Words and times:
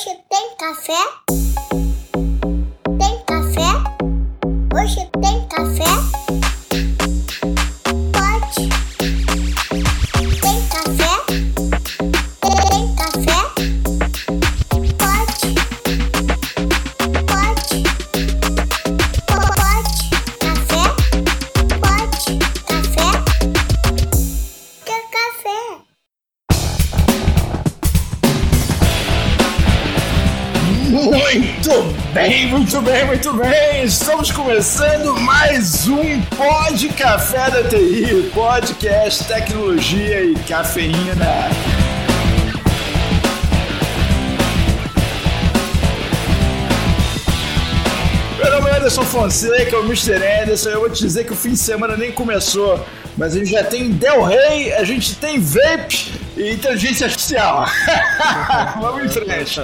Hoje 0.00 0.18
tem 0.30 0.56
café? 0.56 1.79
Começando 34.50 35.14
mais 35.20 35.86
um 35.86 36.20
Pod 36.22 36.88
Café 36.94 37.50
da 37.52 37.62
TI, 37.68 38.32
podcast 38.34 39.22
tecnologia 39.28 40.24
e 40.24 40.34
cafeína. 40.34 41.14
Meu 48.36 48.50
nome 48.50 48.70
é 48.70 48.76
Anderson 48.76 49.04
Fonseca, 49.04 49.78
o 49.78 49.84
Mr. 49.84 50.16
Anderson. 50.42 50.70
Eu 50.70 50.80
vou 50.80 50.90
te 50.90 51.00
dizer 51.00 51.22
que 51.26 51.32
o 51.32 51.36
fim 51.36 51.50
de 51.50 51.56
semana 51.56 51.96
nem 51.96 52.10
começou, 52.10 52.84
mas 53.16 53.36
a 53.36 53.38
gente 53.38 53.52
já 53.52 53.62
tem 53.62 53.92
Del 53.92 54.24
Rey, 54.24 54.72
a 54.72 54.82
gente 54.82 55.14
tem 55.14 55.38
Vape 55.38 56.12
e 56.36 56.50
inteligência 56.54 57.06
artificial. 57.06 57.66
Vamos 58.82 59.04
em 59.04 59.08
frente. 59.08 59.60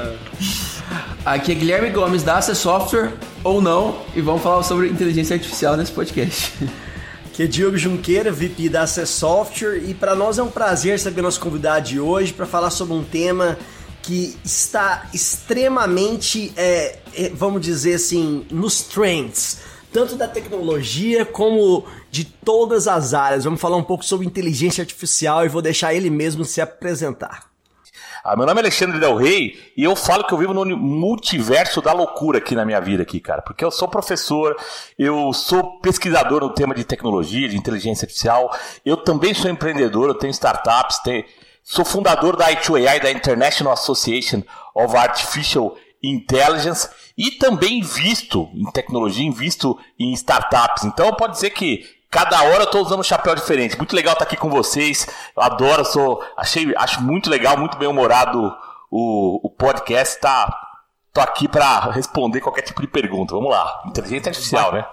Aqui 1.25 1.51
é 1.51 1.55
Guilherme 1.57 1.91
Gomes 1.91 2.23
da 2.23 2.37
Access 2.37 2.61
Software, 2.61 3.13
ou 3.47 3.63
não, 3.63 4.03
e 4.15 4.21
vamos 4.21 4.43
falar 4.43 4.65
sobre 4.65 4.89
inteligência 4.89 5.35
artificial 5.35 5.77
nesse 5.77 5.93
podcast. 5.93 6.53
Aqui 7.31 7.45
é 7.45 7.47
Diogo 7.47 7.79
Junqueira, 7.79 8.33
VP 8.33 8.69
da 8.69 8.83
Access 8.83 9.13
Software, 9.13 9.77
e 9.89 9.95
para 9.95 10.17
nós 10.17 10.37
é 10.39 10.43
um 10.43 10.51
prazer 10.51 10.93
receber 10.93 11.23
nosso 11.23 11.39
convidado 11.39 11.87
de 11.87 12.01
hoje 12.01 12.33
para 12.33 12.45
falar 12.45 12.71
sobre 12.71 12.95
um 12.95 13.05
tema 13.05 13.57
que 14.03 14.37
está 14.45 15.09
extremamente, 15.15 16.53
é, 16.57 16.99
é, 17.15 17.29
vamos 17.29 17.61
dizer 17.61 17.95
assim, 17.95 18.45
nos 18.51 18.83
trends, 18.83 19.59
tanto 19.93 20.17
da 20.17 20.27
tecnologia 20.27 21.25
como 21.25 21.85
de 22.11 22.25
todas 22.25 22.89
as 22.89 23.15
áreas. 23.15 23.45
Vamos 23.45 23.61
falar 23.61 23.77
um 23.77 23.85
pouco 23.85 24.05
sobre 24.05 24.27
inteligência 24.27 24.83
artificial 24.83 25.45
e 25.45 25.49
vou 25.49 25.63
deixar 25.63 25.95
ele 25.95 26.11
mesmo 26.11 26.45
se 26.45 26.61
apresentar. 26.61 27.56
Ah, 28.29 28.35
meu 28.35 28.45
nome 28.45 28.59
é 28.59 28.63
Alexandre 28.63 28.99
Del 28.99 29.15
Rey 29.15 29.57
e 29.77 29.85
eu 29.85 29.95
falo 29.95 30.25
que 30.25 30.35
eu 30.35 30.39
vivo 30.39 30.53
no 30.53 30.77
multiverso 30.77 31.81
da 31.81 31.93
loucura 31.93 32.39
aqui 32.39 32.57
na 32.57 32.65
minha 32.65 32.81
vida 32.81 33.05
aqui, 33.05 33.21
cara. 33.21 33.41
Porque 33.41 33.65
eu 33.65 33.71
sou 33.71 33.87
professor, 33.87 34.57
eu 34.99 35.33
sou 35.33 35.79
pesquisador 35.79 36.41
no 36.41 36.53
tema 36.53 36.75
de 36.75 36.83
tecnologia, 36.83 37.49
de 37.49 37.57
inteligência 37.57 38.05
artificial, 38.05 38.53
eu 38.85 38.97
também 38.97 39.33
sou 39.33 39.49
empreendedor, 39.49 40.09
eu 40.09 40.15
tenho 40.15 40.33
startups, 40.33 40.99
tenho, 41.05 41.25
sou 41.63 41.85
fundador 41.85 42.37
da 42.37 42.51
I2AI, 42.51 43.01
da 43.01 43.13
International 43.13 43.73
Association 43.73 44.43
of 44.75 44.97
Artificial 44.97 45.77
Intelligence 46.03 46.89
e 47.17 47.31
também 47.31 47.79
invisto 47.79 48.51
em 48.55 48.69
tecnologia, 48.73 49.25
invisto 49.25 49.79
em 49.97 50.13
startups. 50.15 50.83
Então 50.83 51.15
pode 51.15 51.35
dizer 51.35 51.51
que 51.51 51.85
Cada 52.17 52.45
hora 52.45 52.63
eu 52.63 52.71
tô 52.71 52.81
usando 52.81 53.01
um 53.01 53.03
chapéu 53.03 53.35
diferente. 53.35 53.77
Muito 53.77 53.95
legal 53.95 54.15
estar 54.15 54.25
aqui 54.25 54.39
com 54.39 54.49
vocês. 54.49 55.07
Eu 55.37 55.43
adoro, 55.43 55.85
sou, 55.85 56.25
achei, 56.35 56.73
acho 56.79 57.03
muito 57.03 57.29
legal, 57.29 57.59
muito 57.59 57.77
bem 57.77 57.87
humorado 57.87 58.57
o, 58.91 59.47
o 59.47 59.51
podcast. 59.51 60.19
Tá, 60.19 60.51
tô 61.13 61.21
aqui 61.21 61.47
para 61.47 61.91
responder 61.91 62.41
qualquer 62.41 62.63
tipo 62.63 62.81
de 62.81 62.89
pergunta. 62.89 63.35
Vamos 63.35 63.51
lá. 63.51 63.83
Inteligência 63.85 64.31
artificial, 64.31 64.73
né? 64.73 64.87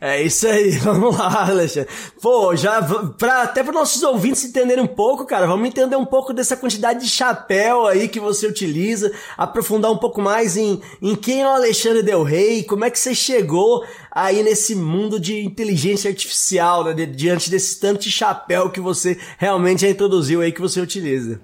É 0.00 0.22
isso 0.22 0.48
aí, 0.48 0.70
vamos 0.80 1.18
lá, 1.18 1.50
Alexandre. 1.50 1.90
Pô, 2.22 2.56
já 2.56 2.80
pra, 3.18 3.42
até 3.42 3.62
para 3.62 3.72
nossos 3.72 4.02
ouvintes 4.02 4.44
entenderem 4.44 4.82
um 4.82 4.86
pouco, 4.86 5.26
cara, 5.26 5.46
vamos 5.46 5.68
entender 5.68 5.96
um 5.96 6.06
pouco 6.06 6.32
dessa 6.32 6.56
quantidade 6.56 7.00
de 7.00 7.10
chapéu 7.10 7.86
aí 7.86 8.08
que 8.08 8.18
você 8.18 8.46
utiliza, 8.46 9.12
aprofundar 9.36 9.92
um 9.92 9.98
pouco 9.98 10.22
mais 10.22 10.56
em, 10.56 10.80
em 11.02 11.14
quem 11.14 11.42
é 11.42 11.46
o 11.46 11.50
Alexandre 11.50 12.02
Del 12.02 12.22
Rey, 12.22 12.62
como 12.62 12.86
é 12.86 12.90
que 12.90 12.98
você 12.98 13.14
chegou 13.14 13.84
aí 14.10 14.42
nesse 14.42 14.74
mundo 14.74 15.20
de 15.20 15.44
inteligência 15.44 16.08
artificial, 16.08 16.82
né, 16.82 16.94
diante 17.04 17.50
desse 17.50 17.78
tanto 17.78 18.00
de 18.00 18.10
chapéu 18.10 18.70
que 18.70 18.80
você 18.80 19.18
realmente 19.36 19.82
já 19.82 19.88
introduziu 19.90 20.40
aí 20.40 20.50
que 20.50 20.62
você 20.62 20.80
utiliza. 20.80 21.42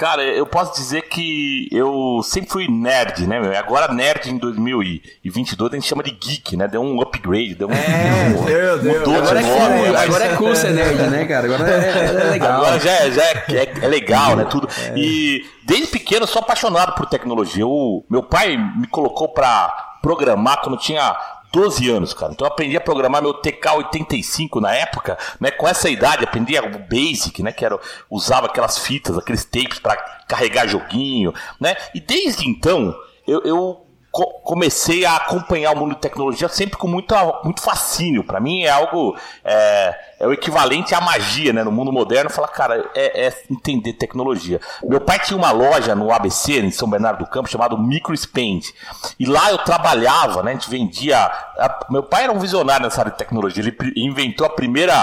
Cara, 0.00 0.22
eu 0.24 0.46
posso 0.46 0.80
dizer 0.80 1.02
que 1.10 1.68
eu 1.70 2.22
sempre 2.24 2.48
fui 2.48 2.66
nerd, 2.68 3.26
né? 3.26 3.38
meu? 3.38 3.54
Agora 3.54 3.92
nerd 3.92 4.30
em 4.30 4.38
2022 4.38 5.72
a 5.72 5.74
gente 5.74 5.86
chama 5.86 6.02
de 6.02 6.12
geek, 6.12 6.56
né? 6.56 6.66
Deu 6.66 6.80
um 6.80 7.02
upgrade, 7.02 7.54
deu 7.54 7.68
um... 7.68 7.72
É, 7.72 8.30
deu, 8.46 8.78
deu. 8.78 8.98
Mudou 9.00 9.14
Agora, 9.16 9.42
de 9.42 9.46
é 9.46 9.58
nome, 9.58 9.96
agora 9.96 10.24
é 10.24 10.36
cool 10.36 10.56
ser 10.56 10.70
nerd, 10.70 11.02
né, 11.10 11.26
cara? 11.26 11.44
Agora 11.52 11.70
é, 11.70 12.06
é 12.06 12.30
legal. 12.30 12.62
Agora 12.62 12.80
já, 12.80 12.90
é, 12.92 13.10
já 13.10 13.22
é, 13.22 13.44
é- 13.50 13.74
é 13.82 13.88
legal, 13.88 14.36
né? 14.36 14.46
Tudo. 14.46 14.70
E 14.96 15.44
desde 15.64 15.88
pequeno 15.88 16.22
eu 16.22 16.26
sou 16.26 16.40
apaixonado 16.40 16.94
por 16.94 17.04
tecnologia. 17.04 17.66
O, 17.66 18.02
meu 18.08 18.22
pai 18.22 18.56
me 18.56 18.86
colocou 18.86 19.28
pra 19.28 19.98
programar 20.00 20.62
quando 20.62 20.78
tinha 20.78 21.14
12 21.52 21.90
anos, 21.90 22.14
cara. 22.14 22.32
Então 22.32 22.46
eu 22.46 22.52
aprendi 22.52 22.76
a 22.76 22.80
programar 22.80 23.22
meu 23.22 23.34
TK85 23.34 24.60
na 24.60 24.74
época, 24.74 25.18
né? 25.40 25.50
Com 25.50 25.66
essa 25.66 25.88
idade, 25.88 26.24
aprendi 26.24 26.56
o 26.58 26.78
Basic, 26.78 27.42
né? 27.42 27.52
Que 27.52 27.64
era, 27.64 27.78
usava 28.08 28.46
aquelas 28.46 28.78
fitas, 28.78 29.18
aqueles 29.18 29.44
tapes 29.44 29.78
pra 29.78 29.96
carregar 30.28 30.68
joguinho, 30.68 31.34
né? 31.60 31.76
E 31.94 32.00
desde 32.00 32.48
então 32.48 32.94
eu, 33.26 33.42
eu 33.42 33.86
co- 34.10 34.40
comecei 34.42 35.04
a 35.04 35.16
acompanhar 35.16 35.72
o 35.72 35.76
mundo 35.78 35.94
de 35.94 36.00
tecnologia 36.00 36.48
sempre 36.48 36.76
com 36.76 36.88
muito, 36.88 37.14
muito 37.44 37.60
fascínio. 37.62 38.24
Para 38.24 38.40
mim 38.40 38.62
é 38.62 38.70
algo 38.70 39.16
é, 39.44 39.98
é 40.20 40.26
o 40.26 40.32
equivalente 40.32 40.94
à 40.94 41.00
magia, 41.00 41.52
né? 41.52 41.62
No 41.62 41.70
mundo 41.72 41.92
moderno, 41.92 42.28
falar, 42.30 42.48
cara, 42.48 42.90
é, 42.94 43.26
é 43.26 43.42
entender 43.50 43.92
tecnologia. 43.94 44.60
Meu 44.82 45.00
pai 45.00 45.18
tinha 45.18 45.36
uma 45.36 45.50
loja 45.52 45.94
no 45.94 46.12
ABC, 46.12 46.60
em 46.60 46.70
São 46.70 46.88
Bernardo 46.88 47.24
do 47.24 47.30
Campo, 47.30 47.48
chamado 47.48 47.78
Micro 47.78 48.16
Spend. 48.16 48.72
E 49.18 49.26
lá 49.26 49.50
eu 49.50 49.58
trabalhava, 49.58 50.42
né? 50.42 50.50
A 50.52 50.54
gente 50.54 50.70
vendia. 50.70 51.18
a- 51.18 51.86
meu 51.90 52.02
pai 52.02 52.24
era 52.24 52.32
um 52.32 52.38
visionário 52.38 52.84
nessa 52.84 53.00
área 53.00 53.12
de 53.12 53.18
tecnologia. 53.18 53.62
Ele 53.62 53.76
inventou 53.96 54.46
a 54.46 54.50
primeira 54.50 54.94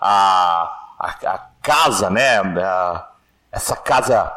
a, 0.00 0.70
a, 0.98 1.08
a 1.26 1.38
casa, 1.62 2.10
né? 2.10 2.38
a- 2.38 3.04
essa 3.50 3.74
casa 3.74 4.30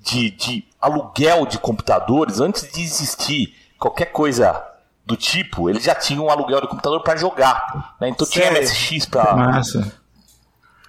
de, 0.00 0.30
de 0.30 0.67
aluguel 0.80 1.46
de 1.46 1.58
computadores, 1.58 2.40
antes 2.40 2.70
de 2.72 2.82
existir 2.82 3.54
qualquer 3.78 4.06
coisa 4.06 4.64
do 5.04 5.16
tipo, 5.16 5.70
ele 5.70 5.80
já 5.80 5.94
tinha 5.94 6.20
um 6.20 6.28
aluguel 6.28 6.60
de 6.60 6.68
computador 6.68 7.02
para 7.02 7.16
jogar. 7.16 7.96
Né? 7.98 8.10
Então 8.10 8.28
tinha 8.28 8.44
Sério? 8.46 8.62
MSX 8.62 9.06
para. 9.06 9.34
Massa. 9.34 9.92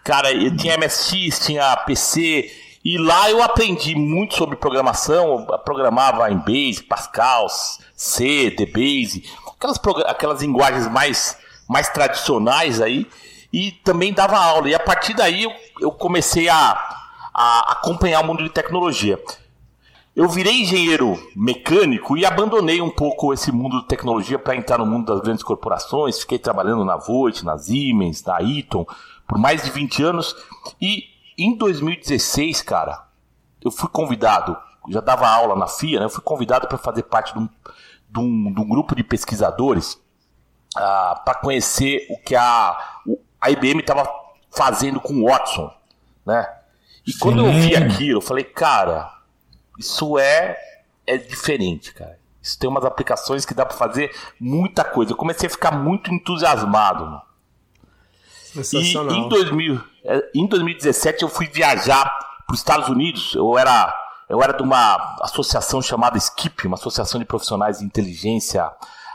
Cara, 0.04 0.32
eu 0.34 0.56
tinha 0.58 0.78
MSX, 0.78 1.40
tinha 1.46 1.78
PC. 1.78 2.52
E 2.84 2.98
lá 2.98 3.30
eu 3.30 3.42
aprendi 3.42 3.96
muito 3.96 4.36
sobre 4.36 4.56
programação. 4.56 5.46
Eu 5.50 5.60
programava 5.60 6.30
em 6.32 6.38
Basic, 6.38 6.84
Pascal, 6.84 7.48
C, 7.96 8.52
DBase, 8.52 9.24
aquelas, 9.56 9.80
aquelas 10.08 10.42
linguagens 10.42 10.88
mais, 10.90 11.38
mais 11.68 11.90
tradicionais 11.90 12.82
aí. 12.82 13.08
E 13.54 13.72
também 13.72 14.14
dava 14.14 14.38
aula. 14.38 14.70
E 14.70 14.76
a 14.76 14.80
partir 14.80 15.14
daí 15.14 15.44
eu, 15.44 15.52
eu 15.80 15.92
comecei 15.92 16.50
a, 16.50 16.78
a 17.34 17.72
acompanhar 17.74 18.22
o 18.22 18.28
mundo 18.28 18.44
de 18.44 18.50
tecnologia. 18.50 19.18
Eu 20.19 20.28
virei 20.28 20.62
engenheiro 20.63 21.18
mecânico 21.34 22.18
e 22.18 22.25
abandonei 22.25 22.81
um 22.81 22.90
pouco 22.90 23.34
esse 23.34 23.53
mundo 23.53 23.80
de 23.80 23.88
tecnologia 23.88 24.38
para 24.38 24.53
entrar 24.53 24.78
no 24.78 24.85
mundo 24.85 25.13
das 25.13 25.22
grandes 25.22 25.41
corporações. 25.44 26.19
Fiquei 26.19 26.38
trabalhando 26.38 26.84
na 26.84 26.97
Voit, 26.97 27.46
na 27.46 27.57
Siemens, 27.57 28.22
na 28.25 28.41
Eaton 28.41 28.85
por 29.25 29.38
mais 29.38 29.63
de 29.63 29.72
20 29.72 30.03
anos. 30.03 30.35
E 30.81 31.06
em 31.38 31.56
2016, 31.56 32.62
cara, 32.63 33.07
eu 33.63 33.72
fui 33.72 33.88
convidado, 33.88 34.57
já 34.90 35.00
dava 35.00 35.25
aula 35.25 35.56
na 35.56 35.68
FIA, 35.68 36.00
né? 36.00 36.06
Eu 36.06 36.09
fui 36.09 36.22
convidado 36.22 36.68
para 36.68 36.77
fazer 36.77 37.04
parte 37.04 37.31
de 37.33 37.39
um, 37.39 37.48
de 38.10 38.19
um- 38.19 38.54
de 38.54 38.60
um 38.60 38.68
grupo 38.68 38.94
de 38.95 39.06
pesquisadores 39.06 39.98
para 40.74 41.36
conhecer 41.42 42.06
o 42.10 42.18
que 42.22 42.36
a, 42.36 42.77
a 43.39 43.50
IBM 43.51 43.80
estava 43.80 44.06
fazendo 44.51 45.00
com 45.00 45.13
o 45.13 45.27
Watson, 45.30 45.72
né? 46.25 46.45
E 47.07 47.13
quando 47.13 47.39
eu 47.45 47.54
vi 47.54 47.74
Sim. 47.74 47.83
aquilo, 47.83 48.18
eu 48.18 48.22
falei, 48.22 48.44
cara, 48.44 49.18
isso 49.80 50.20
é 50.20 50.58
é 51.08 51.18
diferente, 51.18 51.94
cara. 51.94 52.20
Isso 52.42 52.58
tem 52.60 52.70
umas 52.70 52.86
aplicações 52.86 53.46
que 53.46 53.54
dá 53.54 53.66
para 53.66 53.76
fazer 53.76 54.16
muita 54.40 54.84
coisa. 54.84 55.12
Eu 55.12 55.18
comecei 55.18 55.48
a 55.48 55.50
ficar 55.50 55.72
muito 55.72 56.14
entusiasmado. 56.14 57.06
Mano. 57.06 57.22
E 58.56 59.18
em, 59.18 59.30
2000, 59.30 59.81
eh, 60.04 60.31
em 60.36 60.48
2017 60.48 61.24
eu 61.24 61.30
fui 61.30 61.48
viajar 61.48 62.06
para 62.46 62.54
os 62.54 62.60
Estados 62.60 62.90
Unidos. 62.90 63.34
Eu 63.36 63.58
era, 63.58 63.94
eu 64.30 64.42
era 64.42 64.54
de 64.54 64.64
uma 64.64 65.18
associação 65.22 65.82
chamada 65.82 66.18
SKIP, 66.18 66.68
uma 66.68 66.75
associação 66.75 67.20
de 67.20 67.25
profissionais 67.25 67.80
de 67.80 67.86
inteligência 67.86 68.72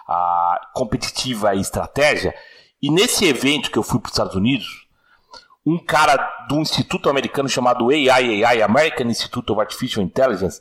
ah, 0.08 0.70
competitiva 0.72 1.54
e 1.54 1.60
estratégia. 1.60 2.34
E 2.82 2.90
nesse 2.90 3.24
evento 3.24 3.70
que 3.70 3.78
eu 3.78 3.82
fui 3.82 3.98
para 3.98 4.08
os 4.08 4.12
Estados 4.12 4.34
Unidos, 4.34 4.83
um 5.66 5.78
cara 5.78 6.16
do 6.48 6.56
instituto 6.56 7.08
americano 7.08 7.48
chamado 7.48 7.90
AIAI, 7.90 8.62
American 8.62 9.06
Institute 9.06 9.50
of 9.50 9.60
Artificial 9.60 10.04
Intelligence, 10.04 10.60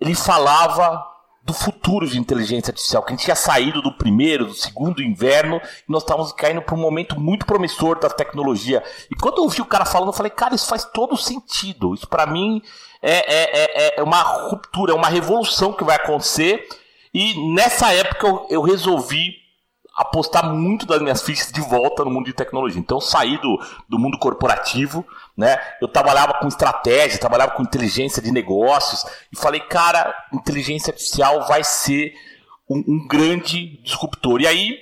ele 0.00 0.14
falava 0.14 1.12
do 1.44 1.52
futuro 1.52 2.06
de 2.06 2.18
inteligência 2.18 2.70
artificial, 2.70 3.02
que 3.02 3.12
a 3.12 3.16
gente 3.16 3.24
tinha 3.24 3.34
saído 3.34 3.82
do 3.82 3.96
primeiro, 3.96 4.46
do 4.46 4.54
segundo 4.54 5.02
inverno, 5.02 5.60
e 5.88 5.92
nós 5.92 6.02
estávamos 6.02 6.32
caindo 6.32 6.62
para 6.62 6.74
um 6.74 6.80
momento 6.80 7.18
muito 7.18 7.44
promissor 7.44 7.98
da 7.98 8.08
tecnologia. 8.08 8.82
E 9.10 9.16
quando 9.16 9.38
eu 9.38 9.44
ouvi 9.44 9.60
o 9.60 9.66
cara 9.66 9.84
falando, 9.84 10.08
eu 10.08 10.12
falei, 10.12 10.30
cara, 10.30 10.54
isso 10.54 10.68
faz 10.68 10.84
todo 10.84 11.16
sentido. 11.16 11.94
Isso 11.94 12.06
para 12.06 12.26
mim 12.26 12.62
é, 13.00 13.12
é, 13.12 13.96
é, 13.96 14.00
é 14.00 14.02
uma 14.02 14.22
ruptura, 14.22 14.92
é 14.92 14.94
uma 14.94 15.08
revolução 15.08 15.72
que 15.72 15.82
vai 15.82 15.96
acontecer. 15.96 16.68
E 17.12 17.52
nessa 17.54 17.92
época 17.92 18.26
eu, 18.26 18.46
eu 18.48 18.62
resolvi 18.62 19.41
apostar 19.94 20.52
muito 20.52 20.86
das 20.86 21.02
minhas 21.02 21.22
fichas 21.22 21.52
de 21.52 21.60
volta 21.60 22.04
no 22.04 22.10
mundo 22.10 22.26
de 22.26 22.32
tecnologia. 22.32 22.80
Então, 22.80 23.00
saí 23.00 23.38
do, 23.38 23.60
do 23.88 23.98
mundo 23.98 24.18
corporativo, 24.18 25.06
né? 25.36 25.58
Eu 25.80 25.88
trabalhava 25.88 26.34
com 26.34 26.48
estratégia, 26.48 27.18
trabalhava 27.18 27.52
com 27.52 27.62
inteligência 27.62 28.22
de 28.22 28.30
negócios 28.30 29.04
e 29.30 29.36
falei, 29.36 29.60
cara, 29.60 30.14
inteligência 30.32 30.90
artificial 30.90 31.46
vai 31.46 31.62
ser 31.62 32.14
um, 32.68 32.82
um 32.88 33.06
grande 33.06 33.78
disruptor. 33.82 34.40
E 34.40 34.46
aí, 34.46 34.78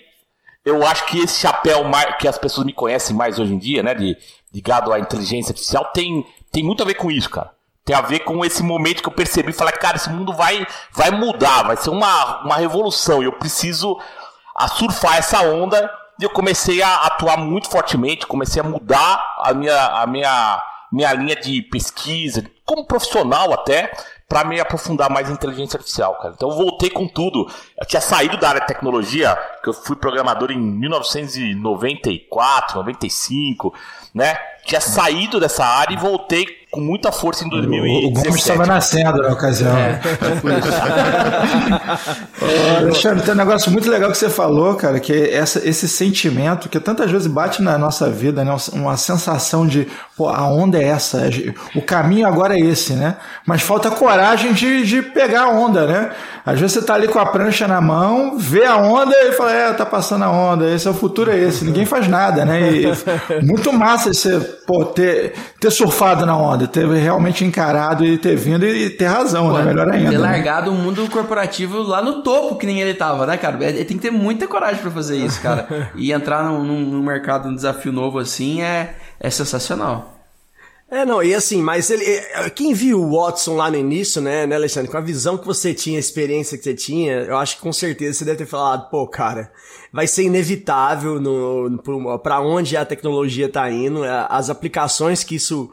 eu 0.64 0.86
acho 0.86 1.06
que 1.06 1.18
esse 1.18 1.40
chapéu 1.40 1.84
que 2.18 2.28
as 2.28 2.38
pessoas 2.38 2.66
me 2.66 2.72
conhecem 2.72 3.16
mais 3.16 3.38
hoje 3.38 3.54
em 3.54 3.58
dia, 3.58 3.82
né, 3.82 3.94
de 3.94 4.16
ligado 4.52 4.92
à 4.92 5.00
inteligência 5.00 5.50
artificial, 5.50 5.86
tem, 5.92 6.24
tem 6.52 6.62
muito 6.62 6.82
a 6.82 6.86
ver 6.86 6.94
com 6.94 7.10
isso, 7.10 7.30
cara. 7.30 7.52
Tem 7.84 7.96
a 7.96 8.00
ver 8.02 8.20
com 8.20 8.44
esse 8.44 8.62
momento 8.62 9.02
que 9.02 9.08
eu 9.08 9.12
percebi, 9.12 9.52
falei, 9.52 9.74
cara, 9.74 9.96
esse 9.96 10.10
mundo 10.10 10.32
vai, 10.32 10.66
vai 10.92 11.10
mudar, 11.10 11.62
vai 11.62 11.76
ser 11.76 11.90
uma, 11.90 12.44
uma 12.44 12.56
revolução 12.56 13.22
e 13.22 13.24
eu 13.24 13.32
preciso 13.32 13.98
a 14.54 14.68
surfar 14.68 15.16
essa 15.16 15.42
onda 15.42 15.90
e 16.20 16.24
eu 16.24 16.30
comecei 16.30 16.82
a 16.82 17.06
atuar 17.06 17.38
muito 17.38 17.70
fortemente, 17.70 18.26
comecei 18.26 18.60
a 18.60 18.64
mudar 18.64 19.36
a 19.38 19.54
minha, 19.54 19.86
a 19.86 20.06
minha, 20.06 20.62
minha 20.92 21.14
linha 21.14 21.34
de 21.34 21.62
pesquisa, 21.62 22.44
como 22.64 22.84
profissional 22.84 23.54
até, 23.54 23.90
para 24.28 24.44
me 24.44 24.60
aprofundar 24.60 25.08
mais 25.10 25.30
em 25.30 25.32
inteligência 25.32 25.78
artificial, 25.78 26.14
cara. 26.16 26.34
Então 26.36 26.50
eu 26.50 26.56
voltei 26.56 26.90
com 26.90 27.08
tudo. 27.08 27.50
Eu 27.76 27.86
tinha 27.86 28.00
saído 28.00 28.36
da 28.36 28.50
área 28.50 28.60
de 28.60 28.66
tecnologia, 28.66 29.36
que 29.62 29.70
eu 29.70 29.72
fui 29.72 29.96
programador 29.96 30.52
em 30.52 30.58
1994, 30.58 32.76
95, 32.76 33.74
né? 34.14 34.38
Tinha 34.64 34.80
saído 34.80 35.40
dessa 35.40 35.64
área 35.64 35.94
e 35.94 35.96
voltei 35.96 36.46
com 36.70 36.80
muita 36.80 37.10
força 37.10 37.44
em 37.44 37.48
2017. 37.48 38.06
O 38.06 38.10
Gomes 38.10 38.40
estava 38.40 38.66
nascendo 38.66 39.22
na 39.22 39.32
ocasião. 39.32 39.70
É. 39.80 40.00
Ô, 42.44 42.78
Alexandre, 42.78 43.22
tem 43.22 43.34
um 43.34 43.36
negócio 43.36 43.70
muito 43.70 43.88
legal 43.90 44.10
que 44.10 44.16
você 44.16 44.28
falou, 44.28 44.74
cara, 44.74 44.98
que 45.00 45.12
é 45.12 45.34
essa, 45.34 45.66
esse 45.68 45.88
sentimento 45.88 46.68
que 46.68 46.78
tantas 46.80 47.10
vezes 47.10 47.26
bate 47.26 47.62
na 47.62 47.76
nossa 47.76 48.08
vida, 48.08 48.44
né? 48.44 48.54
Uma 48.72 48.96
sensação 48.96 49.66
de, 49.66 49.86
pô, 50.20 50.28
a 50.28 50.46
onda 50.46 50.76
é 50.76 50.84
essa, 50.84 51.30
o 51.74 51.80
caminho 51.80 52.26
agora 52.26 52.54
é 52.54 52.60
esse, 52.60 52.92
né? 52.92 53.16
Mas 53.46 53.62
falta 53.62 53.90
coragem 53.90 54.52
de, 54.52 54.84
de 54.84 55.00
pegar 55.00 55.44
a 55.44 55.48
onda, 55.48 55.86
né? 55.86 56.10
Às 56.44 56.60
vezes 56.60 56.74
você 56.74 56.82
tá 56.84 56.92
ali 56.92 57.08
com 57.08 57.18
a 57.18 57.24
prancha 57.24 57.66
na 57.66 57.80
mão, 57.80 58.36
vê 58.36 58.66
a 58.66 58.76
onda 58.76 59.14
e 59.16 59.32
fala, 59.32 59.50
é, 59.50 59.72
tá 59.72 59.86
passando 59.86 60.24
a 60.24 60.30
onda, 60.30 60.70
esse 60.70 60.86
é 60.86 60.90
o 60.90 60.94
futuro, 60.94 61.30
é 61.30 61.38
esse. 61.38 61.64
Ninguém 61.64 61.86
faz 61.86 62.06
nada, 62.06 62.44
né? 62.44 62.70
E, 62.70 62.84
muito 63.42 63.72
massa 63.72 64.12
você 64.12 64.38
pô, 64.66 64.84
ter, 64.84 65.32
ter 65.58 65.70
surfado 65.70 66.26
na 66.26 66.36
onda, 66.36 66.66
ter 66.66 66.86
realmente 66.86 67.46
encarado 67.46 68.04
e 68.04 68.18
ter 68.18 68.36
vindo 68.36 68.66
e 68.66 68.90
ter 68.90 69.06
razão, 69.06 69.48
pô, 69.48 69.56
né? 69.56 69.64
Melhor 69.64 69.88
ainda. 69.88 70.10
Ter 70.10 70.18
né? 70.18 70.22
largado 70.22 70.70
o 70.70 70.74
mundo 70.74 71.08
corporativo 71.08 71.78
lá 71.78 72.02
no 72.02 72.22
topo, 72.22 72.56
que 72.56 72.66
nem 72.66 72.78
ele 72.78 72.92
tava, 72.92 73.24
né, 73.24 73.38
cara? 73.38 73.56
Ele 73.64 73.86
tem 73.86 73.96
que 73.96 74.02
ter 74.02 74.10
muita 74.10 74.46
coragem 74.46 74.82
para 74.82 74.90
fazer 74.90 75.16
isso, 75.16 75.40
cara. 75.40 75.66
E 75.96 76.12
entrar 76.12 76.44
num, 76.44 76.62
num 76.62 77.02
mercado, 77.02 77.48
num 77.48 77.54
desafio 77.54 77.92
novo 77.92 78.18
assim 78.18 78.60
é, 78.60 78.94
é 79.20 79.30
sensacional. 79.30 80.16
É, 80.90 81.04
não, 81.04 81.22
e 81.22 81.32
assim, 81.32 81.62
mas 81.62 81.88
ele, 81.88 82.04
é, 82.04 82.50
quem 82.50 82.74
viu 82.74 83.00
o 83.00 83.16
Watson 83.16 83.54
lá 83.54 83.70
no 83.70 83.76
início, 83.76 84.20
né, 84.20 84.44
né, 84.44 84.56
Alexandre, 84.56 84.90
com 84.90 84.96
a 84.96 85.00
visão 85.00 85.38
que 85.38 85.46
você 85.46 85.72
tinha, 85.72 85.96
a 85.96 86.00
experiência 86.00 86.58
que 86.58 86.64
você 86.64 86.74
tinha, 86.74 87.12
eu 87.12 87.36
acho 87.36 87.56
que 87.56 87.62
com 87.62 87.72
certeza 87.72 88.18
você 88.18 88.24
deve 88.24 88.38
ter 88.38 88.46
falado, 88.46 88.90
pô, 88.90 89.06
cara, 89.06 89.52
vai 89.92 90.08
ser 90.08 90.24
inevitável 90.24 91.20
no, 91.20 91.78
para 92.18 92.40
onde 92.40 92.76
a 92.76 92.84
tecnologia 92.84 93.48
tá 93.48 93.70
indo, 93.70 94.04
é, 94.04 94.26
as 94.28 94.50
aplicações 94.50 95.22
que 95.22 95.36
isso 95.36 95.70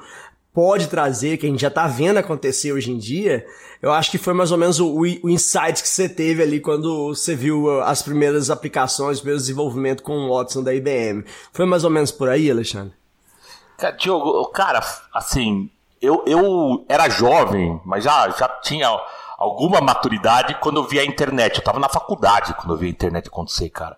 pode 0.53 0.87
trazer, 0.87 1.37
que 1.37 1.47
a 1.47 1.49
gente 1.49 1.61
já 1.61 1.71
tá 1.71 1.87
vendo 1.87 2.17
acontecer 2.17 2.71
hoje 2.71 2.91
em 2.91 2.97
dia, 2.99 3.43
eu 3.81 3.91
acho 3.91 4.11
que 4.11 4.19
foi 4.19 4.35
mais 4.35 4.51
ou 4.51 4.57
menos 4.57 4.79
o, 4.79 4.99
o 4.99 5.29
insight 5.29 5.81
que 5.81 5.89
você 5.89 6.07
teve 6.07 6.43
ali 6.43 6.59
quando 6.59 7.07
você 7.07 7.35
viu 7.35 7.81
as 7.81 8.03
primeiras 8.03 8.51
aplicações, 8.51 9.17
o 9.17 9.21
primeiro 9.21 9.39
desenvolvimento 9.39 10.03
com 10.03 10.13
o 10.13 10.35
Watson 10.35 10.61
da 10.61 10.75
IBM. 10.75 11.23
Foi 11.51 11.65
mais 11.65 11.83
ou 11.83 11.89
menos 11.89 12.11
por 12.11 12.29
aí, 12.29 12.51
Alexandre? 12.51 12.93
Cara, 13.77 13.95
Diogo, 13.95 14.45
cara, 14.47 14.83
assim, 15.13 15.69
eu, 16.01 16.23
eu 16.25 16.85
era 16.89 17.09
jovem, 17.09 17.79
mas 17.85 18.03
já, 18.03 18.29
já 18.31 18.47
tinha 18.61 18.89
alguma 19.37 19.79
maturidade 19.79 20.55
quando 20.55 20.77
eu 20.77 20.83
vi 20.83 20.99
a 20.99 21.05
internet. 21.05 21.57
Eu 21.57 21.63
tava 21.63 21.79
na 21.79 21.87
faculdade 21.87 22.53
quando 22.55 22.73
eu 22.73 22.77
vi 22.77 22.87
a 22.87 22.89
internet 22.89 23.27
acontecer, 23.27 23.69
cara. 23.69 23.95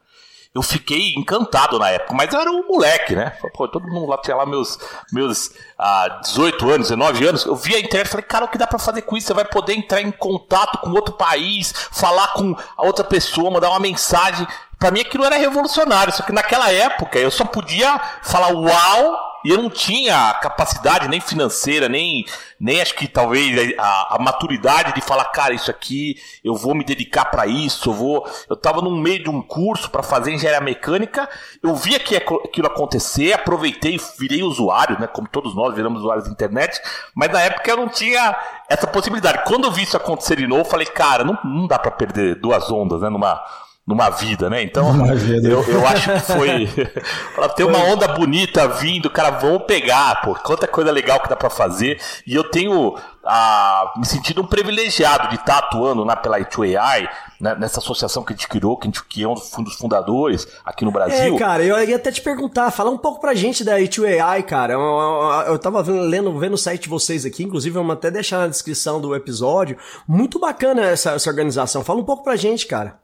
Eu 0.53 0.63
fiquei 0.63 1.13
encantado 1.15 1.77
na 1.77 1.91
época, 1.91 2.13
mas 2.13 2.33
eu 2.33 2.41
era 2.41 2.49
um 2.49 2.67
moleque, 2.67 3.15
né? 3.15 3.37
Pô, 3.53 3.67
todo 3.67 3.87
mundo 3.87 4.07
lá 4.09 4.17
tinha 4.17 4.35
lá 4.35 4.47
meus, 4.47 4.79
meus 5.13 5.51
ah, 5.77 6.19
18 6.23 6.69
anos, 6.69 6.89
19 6.89 7.27
anos. 7.27 7.45
Eu 7.45 7.55
vi 7.55 7.75
a 7.75 7.79
internet 7.79 8.07
e 8.07 8.09
falei, 8.09 8.25
cara, 8.25 8.45
o 8.45 8.47
que 8.47 8.57
dá 8.57 8.65
pra 8.65 8.79
fazer 8.79 9.03
com 9.03 9.15
isso? 9.15 9.27
Você 9.27 9.33
vai 9.33 9.45
poder 9.45 9.73
entrar 9.73 10.01
em 10.01 10.11
contato 10.11 10.79
com 10.79 10.89
outro 10.89 11.13
país, 11.13 11.71
falar 11.91 12.29
com 12.33 12.55
a 12.75 12.83
outra 12.83 13.05
pessoa, 13.05 13.51
mandar 13.51 13.69
uma 13.69 13.79
mensagem. 13.79 14.45
Pra 14.79 14.89
mim 14.89 15.01
aquilo 15.01 15.23
era 15.23 15.37
revolucionário, 15.37 16.11
só 16.11 16.23
que 16.23 16.31
naquela 16.31 16.71
época 16.71 17.19
eu 17.19 17.29
só 17.29 17.45
podia 17.45 17.99
falar 18.23 18.51
uau 18.51 19.28
e 19.43 19.49
eu 19.49 19.61
não 19.61 19.69
tinha 19.69 20.33
capacidade 20.35 21.07
nem 21.07 21.19
financeira, 21.19 21.87
nem, 21.87 22.25
nem 22.59 22.81
acho 22.81 22.95
que 22.95 23.07
talvez 23.07 23.73
a, 23.77 24.15
a 24.15 24.19
maturidade 24.19 24.93
de 24.93 25.01
falar, 25.01 25.25
cara, 25.25 25.53
isso 25.53 25.71
aqui, 25.71 26.17
eu 26.43 26.55
vou 26.55 26.75
me 26.75 26.83
dedicar 26.83 27.25
para 27.25 27.47
isso, 27.47 27.89
eu 27.89 27.93
vou. 27.93 28.29
Eu 28.49 28.55
tava 28.55 28.81
no 28.81 28.91
meio 28.91 29.23
de 29.23 29.29
um 29.29 29.41
curso 29.41 29.89
para 29.89 30.03
fazer 30.03 30.31
engenharia 30.31 30.61
mecânica, 30.61 31.29
eu 31.63 31.75
vi 31.75 31.97
que 31.99 32.15
aquilo 32.15 32.67
acontecer, 32.67 33.33
aproveitei 33.33 33.99
virei 34.17 34.43
usuário, 34.43 34.99
né? 34.99 35.07
Como 35.07 35.27
todos 35.27 35.55
nós 35.55 35.73
viramos 35.73 35.99
usuários 35.99 36.25
da 36.25 36.31
internet, 36.31 36.79
mas 37.13 37.31
na 37.31 37.41
época 37.41 37.69
eu 37.69 37.77
não 37.77 37.87
tinha 37.87 38.35
essa 38.69 38.87
possibilidade. 38.87 39.43
Quando 39.45 39.65
eu 39.65 39.71
vi 39.71 39.83
isso 39.83 39.97
acontecer 39.97 40.35
de 40.35 40.47
novo, 40.47 40.61
eu 40.61 40.65
falei, 40.65 40.85
cara, 40.85 41.23
não, 41.23 41.37
não 41.43 41.67
dá 41.67 41.79
para 41.79 41.91
perder 41.91 42.35
duas 42.35 42.69
ondas, 42.71 43.01
né? 43.01 43.09
Numa 43.09 43.41
numa 43.89 44.11
vida, 44.11 44.51
né? 44.51 44.61
Então, 44.61 44.93
vida. 45.15 45.49
Eu, 45.49 45.63
eu 45.63 45.87
acho 45.87 46.13
que 46.13 46.19
foi. 46.19 46.69
para 47.33 47.49
ter 47.49 47.63
uma 47.63 47.79
onda 47.79 48.07
bonita 48.07 48.67
vindo, 48.67 49.09
cara, 49.09 49.31
vamos 49.31 49.63
pegar, 49.63 50.21
pô, 50.21 50.35
quanta 50.35 50.67
coisa 50.67 50.91
legal 50.91 51.19
que 51.19 51.27
dá 51.27 51.35
para 51.35 51.49
fazer. 51.49 51.99
E 52.25 52.35
eu 52.35 52.43
tenho 52.43 52.95
ah, 53.25 53.91
me 53.97 54.05
sentido 54.05 54.43
um 54.43 54.45
privilegiado 54.45 55.29
de 55.29 55.35
estar 55.35 55.59
tá 55.59 55.67
atuando 55.67 56.05
na, 56.05 56.15
pela 56.15 56.39
I2AI, 56.39 57.09
né, 57.41 57.55
nessa 57.59 57.79
associação 57.79 58.23
que 58.23 58.31
a 58.31 58.35
gente 58.35 58.47
criou, 58.47 58.77
que, 58.77 58.87
a 58.87 58.89
gente, 58.91 59.03
que 59.05 59.23
é 59.23 59.27
um 59.27 59.33
dos 59.33 59.73
fundadores 59.73 60.47
aqui 60.63 60.85
no 60.85 60.91
Brasil. 60.91 61.35
É, 61.35 61.39
cara, 61.39 61.63
eu 61.63 61.83
ia 61.83 61.95
até 61.95 62.11
te 62.11 62.21
perguntar, 62.21 62.69
fala 62.69 62.91
um 62.91 62.97
pouco 62.97 63.19
pra 63.19 63.33
gente 63.33 63.63
da 63.63 63.79
I2AI, 63.79 64.43
cara. 64.43 64.73
Eu, 64.73 64.79
eu, 64.79 65.53
eu 65.53 65.57
tava 65.57 65.81
vendo, 65.81 66.01
lendo, 66.01 66.37
vendo 66.37 66.53
o 66.53 66.57
site 66.59 66.83
de 66.83 66.89
vocês 66.89 67.25
aqui, 67.25 67.43
inclusive 67.43 67.73
vamos 67.73 67.93
até 67.93 68.11
deixar 68.11 68.37
na 68.37 68.47
descrição 68.47 69.01
do 69.01 69.15
episódio. 69.15 69.77
Muito 70.07 70.37
bacana 70.37 70.85
essa, 70.85 71.13
essa 71.13 71.27
organização. 71.27 71.83
Fala 71.83 71.99
um 71.99 72.05
pouco 72.05 72.23
pra 72.23 72.35
gente, 72.35 72.67
cara. 72.67 72.99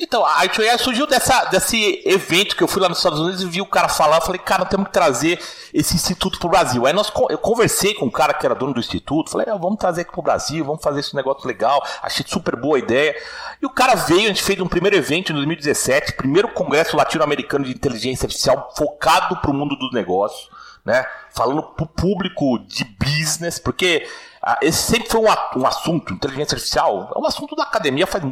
Então, 0.00 0.24
a 0.24 0.44
i 0.44 0.78
surgiu 0.78 1.08
dessa, 1.08 1.46
desse 1.46 2.02
evento 2.04 2.54
que 2.54 2.62
eu 2.62 2.68
fui 2.68 2.80
lá 2.80 2.88
nos 2.88 2.98
Estados 2.98 3.18
Unidos 3.18 3.42
e 3.42 3.46
vi 3.46 3.60
o 3.60 3.66
cara 3.66 3.88
falar. 3.88 4.18
Eu 4.18 4.22
falei, 4.22 4.40
cara, 4.40 4.64
temos 4.64 4.86
que 4.86 4.92
trazer 4.92 5.40
esse 5.74 5.96
instituto 5.96 6.38
pro 6.38 6.48
Brasil. 6.48 6.86
Aí 6.86 6.92
nós, 6.92 7.12
eu 7.28 7.38
conversei 7.38 7.94
com 7.94 8.06
o 8.06 8.10
cara 8.10 8.32
que 8.32 8.46
era 8.46 8.54
dono 8.54 8.72
do 8.72 8.78
instituto. 8.78 9.28
Falei, 9.28 9.48
ah, 9.50 9.56
vamos 9.56 9.76
trazer 9.76 10.02
aqui 10.02 10.12
pro 10.12 10.22
Brasil, 10.22 10.64
vamos 10.64 10.80
fazer 10.84 11.00
esse 11.00 11.16
negócio 11.16 11.48
legal. 11.48 11.84
Achei 12.00 12.24
super 12.28 12.54
boa 12.54 12.76
a 12.76 12.78
ideia. 12.78 13.16
E 13.60 13.66
o 13.66 13.70
cara 13.70 13.96
veio, 13.96 14.26
a 14.26 14.28
gente 14.28 14.42
fez 14.42 14.60
um 14.60 14.68
primeiro 14.68 14.96
evento 14.96 15.32
em 15.32 15.34
2017, 15.34 16.12
primeiro 16.12 16.46
congresso 16.46 16.96
latino-americano 16.96 17.64
de 17.64 17.72
inteligência 17.72 18.26
artificial 18.26 18.72
focado 18.76 19.36
pro 19.38 19.52
mundo 19.52 19.74
do 19.74 19.90
negócio, 19.90 20.48
né? 20.84 21.04
Falando 21.34 21.60
pro 21.60 21.86
público 21.86 22.60
de 22.60 22.84
business, 22.84 23.58
porque 23.58 24.08
ah, 24.40 24.58
esse 24.62 24.78
sempre 24.78 25.08
foi 25.08 25.20
um, 25.20 25.60
um 25.60 25.66
assunto, 25.66 26.14
inteligência 26.14 26.54
artificial, 26.54 27.12
é 27.16 27.18
um 27.18 27.26
assunto 27.26 27.56
da 27.56 27.64
academia 27.64 28.06
faz 28.06 28.22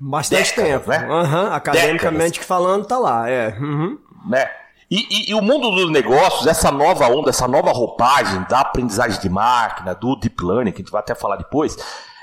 Bastante 0.00 0.56
décadas, 0.56 0.84
tempo. 0.84 0.90
Né? 0.90 1.08
Uhum, 1.08 1.52
academicamente 1.52 2.32
décadas. 2.32 2.46
falando, 2.46 2.86
tá 2.86 2.98
lá. 2.98 3.28
É. 3.28 3.48
Uhum. 3.58 3.98
Né? 4.28 4.48
E, 4.90 5.06
e, 5.10 5.30
e, 5.30 5.34
o 5.34 5.42
mundo 5.42 5.70
dos 5.70 5.90
negócios, 5.90 6.46
essa 6.46 6.70
nova 6.70 7.08
onda, 7.08 7.30
essa 7.30 7.48
nova 7.48 7.72
roupagem 7.72 8.44
da 8.48 8.60
aprendizagem 8.60 9.20
de 9.20 9.28
máquina, 9.28 9.94
do 9.94 10.14
deep 10.16 10.44
learning, 10.44 10.70
que 10.70 10.80
a 10.80 10.84
gente 10.84 10.92
vai 10.92 11.00
até 11.00 11.14
falar 11.14 11.36
depois, 11.36 11.76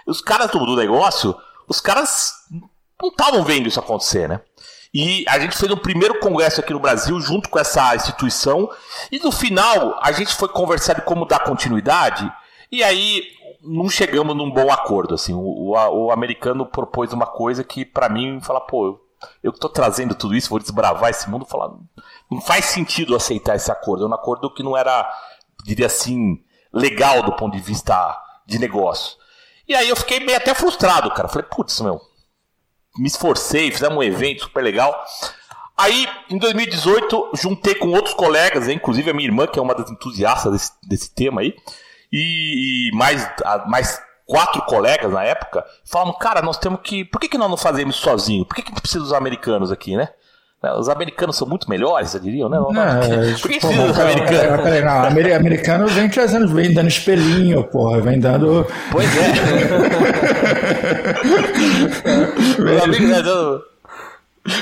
os 0.06 0.22
caras 0.22 0.50
do, 0.50 0.66
do 0.66 0.76
negócio, 0.76 1.36
os 1.68 1.82
caras 1.82 2.34
não 3.02 3.10
estavam 3.10 3.44
vendo 3.44 3.68
isso 3.68 3.80
acontecer, 3.80 4.30
né? 4.30 4.40
E 4.94 5.26
a 5.28 5.40
gente 5.40 5.58
fez 5.58 5.72
um 5.72 5.78
primeiro 5.78 6.20
congresso 6.20 6.62
aqui 6.62 6.72
no 6.72 6.80
Brasil 6.80 7.20
junto 7.20 7.50
com 7.50 7.58
essa 7.58 7.96
instituição. 7.96 8.70
E 9.12 9.18
no 9.20 9.32
final, 9.32 10.00
a 10.02 10.12
gente 10.12 10.36
foi 10.36 10.48
conversar 10.48 10.94
de 10.94 11.02
como 11.02 11.26
dar 11.26 11.40
continuidade. 11.40 12.32
E 12.72 12.84
aí, 12.84 13.24
não 13.64 13.90
chegamos 13.90 14.36
num 14.36 14.52
bom 14.52 14.72
acordo. 14.72 15.16
Assim, 15.16 15.34
o, 15.34 15.40
o, 15.40 16.06
o 16.06 16.12
americano 16.12 16.66
propôs 16.66 17.14
uma 17.14 17.26
coisa 17.26 17.64
que, 17.64 17.86
para 17.86 18.10
mim, 18.10 18.40
fala, 18.42 18.62
pô, 18.62 19.00
eu 19.42 19.52
tô 19.52 19.70
trazendo 19.70 20.16
tudo 20.16 20.36
isso, 20.36 20.50
vou 20.50 20.60
desbravar 20.60 21.10
esse 21.10 21.30
mundo, 21.30 21.46
falar, 21.46 21.72
não 22.30 22.42
faz 22.42 22.66
sentido 22.66 23.16
aceitar 23.16 23.56
esse 23.56 23.72
acordo. 23.72 24.06
É 24.06 24.08
um 24.08 24.14
acordo 24.14 24.54
que 24.54 24.64
não 24.64 24.76
era, 24.76 25.10
diria 25.64 25.86
assim, 25.86 26.44
legal 26.72 27.24
do 27.24 27.34
ponto 27.34 27.56
de 27.56 27.64
vista 27.64 28.22
de 28.46 28.60
negócio. 28.60 29.18
E 29.68 29.74
aí 29.74 29.88
eu 29.88 29.96
fiquei 29.96 30.20
meio 30.20 30.38
até 30.38 30.54
frustrado, 30.54 31.10
cara. 31.14 31.30
Falei, 31.30 31.48
putz, 31.50 31.80
meu, 31.80 32.02
me 32.98 33.08
esforcei, 33.08 33.72
fizemos 33.72 33.98
um 33.98 34.04
evento 34.04 34.44
super 34.44 34.64
legal. 34.64 34.94
Aí, 35.76 36.08
em 36.30 36.38
2018, 36.38 37.32
juntei 37.34 37.74
com 37.76 37.90
outros 37.90 38.14
colegas, 38.14 38.68
inclusive 38.68 39.10
a 39.10 39.14
minha 39.14 39.28
irmã, 39.28 39.48
que 39.48 39.58
é 39.58 39.62
uma 39.62 39.74
das 39.74 39.90
entusiastas 39.90 40.52
desse, 40.52 40.72
desse 40.84 41.16
tema 41.16 41.42
aí, 41.42 41.56
e, 42.14 42.90
e 42.90 42.96
mais, 42.96 43.28
a, 43.44 43.66
mais 43.68 44.00
quatro 44.26 44.62
colegas 44.62 45.12
na 45.12 45.24
época, 45.24 45.66
falamos, 45.84 46.16
cara, 46.20 46.42
nós 46.42 46.58
temos 46.58 46.80
que. 46.84 47.04
Por 47.04 47.20
que, 47.20 47.28
que 47.28 47.38
nós 47.38 47.50
não 47.50 47.58
fazemos 47.58 47.96
isso 47.96 48.04
sozinho? 48.04 48.46
Por 48.46 48.56
que, 48.56 48.62
que 48.62 48.72
precisa 48.72 49.00
dos 49.00 49.12
americanos 49.14 49.72
aqui, 49.72 49.98
né? 49.98 50.10
Os 50.80 50.88
americanos 50.88 51.36
são 51.36 51.46
muito 51.46 51.70
melhores, 51.70 52.14
eu 52.14 52.22
diria, 52.22 52.48
né? 52.48 52.58
Não, 52.58 52.72
Por 53.42 53.52
que 53.52 53.60
pô, 53.60 53.68
peraí, 53.68 54.14
americanos? 54.14 54.62
peraí, 54.64 54.82
não, 54.82 55.04
ameri- 55.04 55.34
americano 55.34 55.88
vem 55.88 56.08
trazendo, 56.08 56.48
vem 56.54 56.74
dando 56.74 56.88
espelhinho, 56.88 57.66
porra, 57.66 58.00
vem 58.00 58.18
dando. 58.18 58.66
Pois 58.90 59.10
é. 59.18 59.34
Meu 62.64 62.84
amigo, 62.84 63.08
né, 63.08 63.22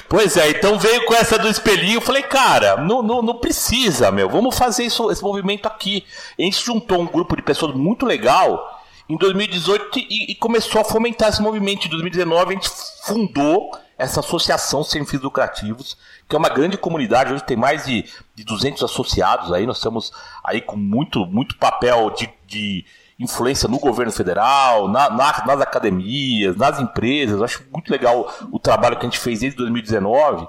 Pois 0.08 0.38
é, 0.38 0.52
então 0.52 0.78
veio 0.78 1.06
com 1.06 1.14
essa 1.16 1.40
do 1.40 1.48
espelhinho, 1.48 1.96
eu 1.96 2.02
falei, 2.02 2.22
cara, 2.22 2.78
não, 2.78 3.02
não, 3.02 3.22
não 3.22 3.40
precisa, 3.40 4.12
meu, 4.12 4.30
vamos 4.30 4.56
fazer 4.56 4.84
isso, 4.84 5.10
esse 5.10 5.24
movimento 5.24 5.66
aqui. 5.66 6.06
A 6.38 6.44
gente 6.44 6.64
juntou 6.64 7.02
um 7.02 7.08
grupo 7.08 7.36
de 7.36 7.42
pessoas 7.42 7.74
muito 7.74 8.06
legal 8.06 8.80
em 9.10 9.18
2018 9.18 9.98
e, 9.98 10.32
e 10.32 10.36
começou 10.36 10.82
a 10.82 10.84
fomentar 10.84 11.30
esse 11.30 11.42
movimento. 11.42 11.88
Em 11.88 11.90
2019 11.90 12.52
a 12.52 12.54
gente 12.54 12.70
fundou 13.04 13.72
essa 13.98 14.20
associação 14.20 14.84
sem 14.84 15.06
fins 15.06 15.22
lucrativos, 15.22 15.98
que 16.30 16.36
é 16.36 16.40
uma 16.40 16.50
grande 16.50 16.78
comunidade, 16.78 17.34
hoje 17.34 17.44
tem 17.44 17.58
mais 17.58 17.86
de, 17.86 18.06
de 18.36 18.44
200 18.44 18.84
associados 18.84 19.52
aí, 19.52 19.66
nós 19.66 19.78
estamos 19.78 20.12
aí 20.44 20.62
com 20.62 20.76
muito, 20.76 21.26
muito 21.26 21.58
papel 21.58 22.10
de, 22.12 22.30
de 22.48 22.86
influência 23.22 23.68
no 23.70 23.80
governo 23.80 24.12
federal, 24.12 24.88
na- 24.88 25.10
na- 25.10 25.44
nas 25.46 25.62
academias, 25.62 26.56
nas 26.58 26.80
empresas. 26.80 27.38
Eu 27.38 27.46
acho 27.46 27.64
muito 27.72 27.90
legal 27.92 28.32
o 28.52 28.60
trabalho 28.60 28.98
que 28.98 29.06
a 29.06 29.10
gente 29.10 29.20
fez 29.20 29.40
desde 29.40 29.58
2019 29.58 30.48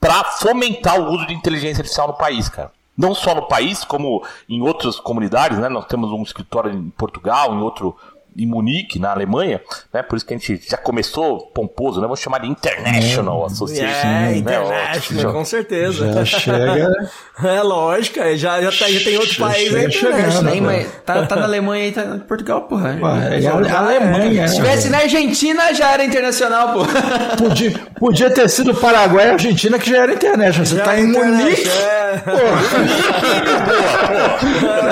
para 0.00 0.22
fomentar 0.24 1.00
o 1.00 1.10
uso 1.12 1.26
de 1.26 1.34
inteligência 1.34 1.80
artificial 1.80 2.08
no 2.08 2.14
país, 2.14 2.48
cara. 2.48 2.70
Não 2.96 3.12
só 3.14 3.34
no 3.34 3.42
país, 3.48 3.82
como 3.82 4.22
em 4.48 4.60
outras 4.62 5.00
comunidades, 5.00 5.58
né? 5.58 5.68
Nós 5.68 5.86
temos 5.86 6.10
um 6.12 6.22
escritório 6.22 6.70
em 6.70 6.90
Portugal, 6.90 7.52
em 7.52 7.60
outro 7.60 7.96
em 8.36 8.46
Munique, 8.46 8.98
na 8.98 9.10
Alemanha, 9.12 9.60
né? 9.92 10.02
Por 10.02 10.16
isso 10.16 10.26
que 10.26 10.34
a 10.34 10.36
gente 10.36 10.60
já 10.68 10.76
começou 10.76 11.46
pomposo, 11.54 12.00
né? 12.00 12.06
Vamos 12.06 12.20
chamar 12.20 12.38
de 12.40 12.48
International 12.48 13.44
Association. 13.46 14.06
É, 14.06 14.30
né? 14.30 14.36
international, 14.36 15.32
com 15.32 15.44
certeza. 15.44 16.12
Já 16.12 16.24
chega. 16.24 16.90
É 17.44 17.60
lógico, 17.62 18.20
é, 18.20 18.36
já, 18.36 18.62
já, 18.62 18.70
tá, 18.70 18.88
já 18.88 19.00
tem 19.04 19.16
outro 19.16 19.34
Já 19.34 19.44
país 19.48 19.74
aí 19.74 19.90
chegando, 19.90 20.42
né? 20.42 20.60
mas 20.60 20.86
tá, 21.04 21.26
tá 21.26 21.34
na 21.34 21.42
Alemanha 21.46 21.88
e 21.88 21.92
tá 21.92 22.02
em 22.02 22.20
Portugal, 22.20 22.62
porra. 22.62 22.96
Pô, 23.00 23.08
é 23.08 23.40
Já- 23.40 23.60
já- 23.60 23.74
a 23.76 23.78
Alemanha, 23.80 24.46
Se 24.46 24.54
né? 24.60 24.62
tivesse 24.64 24.88
na 24.88 24.98
Argentina, 24.98 25.74
já 25.74 25.90
era 25.90 26.04
internacional, 26.04 26.72
pô. 26.74 26.84
Podia, 27.36 27.72
podia 27.98 28.30
ter 28.30 28.48
sido 28.48 28.72
Paraguai 28.72 29.26
e 29.26 29.30
Argentina, 29.32 29.80
que 29.80 29.90
já 29.90 30.04
era 30.04 30.12
internet. 30.14 30.60
Você 30.60 30.76
tá 30.76 30.96
em 30.98 31.08
Munique. 31.08 31.68
É. 31.68 32.22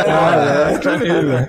Ah, 0.08 0.70
é, 0.74 0.78
que 0.78 0.88
beleza. 0.96 1.48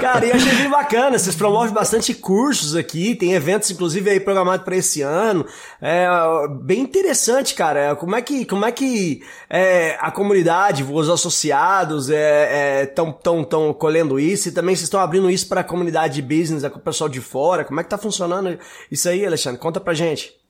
Cara, 0.00 0.24
e 0.26 0.30
eu 0.30 0.36
achei 0.36 0.54
bem 0.54 0.70
bacana, 0.70 1.18
vocês 1.22 1.36
promovem 1.36 1.72
bastante 1.72 2.14
cursos 2.14 2.74
aqui, 2.76 3.14
tem 3.14 3.32
eventos 3.32 3.70
inclusive 3.70 4.10
aí 4.10 4.20
programados 4.20 4.64
para 4.64 4.76
esse 4.76 5.02
ano. 5.02 5.46
É 5.80 6.06
bem 6.60 6.80
interessante, 6.80 7.54
cara. 7.54 7.94
Como 7.96 8.14
é 8.16 8.22
que, 8.22 8.44
como 8.44 8.64
é 8.64 8.72
que 8.72 9.22
é, 9.48 9.96
a 10.00 10.10
comunidade, 10.10 10.84
os 10.84 11.08
associados 11.08 12.10
é, 12.10 12.86
tão, 12.86 13.12
tão, 13.12 13.44
tão 13.44 13.72
colhendo 13.72 14.18
isso 14.18 14.48
e 14.48 14.52
também 14.52 14.74
vocês 14.74 14.84
estão 14.84 15.00
abrindo 15.00 15.30
isso 15.30 15.48
para 15.48 15.60
a 15.60 15.64
comunidade 15.64 16.14
de 16.14 16.22
business, 16.22 16.68
com 16.70 16.78
o 16.78 16.82
pessoal 16.82 17.08
de 17.08 17.20
fora. 17.20 17.64
Como 17.64 17.80
é 17.80 17.84
que 17.84 17.90
tá 17.90 17.98
funcionando 17.98 18.58
isso 18.90 19.08
aí, 19.08 19.24
Alexandre? 19.24 19.60
Conta 19.60 19.80
pra 19.80 19.94
gente. 19.94 20.41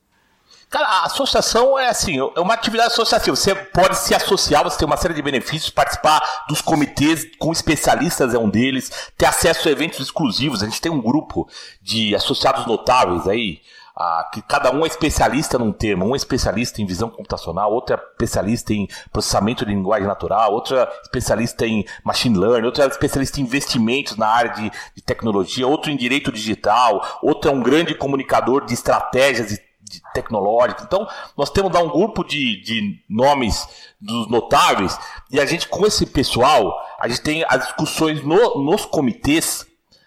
Cara, 0.72 0.86
a 0.86 1.04
associação 1.04 1.78
é 1.78 1.90
assim, 1.90 2.16
é 2.18 2.40
uma 2.40 2.54
atividade 2.54 2.94
associativa. 2.94 3.36
Você 3.36 3.54
pode 3.54 3.94
se 3.98 4.14
associar, 4.14 4.64
você 4.64 4.78
tem 4.78 4.86
uma 4.86 4.96
série 4.96 5.12
de 5.12 5.20
benefícios, 5.20 5.68
participar 5.68 6.18
dos 6.48 6.62
comitês 6.62 7.26
com 7.38 7.52
especialistas 7.52 8.32
é 8.32 8.38
um 8.38 8.48
deles, 8.48 8.90
ter 9.18 9.26
acesso 9.26 9.68
a 9.68 9.70
eventos 9.70 10.00
exclusivos. 10.00 10.62
A 10.62 10.64
gente 10.64 10.80
tem 10.80 10.90
um 10.90 11.02
grupo 11.02 11.46
de 11.82 12.14
associados 12.14 12.64
notáveis 12.64 13.28
aí, 13.28 13.60
ah, 13.94 14.30
que 14.32 14.40
cada 14.40 14.72
um 14.72 14.82
é 14.82 14.88
especialista 14.88 15.58
num 15.58 15.74
tema. 15.74 16.06
Um 16.06 16.14
é 16.14 16.16
especialista 16.16 16.80
em 16.80 16.86
visão 16.86 17.10
computacional, 17.10 17.70
outro 17.70 17.94
é 17.94 17.98
especialista 18.12 18.72
em 18.72 18.88
processamento 19.12 19.66
de 19.66 19.74
linguagem 19.74 20.08
natural, 20.08 20.54
outro 20.54 20.78
é 20.78 20.88
especialista 21.02 21.66
em 21.66 21.84
machine 22.02 22.38
learning, 22.38 22.64
outro 22.64 22.82
é 22.82 22.86
especialista 22.86 23.40
em 23.40 23.42
investimentos 23.42 24.16
na 24.16 24.26
área 24.26 24.52
de, 24.52 24.72
de 24.96 25.02
tecnologia, 25.02 25.68
outro 25.68 25.90
em 25.90 25.98
direito 25.98 26.32
digital, 26.32 27.20
outro 27.22 27.50
é 27.50 27.52
um 27.52 27.62
grande 27.62 27.94
comunicador 27.94 28.64
de 28.64 28.72
estratégias 28.72 29.48
de 29.48 29.71
de-. 30.00 30.84
Então, 30.84 31.06
nós 31.36 31.50
temos 31.50 31.72
lá 31.72 31.80
um 31.80 31.88
grupo 31.90 32.24
de, 32.24 32.60
de 32.62 33.00
nomes 33.08 33.66
dos 34.00 34.28
notáveis 34.28 34.98
e 35.30 35.40
a 35.40 35.46
gente, 35.46 35.68
com 35.68 35.86
esse 35.86 36.06
pessoal, 36.06 36.72
a 36.98 37.08
gente 37.08 37.20
tem 37.22 37.44
as 37.48 37.64
discussões 37.66 38.22
no- 38.22 38.62
nos 38.64 38.84
comitês, 38.84 39.66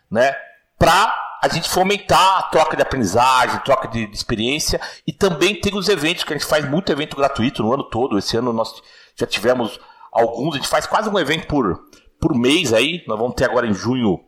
né, 0.10 0.36
para 0.78 1.14
a 1.42 1.48
gente 1.48 1.70
fomentar 1.70 2.40
a 2.40 2.44
troca 2.44 2.76
de 2.76 2.82
aprendizagem, 2.82 3.60
troca 3.60 3.88
de, 3.88 4.08
de 4.08 4.16
experiência 4.16 4.80
e 5.06 5.14
também 5.14 5.60
tem 5.60 5.76
os 5.78 5.88
eventos, 5.90 6.24
que 6.24 6.34
a 6.34 6.38
gente 6.38 6.48
faz 6.48 6.68
muito 6.70 6.92
evento 6.92 7.16
gratuito 7.16 7.62
no 7.62 7.74
ano 7.74 7.84
todo. 7.84 8.18
Esse 8.18 8.36
ano 8.38 8.52
nós 8.52 8.74
já 9.16 9.28
tivemos 9.28 9.80
alguns, 10.12 10.56
a 10.56 10.58
gente 10.58 10.68
faz 10.68 10.88
quase 10.88 11.08
um 11.10 11.20
evento 11.20 11.46
por, 11.48 11.84
por 12.20 12.34
mês 12.36 12.74
aí. 12.74 13.04
Nós 13.08 13.20
vamos 13.20 13.36
ter 13.36 13.46
agora 13.46 13.68
em 13.68 13.74
junho 13.74 14.20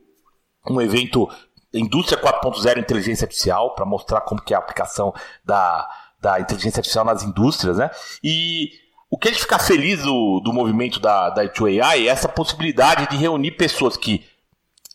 um 0.69 0.79
evento 0.79 1.27
Indústria 1.73 2.21
4.0 2.21 2.77
Inteligência 2.77 3.25
Artificial, 3.25 3.75
para 3.75 3.85
mostrar 3.85 4.21
como 4.21 4.41
que 4.41 4.53
é 4.53 4.57
a 4.57 4.59
aplicação 4.59 5.13
da, 5.43 5.87
da 6.19 6.39
inteligência 6.39 6.79
artificial 6.79 7.05
nas 7.05 7.23
indústrias, 7.23 7.77
né? 7.77 7.89
E 8.23 8.71
o 9.09 9.17
que 9.17 9.29
a 9.29 9.31
gente 9.31 9.41
fica 9.41 9.59
feliz 9.59 10.01
do, 10.01 10.41
do 10.43 10.53
movimento 10.53 10.99
da, 10.99 11.29
da 11.29 11.45
I2AI 11.45 12.05
é 12.05 12.07
essa 12.07 12.27
possibilidade 12.27 13.07
de 13.09 13.17
reunir 13.17 13.51
pessoas 13.51 13.95
que 13.95 14.25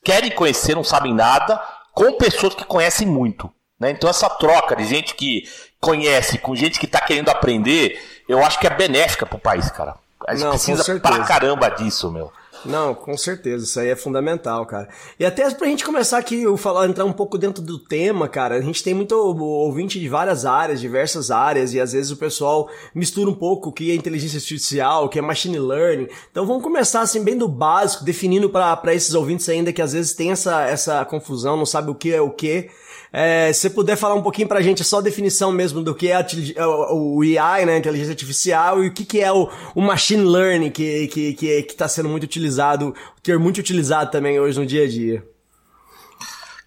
querem 0.05 0.31
conhecer, 0.31 0.75
não 0.75 0.85
sabem 0.85 1.14
nada, 1.14 1.62
com 1.95 2.12
pessoas 2.17 2.55
que 2.55 2.64
conhecem 2.64 3.07
muito. 3.07 3.50
Né? 3.79 3.91
Então 3.91 4.09
essa 4.09 4.29
troca 4.29 4.76
de 4.76 4.85
gente 4.85 5.14
que 5.14 5.45
conhece 5.81 6.38
com 6.38 6.55
gente 6.55 6.79
que 6.79 6.87
está 6.87 7.00
querendo 7.00 7.29
aprender, 7.29 8.00
eu 8.29 8.45
acho 8.45 8.59
que 8.59 8.67
é 8.67 8.71
benéfica 8.71 9.26
para 9.26 9.37
o 9.37 9.41
país, 9.41 9.71
cara. 9.71 9.97
A 10.26 10.35
gente 10.35 10.45
Não, 10.45 10.50
precisa 10.52 11.00
pra 11.00 11.25
caramba 11.25 11.69
disso, 11.69 12.11
meu. 12.11 12.33
Não, 12.64 12.95
com 12.95 13.16
certeza, 13.16 13.64
isso 13.64 13.81
aí 13.81 13.88
é 13.88 13.97
fundamental, 13.97 14.64
cara. 14.66 14.88
E 15.19 15.25
até 15.25 15.50
pra 15.50 15.66
gente 15.66 15.85
começar 15.85 16.19
aqui, 16.19 16.42
eu 16.42 16.57
falar, 16.57 16.87
entrar 16.87 17.04
um 17.04 17.12
pouco 17.12 17.37
dentro 17.37 17.62
do 17.62 17.78
tema, 17.78 18.28
cara, 18.28 18.54
a 18.54 18.61
gente 18.61 18.83
tem 18.85 18.95
muito 18.95 19.12
ouvinte 19.12 19.99
de 19.99 20.09
várias 20.09 20.47
áreas, 20.47 20.81
diversas 20.81 21.31
áreas, 21.31 21.75
e 21.75 21.81
às 21.81 21.92
vezes 21.92 22.11
o 22.11 22.16
pessoal 22.16 22.71
mistura 22.95 23.31
um 23.31 23.35
pouco 23.35 23.71
o 23.71 23.73
que 23.73 23.90
é 23.90 23.95
inteligência 23.95 24.37
artificial, 24.37 25.04
o 25.04 25.09
que 25.09 25.19
é 25.19 25.23
machine 25.23 25.59
learning. 25.59 26.09
Então 26.31 26.47
vamos 26.47 26.62
começar 26.62 27.00
assim, 27.00 27.25
bem 27.25 27.37
do 27.37 27.49
básico, 27.49 28.04
definindo 28.04 28.49
pra 28.49 28.95
esses 28.95 29.14
ouvintes 29.14 29.49
ainda 29.49 29.73
que 29.73 29.83
às 29.83 29.92
vezes 29.92 30.14
tem 30.14 30.31
essa, 30.31 30.62
essa 30.62 31.04
confusão, 31.04 31.57
não 31.57 31.66
sabe 31.66 31.90
o 31.90 31.95
que 31.95 32.12
é 32.12 32.21
o 32.21 32.31
que. 32.31 32.71
É, 33.12 33.52
se 33.52 33.69
puder 33.69 33.95
falar 33.97 34.14
um 34.14 34.23
pouquinho 34.23 34.49
pra 34.49 34.62
gente, 34.62 34.83
só 34.83 34.99
a 34.99 35.02
definição 35.02 35.52
mesmo 35.52 35.83
do 35.83 35.95
que 35.95 36.11
é 36.11 36.23
tili- 36.23 36.54
o, 36.59 37.21
AI, 37.38 37.66
né, 37.66 37.76
inteligência 37.76 38.12
artificial, 38.12 38.83
e 38.83 38.88
o 38.88 38.95
que, 38.95 39.04
que 39.04 39.21
é 39.21 39.31
o, 39.31 39.50
o 39.75 39.83
machine 39.83 40.25
learning, 40.25 40.71
que, 40.71 41.09
que, 41.09 41.35
que, 41.35 41.62
que 41.64 41.75
tá 41.75 41.87
sendo 41.87 42.09
muito 42.09 42.25
utilizado, 42.25 42.95
ter 43.23 43.38
muito 43.38 43.59
utilizado 43.59 44.11
também 44.11 44.40
hoje 44.40 44.59
no 44.59 44.64
dia 44.64 44.85
a 44.85 44.88
dia. 44.88 45.23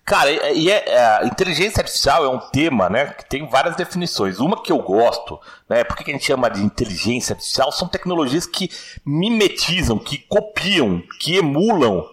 Cara, 0.05 0.29
e 0.53 0.69
é, 0.69 0.83
é, 0.87 1.25
inteligência 1.25 1.81
artificial 1.81 2.23
é 2.23 2.29
um 2.29 2.37
tema, 2.51 2.87
né, 2.91 3.07
que 3.07 3.27
tem 3.27 3.49
várias 3.49 3.75
definições. 3.75 4.39
Uma 4.39 4.61
que 4.61 4.71
eu 4.71 4.77
gosto, 4.77 5.39
né, 5.67 5.83
por 5.83 5.97
que 5.97 6.11
a 6.11 6.13
gente 6.13 6.25
chama 6.25 6.47
de 6.47 6.61
inteligência 6.61 7.33
artificial? 7.33 7.71
São 7.71 7.87
tecnologias 7.87 8.45
que 8.45 8.69
mimetizam, 9.03 9.97
que 9.97 10.19
copiam, 10.19 11.01
que 11.19 11.37
emulam 11.37 12.07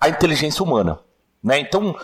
a 0.00 0.08
inteligência 0.08 0.62
humana, 0.62 0.98
né? 1.42 1.58
Então, 1.58 1.94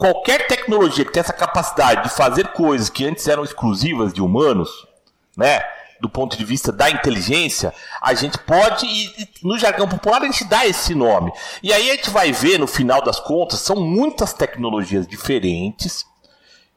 qualquer 0.00 0.46
tecnologia 0.46 1.04
que 1.04 1.12
tem 1.12 1.20
essa 1.20 1.32
capacidade 1.32 2.04
de 2.04 2.08
fazer 2.08 2.48
coisas 2.48 2.88
que 2.88 3.04
antes 3.06 3.28
eram 3.28 3.44
exclusivas 3.44 4.14
de 4.14 4.22
humanos, 4.22 4.70
né? 5.36 5.62
Do 6.00 6.08
ponto 6.08 6.38
de 6.38 6.44
vista 6.46 6.72
da 6.72 6.88
inteligência, 6.88 7.74
a 8.00 8.14
gente 8.14 8.38
pode, 8.38 8.86
e, 8.86 9.28
no 9.42 9.58
jargão 9.58 9.86
popular 9.86 10.22
a 10.22 10.24
gente 10.24 10.44
dá 10.44 10.66
esse 10.66 10.94
nome. 10.94 11.30
E 11.62 11.70
aí 11.70 11.90
a 11.90 11.96
gente 11.96 12.08
vai 12.08 12.32
ver, 12.32 12.58
no 12.58 12.66
final 12.66 13.02
das 13.02 13.20
contas, 13.20 13.60
são 13.60 13.76
muitas 13.76 14.32
tecnologias 14.32 15.06
diferentes 15.06 16.06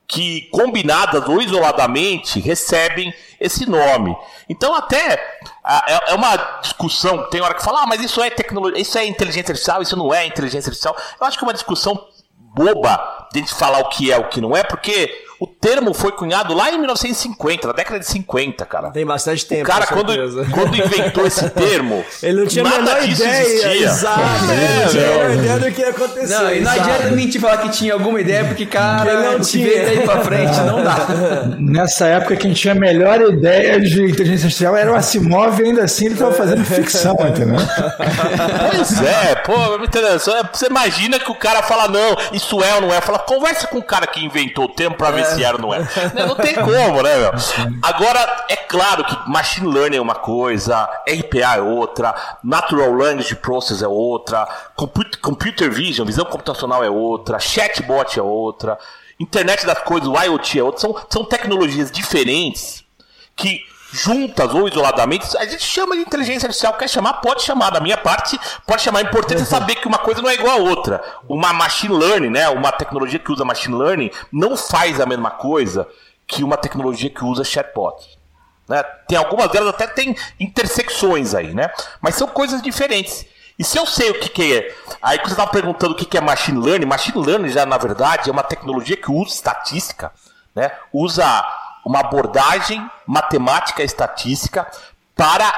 que, 0.06 0.42
combinadas 0.52 1.26
ou 1.26 1.42
isoladamente, 1.42 2.42
recebem 2.42 3.14
esse 3.40 3.66
nome. 3.66 4.14
Então, 4.50 4.76
até 4.76 5.14
é, 5.66 6.12
é 6.12 6.14
uma 6.14 6.36
discussão, 6.62 7.30
tem 7.30 7.40
hora 7.40 7.54
que 7.54 7.64
fala, 7.64 7.84
ah, 7.84 7.88
mas 7.88 8.02
isso 8.02 8.22
é 8.22 8.30
tecnologia, 8.30 8.82
isso 8.82 8.98
é 8.98 9.06
inteligência 9.06 9.54
artificial, 9.54 9.82
isso 9.82 9.96
não 9.96 10.14
é 10.14 10.26
inteligência 10.26 10.68
artificial. 10.68 10.98
Eu 11.20 11.26
acho 11.26 11.38
que 11.38 11.46
é 11.46 11.48
uma 11.48 11.54
discussão 11.54 12.06
boba 12.54 13.28
de 13.32 13.40
a 13.40 13.42
gente 13.42 13.54
falar 13.54 13.80
o 13.80 13.90
que 13.90 14.12
é 14.12 14.18
o 14.18 14.30
que 14.30 14.40
não 14.40 14.56
é, 14.56 14.64
porque 14.64 15.26
o 15.44 15.48
termo 15.48 15.94
foi 15.94 16.12
cunhado 16.14 16.54
lá 16.54 16.70
em 16.72 16.78
1950, 16.78 17.68
na 17.68 17.74
década 17.74 18.00
de 18.00 18.06
50. 18.08 18.66
Cara. 18.66 18.90
Tem 18.92 19.06
bastante 19.06 19.46
tempo. 19.46 19.64
O 19.64 19.66
cara, 19.66 19.86
com 19.88 19.96
quando, 19.96 20.50
quando 20.52 20.76
inventou 20.78 21.26
esse 21.28 21.50
termo, 21.52 22.04
Ele 22.22 22.42
não 22.42 22.48
tinha 22.48 22.66
a 22.66 22.70
nada 22.70 22.82
menor 22.82 23.02
disso 23.08 23.24
ideia. 23.24 23.42
existia. 23.42 23.84
Exato. 23.84 24.20
Ele 24.52 24.84
não 24.84 24.90
tinha 24.90 25.04
a 25.04 25.10
menor 25.30 25.34
ideia 25.34 25.60
do 25.60 25.72
que 25.72 25.82
ia 25.82 25.90
acontecer. 25.90 26.34
Não, 26.36 26.54
e 26.54 26.62
não 26.62 26.72
exato. 26.74 26.90
adianta 26.92 27.12
mentir 27.16 27.42
falar 27.42 27.58
que 27.58 27.70
tinha 27.70 27.94
alguma 27.94 28.22
ideia, 28.22 28.46
porque, 28.46 28.66
cara, 28.66 29.06
Que 29.12 29.24
não 29.24 29.40
que 29.40 29.46
tinha. 29.46 29.68
veio 29.68 29.86
daí 29.86 30.00
pra 30.06 30.22
frente 30.22 30.58
não 30.62 30.84
dá. 30.84 30.96
Nessa 31.60 32.06
época, 32.08 32.36
quem 32.36 32.54
tinha 32.54 32.74
a 32.74 32.76
melhor 32.76 33.20
ideia 33.22 33.80
de 33.80 34.04
inteligência 34.04 34.46
artificial 34.46 34.76
era 34.78 34.92
o 34.92 34.96
Asimov, 34.96 35.60
e 35.60 35.64
ainda 35.66 35.84
assim 35.84 36.06
ele 36.06 36.14
estava 36.16 36.34
fazendo 36.34 36.64
ficção, 36.66 37.16
entendeu? 37.28 37.58
Pois 38.72 39.02
é, 39.02 39.36
pô? 39.36 39.54
Só- 40.20 40.44
Você 40.52 40.68
imagina 40.68 41.20
que 41.20 41.30
o 41.32 41.36
cara 41.36 41.62
fala, 41.64 41.88
não, 41.88 42.16
isso 42.32 42.62
é 42.64 42.76
ou 42.76 42.82
não 42.82 42.94
é. 42.94 43.02
Fala, 43.02 43.20
conversa 43.20 43.68
com 43.68 43.78
o 43.80 43.84
cara 43.84 44.08
que 44.08 44.24
inventou 44.24 44.66
o 44.66 44.70
termo 44.70 44.96
pra 44.96 45.12
ver 45.12 45.26
se 45.26 45.33
não 45.62 45.74
é. 45.74 45.80
Não 46.28 46.36
tem 46.36 46.56
como, 46.56 47.02
né, 47.02 47.18
meu? 47.18 47.32
Agora, 47.82 48.46
é 48.50 48.56
claro 48.56 49.04
que 49.04 49.30
machine 49.30 49.68
learning 49.68 49.98
é 49.98 50.02
uma 50.02 50.16
coisa, 50.16 50.84
RPA 51.08 51.58
é 51.58 51.62
outra, 51.62 52.14
natural 52.44 52.92
language 52.94 53.36
process 53.36 53.82
é 53.82 53.88
outra, 53.88 54.48
compu- 54.76 55.18
computer 55.22 55.70
vision, 55.72 56.06
visão 56.06 56.26
computacional 56.26 56.84
é 56.84 56.90
outra, 56.90 57.40
chatbot 57.40 58.18
é 58.18 58.22
outra, 58.22 58.78
internet 59.20 59.66
das 59.66 59.80
coisas, 59.80 60.08
o 60.08 60.18
IoT 60.18 60.60
é 60.60 60.64
outra. 60.64 60.82
São, 60.82 60.96
são 61.10 61.24
tecnologias 61.26 61.92
diferentes 61.92 62.84
que 63.36 63.62
juntas 63.94 64.52
ou 64.52 64.68
isoladamente, 64.68 65.38
a 65.38 65.46
gente 65.46 65.64
chama 65.64 65.96
de 65.96 66.02
inteligência 66.02 66.48
artificial, 66.48 66.74
quer 66.74 66.90
chamar, 66.90 67.14
pode 67.14 67.44
chamar. 67.44 67.70
Da 67.70 67.80
minha 67.80 67.96
parte, 67.96 68.40
pode 68.66 68.82
chamar. 68.82 69.04
O 69.04 69.08
importante 69.08 69.44
é 69.44 69.46
saber 69.46 69.76
que 69.76 69.88
uma 69.88 70.00
coisa 70.00 70.20
não 70.20 70.30
é 70.30 70.34
igual 70.34 70.58
a 70.58 70.62
outra. 70.62 71.04
Uma 71.30 71.54
machine 71.54 71.96
learning, 71.96 72.32
né, 72.32 72.50
uma 72.50 72.72
tecnologia 72.72 73.20
que 73.20 73.32
usa 73.32 73.46
machine 73.46 73.76
learning, 73.76 74.10
não 74.32 74.58
faz 74.58 75.00
a 75.00 75.06
mesma 75.06 75.30
coisa 75.30 75.88
que 76.26 76.44
uma 76.44 76.58
tecnologia 76.58 77.10
que 77.10 77.24
usa 77.24 77.44
chatbot. 77.44 78.18
Né? 78.68 78.82
Tem 79.08 79.18
algumas 79.18 79.52
delas 79.52 79.70
até 79.70 79.86
tem 79.86 80.16
intersecções 80.40 81.36
aí, 81.36 81.54
né? 81.54 81.70
Mas 82.02 82.16
são 82.16 82.28
coisas 82.28 82.62
diferentes. 82.62 83.26
E 83.60 83.64
se 83.64 83.78
eu 83.78 83.86
sei 83.86 84.10
o 84.10 84.20
que, 84.20 84.30
que 84.30 84.58
é. 84.58 84.76
Aí 85.02 85.20
que 85.20 85.26
você 85.26 85.34
estava 85.34 85.52
perguntando 85.52 85.94
o 85.94 85.96
que, 85.96 86.06
que 86.06 86.18
é 86.18 86.22
machine 86.22 86.60
learning, 86.60 86.88
machine 86.88 87.24
learning 87.24 87.50
já, 87.50 87.66
na 87.66 87.78
verdade, 87.78 88.30
é 88.30 88.34
uma 88.34 88.42
tecnologia 88.42 88.98
que 88.98 89.12
usa 89.12 89.36
estatística, 89.36 90.12
né? 90.56 90.72
Usa 90.92 91.44
uma 91.86 92.00
abordagem 92.00 92.90
matemática 93.06 93.82
e 93.82 93.86
estatística 93.86 94.70
para 95.16 95.52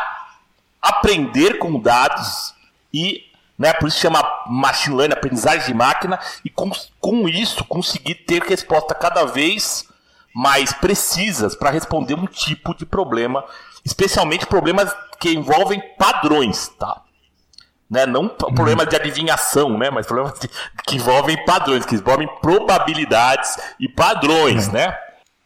aprender 0.82 1.58
com 1.60 1.80
dados 1.80 2.54
e, 2.94 3.24
né, 3.58 3.74
por 3.74 3.88
isso 3.88 4.00
chama 4.00 4.22
machine 4.48 4.96
learning, 4.96 5.14
aprendizagem 5.14 5.68
de 5.68 5.74
máquina, 5.74 6.20
e 6.44 6.50
com, 6.50 6.70
com 7.00 7.28
isso 7.28 7.64
conseguir 7.66 8.16
ter 8.16 8.42
resposta 8.44 8.94
cada 8.94 9.26
vez 9.26 9.86
mais 10.34 10.74
precisas 10.74 11.56
para 11.56 11.70
responder 11.70 12.14
um 12.16 12.28
tipo 12.28 12.76
de 12.76 12.86
problema, 12.86 13.44
especialmente 13.84 14.46
problemas 14.46 14.94
que 15.20 15.30
envolvem 15.32 15.82
padrões, 15.98 16.68
tá? 16.78 17.02
Né? 17.90 18.06
Não 18.06 18.28
p- 18.28 18.52
problemas 18.54 18.88
de 18.88 18.96
adivinhação, 18.96 19.78
né? 19.78 19.90
Mas 19.90 20.06
problemas 20.06 20.38
de- 20.40 20.50
que 20.86 20.96
envolvem 20.98 21.44
padrões, 21.46 21.86
que 21.86 21.96
envolvem 21.96 22.28
probabilidades 22.42 23.58
e 23.80 23.88
padrões, 23.88 24.68
né? 24.70 24.98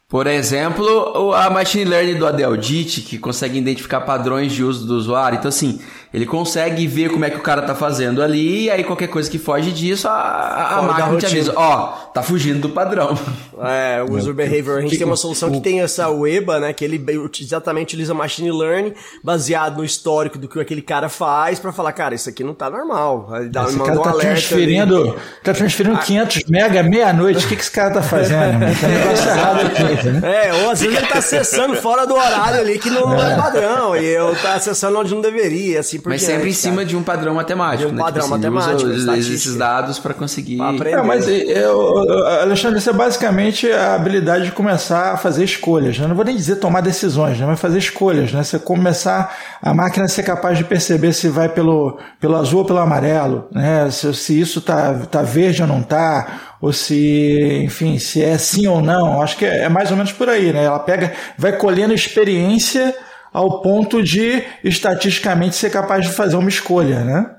Por 0.09 0.25
exemplo, 0.25 1.35
a 1.35 1.51
machine 1.51 1.85
learning 1.85 2.17
do 2.17 2.25
Adeldit, 2.25 3.01
que 3.01 3.19
consegue 3.19 3.59
identificar 3.59 4.01
padrões 4.01 4.51
de 4.51 4.63
uso 4.63 4.87
do 4.87 4.95
usuário. 4.95 5.37
Então, 5.37 5.49
assim, 5.49 5.79
ele 6.13 6.25
consegue 6.25 6.87
ver 6.87 7.09
como 7.11 7.23
é 7.25 7.29
que 7.29 7.37
o 7.37 7.41
cara 7.41 7.61
tá 7.61 7.75
fazendo 7.75 8.21
ali, 8.23 8.63
e 8.65 8.71
aí 8.71 8.83
qualquer 8.83 9.07
coisa 9.07 9.29
que 9.29 9.37
foge 9.37 9.71
disso, 9.71 10.07
a, 10.07 10.11
a- 10.11 10.77
a 10.77 10.81
máquina 10.81 11.17
te 11.17 11.25
avisa, 11.25 11.53
ó, 11.55 11.87
tá 12.13 12.23
fugindo 12.23 12.59
do 12.61 12.69
padrão. 12.69 13.17
É, 13.61 14.01
o 14.01 14.13
user 14.15 14.33
behavior. 14.33 14.77
A 14.77 14.81
gente 14.81 14.97
tem 14.97 15.05
uma 15.05 15.17
solução 15.17 15.51
que 15.51 15.59
tem 15.59 15.81
essa 15.81 16.07
weba, 16.09 16.59
né? 16.59 16.71
Que 16.71 16.85
ele 16.85 17.03
exatamente 17.41 17.87
utiliza 17.89 18.13
machine 18.13 18.49
learning 18.51 18.93
baseado 19.23 19.77
no 19.79 19.83
histórico 19.83 20.37
do 20.37 20.47
que 20.47 20.59
aquele 20.59 20.81
cara 20.81 21.09
faz 21.09 21.59
pra 21.59 21.71
falar, 21.73 21.91
cara, 21.91 22.15
isso 22.15 22.29
aqui 22.29 22.41
não 22.43 22.53
tá 22.53 22.69
normal. 22.69 23.27
Aí 23.33 23.49
dá, 23.49 23.65
Esse 23.65 23.73
manda 23.77 23.85
cara 23.85 23.99
um 23.99 24.03
tá 24.03 24.09
alerta 24.11 24.29
ali. 24.31 24.37
transferindo, 24.39 25.15
tá 25.43 25.53
transferindo 25.53 25.97
500 25.97 26.43
mega 26.45 26.81
meia-noite. 26.83 27.45
O 27.45 27.49
que, 27.49 27.55
que 27.57 27.61
esse 27.61 27.71
cara 27.71 27.91
tá 27.93 28.01
fazendo? 28.01 28.55
um 28.55 28.59
negócio 28.59 29.29
errado 29.29 29.59
aqui, 29.65 29.83
entendeu? 29.83 30.29
É, 30.29 30.53
ou 30.63 30.69
às 30.71 30.79
vezes 30.81 30.97
ele 30.97 31.07
tá 31.07 31.17
acessando 31.19 31.75
fora 31.75 32.07
do 32.07 32.13
horário 32.15 32.61
ali 32.61 32.79
que 32.79 32.89
não 32.89 33.13
é 33.21 33.35
padrão, 33.35 33.95
e 33.95 34.05
eu 34.05 34.33
tá 34.41 34.53
acessando 34.55 34.97
onde 34.99 35.13
não 35.13 35.21
deveria, 35.21 35.81
assim 35.81 35.98
por 36.01 36.09
Mas 36.09 36.21
diante, 36.21 36.33
sempre 36.33 36.49
em 36.49 36.53
cara. 36.53 36.61
cima 36.61 36.85
de 36.85 36.95
um 36.95 37.03
padrão 37.03 37.33
matemático, 37.33 37.87
De 37.87 37.93
um 37.93 37.95
né? 37.95 38.03
padrão 38.03 38.25
assim, 38.25 38.33
ele 38.33 38.49
matemático, 38.49 38.89
usa 38.89 39.17
esses 39.17 39.55
dados 39.55 39.99
pra 39.99 40.13
conseguir. 40.13 40.61
Aprender. 40.61 40.97
É, 40.97 41.01
mas 41.01 41.27
eu, 41.27 41.97
Alexandre, 42.41 42.79
isso 42.79 42.89
é 42.89 42.93
basicamente 42.93 43.71
a 43.71 43.95
habilidade 43.95 44.45
de 44.45 44.51
começar 44.51 45.13
a 45.13 45.17
fazer 45.17 45.43
escolhas. 45.43 45.97
Né? 45.97 46.07
Não 46.07 46.15
vou 46.15 46.25
nem 46.25 46.35
dizer 46.35 46.57
tomar 46.57 46.81
decisões, 46.81 47.39
né? 47.39 47.45
mas 47.45 47.59
fazer 47.59 47.79
escolhas. 47.79 48.31
Né? 48.31 48.43
Você 48.43 48.59
começar 48.59 49.35
a 49.61 49.73
máquina 49.73 50.05
a 50.05 50.07
ser 50.07 50.23
capaz 50.23 50.57
de 50.57 50.63
perceber 50.63 51.13
se 51.13 51.27
vai 51.29 51.49
pelo, 51.49 51.97
pelo 52.19 52.35
azul 52.35 52.59
ou 52.59 52.65
pelo 52.65 52.79
amarelo, 52.79 53.47
né? 53.51 53.89
se, 53.91 54.13
se 54.13 54.39
isso 54.39 54.61
tá, 54.61 54.93
tá 55.09 55.21
verde 55.21 55.61
ou 55.61 55.67
não 55.67 55.81
tá, 55.81 56.55
ou 56.61 56.73
se, 56.73 57.61
enfim, 57.63 57.97
se 57.99 58.23
é 58.23 58.37
sim 58.37 58.67
ou 58.67 58.81
não. 58.81 59.21
Acho 59.21 59.37
que 59.37 59.45
é, 59.45 59.63
é 59.63 59.69
mais 59.69 59.91
ou 59.91 59.97
menos 59.97 60.11
por 60.11 60.29
aí. 60.29 60.51
Né? 60.51 60.65
Ela 60.65 60.79
pega, 60.79 61.13
vai 61.37 61.53
colhendo 61.53 61.93
experiência 61.93 62.95
ao 63.31 63.61
ponto 63.61 64.03
de 64.03 64.43
estatisticamente 64.63 65.55
ser 65.55 65.69
capaz 65.69 66.05
de 66.05 66.11
fazer 66.11 66.35
uma 66.35 66.49
escolha, 66.49 67.03
né? 67.03 67.38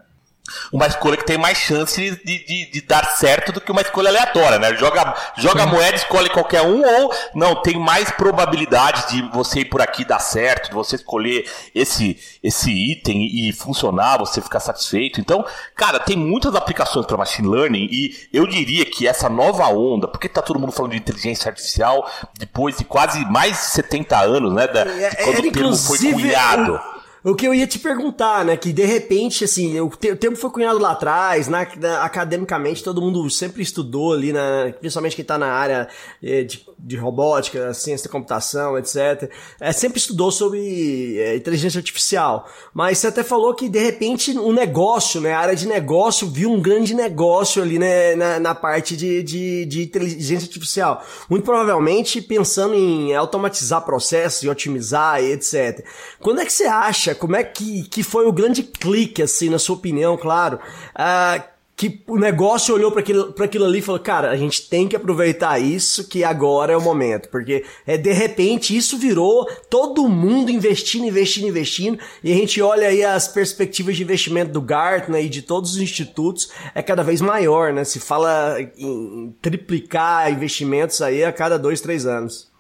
Uma 0.73 0.87
escolha 0.87 1.17
que 1.17 1.27
tem 1.27 1.39
mais 1.39 1.59
chance 1.59 1.99
de, 2.25 2.45
de, 2.45 2.71
de 2.71 2.81
dar 2.83 3.05
certo 3.17 3.53
do 3.53 3.61
que 3.61 3.71
uma 3.71 3.81
escolha 3.81 4.09
aleatória, 4.09 4.59
né? 4.59 4.75
Joga, 4.77 5.15
joga 5.37 5.63
a 5.63 5.67
moeda, 5.67 5.97
escolhe 5.97 6.31
qualquer 6.31 6.63
um, 6.63 6.83
ou 6.83 7.15
não, 7.35 7.63
tem 7.63 7.79
mais 7.79 8.11
probabilidade 8.11 9.09
de 9.11 9.23
você 9.31 9.61
ir 9.61 9.65
por 9.67 9.81
aqui 9.81 10.05
dar 10.05 10.19
certo, 10.19 10.69
de 10.69 10.75
você 10.75 10.97
escolher 10.97 11.49
esse, 11.75 12.19
esse 12.43 12.71
item 12.71 13.49
e 13.49 13.53
funcionar, 13.53 14.19
você 14.19 14.41
ficar 14.41 14.61
satisfeito. 14.61 15.21
Então, 15.21 15.45
cara, 15.75 15.99
tem 15.99 16.17
muitas 16.17 16.55
aplicações 16.55 17.07
para 17.07 17.17
machine 17.17 17.49
learning 17.49 17.89
e 17.91 18.29
eu 18.33 18.47
diria 18.47 18.85
que 18.85 19.07
essa 19.07 19.29
nova 19.29 19.67
onda, 19.69 20.09
porque 20.09 20.29
tá 20.29 20.43
todo 20.43 20.59
mundo 20.59 20.73
falando 20.73 20.93
de 20.93 20.99
inteligência 20.99 21.49
artificial 21.49 22.09
depois 22.39 22.77
de 22.77 22.85
quase 22.85 23.25
mais 23.27 23.53
de 23.53 23.65
70 23.65 24.19
anos, 24.19 24.53
né? 24.53 24.67
Da, 24.67 24.85
de 24.85 25.05
É, 25.05 25.11
quando 25.17 25.39
era, 25.39 25.49
o 25.49 25.53
termo 25.53 25.77
foi 25.77 25.99
cunhado. 25.99 26.75
O, 26.75 27.00
o 27.23 27.35
que 27.35 27.47
eu 27.47 27.55
ia 27.55 27.67
te 27.67 27.79
perguntar, 27.79 28.45
né? 28.45 28.57
Que 28.57 28.73
de 28.73 28.85
repente, 28.85 29.45
assim, 29.45 29.79
o, 29.81 29.89
te- 29.91 30.11
o 30.13 30.17
termo 30.17 30.37
foi 30.37 30.51
cunhado 30.51 30.79
lá 30.79 30.93
atrás, 30.93 31.49
na- 31.49 31.63
academicamente, 32.03 32.83
todo 32.83 33.01
mundo 33.01 33.29
sempre 33.31 33.63
estudou 33.63 34.13
ali, 34.13 34.33
na, 34.33 34.73
principalmente 34.79 35.17
quem 35.17 35.25
tá 35.25 35.37
na 35.39 35.53
área 35.53 35.89
eh, 36.23 36.45
de, 36.45 36.65
de 36.83 36.97
robótica, 36.97 37.73
ciência 37.75 38.09
da 38.09 38.13
computação, 38.13 38.79
etc. 38.79 39.31
É, 39.61 39.73
sempre 39.73 39.99
estudou 39.99 40.31
sobre 40.31 41.19
eh, 41.19 41.37
inteligência 41.37 41.79
artificial. 41.79 42.49
Mas 42.73 42.99
você 42.99 43.07
até 43.09 43.23
falou 43.23 43.55
que, 43.55 43.69
de 43.69 43.79
repente, 43.79 44.37
o 44.39 44.53
negócio, 44.53 45.21
né? 45.21 45.33
A 45.33 45.41
área 45.41 45.57
de 45.57 45.67
negócio 45.67 46.29
viu 46.29 46.51
um 46.51 46.61
grande 46.61 46.95
negócio 46.95 47.63
ali, 47.63 47.79
né? 47.79 48.15
Na, 48.15 48.41
na 48.41 48.55
parte 48.55 48.97
de, 48.97 49.23
de, 49.23 49.65
de 49.67 49.83
inteligência 49.83 50.47
artificial. 50.47 51.05
Muito 51.29 51.45
provavelmente 51.45 52.21
pensando 52.21 52.75
em 52.75 53.15
automatizar 53.15 53.85
processos 53.85 54.43
e 54.43 54.49
otimizar 54.49 55.21
etc. 55.23 55.85
Quando 56.19 56.41
é 56.41 56.45
que 56.45 56.53
você 56.53 56.65
acha, 56.65 57.15
como 57.15 57.37
é 57.37 57.45
que, 57.45 57.85
que 57.85 58.03
foi 58.03 58.27
o 58.27 58.33
grande 58.33 58.63
clique, 58.63 59.23
assim, 59.23 59.49
na 59.49 59.59
sua 59.59 59.77
opinião, 59.77 60.17
claro, 60.17 60.59
ah, 60.95 61.43
que 61.81 62.05
o 62.07 62.19
negócio 62.19 62.75
olhou 62.75 62.93
para 62.93 63.01
aquilo, 63.01 63.65
ali 63.65 63.79
e 63.79 63.81
falou, 63.81 63.99
cara, 63.99 64.31
a 64.31 64.37
gente 64.37 64.69
tem 64.69 64.87
que 64.87 64.95
aproveitar 64.95 65.59
isso, 65.59 66.07
que 66.07 66.23
agora 66.23 66.75
é 66.75 66.77
o 66.77 66.81
momento. 66.83 67.31
Porque, 67.31 67.65
é, 67.87 67.97
de 67.97 68.13
repente, 68.13 68.77
isso 68.77 68.99
virou 68.99 69.49
todo 69.71 70.07
mundo 70.07 70.51
investindo, 70.51 71.07
investindo, 71.07 71.49
investindo, 71.49 71.99
e 72.23 72.31
a 72.31 72.35
gente 72.37 72.61
olha 72.61 72.87
aí 72.89 73.03
as 73.03 73.29
perspectivas 73.29 73.97
de 73.97 74.03
investimento 74.03 74.53
do 74.53 74.61
Gartner 74.61 75.25
e 75.25 75.29
de 75.31 75.41
todos 75.41 75.71
os 75.71 75.79
institutos, 75.79 76.51
é 76.75 76.83
cada 76.83 77.03
vez 77.03 77.23
maior, 77.23 77.73
né? 77.73 77.83
Se 77.83 77.99
fala 77.99 78.57
em 78.77 79.35
triplicar 79.41 80.31
investimentos 80.31 81.01
aí 81.01 81.25
a 81.25 81.33
cada 81.33 81.59
dois, 81.59 81.81
três 81.81 82.05
anos. 82.05 82.51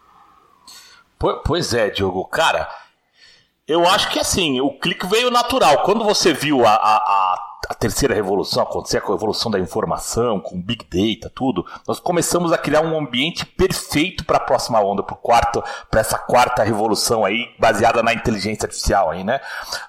Po- 1.18 1.42
Pois 1.44 1.74
é, 1.74 1.90
Diogo. 1.90 2.24
Cara, 2.24 2.66
eu 3.68 3.86
acho 3.86 4.10
que 4.10 4.18
assim, 4.18 4.62
o 4.62 4.70
clique 4.78 5.06
veio 5.06 5.30
natural. 5.30 5.82
Quando 5.82 6.02
você 6.04 6.32
viu 6.32 6.64
a, 6.64 6.70
a, 6.70 6.96
a- 6.96 7.49
a 7.70 7.74
terceira 7.74 8.12
revolução 8.12 8.64
acontecer, 8.64 9.00
com 9.00 9.12
a 9.12 9.14
evolução 9.14 9.48
da 9.48 9.56
informação, 9.56 10.40
com 10.40 10.60
Big 10.60 10.84
Data, 10.90 11.32
tudo, 11.32 11.64
nós 11.86 12.00
começamos 12.00 12.52
a 12.52 12.58
criar 12.58 12.80
um 12.80 12.98
ambiente 12.98 13.46
perfeito 13.46 14.24
para 14.24 14.38
a 14.38 14.40
próxima 14.40 14.80
onda, 14.80 15.04
para 15.04 16.00
essa 16.00 16.18
quarta 16.18 16.64
revolução 16.64 17.24
aí, 17.24 17.46
baseada 17.60 18.02
na 18.02 18.12
inteligência 18.12 18.66
artificial 18.66 19.12
aí, 19.12 19.22
né? 19.22 19.40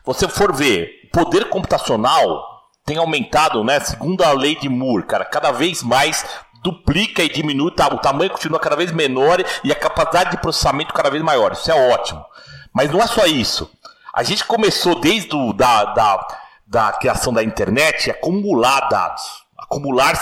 Você 0.06 0.28
for 0.28 0.54
ver, 0.54 0.92
o 1.06 1.10
poder 1.10 1.50
computacional 1.50 2.46
tem 2.86 2.98
aumentado, 2.98 3.64
né? 3.64 3.80
Segundo 3.80 4.24
a 4.24 4.32
lei 4.32 4.56
de 4.56 4.70
Moore, 4.70 5.08
cara, 5.08 5.26
cada 5.26 5.50
vez 5.50 5.82
mais 5.82 6.24
duplica 6.62 7.24
e 7.24 7.30
diminui, 7.30 7.72
tá? 7.72 7.88
o 7.88 7.98
tamanho 7.98 8.30
continua 8.30 8.60
cada 8.60 8.76
vez 8.76 8.92
menor 8.92 9.44
e 9.64 9.72
a 9.72 9.76
capacidade 9.76 10.30
de 10.30 10.38
processamento 10.38 10.94
cada 10.94 11.10
vez 11.10 11.24
maior. 11.24 11.54
Isso 11.54 11.72
é 11.72 11.92
ótimo. 11.92 12.24
Mas 12.72 12.92
não 12.92 13.02
é 13.02 13.08
só 13.08 13.26
isso. 13.26 13.72
A 14.14 14.22
gente 14.22 14.46
começou 14.46 15.02
desde 15.02 15.36
o, 15.36 15.52
da, 15.52 15.86
da, 15.86 16.28
da 16.72 16.94
criação 16.94 17.34
da 17.34 17.44
internet 17.44 18.10
a 18.10 18.14
acumular 18.14 18.88
dados, 18.88 19.44
acumular 19.60 20.14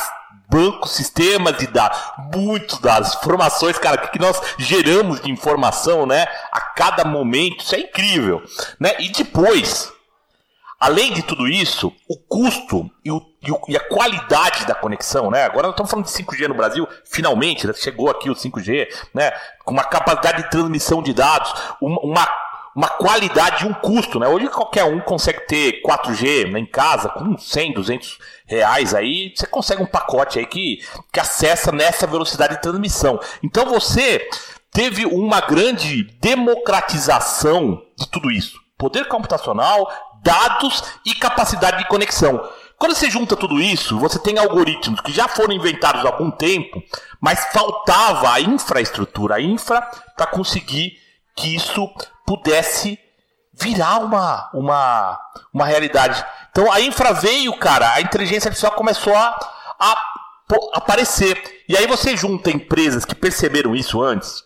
bancos, 0.49 0.93
sistemas 0.95 1.55
de 1.57 1.67
dados, 1.67 1.99
muitos 2.35 2.79
dados, 2.79 3.13
informações, 3.13 3.77
cara, 3.77 4.07
que 4.07 4.17
nós 4.17 4.41
geramos 4.57 5.21
de 5.21 5.31
informação, 5.31 6.07
né, 6.07 6.25
a 6.51 6.59
cada 6.59 7.05
momento, 7.05 7.63
isso 7.63 7.75
é 7.75 7.81
incrível, 7.81 8.41
né? 8.79 8.95
E 8.97 9.09
depois, 9.09 9.93
além 10.79 11.13
de 11.13 11.21
tudo 11.21 11.47
isso, 11.47 11.93
o 12.09 12.17
custo 12.17 12.89
e, 13.05 13.11
o, 13.11 13.21
e, 13.43 13.51
o, 13.51 13.61
e 13.67 13.77
a 13.77 13.87
qualidade 13.87 14.65
da 14.65 14.73
conexão, 14.73 15.29
né? 15.29 15.43
Agora 15.43 15.67
nós 15.67 15.73
estamos 15.73 15.91
falando 15.91 16.07
de 16.07 16.11
5G 16.11 16.47
no 16.47 16.55
Brasil, 16.55 16.87
finalmente, 17.05 17.67
né? 17.67 17.73
chegou 17.75 18.09
aqui 18.09 18.27
o 18.27 18.35
5G, 18.35 18.87
né? 19.13 19.31
Com 19.63 19.73
uma 19.73 19.83
capacidade 19.83 20.41
de 20.41 20.49
transmissão 20.49 21.03
de 21.03 21.13
dados, 21.13 21.53
uma, 21.79 22.27
uma 22.79 22.87
qualidade 22.87 23.65
e 23.65 23.67
um 23.67 23.73
custo, 23.73 24.21
né? 24.21 24.27
Hoje 24.29 24.47
qualquer 24.47 24.85
um 24.85 25.01
consegue 25.01 25.41
ter 25.41 25.81
4G 25.81 26.49
né, 26.49 26.59
em 26.59 26.65
casa 26.65 27.09
com 27.09 27.37
100, 27.37 27.73
200 27.73 28.17
reais 28.45 28.95
aí, 28.95 29.33
você 29.35 29.45
consegue 29.45 29.83
um 29.83 29.85
pacote 29.85 30.39
aí 30.39 30.45
que, 30.45 30.81
que 31.11 31.19
acessa 31.19 31.73
nessa 31.73 32.07
velocidade 32.07 32.55
de 32.55 32.61
transmissão. 32.61 33.19
Então 33.43 33.65
você 33.65 34.25
teve 34.71 35.05
uma 35.05 35.41
grande 35.41 36.05
democratização 36.21 37.83
de 37.97 38.07
tudo 38.07 38.31
isso. 38.31 38.57
Poder 38.77 39.09
computacional, 39.09 39.91
dados 40.23 40.81
e 41.05 41.13
capacidade 41.15 41.79
de 41.79 41.87
conexão. 41.89 42.49
Quando 42.77 42.95
você 42.95 43.09
junta 43.09 43.35
tudo 43.35 43.59
isso, 43.59 43.99
você 43.99 44.17
tem 44.17 44.39
algoritmos 44.39 45.01
que 45.01 45.11
já 45.11 45.27
foram 45.27 45.53
inventados 45.53 46.05
há 46.05 46.07
algum 46.07 46.31
tempo, 46.31 46.81
mas 47.19 47.51
faltava 47.51 48.31
a 48.31 48.39
infraestrutura, 48.39 49.35
a 49.35 49.41
infra, 49.41 49.81
para 50.15 50.27
conseguir 50.27 50.97
que 51.39 51.55
isso 51.55 51.89
pudesse 52.25 52.99
virar 53.53 53.99
uma, 53.99 54.49
uma, 54.53 55.19
uma 55.53 55.65
realidade. 55.65 56.23
Então 56.51 56.71
a 56.71 56.81
infra 56.81 57.13
veio, 57.13 57.57
cara, 57.57 57.93
a 57.93 58.01
inteligência 58.01 58.49
artificial 58.49 58.73
começou 58.73 59.15
a, 59.15 59.39
a 59.79 60.05
aparecer. 60.73 61.63
E 61.67 61.77
aí 61.77 61.87
você 61.87 62.17
junta 62.17 62.51
empresas 62.51 63.05
que 63.05 63.15
perceberam 63.15 63.75
isso 63.75 64.01
antes. 64.01 64.43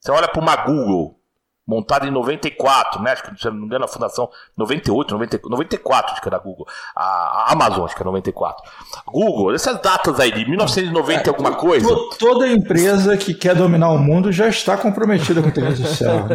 Você 0.00 0.10
olha 0.10 0.28
para 0.28 0.42
uma 0.42 0.56
Google, 0.56 1.20
montada 1.66 2.06
em 2.06 2.10
94, 2.10 3.02
né? 3.02 3.12
Acho 3.12 3.22
que, 3.22 3.40
se 3.40 3.46
não 3.46 3.54
me 3.54 3.64
engano, 3.64 3.84
a 3.84 3.88
fundação 3.88 4.28
98, 4.56 5.12
90, 5.12 5.40
94, 5.48 6.12
acho 6.12 6.20
que 6.20 6.28
era 6.28 6.36
a 6.36 6.40
Google. 6.40 6.66
A, 6.94 7.02
a 7.02 7.52
Amazon, 7.52 7.84
acho 7.84 7.96
que 7.96 8.02
é 8.02 8.04
94. 8.04 8.62
Google, 9.06 9.54
essas 9.54 9.80
datas 9.80 10.20
aí 10.20 10.30
de 10.30 10.48
1990 10.48 11.22
é, 11.22 11.28
alguma 11.28 11.52
coisa. 11.52 11.86
To, 11.86 12.10
toda 12.18 12.46
empresa 12.48 13.16
que 13.16 13.32
quer 13.32 13.54
dominar 13.54 13.90
o 13.90 13.98
mundo 13.98 14.30
já 14.30 14.48
está 14.48 14.76
comprometida 14.76 15.40
com 15.40 15.46
a 15.46 15.50
inteligência 15.50 16.10
artificial. 16.10 16.28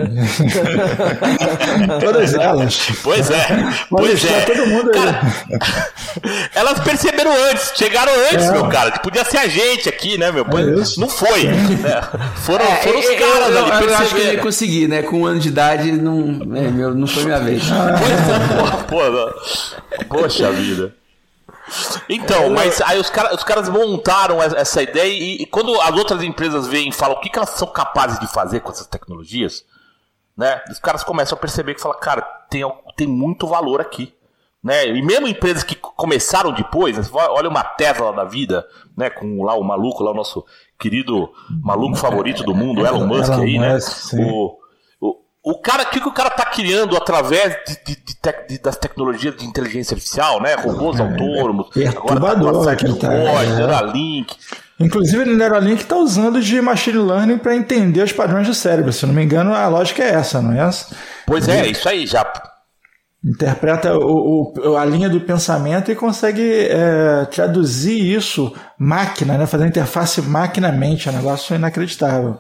Todas 2.00 2.34
elas. 2.34 2.90
Pois 3.04 3.30
é. 3.30 3.48
Pois 3.90 4.26
é. 4.26 4.42
Todo 4.42 4.68
mundo 4.68 4.92
cara, 4.92 5.22
elas 6.56 6.80
perceberam 6.80 7.32
antes, 7.32 7.72
chegaram 7.76 8.12
antes, 8.32 8.48
é. 8.48 8.52
meu 8.52 8.68
cara. 8.68 8.92
Que 8.92 9.00
podia 9.04 9.24
ser 9.24 9.38
a 9.38 9.48
gente 9.48 9.88
aqui, 9.88 10.18
né, 10.18 10.32
meu? 10.32 10.44
É 10.44 11.00
não 11.00 11.08
foi. 11.08 11.44
Né? 11.44 12.02
Foram, 12.38 12.66
é, 12.66 12.76
foram 12.78 13.00
os 13.00 13.10
caras 13.10 13.50
eu, 13.50 13.66
ali. 13.66 13.84
Eu, 13.84 13.90
eu 13.90 13.98
acho 13.98 14.16
que 14.16 14.22
ele 14.22 14.34
ia 14.34 14.42
conseguir, 14.42 14.88
né? 14.88 15.04
Com 15.04 15.19
um 15.20 15.26
ano 15.26 15.40
de 15.40 15.50
idade, 15.50 15.92
não, 15.92 16.56
é, 16.56 16.70
meu, 16.70 16.94
não 16.96 17.08
foi 17.08 17.26
minha 17.26 17.40
vez. 17.40 17.64
É, 19.92 20.04
Poxa 20.04 20.52
vida. 20.52 20.96
Então, 22.10 22.50
mas 22.50 22.82
aí 22.82 23.00
os, 23.00 23.10
cara, 23.10 23.34
os 23.34 23.44
caras 23.44 23.70
montaram 23.70 24.42
essa 24.42 24.82
ideia 24.82 25.08
e, 25.08 25.44
e, 25.44 25.46
quando 25.46 25.80
as 25.82 25.96
outras 25.96 26.24
empresas 26.24 26.68
veem 26.68 26.90
e 26.90 26.92
falam 26.94 27.18
o 27.18 27.20
que, 27.20 27.30
que 27.30 27.38
elas 27.38 27.52
são 27.52 27.68
capazes 27.68 28.20
de 28.20 28.28
fazer 28.28 28.62
com 28.62 28.72
essas 28.72 28.88
tecnologias, 28.88 29.64
né? 30.36 30.62
Os 30.70 30.80
caras 30.80 31.04
começam 31.04 31.38
a 31.38 31.42
perceber 31.42 31.76
que 31.76 31.82
fala, 31.82 31.96
cara, 31.96 32.22
tem, 32.50 32.64
tem 32.96 33.08
muito 33.08 33.46
valor 33.46 33.82
aqui. 33.82 34.14
Né? 34.62 34.88
E 34.88 35.02
mesmo 35.02 35.26
empresas 35.26 35.64
que 35.64 35.74
começaram 35.76 36.52
depois, 36.52 36.98
né? 36.98 37.04
olha 37.14 37.48
uma 37.48 37.64
Tesla 37.64 38.12
da 38.12 38.26
vida, 38.26 38.68
né? 38.96 39.10
Com 39.10 39.44
lá 39.44 39.56
o 39.56 39.64
maluco, 39.64 40.04
lá 40.04 40.12
o 40.12 40.16
nosso 40.16 40.46
querido 40.78 41.30
maluco 41.64 41.96
favorito 41.96 42.44
do 42.44 42.54
mundo, 42.54 42.86
Elon 42.86 43.08
Musk 43.08 43.32
aí, 43.32 43.58
né? 43.58 43.78
O, 44.18 44.59
o 45.44 45.62
cara, 45.62 45.84
o 45.84 45.90
que, 45.90 46.00
o 46.00 46.12
cara 46.12 46.30
tá 46.30 46.46
criando 46.46 46.98
através 46.98 47.56
de, 47.66 47.96
de, 47.96 48.04
de, 48.50 48.60
das 48.60 48.76
tecnologias 48.76 49.36
de 49.38 49.46
inteligência 49.46 49.96
artificial, 49.96 50.42
né? 50.42 50.56
Robôs 50.56 51.00
é, 51.00 51.04
autônomos, 51.04 51.70
agora 51.88 52.76
tá 52.76 52.76
com 52.76 52.92
a 52.92 52.96
tá, 52.96 53.14
é. 53.14 53.56
Neuralink. 53.56 54.36
Inclusive, 54.80 55.24
o 55.24 55.38
Neuralink 55.38 55.82
está 55.82 55.96
usando 55.96 56.42
de 56.42 56.62
machine 56.62 56.98
learning 56.98 57.38
para 57.38 57.56
entender 57.56 58.02
os 58.02 58.12
padrões 58.12 58.48
do 58.48 58.54
cérebro. 58.54 58.92
Se 58.92 59.06
não 59.06 59.14
me 59.14 59.24
engano, 59.24 59.54
a 59.54 59.68
lógica 59.68 60.04
é 60.04 60.10
essa, 60.10 60.42
não 60.42 60.54
é 60.54 60.68
essa? 60.68 60.96
Pois 61.26 61.48
é, 61.48 61.68
isso 61.68 61.88
aí 61.88 62.06
já. 62.06 62.26
Interpreta 63.24 63.98
o, 63.98 64.54
o, 64.58 64.78
a 64.78 64.86
linha 64.86 65.10
do 65.10 65.20
pensamento 65.20 65.92
e 65.92 65.96
consegue 65.96 66.68
é, 66.70 67.26
traduzir 67.26 68.00
isso 68.00 68.54
máquina, 68.78 69.38
né? 69.38 69.46
fazer 69.46 69.68
interface 69.68 70.22
máquina-mente. 70.22 71.10
É 71.10 71.12
um 71.12 71.16
negócio 71.16 71.54
inacreditável. 71.56 72.38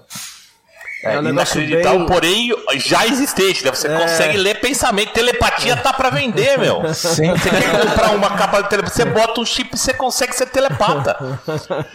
É, 1.01 1.15
é 1.15 1.19
um 1.19 1.29
inacreditável, 1.29 1.99
bem... 1.99 2.07
porém 2.07 2.49
já 2.75 3.07
existente, 3.07 3.63
né? 3.63 3.71
Você 3.71 3.87
é... 3.87 3.97
consegue 3.97 4.37
ler 4.37 4.59
pensamento, 4.59 5.13
telepatia 5.13 5.77
tá 5.77 5.93
para 5.93 6.09
vender, 6.09 6.57
meu. 6.59 6.81
Sim. 6.93 7.31
Você 7.31 7.49
quer 7.49 7.87
comprar 7.87 8.11
uma 8.11 8.29
capa 8.31 8.61
de 8.61 8.69
telepatia, 8.69 9.05
você 9.05 9.09
bota 9.09 9.39
um 9.39 9.45
chip 9.45 9.69
e 9.73 9.77
você 9.77 9.93
consegue 9.93 10.35
ser 10.35 10.47
telepata. 10.47 11.39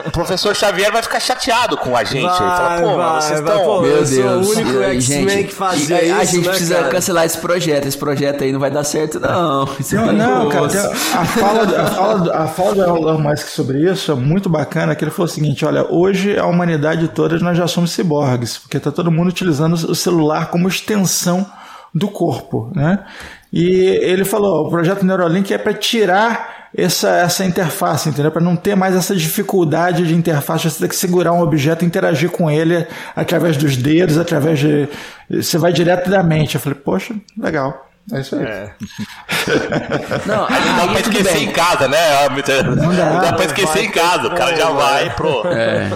O 0.07 0.09
professor 0.11 0.57
Xavier 0.57 0.91
vai 0.91 1.03
ficar 1.03 1.21
chateado 1.21 1.77
com 1.77 1.95
a 1.95 2.03
gente. 2.03 2.23
Vai, 2.23 2.33
ele 2.33 2.57
fala, 2.57 2.81
pô, 2.81 2.97
vai, 2.97 3.21
vocês 3.21 3.41
estão. 3.41 3.83
Meu 3.83 4.05
Deus, 4.05 4.47
o 4.47 4.51
único 4.51 4.83
X-Men 4.83 5.45
que 5.45 5.55
fazia 5.55 6.03
isso. 6.03 6.15
A 6.15 6.25
gente 6.25 6.47
né, 6.47 6.49
precisa 6.49 6.75
cara? 6.77 6.89
cancelar 6.89 7.25
esse 7.27 7.39
projeto. 7.39 7.87
Esse 7.87 7.99
projeto 7.99 8.43
aí 8.43 8.53
não 8.53 8.61
vai 8.61 8.71
dar 8.71 8.85
certo, 8.85 9.21
não. 9.21 9.69
Isso 9.79 9.97
não, 9.97 10.13
não 10.13 10.49
cara, 10.49 10.67
a 10.67 11.25
fala, 11.27 11.63
a 11.63 11.87
fala, 11.87 12.37
a 12.37 12.49
fala 12.49 12.75
do 12.75 12.83
Elon 12.83 13.19
Musk 13.19 13.49
sobre 13.49 13.81
isso 13.91 14.13
é 14.13 14.15
muito 14.15 14.49
bacana, 14.49 14.95
que 14.95 15.05
ele 15.05 15.11
falou 15.11 15.27
o 15.27 15.31
seguinte: 15.31 15.63
olha, 15.67 15.85
hoje 15.91 16.39
a 16.39 16.47
humanidade 16.47 17.09
toda 17.09 17.35
nós 17.39 17.59
já 17.59 17.67
somos 17.67 17.91
ciborgues, 17.91 18.57
porque 18.57 18.81
tá 18.81 18.94
todo 18.95 19.11
mundo 19.11 19.29
utilizando 19.29 19.75
o 19.75 19.95
celular 19.95 20.51
como 20.51 20.69
extensão 20.69 21.47
do 21.95 22.09
corpo, 22.09 22.73
né? 22.75 23.05
E 23.53 23.87
ele 24.03 24.25
falou, 24.25 24.67
o 24.67 24.71
projeto 24.71 25.05
Neuralink 25.05 25.53
é 25.55 25.59
para 25.59 25.73
tirar 25.75 26.69
essa, 26.77 27.09
essa 27.19 27.45
interface, 27.45 28.09
entendeu? 28.09 28.33
Para 28.33 28.43
não 28.43 28.57
ter 28.57 28.75
mais 28.75 28.97
essa 28.97 29.15
dificuldade 29.15 30.05
de 30.05 30.15
interface, 30.15 30.69
você 30.69 30.81
tem 30.81 30.89
que 30.89 30.97
segurar 30.97 31.33
um 31.33 31.41
objeto 31.41 31.85
e 31.85 31.87
interagir 31.87 32.31
com 32.31 32.51
ele 32.51 32.85
através 33.15 33.57
dos 33.57 33.77
dedos, 33.77 34.19
através 34.19 34.59
de. 34.59 34.89
Você 35.31 35.57
vai 35.57 35.73
direto 35.73 36.11
da 36.11 36.23
mente. 36.23 36.57
Eu 36.57 36.61
falei, 36.61 36.79
poxa, 36.79 37.15
legal. 37.39 37.84
É 38.13 38.21
isso 38.21 38.37
aí. 38.37 38.45
É. 38.45 38.71
Não, 40.27 40.47
aí 40.47 40.65
não 40.65 40.77
dá 40.77 40.93
pra 40.93 41.01
esquecer 41.01 41.33
bem. 41.35 41.45
em 41.45 41.51
casa, 41.51 41.89
né? 41.89 41.99
Não 42.29 42.95
dá, 42.95 43.11
não 43.11 43.21
dá 43.21 43.33
pra 43.33 43.45
esquecer 43.47 43.73
vai, 43.73 43.85
em 43.85 43.91
casa, 43.91 44.29
o 44.29 44.35
cara 44.35 44.57
já 44.57 44.71
vai 44.71 45.11
pro. 45.11 45.43
É. 45.49 45.91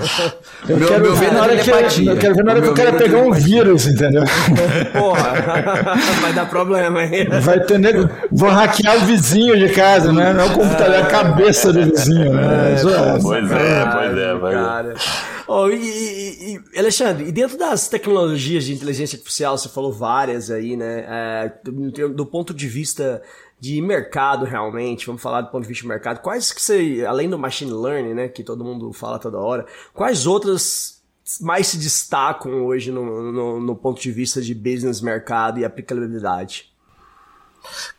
Eu, 0.69 0.77
meu, 0.77 0.89
quero 0.89 1.03
meu 1.03 1.17
ver 1.17 1.33
na 1.33 1.43
hora 1.43 1.57
que, 1.57 1.71
eu 1.71 2.17
quero 2.17 2.35
ver 2.35 2.45
na 2.45 2.53
hora 2.53 2.63
que 2.63 2.69
o 2.69 2.75
cara 2.75 2.93
pegar 2.93 3.19
um 3.19 3.33
vírus, 3.33 3.87
entendeu? 3.87 4.25
Porra, 4.93 5.35
vai 6.21 6.33
dar 6.33 6.47
problema 6.47 7.01
aí. 7.01 7.27
Vai 7.41 7.61
ter 7.61 7.79
nego. 7.79 8.09
Vão 8.33 8.51
hackear 8.51 8.97
o 8.97 9.01
vizinho 9.01 9.59
de 9.59 9.69
casa, 9.75 10.13
né? 10.13 10.33
Não 10.33 10.45
é 10.45 10.47
o 10.47 10.53
computador, 10.53 10.95
é 10.95 11.03
a 11.03 11.07
cabeça 11.07 11.73
do 11.73 11.85
vizinho, 11.85 12.33
né? 12.33 12.75
É, 12.75 13.19
pois 13.23 13.51
é, 13.53 13.87
pois 13.87 14.19
é, 14.19 14.35
vai. 14.35 14.55
Cara. 14.55 14.95
Oh, 15.51 15.67
e, 15.71 16.57
e, 16.57 16.79
Alexandre, 16.79 17.25
e 17.25 17.33
dentro 17.33 17.57
das 17.57 17.89
tecnologias 17.89 18.65
de 18.65 18.75
inteligência 18.75 19.17
artificial, 19.17 19.57
você 19.57 19.71
falou 19.71 19.91
várias 19.91 20.51
aí, 20.51 20.77
né? 20.77 21.05
É, 21.09 21.61
do, 21.65 22.11
do, 22.11 22.27
ponto 22.27 22.53
de 22.53 22.69
vista 22.69 23.23
de 23.59 23.81
mercado, 23.81 24.45
realmente, 24.45 25.07
vamos 25.07 25.23
falar 25.23 25.41
do 25.41 25.51
ponto 25.51 25.63
de 25.63 25.69
vista 25.69 25.83
de 25.83 25.89
mercado, 25.89 26.21
quais 26.21 26.53
que 26.53 26.61
você, 26.61 27.03
além 27.09 27.31
do 27.31 27.39
machine 27.39 27.73
learning, 27.73 28.13
né, 28.13 28.29
que 28.29 28.45
todo 28.45 28.63
mundo 28.63 28.93
fala 28.93 29.19
toda 29.19 29.39
hora, 29.39 29.67
quais 29.95 30.27
outras 30.27 31.03
mais 31.41 31.69
se 31.69 31.79
destacam 31.79 32.67
hoje 32.67 32.93
no, 32.93 33.33
no, 33.33 33.61
no 33.61 33.75
ponto 33.75 34.01
de 34.01 34.13
vista 34.13 34.43
de 34.43 34.55
business, 34.55 35.01
mercado 35.01 35.59
e 35.59 35.65
aplicabilidade? 35.65 36.68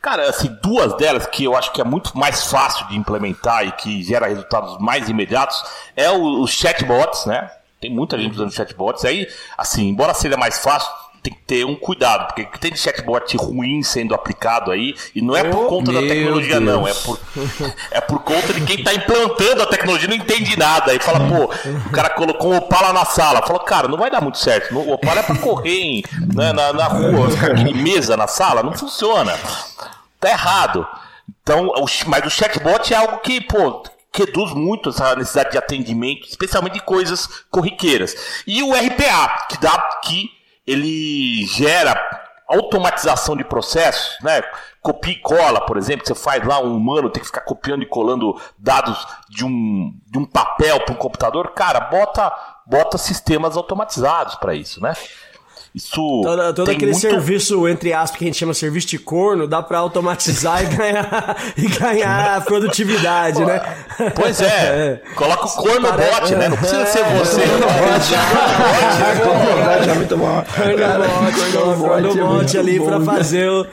Cara, 0.00 0.28
assim, 0.28 0.48
duas 0.62 0.96
delas 0.96 1.26
que 1.26 1.44
eu 1.44 1.56
acho 1.56 1.72
que 1.72 1.80
é 1.80 1.84
muito 1.84 2.16
mais 2.16 2.44
fácil 2.46 2.86
de 2.88 2.96
implementar 2.96 3.66
e 3.66 3.72
que 3.72 4.02
gera 4.02 4.26
resultados 4.26 4.78
mais 4.78 5.08
imediatos 5.08 5.62
é 5.96 6.10
os 6.10 6.50
chatbots, 6.50 7.26
né? 7.26 7.50
Tem 7.80 7.90
muita 7.90 8.18
gente 8.18 8.34
usando 8.34 8.52
chatbots. 8.52 9.04
Aí, 9.04 9.26
assim, 9.56 9.88
embora 9.88 10.12
seja 10.12 10.36
mais 10.36 10.58
fácil, 10.58 10.90
tem 11.22 11.32
que 11.32 11.40
ter 11.40 11.64
um 11.64 11.76
cuidado, 11.76 12.26
porque 12.26 12.58
tem 12.58 12.72
de 12.72 12.78
chatbot 12.78 13.36
ruim 13.36 13.82
sendo 13.82 14.14
aplicado 14.14 14.70
aí, 14.70 14.94
e 15.14 15.20
não 15.20 15.36
é 15.36 15.44
por 15.44 15.64
oh, 15.64 15.68
conta 15.68 15.92
da 15.92 16.00
tecnologia, 16.00 16.60
Deus. 16.60 16.64
não, 16.64 16.88
é 16.88 16.94
por, 16.94 17.20
é 17.90 18.00
por 18.00 18.18
conta 18.20 18.54
de 18.54 18.60
quem 18.62 18.78
está 18.78 18.94
implantando 18.94 19.62
a 19.62 19.66
tecnologia 19.66 20.08
não 20.08 20.16
entende 20.16 20.58
nada. 20.58 20.92
Aí 20.92 20.98
fala, 20.98 21.20
pô, 21.20 21.52
o 21.86 21.90
cara 21.90 22.10
colocou 22.10 22.52
um 22.52 22.56
Opala 22.56 22.92
na 22.92 23.04
sala. 23.04 23.42
Falou, 23.42 23.60
cara, 23.60 23.88
não 23.88 23.98
vai 23.98 24.10
dar 24.10 24.20
muito 24.20 24.38
certo. 24.38 24.74
O 24.74 24.92
Opala 24.92 25.20
é 25.20 25.22
para 25.22 25.36
correr 25.36 25.80
em, 25.80 26.04
né, 26.34 26.52
na, 26.52 26.72
na 26.72 26.84
rua, 26.84 27.28
aqui 27.50 27.74
mesa 27.74 28.16
na 28.16 28.26
sala, 28.26 28.62
não 28.62 28.72
funciona. 28.72 29.32
Tá 30.18 30.30
errado. 30.30 30.86
Então, 31.42 31.72
mas 32.06 32.26
o 32.26 32.30
chatbot 32.30 32.92
é 32.92 32.96
algo 32.96 33.18
que, 33.18 33.40
pô, 33.40 33.82
reduz 34.12 34.52
muito 34.52 34.90
essa 34.90 35.14
necessidade 35.16 35.52
de 35.52 35.58
atendimento, 35.58 36.26
especialmente 36.28 36.74
de 36.74 36.82
coisas 36.82 37.28
corriqueiras. 37.50 38.42
E 38.46 38.62
o 38.62 38.72
RPA, 38.72 39.46
que 39.48 39.60
dá 39.60 39.78
que 40.04 40.30
ele 40.70 41.46
gera 41.46 41.94
automatização 42.48 43.36
de 43.36 43.44
processos, 43.44 44.16
né? 44.22 44.42
copia 44.82 45.12
e 45.12 45.16
cola, 45.16 45.60
por 45.60 45.76
exemplo, 45.76 46.06
você 46.06 46.14
faz 46.14 46.44
lá 46.44 46.60
um 46.60 46.74
humano 46.74 47.10
tem 47.10 47.20
que 47.20 47.26
ficar 47.26 47.42
copiando 47.42 47.82
e 47.82 47.86
colando 47.86 48.40
dados 48.58 49.06
de 49.28 49.44
um, 49.44 49.94
de 50.06 50.18
um 50.18 50.24
papel 50.24 50.80
para 50.80 50.94
um 50.94 50.98
computador, 50.98 51.52
cara, 51.52 51.80
bota, 51.80 52.32
bota 52.66 52.98
sistemas 52.98 53.56
automatizados 53.56 54.34
para 54.36 54.54
isso, 54.54 54.80
né? 54.82 54.94
Isso 55.72 56.20
Todo, 56.22 56.52
todo 56.52 56.66
tem 56.66 56.74
aquele 56.74 56.90
muito... 56.90 57.00
serviço, 57.00 57.68
entre 57.68 57.92
aspas, 57.92 58.18
que 58.18 58.24
a 58.24 58.26
gente 58.26 58.38
chama 58.38 58.52
serviço 58.52 58.88
de 58.88 58.98
corno, 58.98 59.46
dá 59.46 59.62
pra 59.62 59.78
automatizar 59.78 60.62
e 60.64 60.76
ganhar, 60.76 61.36
e 61.56 61.68
ganhar 61.68 62.44
produtividade, 62.44 63.44
né? 63.44 63.62
Pois 64.16 64.40
é, 64.40 65.00
coloca 65.14 65.46
o 65.46 65.50
corno 65.50 65.88
bot, 65.92 66.34
né? 66.34 66.48
Não 66.48 66.56
precisa 66.56 66.84
ser 66.86 67.04
você. 67.16 67.42
é 69.88 69.94
muito 69.94 70.16
bom. 70.16 70.44
Cornobot 71.78 72.58
ali 72.58 72.80
pra 72.80 73.00
fazer 73.00 73.48
o. 73.48 73.66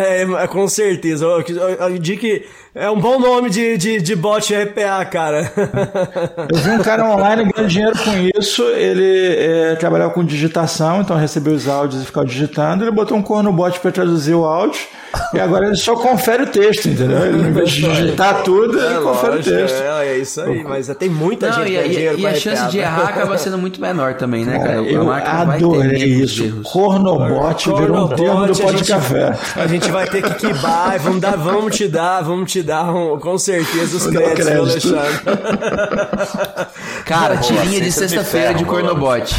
É, 0.00 0.22
é, 0.44 0.46
com 0.46 0.68
certeza. 0.68 1.24
Eu, 1.24 1.98
digo 1.98 2.20
que 2.20 2.46
é 2.74 2.88
um 2.90 2.98
bom 3.00 3.18
nome 3.18 3.50
de, 3.50 3.76
de, 3.76 4.00
de 4.00 4.14
bot 4.16 4.54
RPA, 4.54 5.04
cara. 5.04 5.50
Eu 6.52 6.58
vi 6.58 6.70
um 6.70 6.78
cara 6.78 7.04
online 7.10 7.50
ganhando 7.52 7.68
dinheiro 7.70 7.98
com 7.98 8.38
isso. 8.38 8.62
Ele 8.62 9.36
é, 9.36 9.74
trabalhava 9.76 10.12
com 10.12 10.24
digitação, 10.24 11.00
então 11.00 11.16
recebeu 11.16 11.54
os 11.54 11.66
áudios 11.68 12.02
e 12.02 12.06
ficava 12.06 12.26
digitando. 12.26 12.84
Ele 12.84 12.90
botou 12.90 13.16
um 13.16 13.22
corno 13.22 13.52
bot 13.52 13.80
para 13.80 13.90
traduzir 13.90 14.34
o 14.34 14.44
áudio. 14.44 14.80
E 15.32 15.40
agora 15.40 15.66
ele 15.66 15.76
só 15.76 15.96
confere 15.96 16.42
o 16.42 16.46
texto, 16.46 16.86
entendeu? 16.86 17.24
Ele, 17.24 17.48
em 17.48 17.52
vez 17.52 17.70
de 17.70 17.80
digitar 17.80 18.42
tudo, 18.42 18.78
ele 18.78 19.00
confere 19.00 19.36
lógico, 19.36 19.54
o 19.54 19.58
texto. 19.58 19.82
É, 19.82 20.06
é 20.06 20.18
isso 20.18 20.40
aí, 20.42 20.62
mas 20.62 20.86
tem 20.98 21.08
muita 21.08 21.46
Não, 21.48 21.54
gente 21.54 21.68
e, 21.68 21.72
ganhando 21.72 21.90
e- 21.90 21.94
dinheiro 21.94 22.18
e 22.18 22.20
com 22.20 22.26
a 22.26 22.30
RPA, 22.30 22.40
chance 22.40 22.70
de 22.70 22.76
né? 22.76 22.82
errar 22.84 23.08
acaba 23.08 23.38
sendo 23.38 23.56
muito 23.56 23.80
menor 23.80 24.14
também, 24.14 24.44
né, 24.44 24.58
cara? 24.58 24.74
Eu 24.82 25.04
máquina 25.06 25.44
vai 25.46 25.58
ter 25.58 25.64
adorei 25.64 26.04
isso. 26.04 26.60
Cornobot 26.62 27.72
virou 27.72 28.04
um 28.04 28.08
termo 28.08 28.46
do 28.46 28.54
pó 28.58 28.68
a 28.68 28.72
de 28.72 28.78
gente- 28.78 28.92
café. 28.92 29.32
A 29.56 29.66
gente 29.66 29.90
vai 29.90 30.06
ter 30.06 30.22
que 30.22 30.34
quibar, 30.34 30.98
vamos, 30.98 31.20
dar, 31.20 31.36
vamos 31.36 31.74
te 31.76 31.88
dar, 31.88 32.22
vamos 32.22 32.52
te 32.52 32.57
dar 32.62 32.84
um- 32.94 33.18
com 33.18 33.36
certeza 33.38 33.96
os 33.96 34.06
créditos, 34.08 34.44
crédito. 34.44 34.96
Alexandre. 34.98 35.20
Cara, 37.04 37.36
tirinha 37.38 37.80
de 37.80 37.90
sexta-feira 37.92 38.54
de. 38.54 38.64
Cornobot. 38.64 39.34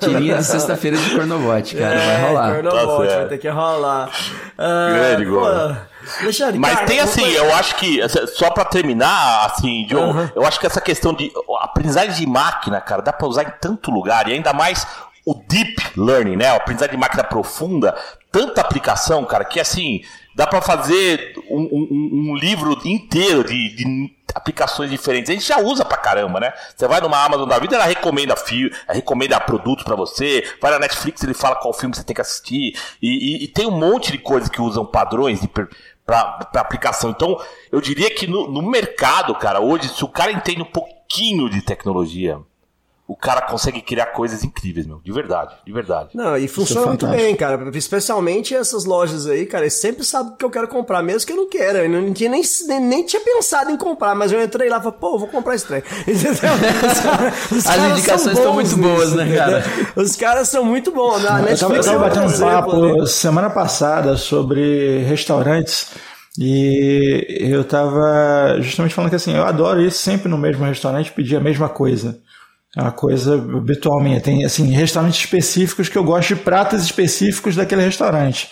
Tirinha 0.00 0.36
de 0.38 0.44
sexta-feira 0.44 0.96
de 0.96 1.14
Cornobot, 1.14 1.76
cara. 1.76 1.98
Vai 1.98 2.22
rolar. 2.28 2.50
É, 2.50 2.54
Cornobot, 2.62 3.08
Tá 3.08 3.16
vai 3.16 3.28
ter 3.28 3.38
que 3.38 3.48
rolar. 3.48 4.10
Ah, 4.56 4.88
Grande, 4.92 5.24
Gomes. 5.24 5.76
Alexandre, 6.22 6.58
Mas 6.58 6.74
cara, 6.74 6.86
tem 6.86 7.00
assim, 7.00 7.28
eu 7.32 7.54
acho 7.54 7.74
que, 7.76 8.00
só 8.34 8.48
pra 8.50 8.64
terminar, 8.64 9.44
assim, 9.46 9.84
Diogo, 9.86 10.30
eu 10.34 10.46
acho 10.46 10.58
que 10.58 10.66
essa 10.66 10.80
questão 10.80 11.12
de 11.12 11.30
aprendizagem 11.60 12.14
de 12.14 12.26
máquina, 12.26 12.80
cara, 12.80 13.02
dá 13.02 13.12
pra 13.12 13.26
usar 13.28 13.42
em 13.42 13.52
tanto 13.60 13.90
lugar, 13.90 14.26
e 14.26 14.32
ainda 14.32 14.54
mais 14.54 14.86
o 15.26 15.34
deep 15.34 15.76
learning, 15.98 16.36
né? 16.36 16.46
A 16.48 16.56
aprendizagem 16.56 16.94
de 16.94 17.00
máquina 17.00 17.22
profunda, 17.22 17.94
tanta 18.32 18.62
aplicação, 18.62 19.22
cara, 19.26 19.44
que 19.44 19.60
assim, 19.60 20.00
dá 20.38 20.46
pra 20.46 20.62
fazer 20.62 21.34
um, 21.50 21.62
um- 21.62 22.30
um 22.30 22.36
livro 22.36 22.78
inteiro 22.84 23.42
de, 23.42 23.74
de 23.74 24.16
aplicações 24.32 24.88
diferentes. 24.88 25.28
A 25.28 25.32
gente 25.34 25.44
já 25.46 25.58
usa 25.58 25.84
pra 25.84 25.96
caramba, 25.96 26.38
né? 26.38 26.52
Você 26.76 26.86
vai 26.86 27.00
numa 27.00 27.22
Amazon 27.24 27.48
da 27.48 27.58
vida, 27.58 27.74
ela 27.74 27.84
recomenda 27.84 28.36
filme, 28.36 28.70
ela 28.86 28.94
recomenda 28.94 29.40
produtos 29.40 29.84
pra 29.84 29.96
você. 29.96 30.44
Vai 30.62 30.70
na 30.70 30.78
Netflix, 30.78 31.24
ele 31.24 31.34
fala 31.34 31.56
qual 31.56 31.74
filme 31.74 31.94
você 31.96 32.04
tem 32.04 32.14
que 32.14 32.20
assistir. 32.20 32.78
E, 33.02 33.08
e- 33.08 33.44
e 33.44 33.48
tem 33.48 33.66
um 33.66 33.72
monte 33.78 34.12
de 34.12 34.18
coisas 34.18 34.48
que 34.48 34.62
usam 34.62 34.86
padrões 34.86 35.40
de 35.40 35.48
pra 36.06 36.48
aplicação. 36.54 37.10
Então, 37.10 37.36
eu 37.72 37.80
diria 37.80 38.08
que 38.14 38.26
no, 38.28 38.48
no 38.48 38.62
mercado, 38.62 39.34
cara, 39.34 39.60
hoje, 39.60 39.88
se 39.88 40.04
o 40.04 40.08
cara 40.08 40.30
entende 40.32 40.62
um 40.62 40.72
pouquinho 40.72 41.50
de 41.50 41.60
tecnologia, 41.60 42.38
o 43.08 43.16
cara 43.16 43.40
consegue 43.40 43.80
criar 43.80 44.06
coisas 44.06 44.44
incríveis, 44.44 44.86
meu. 44.86 45.00
De 45.02 45.10
verdade, 45.10 45.54
de 45.64 45.72
verdade. 45.72 46.10
Não, 46.12 46.36
e 46.36 46.46
funciona 46.46 46.88
muito 46.88 47.06
fantástico. 47.06 47.26
bem, 47.26 47.36
cara. 47.36 47.70
Especialmente 47.74 48.54
essas 48.54 48.84
lojas 48.84 49.26
aí, 49.26 49.46
cara. 49.46 49.64
Eles 49.64 49.80
sempre 49.80 50.04
sabem 50.04 50.34
o 50.34 50.36
que 50.36 50.44
eu 50.44 50.50
quero 50.50 50.68
comprar, 50.68 51.02
mesmo 51.02 51.26
que 51.26 51.32
eu 51.32 51.36
não 51.38 51.48
queira. 51.48 51.84
Eu 51.84 51.88
não 51.88 52.12
tinha 52.12 52.28
nem, 52.28 52.42
nem, 52.66 52.80
nem 52.80 53.06
tinha 53.06 53.22
pensado 53.22 53.70
em 53.70 53.78
comprar, 53.78 54.14
mas 54.14 54.30
eu 54.30 54.42
entrei 54.44 54.68
lá 54.68 54.76
e 54.76 54.82
falei, 54.82 54.98
pô, 55.00 55.18
vou 55.18 55.26
comprar 55.26 55.54
esse 55.54 55.66
trem. 55.66 55.82
Entendeu? 56.06 56.52
Os 57.50 57.66
As 57.66 57.92
indicações 57.92 58.20
são 58.20 58.32
estão 58.34 58.52
bons 58.52 58.74
muito 58.74 58.76
boas, 58.76 59.04
nisso, 59.04 59.16
né, 59.16 59.22
entendeu? 59.24 59.38
cara? 59.42 59.64
Os 59.96 60.14
caras 60.14 60.48
são 60.50 60.62
muito 60.62 60.92
bons. 60.92 61.22
Na 61.22 61.22
Eu 61.22 61.28
tava, 61.28 61.40
eu 61.40 61.44
Netflix 61.46 61.86
tava 61.86 61.96
é 61.96 61.98
um 61.98 62.02
batendo 62.02 62.34
um 62.34 62.40
papo 62.40 62.98
né? 63.00 63.06
semana 63.06 63.48
passada 63.48 64.18
sobre 64.18 64.98
restaurantes 65.04 65.92
e 66.38 67.26
eu 67.50 67.64
tava 67.64 68.58
justamente 68.60 68.94
falando 68.94 69.08
que 69.08 69.16
assim, 69.16 69.34
eu 69.34 69.44
adoro 69.44 69.80
ir 69.80 69.90
sempre 69.90 70.28
no 70.28 70.36
mesmo 70.36 70.62
restaurante 70.66 71.10
pedir 71.10 71.36
a 71.36 71.40
mesma 71.40 71.70
coisa. 71.70 72.20
É 72.78 72.82
uma 72.82 72.92
coisa 72.92 73.34
habitual 73.34 74.00
minha. 74.00 74.20
Tem 74.20 74.44
assim, 74.44 74.70
restaurantes 74.70 75.18
específicos 75.18 75.88
que 75.88 75.98
eu 75.98 76.04
gosto 76.04 76.36
de 76.36 76.36
pratos 76.36 76.84
específicos 76.84 77.56
daquele 77.56 77.82
restaurante. 77.82 78.48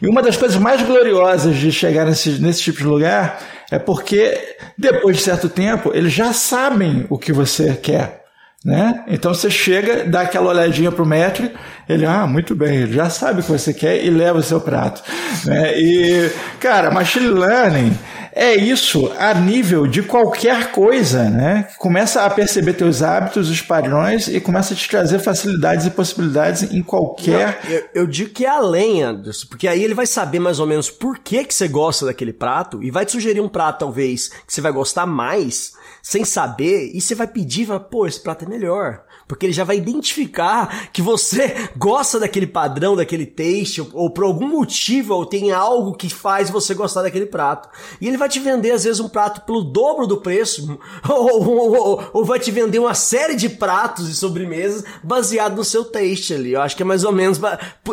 E 0.00 0.08
uma 0.08 0.22
das 0.22 0.38
coisas 0.38 0.56
mais 0.56 0.80
gloriosas 0.80 1.54
de 1.54 1.70
chegar 1.70 2.06
nesse, 2.06 2.40
nesse 2.40 2.62
tipo 2.62 2.78
de 2.78 2.84
lugar 2.84 3.40
é 3.70 3.78
porque 3.78 4.56
depois 4.78 5.18
de 5.18 5.22
certo 5.22 5.50
tempo 5.50 5.92
eles 5.92 6.14
já 6.14 6.32
sabem 6.32 7.04
o 7.10 7.18
que 7.18 7.30
você 7.30 7.74
quer 7.74 8.18
né? 8.64 9.04
Então 9.06 9.32
você 9.32 9.50
chega, 9.50 10.04
dá 10.04 10.22
aquela 10.22 10.50
olhadinha 10.50 10.90
pro 10.90 11.06
metro, 11.06 11.48
ele, 11.88 12.04
ah, 12.04 12.26
muito 12.26 12.56
bem, 12.56 12.78
ele 12.78 12.92
já 12.92 13.08
sabe 13.08 13.40
o 13.40 13.42
que 13.42 13.50
você 13.50 13.72
quer 13.72 14.04
e 14.04 14.10
leva 14.10 14.38
o 14.38 14.42
seu 14.42 14.60
prato. 14.60 15.02
Né? 15.44 15.78
E, 15.78 16.30
cara, 16.58 16.90
machine 16.90 17.28
learning 17.28 17.96
é 18.38 18.54
isso 18.54 19.12
a 19.18 19.34
nível 19.34 19.84
de 19.88 20.00
qualquer 20.00 20.70
coisa, 20.70 21.28
né? 21.28 21.68
Começa 21.76 22.22
a 22.22 22.30
perceber 22.30 22.74
teus 22.74 23.02
hábitos, 23.02 23.50
os 23.50 23.60
padrões 23.60 24.28
e 24.28 24.40
começa 24.40 24.74
a 24.74 24.76
te 24.76 24.88
trazer 24.88 25.18
facilidades 25.18 25.86
e 25.86 25.90
possibilidades 25.90 26.62
em 26.62 26.80
qualquer. 26.80 27.58
Eu, 27.68 28.02
eu 28.02 28.06
digo 28.06 28.30
que 28.30 28.46
é 28.46 28.48
além, 28.48 29.02
Anderson, 29.02 29.48
porque 29.48 29.66
aí 29.66 29.82
ele 29.82 29.92
vai 29.92 30.06
saber 30.06 30.38
mais 30.38 30.60
ou 30.60 30.68
menos 30.68 30.88
por 30.88 31.18
que, 31.18 31.42
que 31.42 31.52
você 31.52 31.66
gosta 31.66 32.06
daquele 32.06 32.32
prato 32.32 32.80
e 32.80 32.92
vai 32.92 33.04
te 33.04 33.10
sugerir 33.10 33.40
um 33.40 33.48
prato, 33.48 33.80
talvez, 33.80 34.28
que 34.28 34.54
você 34.54 34.60
vai 34.60 34.70
gostar 34.70 35.04
mais, 35.04 35.72
sem 36.00 36.24
saber, 36.24 36.92
e 36.94 37.00
você 37.00 37.16
vai 37.16 37.26
pedir, 37.26 37.64
vai, 37.64 37.80
pô, 37.80 38.06
esse 38.06 38.20
prato 38.20 38.44
é 38.44 38.48
melhor. 38.48 39.02
Porque 39.28 39.44
ele 39.46 39.52
já 39.52 39.62
vai 39.62 39.76
identificar 39.76 40.90
que 40.92 41.02
você 41.02 41.68
gosta 41.76 42.18
daquele 42.18 42.46
padrão, 42.46 42.96
daquele 42.96 43.26
taste, 43.26 43.80
ou, 43.82 43.88
ou 43.92 44.10
por 44.10 44.24
algum 44.24 44.48
motivo, 44.48 45.14
ou 45.14 45.26
tem 45.26 45.52
algo 45.52 45.92
que 45.94 46.08
faz 46.08 46.48
você 46.50 46.72
gostar 46.74 47.02
daquele 47.02 47.26
prato. 47.26 47.68
E 48.00 48.08
ele 48.08 48.16
vai 48.16 48.28
te 48.28 48.40
vender, 48.40 48.70
às 48.72 48.84
vezes, 48.84 49.00
um 49.00 49.08
prato 49.08 49.42
pelo 49.42 49.62
dobro 49.62 50.06
do 50.06 50.16
preço, 50.16 50.78
ou, 51.08 51.46
ou- 51.46 52.10
ou- 52.14 52.24
vai 52.24 52.38
te 52.40 52.50
vender 52.50 52.78
uma 52.78 52.94
série 52.94 53.36
de 53.36 53.48
pratos 53.50 54.08
e 54.08 54.14
sobremesas 54.14 54.82
baseado 55.02 55.56
no 55.56 55.64
seu 55.64 55.84
taste 55.84 56.32
ali. 56.32 56.52
Eu 56.52 56.62
acho 56.62 56.74
que 56.74 56.82
é 56.82 56.86
mais 56.86 57.04
ou 57.04 57.12
menos. 57.12 57.38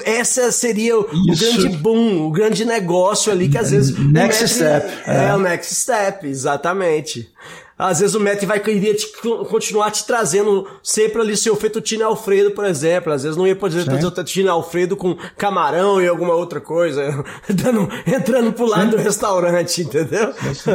Essa 0.05 0.51
seria 0.53 0.97
o, 0.97 1.01
o 1.01 1.35
grande 1.37 1.69
boom, 1.77 2.27
o 2.27 2.31
grande 2.31 2.63
negócio 2.63 3.31
ali 3.31 3.49
que 3.49 3.57
às 3.57 3.71
vezes. 3.71 3.97
Next 3.99 4.47
step, 4.47 4.87
É, 5.05 5.25
é. 5.27 5.33
o 5.35 5.39
next 5.39 5.75
step, 5.75 6.25
exatamente. 6.27 7.29
Às 7.77 7.99
vezes 7.99 8.15
o 8.15 8.19
Matt 8.21 8.41
vai 8.45 8.59
querer 8.59 8.93
te- 8.93 9.07
continuar 9.49 9.91
te 9.91 10.05
trazendo 10.05 10.65
sempre 10.81 11.21
ali 11.21 11.35
seu 11.35 11.55
fettuccine 11.57 12.03
Alfredo, 12.03 12.51
por 12.51 12.63
exemplo. 12.65 13.11
Às 13.11 13.23
vezes 13.23 13.35
não 13.37 13.45
ia 13.45 13.55
poder 13.55 13.83
trazer 13.83 14.05
o 14.05 14.09
fettuccine 14.09 14.47
Alfredo 14.47 14.95
com 14.95 15.17
camarão 15.37 16.01
e 16.01 16.07
alguma 16.07 16.33
outra 16.33 16.61
coisa, 16.61 17.01
dando, 17.49 17.89
entrando 18.07 18.53
pro 18.53 18.65
lado 18.65 18.91
do 18.91 18.97
restaurante, 18.97 19.81
entendeu? 19.81 20.33
Isso 20.49 20.69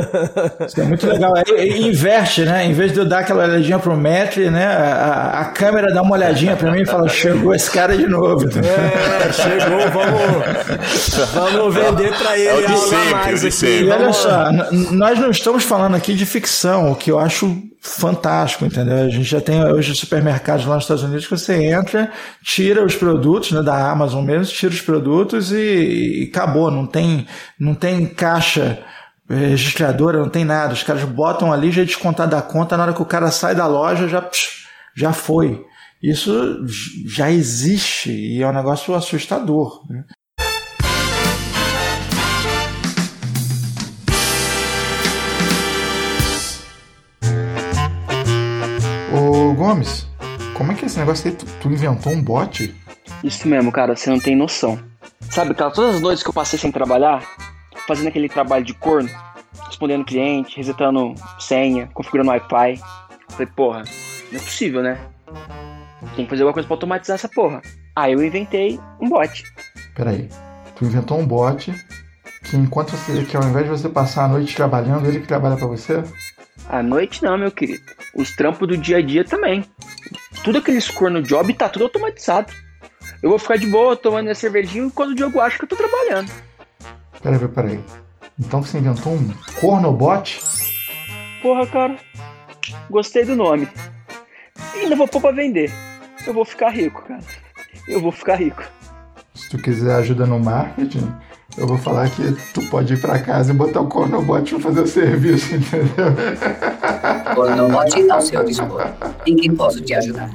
é 0.81 0.83
muito 0.85 1.07
legal. 1.07 1.33
Aí, 1.37 1.59
aí 1.59 1.83
inverte, 1.89 2.43
né? 2.43 2.67
Em 2.67 2.75
vez 2.75 2.93
de 2.93 2.99
eu 2.99 3.05
dar 3.07 3.21
aquela 3.21 3.45
olhadinha 3.45 3.79
pro 3.79 3.97
metro, 3.97 4.51
né? 4.51 4.67
A, 4.67 5.41
a 5.41 5.45
câmera 5.47 5.93
dá 5.95 6.03
uma 6.03 6.13
olhadinha 6.13 6.55
pra 6.57 6.71
mim 6.71 6.83
e 6.83 6.87
fala: 6.87 7.09
chegou 7.09 7.55
esse 7.55 7.71
cara 7.71 7.97
de 7.97 8.07
novo. 8.07 8.45
É, 8.47 9.33
chegou, 9.33 9.81
vamos, 9.91 11.53
vamos 11.55 11.75
vender 11.75 12.13
pra 12.19 12.37
ele 12.39 12.49
É 12.49 12.55
o 12.57 12.67
de 12.67 12.79
sempre, 12.79 13.11
mais 13.11 13.39
o 13.39 13.41
de 13.41 13.47
aqui. 13.47 13.57
sempre. 13.57 13.87
E 13.87 13.91
olha 13.91 14.13
só, 14.13 14.53
nós 14.93 15.19
não 15.19 15.31
estamos 15.31 15.65
falando 15.65 15.95
aqui 15.95 16.15
de 16.15 16.27
ficção, 16.27 16.90
o 16.91 16.97
que 16.97 17.11
eu 17.11 17.19
acho 17.19 17.63
fantástico, 17.81 18.65
entendeu? 18.65 18.99
A 18.99 19.09
gente 19.09 19.25
já 19.25 19.41
tem 19.41 19.65
hoje 19.65 19.95
supermercados 19.95 20.67
lá 20.67 20.75
nos 20.75 20.85
Estados 20.85 21.03
Unidos 21.03 21.27
que 21.27 21.37
você 21.37 21.65
entra, 21.65 22.13
tira 22.43 22.85
os 22.85 22.95
produtos, 22.95 23.53
né, 23.53 23.63
da 23.63 23.91
Amazon 23.91 24.25
mesmo, 24.25 24.53
tira 24.53 24.73
os 24.73 24.83
produtos 24.83 25.51
e, 25.51 26.25
e 26.25 26.31
acabou, 26.31 26.71
não 26.71 26.87
tem, 26.87 27.27
não 27.59 27.75
tem 27.75 28.07
caixa 28.07 28.79
eh, 29.31 29.35
registradora, 29.35 30.19
não 30.19 30.29
tem 30.29 30.45
nada. 30.45 30.75
Os 30.75 30.83
caras 30.83 31.05
botam 31.05 31.53
ali, 31.53 31.73
já 31.73 31.83
é 31.83 31.87
descontado 31.87 32.31
da 32.33 32.43
conta, 32.43 32.77
na 32.77 32.83
hora 32.85 32.93
que 32.93 33.03
o 33.03 33.07
cara 33.07 33.31
sai 33.31 33.55
da 33.55 33.67
loja, 33.67 34.07
já, 34.07 34.29
já 34.95 35.13
foi. 35.13 35.65
Isso 36.03 36.65
já 37.07 37.31
existe 37.31 38.11
e 38.11 38.43
é 38.43 38.49
um 38.49 38.53
negócio 38.53 38.95
assustador. 38.95 39.83
né? 39.89 40.05
Ô 49.13 49.53
Gomes, 49.55 50.07
como 50.55 50.71
é 50.71 50.75
que 50.75 50.85
é 50.85 50.87
esse 50.87 50.99
negócio 50.99 51.29
aí? 51.29 51.37
Tu, 51.37 51.45
tu 51.61 51.69
inventou 51.69 52.13
um 52.13 52.23
bot? 52.23 52.73
Isso 53.25 53.49
mesmo, 53.49 53.73
cara, 53.73 53.97
você 53.97 54.09
não 54.09 54.21
tem 54.21 54.37
noção. 54.37 54.79
Sabe, 55.31 55.55
cara, 55.55 55.71
todas 55.71 55.97
as 55.97 56.01
noites 56.01 56.23
que 56.23 56.29
eu 56.29 56.35
passei 56.35 56.59
sem 56.59 56.71
trabalhar, 56.71 57.23
fazendo 57.89 58.09
aquele 58.09 58.29
trabalho 58.29 58.65
de 58.65 58.73
corno, 58.75 59.09
respondendo 59.67 60.05
cliente, 60.05 60.57
resetando 60.57 61.15
senha, 61.39 61.89
configurando 61.93 62.31
Wi-Fi. 62.31 62.81
Falei, 63.31 63.47
porra, 63.57 63.85
não 64.31 64.39
é 64.39 64.43
possível, 64.43 64.83
né? 64.83 64.99
Tem 66.15 66.25
que 66.25 66.31
fazer 66.31 66.43
alguma 66.43 66.55
coisa 66.55 66.67
pra 66.67 66.77
automatizar 66.77 67.15
essa 67.17 67.29
porra. 67.29 67.61
Aí 67.97 68.13
eu 68.13 68.25
inventei 68.25 68.79
um 69.01 69.09
bot. 69.09 69.43
Peraí, 69.95 70.29
tu 70.77 70.85
inventou 70.85 71.19
um 71.19 71.27
bot 71.27 71.73
Que 72.45 72.57
enquanto 72.57 72.91
você, 72.91 73.25
que 73.25 73.37
ao 73.37 73.45
invés 73.45 73.65
de 73.65 73.71
você 73.71 73.89
passar 73.89 74.25
a 74.25 74.29
noite 74.29 74.57
trabalhando, 74.57 75.07
ele 75.07 75.21
que 75.21 75.27
trabalha 75.27 75.57
pra 75.57 75.67
você? 75.67 76.03
À 76.71 76.85
noite 76.85 77.21
não, 77.25 77.37
meu 77.37 77.51
querido. 77.51 77.83
Os 78.15 78.31
trampos 78.37 78.69
do 78.69 78.77
dia 78.77 78.99
a 78.99 79.03
dia 79.03 79.25
também. 79.25 79.65
Tudo 80.45 80.59
aqueles 80.59 80.89
corno 80.89 81.21
job 81.21 81.53
tá 81.53 81.69
tudo 81.69 81.87
automatizado. 81.87 82.53
Eu 83.21 83.31
vou 83.31 83.41
ficar 83.41 83.57
de 83.57 83.67
boa 83.67 83.97
tomando 83.97 84.23
minha 84.23 84.37
cervejinha 84.37 84.89
quando 84.95 85.11
o 85.11 85.15
Diogo 85.17 85.41
acha 85.41 85.59
que 85.59 85.65
eu 85.65 85.69
tô 85.69 85.75
trabalhando. 85.75 86.31
Peraí, 87.21 87.49
peraí. 87.49 87.81
Então 88.39 88.63
você 88.63 88.79
inventou 88.79 89.15
um 89.15 89.35
cornobot? 89.61 90.41
Porra, 91.43 91.67
cara. 91.67 91.97
Gostei 92.89 93.25
do 93.25 93.35
nome. 93.35 93.69
E 94.77 94.79
ainda 94.79 94.95
vou 94.95 95.09
pôr 95.09 95.21
pra 95.21 95.33
vender. 95.33 95.73
Eu 96.25 96.33
vou 96.33 96.45
ficar 96.45 96.71
rico, 96.71 97.03
cara. 97.03 97.21
Eu 97.89 98.01
vou 98.01 98.13
ficar 98.13 98.37
rico. 98.37 98.63
Se 99.35 99.51
tu 99.51 99.59
quiser 99.59 99.97
ajuda 99.97 100.25
no 100.25 100.39
marketing, 100.39 101.13
eu 101.57 101.67
vou 101.67 101.79
falar 101.79 102.09
que 102.11 102.33
tu 102.55 102.65
pode 102.67 102.95
ir 102.95 103.01
pra 103.01 103.19
casa 103.19 103.53
e 103.53 103.55
botar 103.55 103.81
o 103.81 103.89
cornobot 103.89 104.55
pra 104.55 104.61
fazer 104.61 104.81
o 104.81 104.87
serviço, 104.87 105.55
entendeu? 105.57 106.15
Cornobote 107.35 108.11
ao 108.11 108.21
seu 108.21 108.45
dispor. 108.45 108.87
Em 109.27 109.37
que 109.37 109.51
posso 109.53 109.81
te 109.81 109.95
ajudar? 109.95 110.31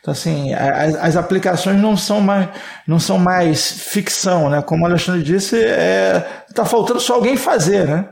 Então, 0.00 0.12
assim, 0.12 0.52
as, 0.54 0.94
as 0.96 1.16
aplicações 1.16 1.78
não 1.78 1.96
são 1.96 2.20
mais, 2.20 2.48
não 2.86 2.98
são 2.98 3.18
mais 3.18 3.70
ficção, 3.70 4.48
né? 4.48 4.62
Como 4.62 4.82
o 4.82 4.86
Alexandre 4.86 5.22
disse, 5.22 5.62
é, 5.62 6.20
tá 6.54 6.64
faltando 6.64 7.00
só 7.00 7.14
alguém 7.14 7.36
fazer, 7.36 7.86
né? 7.86 8.08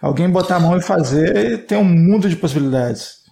Alguém 0.00 0.30
botar 0.30 0.56
a 0.56 0.60
mão 0.60 0.76
e 0.76 0.82
fazer 0.82 1.36
e 1.36 1.58
tem 1.58 1.78
um 1.78 1.84
mundo 1.84 2.28
de 2.28 2.36
possibilidades. 2.36 3.22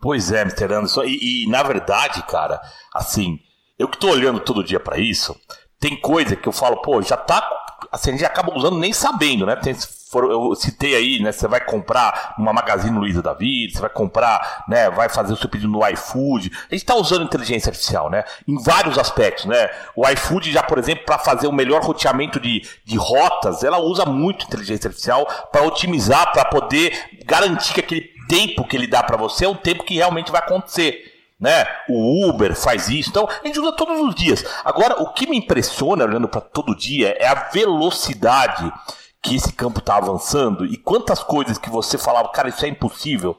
Pois 0.00 0.32
é, 0.32 0.42
Mr. 0.42 0.64
Anderson. 0.64 1.04
E, 1.04 1.44
e, 1.44 1.50
na 1.50 1.62
verdade, 1.62 2.22
cara, 2.26 2.60
assim, 2.94 3.38
eu 3.78 3.88
que 3.88 3.98
tô 3.98 4.08
olhando 4.08 4.40
todo 4.40 4.64
dia 4.64 4.80
pra 4.80 4.98
isso, 4.98 5.34
tem 5.80 6.00
coisa 6.00 6.36
que 6.36 6.48
eu 6.48 6.52
falo, 6.52 6.78
pô, 6.78 7.02
já 7.02 7.16
tá. 7.16 7.46
Assim, 7.92 8.10
a 8.10 8.12
gente 8.12 8.24
acaba 8.24 8.56
usando 8.56 8.78
nem 8.78 8.92
sabendo, 8.92 9.44
né? 9.44 9.54
Tem, 9.56 9.74
for- 10.10 10.30
eu 10.30 10.54
citei 10.54 10.94
aí, 10.94 11.20
né? 11.22 11.30
Você 11.32 11.46
vai 11.46 11.60
comprar 11.60 12.34
uma 12.38 12.52
Magazine 12.52 12.96
Luiza 12.96 13.20
da 13.20 13.34
vida, 13.34 13.74
você 13.74 13.80
vai 13.80 13.90
comprar, 13.90 14.64
né? 14.68 14.88
Vai 14.90 15.08
fazer 15.08 15.32
o 15.34 15.36
seu 15.36 15.48
pedido 15.48 15.70
no 15.70 15.86
iFood. 15.88 16.50
A 16.70 16.74
gente 16.74 16.86
tá 16.86 16.94
usando 16.94 17.24
inteligência 17.24 17.68
artificial, 17.68 18.08
né? 18.08 18.24
Em 18.48 18.56
vários 18.62 18.96
aspectos, 18.98 19.44
né? 19.44 19.68
O 19.94 20.08
iFood 20.08 20.50
já, 20.50 20.62
por 20.62 20.78
exemplo, 20.78 21.04
para 21.04 21.18
fazer 21.18 21.46
o 21.46 21.52
melhor 21.52 21.82
roteamento 21.82 22.40
de, 22.40 22.66
de 22.84 22.96
rotas, 22.96 23.62
ela 23.62 23.78
usa 23.78 24.06
muito 24.06 24.46
inteligência 24.46 24.88
artificial 24.88 25.26
para 25.52 25.62
otimizar, 25.62 26.32
para 26.32 26.46
poder 26.46 26.96
garantir 27.26 27.74
que 27.74 27.80
aquele 27.80 28.08
tempo 28.28 28.64
que 28.66 28.76
ele 28.76 28.86
dá 28.86 29.02
para 29.02 29.18
você 29.18 29.44
é 29.44 29.48
um 29.48 29.54
tempo 29.56 29.84
que 29.84 29.96
realmente 29.96 30.32
vai 30.32 30.40
acontecer. 30.40 31.12
Né? 31.44 31.66
O 31.90 32.26
Uber 32.26 32.56
faz 32.56 32.88
isso, 32.88 33.10
então 33.10 33.28
a 33.28 33.46
gente 33.46 33.60
usa 33.60 33.70
todos 33.72 34.00
os 34.00 34.14
dias. 34.14 34.42
Agora, 34.64 35.02
o 35.02 35.12
que 35.12 35.28
me 35.28 35.36
impressiona 35.36 36.02
olhando 36.02 36.26
para 36.26 36.40
todo 36.40 36.74
dia 36.74 37.14
é 37.20 37.26
a 37.26 37.50
velocidade 37.50 38.72
que 39.20 39.36
esse 39.36 39.52
campo 39.52 39.78
está 39.78 39.96
avançando 39.96 40.64
e 40.64 40.78
quantas 40.78 41.22
coisas 41.22 41.58
que 41.58 41.68
você 41.68 41.98
falava, 41.98 42.30
cara, 42.30 42.48
isso 42.48 42.64
é 42.64 42.68
impossível, 42.68 43.36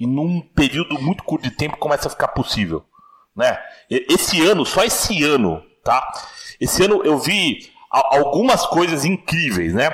e 0.00 0.06
num 0.06 0.40
período 0.40 0.98
muito 0.98 1.24
curto 1.24 1.42
de 1.42 1.50
tempo 1.50 1.76
começa 1.76 2.08
a 2.08 2.10
ficar 2.10 2.28
possível. 2.28 2.86
Né? 3.36 3.58
Esse 3.90 4.40
ano, 4.46 4.64
só 4.64 4.82
esse 4.82 5.22
ano, 5.22 5.62
tá? 5.84 6.10
Esse 6.58 6.82
ano 6.82 7.02
eu 7.04 7.18
vi 7.18 7.70
algumas 7.92 8.64
coisas 8.66 9.04
incríveis, 9.04 9.74
né? 9.74 9.90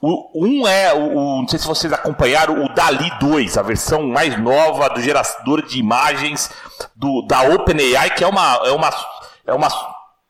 O, 0.00 0.46
um 0.46 0.68
é, 0.68 0.94
o, 0.94 1.40
não 1.40 1.48
sei 1.48 1.58
se 1.58 1.66
vocês 1.66 1.92
acompanharam, 1.92 2.64
o 2.64 2.72
Dali 2.72 3.10
2, 3.18 3.58
a 3.58 3.62
versão 3.62 4.06
mais 4.06 4.38
nova 4.40 4.88
do 4.88 5.02
gerador 5.02 5.66
de 5.66 5.78
imagens 5.78 6.50
do, 6.94 7.22
da 7.22 7.42
OpenAI, 7.42 8.10
que 8.10 8.22
é 8.22 8.26
uma, 8.26 8.60
é 8.64 8.70
uma, 8.70 8.90
é 9.46 9.52
uma, 9.52 9.68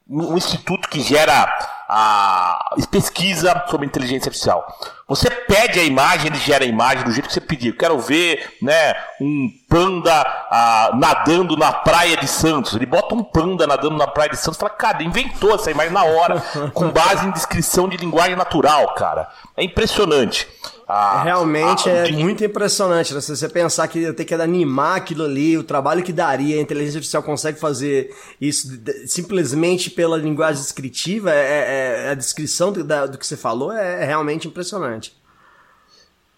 um 0.08 0.36
instituto 0.36 0.88
que 0.88 1.00
gera 1.02 1.46
a 1.92 2.76
pesquisa 2.90 3.64
sobre 3.68 3.86
inteligência 3.86 4.28
artificial. 4.28 4.64
Você 5.06 5.28
pede 5.28 5.78
a 5.80 5.84
imagem, 5.84 6.28
ele 6.28 6.38
gera 6.38 6.64
a 6.64 6.68
imagem 6.68 7.04
do 7.04 7.10
jeito 7.10 7.26
que 7.26 7.34
você 7.34 7.40
pediu. 7.40 7.76
Quero 7.76 7.98
ver, 7.98 8.56
né, 8.62 8.94
um 9.20 9.50
panda 9.70 10.12
ah, 10.50 10.90
nadando 10.94 11.56
na 11.56 11.72
praia 11.72 12.16
de 12.16 12.26
Santos. 12.28 12.74
Ele 12.74 12.84
bota 12.84 13.14
um 13.14 13.22
panda 13.22 13.66
nadando 13.66 13.96
na 13.96 14.06
praia 14.08 14.30
de 14.30 14.36
Santos 14.36 14.56
e 14.56 14.60
fala, 14.60 14.70
cara, 14.72 15.02
inventou 15.02 15.54
essa 15.54 15.70
imagem 15.70 15.92
na 15.92 16.04
hora, 16.04 16.40
com 16.74 16.90
base 16.90 17.24
em 17.26 17.30
descrição 17.30 17.88
de 17.88 17.96
linguagem 17.96 18.34
natural, 18.36 18.94
cara. 18.96 19.28
É 19.56 19.62
impressionante. 19.62 20.48
Ah, 20.92 21.22
Realmente 21.22 21.88
ah, 21.88 21.92
é 21.98 22.02
de- 22.02 22.12
muito 22.14 22.44
impressionante. 22.44 23.14
né? 23.14 23.20
Se 23.20 23.36
você 23.36 23.48
pensar 23.48 23.86
que 23.86 24.02
eu 24.02 24.12
tenho 24.12 24.26
que 24.26 24.34
animar 24.34 24.96
aquilo 24.96 25.24
ali, 25.24 25.56
o 25.56 25.62
trabalho 25.62 26.02
que 26.02 26.12
daria, 26.12 26.56
a 26.58 26.60
inteligência 26.60 26.98
artificial 26.98 27.22
consegue 27.22 27.60
fazer 27.60 28.12
isso 28.40 28.66
simplesmente 29.06 29.88
pela 29.88 30.16
linguagem 30.16 30.60
descritiva, 30.60 31.30
é, 31.30 31.36
é- 31.36 32.06
é- 32.06 32.10
a 32.10 32.14
descrição 32.14 32.72
do, 32.72 32.82
da- 32.82 33.06
do 33.06 33.16
que 33.18 33.24
você 33.26 33.36
falou 33.36 33.72
é, 33.72 34.02
é 34.02 34.04
realmente 34.04 34.48
impressionante. 34.48 35.14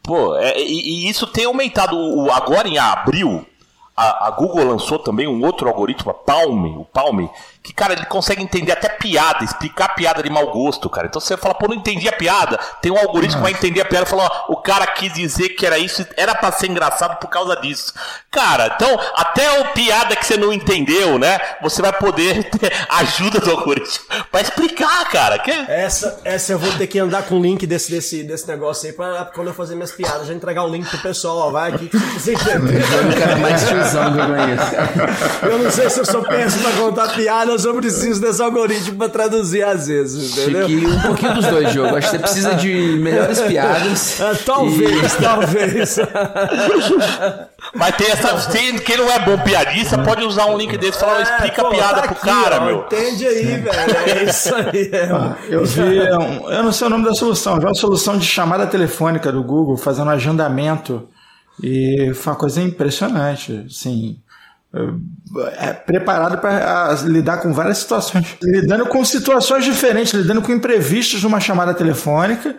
Pô, 0.03 0.35
é- 0.37 0.61
e, 0.61 1.07
e 1.07 1.09
isso 1.09 1.27
tem 1.27 1.45
aumentado. 1.45 1.97
O, 1.97 2.31
agora 2.31 2.69
em 2.69 2.79
abril, 2.79 3.47
a, 3.97 4.27
a 4.27 4.31
Google 4.31 4.65
lançou 4.65 4.99
também 4.99 5.27
um 5.29 5.45
outro 5.45 5.69
algoritmo, 5.69 6.11
a 6.11 6.15
Palm, 6.15 6.79
o 6.81 6.85
Palm, 6.85 7.29
que, 7.63 7.73
cara, 7.73 7.93
ele 7.93 8.07
consegue 8.07 8.43
entender 8.43 8.73
até 8.73 8.89
piada, 8.89 9.45
explicar 9.45 9.95
piada 9.95 10.23
de 10.23 10.29
mau 10.29 10.51
gosto, 10.51 10.91
cara. 10.91 11.07
Então 11.07 11.21
você 11.21 11.37
fala, 11.37 11.55
pô, 11.55 11.69
não 11.69 11.77
entendi 11.77 12.09
a 12.09 12.13
piada. 12.13 12.59
Tem 12.81 12.91
um 12.91 12.99
algoritmo 12.99 13.37
que 13.37 13.43
vai 13.43 13.53
entender 13.53 13.81
a 13.81 13.85
piada 13.85 14.05
e 14.05 14.09
fala, 14.09 14.25
ó, 14.49 14.53
o 14.53 14.57
cara 14.57 14.87
quis 14.87 15.13
dizer 15.13 15.51
que 15.51 15.65
era 15.65 15.79
isso, 15.79 16.05
era 16.17 16.35
pra 16.35 16.51
ser 16.51 16.69
engraçado 16.69 17.19
por 17.21 17.29
causa 17.29 17.55
disso. 17.57 17.95
Cara, 18.31 18.75
então, 18.75 18.99
até 19.15 19.61
o 19.61 19.69
piada 19.73 20.17
que 20.17 20.27
você 20.27 20.37
não 20.37 20.53
entendeu, 20.53 21.19
né? 21.19 21.39
Você 21.63 21.81
vai 21.81 21.93
poder 21.93 22.51
ter 22.51 22.73
ajuda 22.89 23.39
do 23.39 23.51
algoritmo 23.51 24.07
pra 24.31 24.41
explicar, 24.41 25.09
cara. 25.11 25.39
Que... 25.39 25.51
Essa, 25.51 26.21
essa 26.25 26.53
eu 26.53 26.59
vou 26.59 26.73
ter 26.73 26.89
que 26.89 26.99
andar 26.99 27.23
com 27.23 27.39
o 27.39 27.43
link 27.43 27.65
desse, 27.67 27.93
desse, 27.93 28.25
desse 28.25 28.49
negócio 28.49 28.89
aí 28.89 28.93
pra 28.93 29.27
quando 29.27 29.49
eu 29.49 29.55
fazer 29.55 29.77
minhas 29.77 29.93
piadas, 29.93 30.27
já 30.27 30.35
entregar 30.35 30.65
o 30.65 30.69
link 30.69 30.89
pro 30.89 30.99
pessoal, 30.99 31.37
ó, 31.39 31.51
vai 31.51 31.73
aqui 31.73 31.89
que 31.89 31.97
você 31.97 32.33
entender. 32.33 32.83
O 32.83 33.21
cara 33.21 33.37
mais 33.37 33.69
tiozão 33.69 34.13
que 34.13 34.19
eu 34.19 34.27
conheço. 34.27 35.47
Eu 35.47 35.59
não 35.59 35.71
sei 35.71 35.91
se 35.91 36.01
eu 36.01 36.05
sou 36.05 36.23
péssimo 36.23 36.63
pra 36.63 36.73
contar 36.73 37.15
piada, 37.15 37.52
eu 37.53 37.59
só 37.59 37.73
preciso 37.75 38.21
desse 38.21 38.43
algoritmo 38.43 38.97
pra 38.99 39.09
traduzir 39.09 39.63
às 39.65 39.87
vezes, 39.87 40.37
entendeu? 40.39 40.69
Chique, 40.69 40.87
um 40.87 41.01
pouquinho 41.01 41.35
dos 41.35 41.47
dois, 41.47 41.73
Diogo. 41.73 41.97
Acho 41.97 42.11
que 42.11 42.17
você 42.17 42.19
precisa 42.19 42.55
de 42.55 42.73
melhores 43.01 43.41
piadas. 43.41 44.21
Ah, 44.23 44.37
talvez, 44.45 45.15
talvez. 45.17 45.97
Mas 47.75 47.97
tem 47.97 48.11
essa. 48.11 48.51
Quem, 48.51 48.79
quem 48.79 48.97
não 48.97 49.11
é 49.11 49.19
bom 49.21 49.39
piadista 49.39 49.99
pode 49.99 50.25
usar 50.25 50.47
um 50.47 50.57
link 50.57 50.77
desse 50.77 50.97
e 50.99 51.01
falar, 51.01 51.23
explica 51.23 51.63
É, 51.63 51.65
a 51.65 51.69
pô, 51.69 51.71
piada 51.71 51.95
tá 51.95 52.03
pro 52.03 52.13
aqui, 52.17 52.21
cara, 52.27 52.61
ó, 52.61 52.65
meu. 52.67 52.79
Entende 52.83 53.27
aí, 53.27 53.45
velho. 53.57 53.97
É 54.07 54.25
isso 54.25 54.55
aí. 54.55 54.91
É, 54.93 55.55
Eu 55.55 55.65
vi, 55.65 55.83
um- 55.83 56.51
eu 56.51 56.63
não 56.63 56.73
sei 56.73 56.87
o 56.87 56.91
nome 56.91 57.05
da 57.05 57.15
solução, 57.15 57.61
já 57.61 57.69
uma 57.69 57.75
solução 57.75 58.17
de 58.19 58.27
chamada 58.27 58.67
telefônica 58.67 59.31
do 59.33 59.43
Google, 59.43 59.77
fazendo 59.77 60.11
agendamento. 60.11 61.09
E 61.63 62.13
foi 62.15 62.33
uma 62.33 62.39
coisa 62.39 62.61
impressionante, 62.63 63.65
assim. 63.67 64.17
É, 65.59 65.73
preparado 65.73 66.39
para 66.39 66.93
lidar 67.05 67.39
com 67.39 67.53
várias 67.53 67.79
situações, 67.79 68.37
lidando 68.43 68.87
com 68.87 69.05
situações 69.05 69.65
diferentes, 69.65 70.13
lidando 70.13 70.43
com 70.43 70.53
imprevistos 70.53 71.23
numa 71.23 71.41
chamada 71.41 71.73
telefônica, 71.73 72.55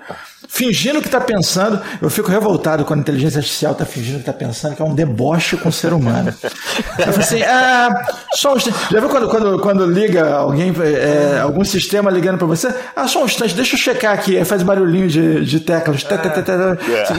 fingindo 0.48 1.02
que 1.02 1.08
está 1.08 1.20
pensando. 1.20 1.80
Eu 2.00 2.10
fico 2.12 2.30
revoltado 2.30 2.86
quando 2.86 3.00
a 3.00 3.02
inteligência 3.02 3.40
artificial 3.40 3.74
está 3.74 3.86
fingindo 3.86 4.16
que 4.16 4.22
está 4.22 4.34
pensando, 4.34 4.76
que 4.76 4.82
é 4.82 4.86
um 4.86 4.94
deboche 4.94 5.58
com 5.58 5.70
o 5.70 5.72
ser 5.72 5.92
humano. 5.92 6.34
Eu 7.00 7.06
falo 7.14 7.20
assim, 7.20 7.42
ah, 7.44 7.90
só 8.36 8.54
um 8.54 8.58
instante. 8.58 8.78
Já 8.92 9.00
viu 9.00 9.10
quando, 9.10 9.30
quando, 9.30 9.60
quando 9.60 9.86
liga 9.86 10.34
alguém, 10.36 10.74
é, 10.84 11.40
algum 11.40 11.64
sistema 11.64 12.12
ligando 12.12 12.38
para 12.38 12.48
você? 12.48 12.74
Ah, 12.96 13.08
só 13.08 13.24
um 13.24 13.26
instante, 13.26 13.56
deixa 13.56 13.76
eu 13.76 13.80
checar 13.80 14.14
aqui. 14.14 14.38
Aí 14.38 14.46
faz 14.46 14.62
barulhinho 14.62 15.08
de, 15.08 15.44
de 15.46 15.60
teclas. 15.60 16.04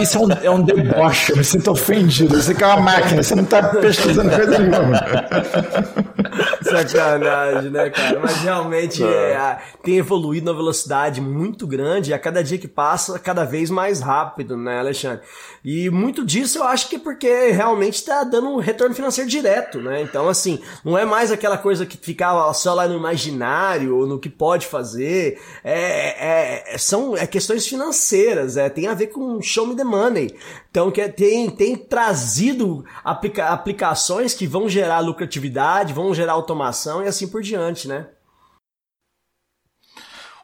Isso 0.01 0.17
é 0.17 0.21
um, 0.21 0.33
é 0.45 0.51
um 0.51 0.63
deboche, 0.63 1.33
eu 1.33 1.37
me 1.37 1.45
sinto 1.45 1.71
ofendido. 1.71 2.41
Você 2.41 2.55
que 2.55 2.63
é 2.63 2.67
uma 2.67 2.81
máquina, 2.81 3.23
você 3.23 3.35
não 3.35 3.45
está 3.45 3.63
pesquisando 3.63 4.31
coisa 4.31 4.59
nenhuma. 4.59 4.84
Sacanagem, 6.63 7.71
né, 7.71 7.91
cara? 7.91 8.21
Mas 8.21 8.37
realmente 8.39 9.03
é, 9.03 9.37
a- 9.37 9.59
tem 9.83 9.97
evoluído 9.99 10.47
numa 10.47 10.57
velocidade 10.57 11.21
muito 11.21 11.67
grande 11.67 12.11
e 12.11 12.15
a 12.15 12.19
cada 12.19 12.43
dia 12.43 12.59
que 12.59 12.69
passa, 12.69 13.19
cada 13.19 13.45
vez 13.45 13.71
mais 13.71 14.01
rápido, 14.01 14.57
né, 14.57 14.79
Alexandre? 14.79 15.21
E 15.65 15.89
muito 15.91 16.25
disso 16.25 16.59
eu 16.59 16.65
acho 16.65 16.89
que 16.89 16.97
é 16.97 16.99
porque 16.99 17.51
realmente 17.51 17.95
está 17.95 18.25
dando 18.25 18.49
um 18.49 18.59
retorno 18.59 18.95
financeiro 18.95 19.29
direto, 19.29 19.81
né? 19.81 20.03
Então, 20.03 20.29
assim, 20.29 20.61
não 20.85 20.97
é 20.99 21.05
mais 21.05 21.31
aquela 21.33 21.57
coisa 21.59 21.87
que 21.87 21.97
ficava 21.97 22.53
só 22.55 22.75
lá 22.75 22.87
no 22.89 22.97
imaginário 22.97 23.97
ou 23.97 24.07
no 24.07 24.19
que 24.19 24.29
pode 24.29 24.67
fazer. 24.67 25.41
É, 25.63 26.73
é- 26.75 26.79
são 26.79 27.17
é 27.17 27.27
questões 27.27 27.67
financeiras, 27.67 28.57
é, 28.57 28.69
tem 28.69 28.87
a 28.87 28.95
ver 28.95 29.09
com 29.09 29.41
show 29.41 29.67
me 29.67 29.75
the 29.77 29.85
money. 29.85 30.35
Então, 30.75 30.91
que 30.91 31.01
é- 31.01 31.09
tem, 31.09 31.49
tem 31.51 31.77
trazido 31.77 32.85
aplica- 33.05 33.51
aplicações 33.51 34.35
que 34.35 34.45
vão 34.45 34.69
gerar 34.69 34.99
lucratividade, 34.99 35.93
vão 35.93 36.13
gerar 36.13 36.33
automação 36.33 37.01
e 37.01 37.07
assim 37.07 37.29
por 37.29 37.43
diante, 37.43 37.87
né? 37.87 38.09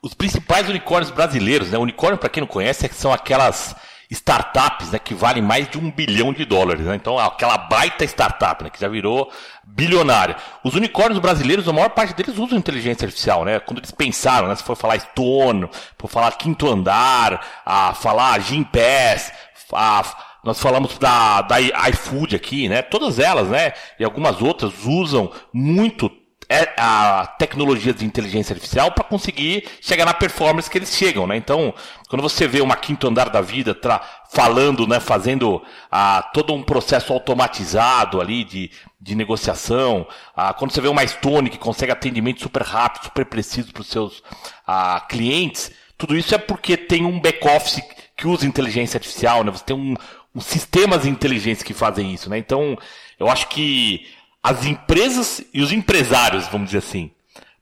Os 0.00 0.14
principais 0.14 0.68
unicórnios 0.68 1.10
brasileiros, 1.10 1.72
né? 1.72 1.78
Unicórnio, 1.78 2.16
para 2.16 2.28
quem 2.28 2.42
não 2.42 2.46
conhece, 2.46 2.86
é 2.86 2.88
que 2.88 2.94
são 2.94 3.12
aquelas 3.12 3.74
startups, 4.08 4.90
né, 4.90 4.98
que 4.98 5.14
valem 5.14 5.40
mais 5.42 5.68
de 5.68 5.78
um 5.78 5.88
bilhão 5.90 6.32
de 6.32 6.44
dólares, 6.44 6.84
né? 6.84 6.96
Então, 6.96 7.16
aquela 7.18 7.56
baita 7.56 8.04
startup, 8.04 8.62
né, 8.64 8.70
que 8.70 8.80
já 8.80 8.88
virou 8.88 9.30
bilionária. 9.64 10.36
Os 10.64 10.74
unicórnios 10.74 11.20
brasileiros, 11.20 11.68
a 11.68 11.72
maior 11.72 11.90
parte 11.90 12.14
deles 12.14 12.36
usam 12.36 12.58
inteligência 12.58 13.04
artificial, 13.04 13.44
né? 13.44 13.60
Quando 13.60 13.78
eles 13.78 13.92
pensaram, 13.92 14.48
né, 14.48 14.56
se 14.56 14.64
for 14.64 14.76
falar 14.76 14.98
Stone, 14.98 15.68
for 15.96 16.08
falar 16.08 16.32
Quinto 16.32 16.68
Andar, 16.68 17.62
a 17.64 17.94
falar 17.94 18.40
Gimpass, 18.40 19.32
a 19.72 20.28
nós 20.42 20.58
falamos 20.58 20.96
da, 20.98 21.42
da 21.42 21.60
iFood 21.60 22.34
aqui, 22.34 22.68
né? 22.68 22.80
Todas 22.80 23.18
elas, 23.18 23.48
né? 23.48 23.72
E 23.98 24.04
algumas 24.04 24.40
outras 24.40 24.72
usam 24.86 25.30
muito 25.52 26.10
é, 26.48 26.68
a 26.76 27.28
tecnologia 27.38 27.94
de 27.94 28.04
inteligência 28.04 28.54
artificial 28.54 28.90
para 28.90 29.04
conseguir 29.04 29.68
chegar 29.80 30.04
na 30.04 30.12
performance 30.12 30.68
que 30.68 30.78
eles 30.78 30.92
chegam, 30.92 31.24
né? 31.24 31.36
Então, 31.36 31.72
quando 32.08 32.22
você 32.22 32.48
vê 32.48 32.60
uma 32.60 32.74
quinto 32.74 33.06
andar 33.06 33.28
da 33.28 33.40
vida 33.40 33.72
tra 33.72 34.00
falando, 34.32 34.84
né, 34.86 34.98
fazendo 34.98 35.62
ah, 35.90 36.28
todo 36.34 36.52
um 36.52 36.62
processo 36.62 37.12
automatizado 37.12 38.20
ali 38.20 38.42
de, 38.42 38.70
de 39.00 39.14
negociação, 39.14 40.06
ah, 40.34 40.52
quando 40.52 40.72
você 40.72 40.80
vê 40.80 40.88
uma 40.88 41.06
Stone 41.06 41.50
que 41.50 41.58
consegue 41.58 41.92
atendimento 41.92 42.40
super 42.40 42.62
rápido, 42.62 43.04
super 43.04 43.26
preciso 43.26 43.72
para 43.72 43.82
os 43.82 43.88
seus 43.88 44.22
ah, 44.66 45.04
clientes, 45.08 45.70
tudo 45.96 46.16
isso 46.16 46.34
é 46.34 46.38
porque 46.38 46.76
tem 46.76 47.04
um 47.04 47.20
back-office 47.20 47.80
que 48.20 48.28
usa 48.28 48.46
inteligência 48.46 48.98
artificial, 48.98 49.42
né? 49.42 49.50
Você 49.50 49.64
tem 49.64 49.76
um, 49.76 49.94
os 50.34 50.44
sistemas 50.44 51.06
inteligentes 51.06 51.62
que 51.62 51.72
fazem 51.72 52.12
isso, 52.12 52.28
né? 52.28 52.36
Então, 52.36 52.78
eu 53.18 53.28
acho 53.28 53.48
que 53.48 54.06
as 54.42 54.66
empresas 54.66 55.42
e 55.52 55.62
os 55.62 55.72
empresários, 55.72 56.46
vamos 56.48 56.66
dizer 56.66 56.78
assim, 56.78 57.10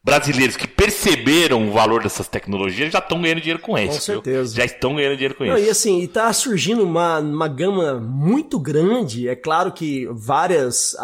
brasileiros 0.09 0.56
que 0.56 0.66
perceberam 0.66 1.68
o 1.68 1.72
valor 1.72 2.02
dessas 2.02 2.28
tecnologias 2.28 2.92
já 2.92 2.98
estão 2.98 3.20
ganhando 3.20 3.40
dinheiro 3.40 3.61
com 3.61 3.78
isso. 3.78 3.94
Com 3.94 4.00
certeza. 4.00 4.54
Viu? 4.54 4.56
Já 4.56 4.64
estão 4.64 4.94
ganhando 4.94 5.14
dinheiro 5.14 5.34
com 5.34 5.44
Não, 5.44 5.56
isso. 5.56 5.66
e 5.66 5.70
assim, 5.70 6.02
e 6.02 6.09
tá 6.09 6.32
surgindo 6.32 6.82
uma, 6.82 7.18
uma 7.18 7.48
gama 7.48 7.94
muito 8.00 8.59
grande. 8.59 9.28
É 9.28 9.36
claro 9.36 9.72
que 9.72 10.06
vários 10.11 10.96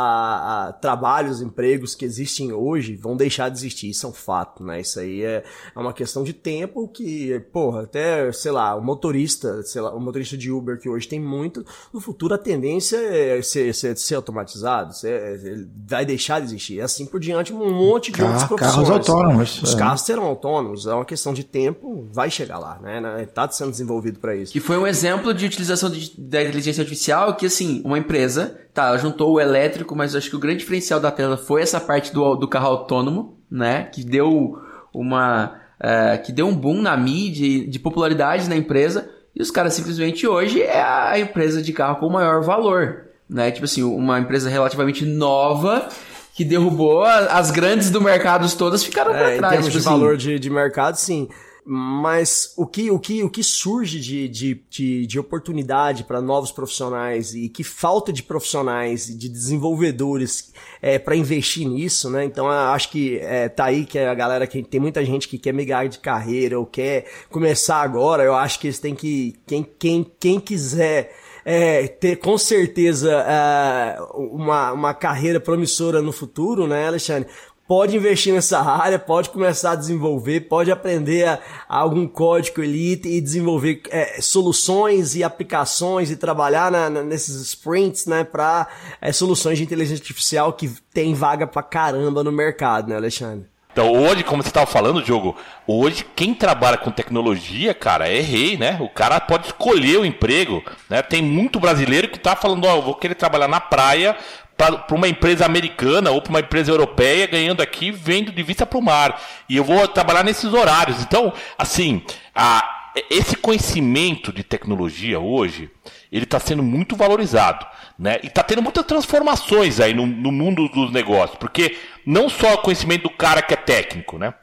trabalhos, 0.81 1.41
empregos 1.41 1.95
que 1.95 2.05
existem 2.05 2.53
hoje 2.53 2.97
vão 2.97 3.17
deixar 3.17 3.49
de 3.49 3.59
existir, 3.59 3.91
isso 3.91 4.07
é 4.07 4.09
um 4.09 4.13
fato, 4.13 4.65
né? 4.65 4.81
Isso 4.81 4.99
aí 4.99 5.23
é, 5.23 5.45
é 5.75 5.79
uma 5.79 5.93
questão 5.93 6.25
de 6.25 6.33
tempo 6.33 6.89
que, 6.89 7.39
porra, 7.53 7.83
até, 7.83 8.31
sei 8.33 8.53
lá, 8.53 8.75
o 8.75 8.83
motorista, 8.83 9.63
sei 9.63 9.83
lá, 9.83 9.95
o 9.95 10.01
motorista 10.01 10.37
de 10.37 10.51
Uber 10.51 10.79
que 10.79 10.89
hoje 10.89 11.07
tem 11.07 11.21
muito, 11.21 11.65
no 11.93 12.01
futuro 12.01 12.35
a 12.35 12.39
tendência 12.39 12.97
é 12.97 13.43
ser, 13.43 13.75
ser, 13.75 13.97
ser 13.97 14.15
automatizado, 14.15 14.95
ser, 14.95 15.41
ele 15.45 15.69
vai 15.87 16.05
deixar 16.07 16.41
de 16.41 16.47
existir. 16.47 16.75
E 16.75 16.81
assim 16.81 17.07
por 17.07 17.21
diante, 17.21 17.53
um 17.53 17.73
monte 17.73 18.11
de 18.11 18.19
carros 18.19 18.45
profissões. 18.45 18.94
Autônomos, 18.95 19.63
Os 19.63 19.75
é. 19.75 19.79
carros 19.79 20.01
serão 20.03 20.25
autônomos, 20.25 20.87
é 20.87 20.93
uma 20.95 21.05
questão 21.05 21.33
de 21.33 21.45
tempo, 21.45 22.07
vai 22.13 22.31
chegar 22.31 22.59
lá, 22.59 22.79
né? 22.83 23.27
Tá 23.33 23.49
sendo 23.51 23.71
desenvolvido 23.71 24.19
para 24.19 24.35
isso. 24.35 24.53
Que 24.53 24.61
foi 24.61 24.77
um 24.79 24.87
exemplo 24.87 25.33
de 25.35 25.47
utilização 25.47 25.91
de- 25.91 26.13
da 26.19 26.43
inteligência 26.43 26.83
artificial 26.83 27.35
que, 27.35 27.47
assim, 27.47 27.83
uma 27.85 27.99
empresa, 27.99 28.59
tá, 28.73 28.89
ela 28.89 28.99
juntou 28.99 29.33
o 29.33 29.41
elétrico, 29.41 29.95
mas 29.95 30.15
eu 30.15 30.19
acho 30.19 30.31
que 30.31 30.37
o 30.37 30.41
grande 30.41 30.59
diferencial 30.59 31.01
da 31.01 31.11
tela 31.11 31.37
foi 31.37 31.63
essa 31.63 31.81
parte 31.81 32.13
do, 32.13 32.35
do 32.37 32.49
carro 32.49 32.69
autônomo, 32.69 33.39
né? 33.51 33.85
Que 33.85 34.05
deu 34.05 34.59
uma... 34.93 35.61
eh, 35.81 36.19
que 36.19 36.33
deu 36.33 36.47
um 36.47 36.55
boom 36.55 36.81
na 36.81 36.97
mídia, 36.97 37.67
de 37.69 37.79
popularidade 37.79 38.49
na 38.49 38.57
empresa, 38.57 39.11
e 39.35 39.43
os 39.43 39.51
caras 39.51 39.75
simplesmente 39.75 40.27
hoje 40.27 40.63
é 40.63 40.81
a 40.81 41.19
empresa 41.19 41.61
de 41.61 41.73
carro 41.73 41.97
com 41.99 42.09
maior 42.09 42.41
valor, 42.43 43.07
né? 43.29 43.51
Tipo 43.51 43.65
assim, 43.65 43.83
uma 43.83 44.19
empresa 44.21 44.49
relativamente 44.49 45.05
nova 45.05 45.89
que 46.35 46.45
derrubou 46.45 47.03
as 47.05 47.51
grandes 47.51 47.91
do 47.91 48.01
mercado 48.01 48.51
todas 48.57 48.83
ficaram 48.85 49.15
É, 49.15 49.19
pra 49.19 49.35
em 49.35 49.39
trás. 49.39 49.53
termos 49.55 49.67
tipo 49.73 49.81
de 49.83 49.89
assim. 49.89 49.99
valor 49.99 50.17
de, 50.17 50.39
de 50.39 50.51
mercado, 50.51 50.97
sim. 50.97 51.29
Mas 51.67 52.53
o 52.59 52.67
que, 52.67 52.91
o 52.91 52.99
que, 52.99 53.23
o 53.23 53.31
que 53.31 53.43
surge 53.43 53.99
de, 53.99 54.29
de, 54.29 54.63
de, 54.69 55.07
de 55.07 55.19
oportunidade 55.19 56.05
para 56.05 56.21
novos 56.21 56.53
profissionais 56.53 57.35
e 57.35 57.49
que 57.49 57.65
falta 57.65 58.13
de 58.13 58.23
profissionais 58.23 59.09
e 59.09 59.17
de 59.17 59.31
desenvolvedores 59.31 60.53
é, 60.83 60.99
para 60.99 61.17
investir 61.17 61.67
nisso, 61.67 62.11
né? 62.11 62.23
Então 62.27 62.51
acho 62.51 62.91
que 62.91 63.19
é, 63.19 63.49
tá 63.49 63.65
aí 63.65 63.87
que 63.87 63.99
a 63.99 64.13
galera 64.13 64.47
que 64.47 64.63
tem 64.63 64.79
muita 64.79 65.03
gente 65.03 65.27
que 65.27 65.39
quer 65.39 65.55
migrar 65.55 65.89
de 65.89 65.99
carreira 66.01 66.59
ou 66.59 66.67
quer 66.67 67.07
começar 67.31 67.81
agora. 67.81 68.23
Eu 68.23 68.35
acho 68.35 68.59
que 68.61 68.67
eles 68.67 68.79
têm 68.79 68.95
que 68.95 69.35
quem, 69.47 69.67
quem, 69.79 70.13
quem 70.21 70.39
quiser 70.41 71.17
é, 71.45 71.87
ter 71.89 72.17
com 72.17 72.37
certeza 72.39 73.13
é, 73.27 73.97
uma, 74.15 74.73
uma 74.73 74.95
carreira 74.95 75.39
promissora 75.41 76.01
no 76.01 76.13
futuro, 76.13 76.67
né, 76.67 76.87
Alexandre? 76.87 77.29
Pode 77.67 77.97
investir 77.97 78.33
nessa 78.35 78.61
área, 78.61 78.99
pode 78.99 79.31
começar 79.31 79.73
a 79.73 79.75
desenvolver, 79.75 80.41
pode 80.43 80.71
aprender 80.71 81.27
a, 81.27 81.39
a 81.67 81.79
algum 81.79 82.07
código 82.07 82.63
elite 82.63 83.09
e 83.09 83.23
desenvolver 83.23 83.81
é, 83.89 84.21
soluções 84.21 85.15
e 85.17 85.25
aplicações 85.25 86.11
e 86.11 86.17
trabalhar 86.17 86.71
na- 86.71 86.91
na- 86.91 87.03
nesses 87.03 87.41
sprints, 87.41 88.05
né, 88.05 88.23
para 88.23 88.69
soluções 89.15 89.57
de 89.57 89.65
inteligência 89.65 90.03
artificial 90.03 90.53
que 90.53 90.69
tem 90.93 91.15
vaga 91.15 91.47
pra 91.47 91.63
caramba 91.63 92.23
no 92.23 92.31
mercado, 92.31 92.89
né, 92.89 92.97
Alexandre? 92.97 93.47
Então, 93.75 93.93
hoje, 93.93 94.23
como 94.23 94.41
você 94.41 94.51
estava 94.51 94.67
falando, 94.67 95.03
Diogo, 95.03 95.37
hoje 95.67 96.07
quem 96.15 96.33
trabalha 96.33 96.77
com 96.79 96.93
tecnologia, 96.93 97.75
cara, 97.75 98.09
é 98.09 98.21
rei, 98.21 98.57
né? 98.57 98.79
O 98.81 98.89
cara 98.89 99.19
pode 99.19 99.47
escolher 99.47 99.99
o 99.99 100.05
emprego, 100.05 100.63
né? 100.89 101.03
Tem 101.03 101.21
muito 101.21 101.59
brasileiro 101.59 102.07
que 102.07 102.21
tá 102.21 102.37
falando, 102.37 102.67
ó, 102.67 102.77
eu 102.77 102.83
vou 102.83 102.95
querer 102.95 103.17
trabalhar 103.17 103.49
na 103.49 103.59
praia 103.59 104.17
para 104.57 104.95
uma 104.95 105.09
empresa 105.09 105.45
americana 105.45 106.13
ou 106.13 106.23
para 106.23 106.31
uma 106.31 106.39
empresa 106.39 106.71
europeia, 106.71 107.27
ganhando 107.27 107.61
aqui, 107.61 107.91
vendo 107.91 108.31
de 108.31 108.45
vista 108.45 108.65
para 108.65 108.79
o 108.79 108.83
mar. 108.83 109.21
E 109.49 109.57
eu 109.57 109.65
vou 109.65 109.89
trabalhar 109.89 110.23
nesses 110.23 110.55
horários. 110.55 111.03
Então, 111.03 111.33
assim, 111.59 112.01
a, 112.33 112.93
esse 113.11 113.37
conhecimento 113.37 114.33
de 114.33 114.45
tecnologia 114.45 115.19
hoje, 115.19 115.69
ele 116.13 116.23
está 116.23 116.39
sendo 116.39 116.63
muito 116.63 116.95
valorizado, 116.95 117.67
né? 117.99 118.21
E 118.23 118.29
está 118.29 118.45
tendo 118.45 118.63
muitas 118.63 118.87
transformações 118.87 119.81
aí 119.81 119.93
no, 119.93 120.07
no 120.07 120.31
mundo 120.31 120.69
dos 120.69 120.93
negócios, 120.93 121.37
porque 121.41 121.77
não 122.07 122.29
só 122.29 122.55
o 122.55 122.59
conhecimento 122.59 123.05
do 123.05 123.11
cara 123.11 123.43
que 123.43 123.55
é 123.55 123.57
técnico, 123.57 124.19
né? 124.19 124.35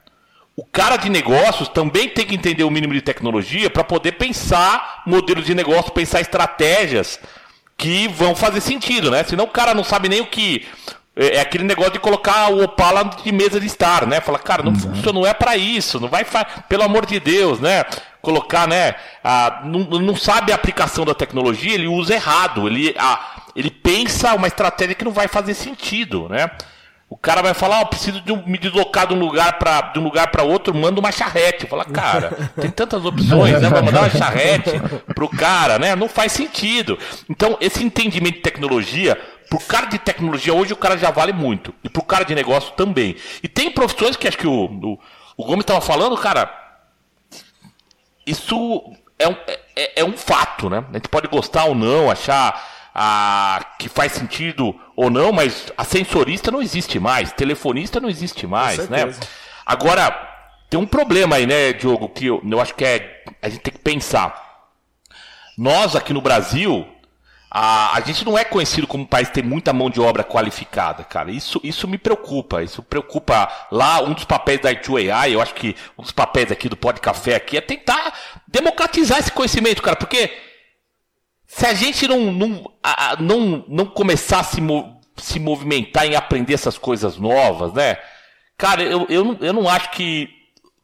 O 0.56 0.66
cara 0.66 0.98
de 0.98 1.10
negócios 1.10 1.70
também 1.70 2.10
tem 2.10 2.26
que 2.26 2.36
entender 2.36 2.64
o 2.64 2.70
mínimo 2.70 2.94
de 2.94 3.02
tecnologia 3.02 3.70
para 3.70 3.84
poder 3.84 4.14
pensar 4.14 5.02
modelos 5.06 5.46
de 5.46 5.56
negócio, 5.56 5.92
pensar 5.92 6.22
estratégias 6.22 7.20
que 7.78 8.08
vão 8.10 8.36
fazer 8.36 8.62
sentido, 8.62 9.10
né? 9.10 9.24
Senão 9.24 9.46
o 9.46 9.50
cara 9.50 9.74
não 9.74 9.84
sabe 9.84 10.10
nem 10.10 10.22
o 10.22 10.26
que 10.28 10.66
é 11.16 11.38
é 11.38 11.40
aquele 11.42 11.64
negócio 11.66 11.92
de 11.92 12.00
colocar 12.00 12.50
o 12.52 12.64
Opala 12.64 13.04
de 13.04 13.32
mesa 13.32 13.60
de 13.60 13.66
estar, 13.68 14.06
né? 14.08 14.22
Fala, 14.22 14.40
cara, 14.40 14.64
não, 14.64 14.72
isso 14.72 15.12
não 15.14 15.26
é 15.26 15.34
para 15.34 15.58
isso, 15.58 16.00
não 16.00 16.08
vai, 16.08 16.26
pelo 16.70 16.84
amor 16.84 17.06
de 17.06 17.20
Deus, 17.20 17.60
né? 17.60 17.84
Colocar, 18.22 18.68
né? 18.68 18.96
a- 19.24 19.62
não, 19.66 19.80
não 20.00 20.16
sabe 20.16 20.52
a 20.52 20.56
aplicação 20.56 21.04
da 21.06 21.14
tecnologia, 21.14 21.74
ele 21.74 21.88
usa 21.88 22.14
errado, 22.14 22.68
ele, 22.68 22.96
a, 22.98 23.44
ele 23.56 23.70
pensa 23.72 24.34
uma 24.36 24.48
estratégia 24.48 24.96
que 24.96 25.04
não 25.04 25.12
vai 25.12 25.28
fazer 25.28 25.54
sentido, 25.54 26.30
né? 26.30 26.50
O 27.14 27.18
cara 27.18 27.42
vai 27.42 27.54
falar, 27.54 27.82
ó, 27.82 27.86
preciso 27.86 28.22
de 28.22 28.32
um- 28.32 28.42
me 28.48 28.58
deslocar 28.58 29.06
de 29.06 29.14
um 29.14 29.20
lugar 29.20 29.60
para 29.60 29.82
de 29.92 30.00
um 30.00 30.04
lugar 30.04 30.32
para 30.32 30.44
outro, 30.44 30.74
manda 30.74 30.98
uma 30.98 31.12
charrete. 31.12 31.68
Fala, 31.68 31.84
cara, 31.84 32.50
tem 32.60 32.72
tantas 32.72 33.04
opções, 33.04 33.62
né? 33.62 33.70
Vai 33.70 33.82
mandar 33.82 34.00
uma 34.04 34.10
charrete 34.10 34.72
pro 35.14 35.28
cara, 35.28 35.78
né? 35.78 35.94
Não 35.94 36.08
faz 36.08 36.32
sentido. 36.32 36.98
Então, 37.30 37.58
esse 37.60 37.84
entendimento 37.84 38.36
de 38.36 38.42
tecnologia, 38.42 39.20
pro 39.50 39.60
cara 39.60 39.88
de 39.88 40.00
tecnologia 40.00 40.54
hoje 40.54 40.72
o 40.72 40.78
cara 40.78 40.98
já 40.98 41.12
vale 41.12 41.34
muito 41.34 41.76
e 41.84 41.90
pro 41.90 42.02
cara 42.02 42.24
de 42.24 42.34
negócio 42.34 42.72
também. 42.78 43.18
E 43.44 43.48
tem 43.50 43.70
profissões 43.70 44.16
que 44.16 44.26
acho 44.26 44.38
que 44.38 44.48
o, 44.48 44.66
o, 44.66 45.00
o 45.36 45.44
Gomes 45.46 45.64
estava 45.64 45.82
falando, 45.82 46.16
cara, 46.18 46.50
isso 48.26 48.56
é 49.20 49.28
um, 49.28 49.36
é, 49.76 50.02
é 50.02 50.06
um 50.06 50.14
fato, 50.18 50.70
né? 50.70 50.84
A 50.90 50.94
gente 50.94 51.10
pode 51.10 51.28
gostar 51.28 51.66
ou 51.66 51.76
não, 51.76 52.10
achar 52.10 52.81
ah, 52.94 53.64
que 53.80 53.88
faz 53.88 54.12
sentido 54.14 54.76
ou 54.96 55.10
não, 55.10 55.32
mas 55.32 55.72
ascensorista 55.78 56.52
não 56.52 56.62
existe 56.62 57.00
mais, 57.00 57.32
telefonista 57.32 58.00
não 58.00 58.10
existe 58.10 58.46
mais, 58.46 58.90
né? 58.90 59.14
Agora, 59.66 60.30
tem 60.70 60.80
um 60.80 60.86
problema 60.86 61.36
aí, 61.36 61.46
né, 61.46 61.74
Diogo, 61.74 62.10
que 62.10 62.28
eu, 62.28 62.42
eu 62.50 62.62
acho 62.62 62.76
que 62.76 62.86
é, 62.86 63.24
a 63.42 63.50
gente 63.50 63.62
tem 63.62 63.74
que 63.74 63.80
pensar. 63.80 64.50
Nós 65.58 65.96
aqui 65.96 66.14
no 66.14 66.22
Brasil, 66.22 66.88
a, 67.50 67.98
a 67.98 68.00
gente 68.02 68.24
não 68.26 68.38
é 68.38 68.46
conhecido 68.46 68.88
como 68.88 69.04
um 69.04 69.08
país 69.08 69.28
que 69.28 69.36
tem 69.36 69.44
muita 69.44 69.74
mão 69.74 69.90
de 69.90 70.00
obra 70.00 70.24
qualificada, 70.24 71.04
cara. 71.04 71.30
Isso, 71.30 71.60
isso 71.64 71.88
me 71.88 71.98
preocupa. 71.98 72.64
Isso 72.64 72.82
preocupa 72.82 73.50
lá 73.70 74.02
um 74.02 74.14
dos 74.14 74.24
papéis 74.24 74.62
da 74.62 74.74
I2AI, 74.74 75.32
eu 75.32 75.42
acho 75.42 75.54
que 75.54 75.76
um 75.98 76.02
dos 76.02 76.14
papéis 76.14 76.52
aqui 76.52 76.70
do 76.70 76.78
Pod 76.78 77.00
Café 77.02 77.36
aqui 77.36 77.58
é 77.58 77.62
tentar 77.62 78.14
democratizar 78.48 79.20
esse 79.20 79.32
conhecimento, 79.32 79.82
cara, 79.82 79.98
porque 79.98 80.32
se 81.54 81.66
a 81.66 81.74
gente 81.74 82.08
não, 82.08 82.32
não, 82.32 82.72
não, 83.20 83.66
não 83.68 83.86
começar 83.86 84.40
a 84.40 84.44
se, 84.44 84.62
se 85.18 85.38
movimentar 85.38 86.06
em 86.06 86.16
aprender 86.16 86.54
essas 86.54 86.78
coisas 86.78 87.18
novas, 87.18 87.74
né? 87.74 87.98
Cara, 88.58 88.82
eu, 88.82 89.06
eu, 89.10 89.26
não, 89.26 89.38
eu 89.42 89.52
não 89.52 89.70
acho 89.70 89.92
que 89.92 90.30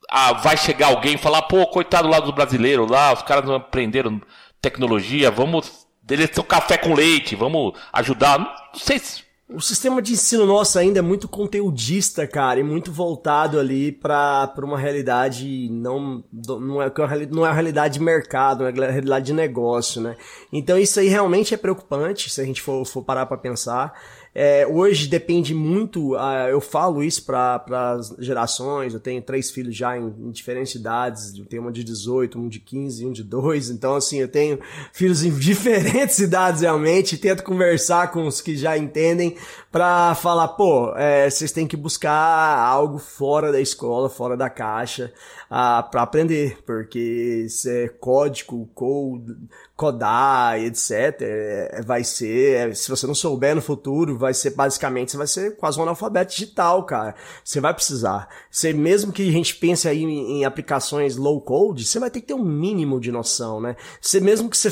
ah, 0.09 0.33
vai 0.33 0.57
chegar 0.57 0.87
alguém 0.87 1.15
e 1.15 1.17
falar, 1.17 1.43
pô, 1.43 1.65
coitado 1.67 2.09
lá 2.09 2.19
dos 2.19 2.35
brasileiros 2.35 2.91
lá, 2.91 3.13
os 3.13 3.21
caras 3.21 3.45
não 3.45 3.55
aprenderam 3.55 4.21
tecnologia, 4.61 5.31
vamos. 5.31 5.87
Eles 6.09 6.31
são 6.33 6.43
café 6.43 6.77
com 6.77 6.93
leite, 6.93 7.33
vamos 7.33 7.79
ajudar. 7.93 8.37
Não 8.37 8.79
sei 8.79 8.99
se. 8.99 9.23
O 9.49 9.61
sistema 9.61 10.01
de 10.01 10.11
ensino 10.11 10.45
nosso 10.45 10.77
ainda 10.77 10.99
é 10.99 11.01
muito 11.01 11.25
conteudista, 11.25 12.27
cara, 12.27 12.59
e 12.59 12.63
muito 12.63 12.91
voltado 12.91 13.57
ali 13.57 13.93
para 13.93 14.53
uma 14.57 14.77
realidade 14.77 15.69
não 15.71 16.21
não 16.33 16.81
é 16.81 16.91
não 17.31 17.45
é 17.45 17.49
a 17.49 17.53
realidade 17.53 17.93
de 17.93 18.03
mercado, 18.03 18.59
não 18.59 18.83
é 18.83 18.87
a 18.87 18.91
realidade 18.91 19.27
de 19.27 19.33
negócio, 19.33 20.01
né? 20.01 20.17
Então 20.51 20.77
isso 20.77 20.99
aí 20.99 21.07
realmente 21.07 21.53
é 21.53 21.57
preocupante 21.57 22.29
se 22.29 22.41
a 22.41 22.43
gente 22.43 22.61
for, 22.61 22.85
for 22.85 23.01
parar 23.01 23.25
para 23.25 23.37
pensar. 23.37 23.93
É, 24.33 24.67
hoje 24.67 25.07
depende 25.07 25.53
muito, 25.53 26.15
uh, 26.15 26.47
eu 26.49 26.61
falo 26.61 27.03
isso 27.03 27.25
para 27.25 27.63
as 27.93 28.15
gerações, 28.19 28.93
eu 28.93 28.99
tenho 28.99 29.21
três 29.21 29.49
filhos 29.49 29.75
já 29.75 29.97
em, 29.97 30.13
em, 30.19 30.31
diferentes 30.31 30.75
idades, 30.75 31.37
eu 31.37 31.45
tenho 31.45 31.63
uma 31.63 31.71
de 31.71 31.83
18, 31.83 32.37
um 32.37 32.47
de 32.47 32.59
15 32.59 33.05
um 33.05 33.11
de 33.11 33.23
2, 33.23 33.71
então 33.71 33.95
assim, 33.95 34.19
eu 34.19 34.27
tenho 34.27 34.59
filhos 34.93 35.23
em 35.23 35.31
diferentes 35.37 36.19
idades 36.19 36.61
realmente, 36.61 37.17
tento 37.17 37.43
conversar 37.43 38.11
com 38.11 38.27
os 38.27 38.39
que 38.39 38.55
já 38.55 38.77
entendem 38.77 39.35
para 39.71 40.15
falar, 40.15 40.49
pô, 40.49 40.93
é, 40.95 41.29
vocês 41.29 41.51
têm 41.51 41.67
que 41.67 41.77
buscar 41.77 42.59
algo 42.59 42.99
fora 42.99 43.51
da 43.51 43.59
escola, 43.59 44.09
fora 44.09 44.37
da 44.37 44.49
caixa, 44.49 45.11
para 45.49 46.01
aprender, 46.01 46.61
porque 46.65 47.43
isso 47.45 47.69
é 47.69 47.87
código, 47.87 48.69
code, 48.73 49.35
codar, 49.75 50.59
etc. 50.59 50.91
É, 51.21 51.81
vai 51.85 52.03
ser, 52.03 52.71
é, 52.71 52.73
se 52.73 52.89
você 52.89 53.07
não 53.07 53.15
souber 53.15 53.55
no 53.55 53.61
futuro, 53.61 54.17
vai 54.17 54.33
ser 54.33 54.51
basicamente, 54.51 55.11
você 55.11 55.17
vai 55.17 55.27
ser 55.27 55.55
quase 55.55 55.79
um 55.79 55.83
analfabeto 55.83 56.33
digital, 56.33 56.83
cara. 56.83 57.15
Você 57.43 57.61
vai 57.61 57.73
precisar. 57.73 58.27
Você, 58.51 58.73
mesmo 58.73 59.13
que 59.13 59.27
a 59.27 59.31
gente 59.31 59.55
pense 59.55 59.87
aí 59.87 60.03
em, 60.03 60.39
em 60.39 60.45
aplicações 60.45 61.15
low 61.15 61.39
code, 61.39 61.85
você 61.85 61.99
vai 61.99 62.09
ter 62.09 62.21
que 62.21 62.27
ter 62.27 62.33
um 62.33 62.43
mínimo 62.43 62.99
de 62.99 63.11
noção, 63.11 63.61
né? 63.61 63.75
Você, 64.01 64.19
mesmo 64.19 64.49
que 64.49 64.57
você 64.57 64.69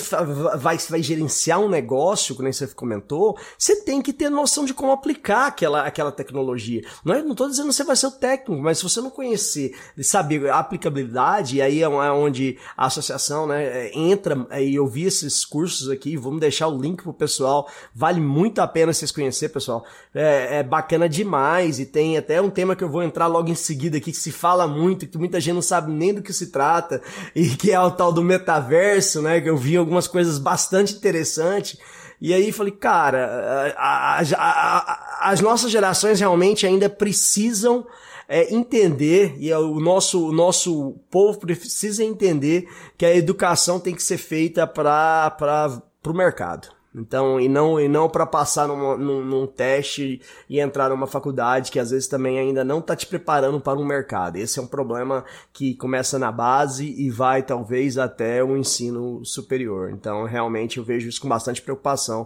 vai, 0.57 0.78
vai 0.78 1.01
gerenciar 1.01 1.59
um 1.59 1.69
negócio, 1.69 2.36
como 2.36 2.51
você 2.51 2.67
comentou, 2.67 3.38
você 3.57 3.78
tem 3.82 4.01
que 4.01 4.11
ter 4.11 4.30
noção 4.30 4.65
de 4.65 4.73
como 4.73 4.91
aplicar 4.91 5.47
aquela, 5.47 5.84
aquela 5.84 6.11
tecnologia. 6.11 6.82
Não, 7.03 7.13
é, 7.13 7.21
não 7.21 7.36
tô 7.36 7.47
dizendo 7.47 7.69
que 7.69 7.76
você 7.76 7.84
vai 7.84 7.95
ser 7.95 8.07
o 8.07 8.11
técnico, 8.11 8.61
mas 8.61 8.80
se 8.80 8.84
você 8.84 8.99
não 8.99 9.09
conhecer, 9.09 9.76
saber 10.01 10.49
aplicabilidade, 10.66 11.57
e 11.57 11.61
aí 11.61 11.82
é, 11.82 11.86
é 11.86 11.88
onde 11.88 12.57
a 12.76 12.88
associação, 12.88 13.47
né, 13.47 13.89
entra, 13.93 14.47
e 14.59 14.76
eu 14.76 14.88
vi 14.88 15.03
esses 15.03 15.45
cursos 15.45 15.89
aqui, 15.89 16.18
vamos 16.18 16.39
deixar 16.39 16.68
o 16.68 16.80
link 16.80 17.03
pro 17.03 17.13
pessoal, 17.13 17.70
vale 17.93 18.20
muito 18.20 18.59
a 18.59 18.68
pena 18.68 18.91
vocês 18.91 19.11
conhecer, 19.11 19.49
pessoal. 19.49 19.86
É, 20.13 20.59
é, 20.59 20.63
bacana 20.63 21.07
demais 21.07 21.80
e 21.80 21.86
tem 21.86 22.18
até 22.18 22.41
um 22.41 22.49
tema 22.49 22.76
que 22.76 22.84
eu 22.84 22.89
vou 22.89 23.03
entrar 23.03 23.28
logo 23.28 23.49
em 23.49 23.55
seguida 23.55 23.97
aqui 23.97 24.11
que 24.11 24.18
se 24.18 24.32
fala 24.32 24.68
muito, 24.68 25.07
que 25.07 25.18
muita 25.18 25.39
gente 25.39 25.55
não 25.55 25.61
sabe 25.61 25.91
nem 25.91 26.13
do 26.13 26.22
que 26.22 26.34
se 26.34 26.47
trata 26.47 27.01
e 27.36 27.49
que 27.49 27.72
é 27.72 27.80
o 27.80 27.91
tal 27.91 28.11
do 28.11 28.24
metaverso, 28.24 29.22
né? 29.22 29.41
Que 29.41 29.49
eu 29.49 29.57
vi 29.57 29.78
algumas 29.78 30.07
coisas 30.07 30.38
bastante 30.38 30.93
interessantes. 30.93 31.78
E 32.20 32.34
aí 32.34 32.51
falei, 32.51 32.72
cara, 32.72 33.74
a, 33.78 34.20
a, 34.20 34.24
a, 34.36 35.32
as 35.32 35.41
nossas 35.41 35.70
gerações 35.70 36.20
realmente 36.20 36.66
ainda 36.66 36.89
precisam 36.89 37.86
é, 38.28 38.53
entender, 38.53 39.36
e 39.38 39.51
é 39.51 39.57
o 39.57 39.80
nosso, 39.80 40.30
o 40.30 40.32
nosso 40.32 40.95
povo 41.09 41.39
precisa 41.39 42.03
entender 42.03 42.67
que 42.97 43.05
a 43.05 43.15
educação 43.15 43.80
tem 43.80 43.93
que 43.93 44.03
ser 44.03 44.17
feita 44.17 44.65
para 44.65 45.82
o 46.05 46.13
mercado. 46.13 46.76
Então, 46.97 47.41
e 47.41 47.49
não, 47.49 47.78
e 47.78 47.89
não 47.89 48.07
para 48.07 48.26
passar 48.26 48.69
num, 48.69 48.97
num, 48.97 49.45
teste 49.45 50.21
e 50.49 50.61
entrar 50.61 50.89
numa 50.89 51.05
faculdade 51.05 51.69
que 51.69 51.78
às 51.78 51.91
vezes 51.91 52.07
também 52.07 52.39
ainda 52.39 52.63
não 52.63 52.80
está 52.80 52.95
te 52.95 53.05
preparando 53.05 53.59
para 53.59 53.78
um 53.78 53.84
mercado. 53.84 54.38
Esse 54.38 54.59
é 54.59 54.61
um 54.61 54.67
problema 54.67 55.26
que 55.51 55.76
começa 55.76 56.17
na 56.17 56.32
base 56.32 56.86
e 56.97 57.09
vai 57.09 57.43
talvez 57.43 57.97
até 57.97 58.41
o 58.41 58.55
ensino 58.55 59.26
superior. 59.26 59.91
Então, 59.91 60.23
realmente 60.23 60.78
eu 60.78 60.86
vejo 60.86 61.09
isso 61.09 61.19
com 61.19 61.28
bastante 61.28 61.61
preocupação 61.61 62.23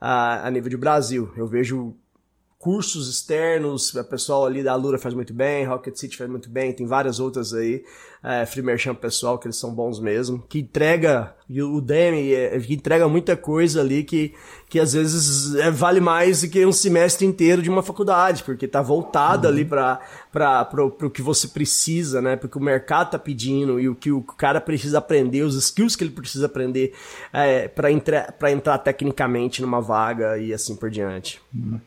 uh, 0.00 0.44
a 0.44 0.50
nível 0.52 0.70
de 0.70 0.76
Brasil. 0.76 1.32
Eu 1.36 1.48
vejo 1.48 1.96
cursos 2.62 3.08
externos, 3.08 3.92
o 3.92 4.04
pessoal 4.04 4.46
ali 4.46 4.62
da 4.62 4.72
Lura 4.76 4.96
faz 4.96 5.12
muito 5.16 5.34
bem, 5.34 5.66
Rocket 5.66 5.96
City 5.96 6.16
faz 6.16 6.30
muito 6.30 6.48
bem, 6.48 6.72
tem 6.72 6.86
várias 6.86 7.18
outras 7.18 7.52
aí, 7.52 7.82
é, 8.22 8.46
Free 8.46 8.62
Merchant 8.62 8.94
pessoal, 8.98 9.36
que 9.36 9.48
eles 9.48 9.56
são 9.56 9.74
bons 9.74 9.98
mesmo, 9.98 10.40
que 10.48 10.60
entrega, 10.60 11.34
o 11.50 11.80
Demi, 11.80 12.32
é, 12.32 12.56
que 12.60 12.74
entrega 12.74 13.08
muita 13.08 13.36
coisa 13.36 13.80
ali 13.80 14.04
que, 14.04 14.32
que 14.68 14.78
às 14.78 14.92
vezes 14.92 15.56
é, 15.56 15.72
vale 15.72 15.98
mais 15.98 16.42
do 16.42 16.48
que 16.50 16.64
um 16.64 16.70
semestre 16.70 17.26
inteiro 17.26 17.62
de 17.62 17.68
uma 17.68 17.82
faculdade, 17.82 18.44
porque 18.44 18.68
tá 18.68 18.80
voltado 18.80 19.48
uhum. 19.48 19.52
ali 19.52 19.64
para 19.64 20.68
o 21.04 21.10
que 21.10 21.20
você 21.20 21.48
precisa, 21.48 22.22
né, 22.22 22.36
porque 22.36 22.56
o 22.56 22.62
mercado 22.62 23.10
tá 23.10 23.18
pedindo 23.18 23.80
e 23.80 23.88
o 23.88 23.94
que 23.96 24.12
o 24.12 24.22
cara 24.22 24.60
precisa 24.60 24.98
aprender, 24.98 25.42
os 25.42 25.56
skills 25.56 25.96
que 25.96 26.04
ele 26.04 26.12
precisa 26.12 26.46
aprender 26.46 26.94
é, 27.32 27.66
para 27.66 27.90
entrar, 27.90 28.32
entrar 28.52 28.78
tecnicamente 28.78 29.60
numa 29.60 29.80
vaga 29.80 30.38
e 30.38 30.54
assim 30.54 30.76
por 30.76 30.88
diante. 30.88 31.40
Uhum. 31.52 31.80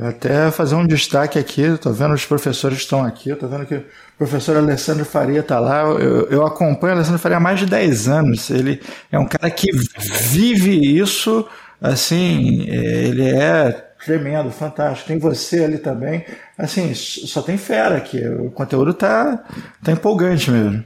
Até 0.00 0.50
fazer 0.50 0.74
um 0.74 0.86
destaque 0.86 1.38
aqui, 1.38 1.62
estou 1.62 1.92
vendo 1.92 2.14
os 2.14 2.24
professores 2.24 2.78
que 2.78 2.84
estão 2.84 3.04
aqui, 3.04 3.30
estou 3.30 3.48
vendo 3.48 3.66
que 3.66 3.74
o 3.74 3.84
professor 4.18 4.56
Alessandro 4.56 5.04
Faria 5.04 5.40
está 5.40 5.58
lá. 5.58 5.82
Eu, 5.82 6.28
eu, 6.28 6.46
acompanho 6.46 6.94
o 6.94 6.96
Alessandro 6.96 7.18
Faria 7.18 7.36
há 7.36 7.40
mais 7.40 7.58
de 7.58 7.66
10 7.66 8.08
anos. 8.08 8.50
Ele 8.50 8.80
é 9.10 9.18
um 9.18 9.26
cara 9.26 9.50
que 9.50 9.70
vive 10.30 10.98
isso, 10.98 11.46
assim, 11.80 12.66
é, 12.68 12.74
ele 12.74 13.28
é 13.28 13.92
tremendo, 14.04 14.50
fantástico. 14.50 15.08
Tem 15.08 15.18
você 15.18 15.64
ali 15.64 15.78
também. 15.78 16.24
Assim, 16.56 16.94
só 16.94 17.42
tem 17.42 17.56
fera 17.56 17.96
aqui. 17.96 18.24
O 18.26 18.50
conteúdo 18.50 18.94
tá, 18.94 19.44
tá 19.82 19.92
empolgante 19.92 20.50
mesmo. 20.50 20.84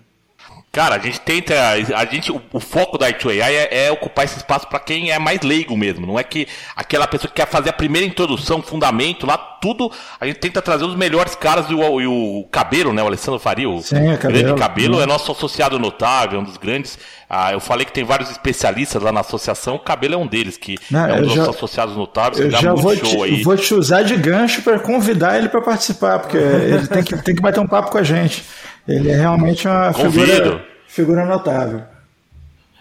Cara, 0.76 0.96
a 0.96 0.98
gente 0.98 1.18
tenta. 1.22 1.54
A 1.96 2.04
gente, 2.04 2.30
o, 2.30 2.38
o 2.52 2.60
foco 2.60 2.98
da 2.98 3.10
I2AI 3.10 3.50
é, 3.50 3.86
é, 3.86 3.90
ocupar 3.90 4.26
esse 4.26 4.36
espaço 4.36 4.66
para 4.66 4.78
quem 4.78 5.10
é 5.10 5.18
mais 5.18 5.40
leigo 5.40 5.74
mesmo. 5.74 6.06
Não 6.06 6.18
é 6.18 6.22
que 6.22 6.46
aquela 6.76 7.06
pessoa 7.06 7.30
que 7.30 7.36
quer 7.36 7.48
fazer 7.48 7.70
a 7.70 7.72
primeira 7.72 8.06
introdução, 8.06 8.60
fundamento, 8.60 9.24
lá 9.24 9.38
tudo. 9.38 9.90
A 10.20 10.26
gente 10.26 10.38
tenta 10.38 10.60
trazer 10.60 10.84
os 10.84 10.94
melhores 10.94 11.34
caras 11.34 11.70
e 11.70 11.74
o, 11.74 11.98
e 11.98 12.06
o 12.06 12.46
Cabelo, 12.52 12.92
né? 12.92 13.02
O 13.02 13.06
Alessandro 13.06 13.40
Faria, 13.40 13.70
o 13.70 13.80
Sim, 13.80 14.10
é 14.10 14.18
grande 14.18 14.54
Cabelo, 14.54 15.00
é 15.00 15.06
nosso 15.06 15.32
associado 15.32 15.78
notável, 15.78 16.40
um 16.40 16.44
dos 16.44 16.58
grandes. 16.58 16.98
Ah, 17.28 17.54
eu 17.54 17.58
falei 17.58 17.86
que 17.86 17.92
tem 17.92 18.04
vários 18.04 18.30
especialistas 18.30 19.02
lá 19.02 19.10
na 19.10 19.20
associação, 19.20 19.76
o 19.76 19.78
Cabelo 19.78 20.12
é 20.12 20.18
um 20.18 20.26
deles, 20.26 20.58
que 20.58 20.76
Não, 20.90 21.06
é 21.06 21.14
um 21.14 21.22
dos 21.22 21.32
já, 21.32 21.38
nossos 21.38 21.56
associados 21.56 21.96
notáveis. 21.96 22.38
Eu 22.38 22.50
já 22.50 22.74
vou 22.74 22.94
te, 22.94 23.22
aí. 23.22 23.42
vou 23.42 23.56
te 23.56 23.72
usar 23.72 24.02
de 24.02 24.14
gancho 24.14 24.60
para 24.60 24.78
convidar 24.78 25.38
ele 25.38 25.48
para 25.48 25.62
participar, 25.62 26.18
porque 26.18 26.36
ele 26.36 26.86
tem 26.86 27.02
que, 27.02 27.16
tem 27.22 27.34
que 27.34 27.40
bater 27.40 27.60
um 27.60 27.66
papo 27.66 27.90
com 27.90 27.96
a 27.96 28.02
gente. 28.02 28.44
Ele 28.88 29.10
é 29.10 29.16
realmente 29.16 29.66
uma 29.66 29.92
Convido. 29.92 30.26
figura 30.26 30.76
figura 30.96 31.24
notável. 31.26 31.82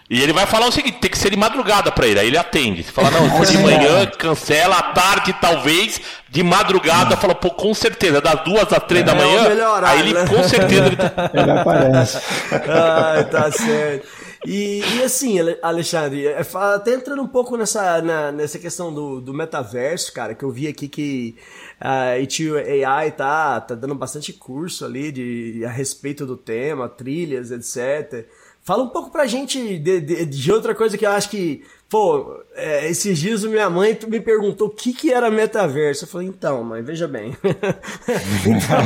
E 0.08 0.22
ele 0.22 0.32
vai 0.32 0.46
falar 0.46 0.66
o 0.66 0.72
seguinte: 0.72 0.98
tem 1.00 1.10
que 1.10 1.18
ser 1.18 1.30
de 1.30 1.36
madrugada 1.36 1.90
para 1.90 2.06
ele. 2.06 2.20
Aí 2.20 2.28
ele 2.28 2.38
atende. 2.38 2.82
Se 2.84 2.92
falar, 2.92 3.10
não, 3.10 3.44
de 3.44 3.58
manhã, 3.58 4.06
cancela, 4.06 4.76
à 4.76 4.82
tarde, 4.82 5.34
talvez, 5.40 6.00
de 6.30 6.42
madrugada, 6.44 7.16
fala, 7.16 7.34
pô, 7.34 7.50
com 7.50 7.74
certeza, 7.74 8.20
das 8.20 8.44
duas 8.44 8.72
às 8.72 8.84
três 8.84 9.02
é, 9.02 9.06
da 9.06 9.14
manhã. 9.14 9.48
Melhorar, 9.48 9.90
aí 9.90 10.00
ele 10.00 10.14
né? 10.14 10.26
com 10.26 10.42
certeza. 10.44 10.86
Ele, 11.34 11.42
ele 11.42 11.50
aparece. 11.50 12.18
Ai, 12.68 13.24
tá 13.24 13.50
certo. 13.50 14.06
E, 14.46 14.80
e, 14.80 15.02
assim, 15.02 15.38
Alexandre, 15.60 16.28
é, 16.28 16.40
até 16.54 16.94
entrando 16.94 17.20
um 17.20 17.26
pouco 17.26 17.56
nessa, 17.56 18.00
na, 18.00 18.30
nessa 18.30 18.60
questão 18.60 18.94
do, 18.94 19.20
do 19.20 19.34
metaverso, 19.34 20.12
cara, 20.12 20.36
que 20.36 20.44
eu 20.44 20.52
vi 20.52 20.68
aqui 20.68 20.86
que 20.86 21.36
a 21.80 22.16
Itio 22.18 22.54
AI 22.56 23.10
tá, 23.10 23.60
tá 23.60 23.74
dando 23.74 23.96
bastante 23.96 24.32
curso 24.32 24.84
ali 24.84 25.10
de, 25.10 25.64
a 25.64 25.68
respeito 25.68 26.24
do 26.24 26.36
tema, 26.36 26.88
trilhas, 26.88 27.50
etc. 27.50 28.28
Fala 28.62 28.84
um 28.84 28.88
pouco 28.88 29.10
pra 29.10 29.26
gente 29.26 29.78
de, 29.78 30.00
de, 30.00 30.24
de 30.24 30.52
outra 30.52 30.76
coisa 30.76 30.96
que 30.96 31.04
eu 31.04 31.10
acho 31.10 31.28
que 31.28 31.64
Pô, 31.88 32.42
é, 32.56 32.88
esses 32.88 33.16
dias 33.16 33.44
minha 33.44 33.70
mãe 33.70 33.96
me 34.08 34.18
perguntou 34.18 34.66
o 34.66 34.70
que, 34.70 34.92
que 34.92 35.12
era 35.12 35.30
metaverso. 35.30 36.04
Eu 36.04 36.08
falei, 36.08 36.26
então, 36.26 36.64
mãe, 36.64 36.82
veja 36.82 37.06
bem. 37.06 37.36
então, 37.44 38.78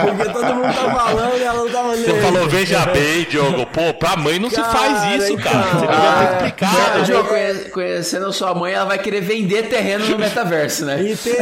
porque 0.16 0.32
todo 0.32 0.54
mundo 0.54 0.74
tá 0.74 0.94
falando 0.94 1.36
e 1.36 1.42
ela 1.42 1.64
não 1.64 1.70
tava 1.70 1.94
nem. 1.94 2.04
Você 2.04 2.20
falou, 2.22 2.48
veja 2.48 2.86
bem, 2.86 3.24
Diogo. 3.28 3.66
Pô, 3.66 3.92
pra 3.92 4.16
mãe 4.16 4.38
não 4.38 4.48
cara, 4.48 4.64
se 4.64 4.76
faz 4.76 5.22
isso, 5.22 5.32
então, 5.32 5.52
cara. 5.52 5.72
Você 5.72 5.86
devia 5.86 6.12
ter 6.12 6.34
explicado. 6.36 6.98
É, 6.98 7.02
Diogo, 7.02 7.70
conhecendo 7.70 8.32
sua 8.32 8.54
mãe, 8.54 8.72
ela 8.72 8.86
vai 8.86 8.98
querer 8.98 9.20
vender 9.20 9.68
terreno 9.68 10.08
no 10.08 10.18
metaverso, 10.18 10.86
né? 10.86 11.02
Entende? 11.02 11.36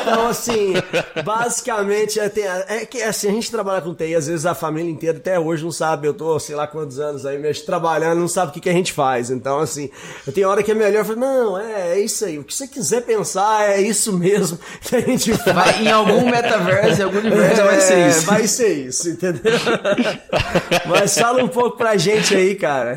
Então, 0.00 0.28
assim, 0.28 0.72
basicamente, 1.22 2.18
é, 2.18 2.30
tem, 2.30 2.44
é 2.46 2.86
que 2.86 3.02
assim, 3.02 3.28
a 3.28 3.32
gente 3.32 3.50
trabalha 3.50 3.82
com 3.82 3.92
TI, 3.94 4.14
às 4.14 4.26
vezes 4.26 4.46
a 4.46 4.54
família 4.54 4.90
inteira 4.90 5.18
até 5.18 5.38
hoje 5.38 5.62
não 5.62 5.72
sabe. 5.72 6.08
Eu 6.08 6.14
tô, 6.14 6.38
sei 6.38 6.54
lá 6.54 6.66
quantos 6.66 6.98
anos 6.98 7.26
aí, 7.26 7.36
mesmo 7.36 7.66
trabalhando, 7.66 8.20
não 8.20 8.28
sabe 8.28 8.50
o 8.50 8.54
que, 8.54 8.60
que 8.60 8.70
a 8.70 8.72
gente 8.72 8.92
faz. 8.92 9.28
Então, 9.30 9.49
então, 9.50 9.58
assim, 9.58 9.90
eu 10.24 10.32
tenho 10.32 10.48
hora 10.48 10.62
que 10.62 10.70
é 10.70 10.74
melhor 10.74 11.04
falar, 11.04 11.18
não, 11.18 11.58
é, 11.58 11.98
é 11.98 12.00
isso 12.00 12.24
aí. 12.24 12.38
O 12.38 12.44
que 12.44 12.54
você 12.54 12.68
quiser 12.68 13.00
pensar 13.00 13.68
é 13.68 13.80
isso 13.80 14.12
mesmo 14.12 14.56
que 14.80 14.94
a 14.94 15.00
gente 15.00 15.32
faz. 15.38 15.56
Vai, 15.56 15.82
em 15.82 15.90
algum 15.90 16.24
metaverso, 16.30 17.00
em 17.00 17.04
algum 17.04 17.18
universo, 17.18 17.60
é, 17.60 17.64
vai 17.64 17.80
ser 17.80 18.08
isso. 18.08 18.26
Vai 18.26 18.46
ser 18.46 18.72
isso, 18.72 19.08
entendeu? 19.08 19.52
Mas 20.86 21.18
fala 21.18 21.42
um 21.42 21.48
pouco 21.48 21.76
pra 21.76 21.96
gente 21.96 22.32
aí, 22.32 22.54
cara. 22.54 22.94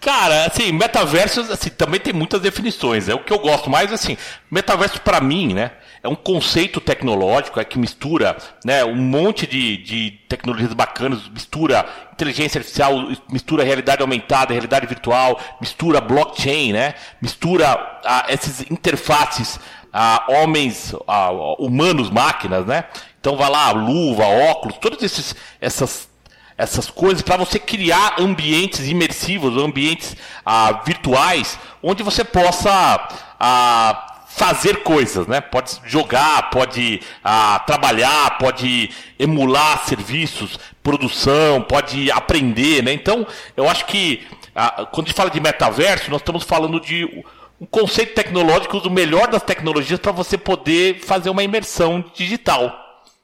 Cara, 0.00 0.46
assim, 0.46 0.72
metaverso 0.72 1.42
assim, 1.42 1.70
também 1.70 2.00
tem 2.00 2.12
muitas 2.12 2.40
definições. 2.40 3.08
É 3.08 3.14
o 3.14 3.22
que 3.22 3.32
eu 3.32 3.38
gosto 3.38 3.70
mais, 3.70 3.92
assim, 3.92 4.18
metaverso 4.50 5.00
para 5.00 5.20
mim, 5.20 5.54
né? 5.54 5.70
É 6.04 6.08
um 6.08 6.14
conceito 6.14 6.82
tecnológico 6.82 7.58
é 7.58 7.64
que 7.64 7.78
mistura 7.78 8.36
né, 8.62 8.84
um 8.84 8.94
monte 8.94 9.46
de, 9.46 9.78
de 9.78 10.10
tecnologias 10.28 10.74
bacanas, 10.74 11.26
mistura 11.30 11.86
inteligência 12.12 12.58
artificial, 12.58 13.08
mistura 13.30 13.64
realidade 13.64 14.02
aumentada, 14.02 14.52
realidade 14.52 14.86
virtual, 14.86 15.40
mistura 15.58 16.02
blockchain, 16.02 16.74
né? 16.74 16.94
Mistura 17.22 17.70
ah, 18.04 18.26
essas 18.28 18.70
interfaces 18.70 19.58
ah, 19.90 20.26
homens, 20.28 20.94
ah, 21.08 21.30
humanos, 21.58 22.10
máquinas, 22.10 22.66
né? 22.66 22.84
Então 23.18 23.34
vai 23.38 23.48
lá, 23.48 23.70
luva, 23.70 24.26
óculos, 24.26 24.76
todas 24.76 25.02
esses, 25.02 25.34
essas 25.58 26.12
essas 26.56 26.88
coisas 26.88 27.22
para 27.22 27.36
você 27.36 27.58
criar 27.58 28.20
ambientes 28.20 28.86
imersivos, 28.86 29.56
ambientes 29.56 30.14
ah, 30.44 30.82
virtuais, 30.84 31.58
onde 31.82 32.02
você 32.02 32.22
possa 32.22 33.08
ah, 33.40 34.13
fazer 34.36 34.82
coisas, 34.82 35.28
né? 35.28 35.40
Pode 35.40 35.80
jogar, 35.84 36.50
pode 36.50 37.00
ah, 37.22 37.62
trabalhar, 37.64 38.36
pode 38.36 38.90
emular 39.16 39.84
serviços, 39.86 40.58
produção, 40.82 41.62
pode 41.62 42.10
aprender, 42.10 42.82
né? 42.82 42.92
Então, 42.92 43.24
eu 43.56 43.68
acho 43.68 43.86
que 43.86 44.26
ah, 44.54 44.86
quando 44.90 45.06
a 45.06 45.08
gente 45.10 45.16
fala 45.16 45.30
de 45.30 45.40
metaverso, 45.40 46.10
nós 46.10 46.20
estamos 46.20 46.42
falando 46.42 46.80
de 46.80 47.04
um 47.60 47.66
conceito 47.66 48.14
tecnológico 48.14 48.80
do 48.80 48.90
melhor 48.90 49.28
das 49.28 49.42
tecnologias 49.42 50.00
para 50.00 50.10
você 50.10 50.36
poder 50.36 50.98
fazer 51.00 51.30
uma 51.30 51.44
imersão 51.44 52.04
digital. 52.12 52.72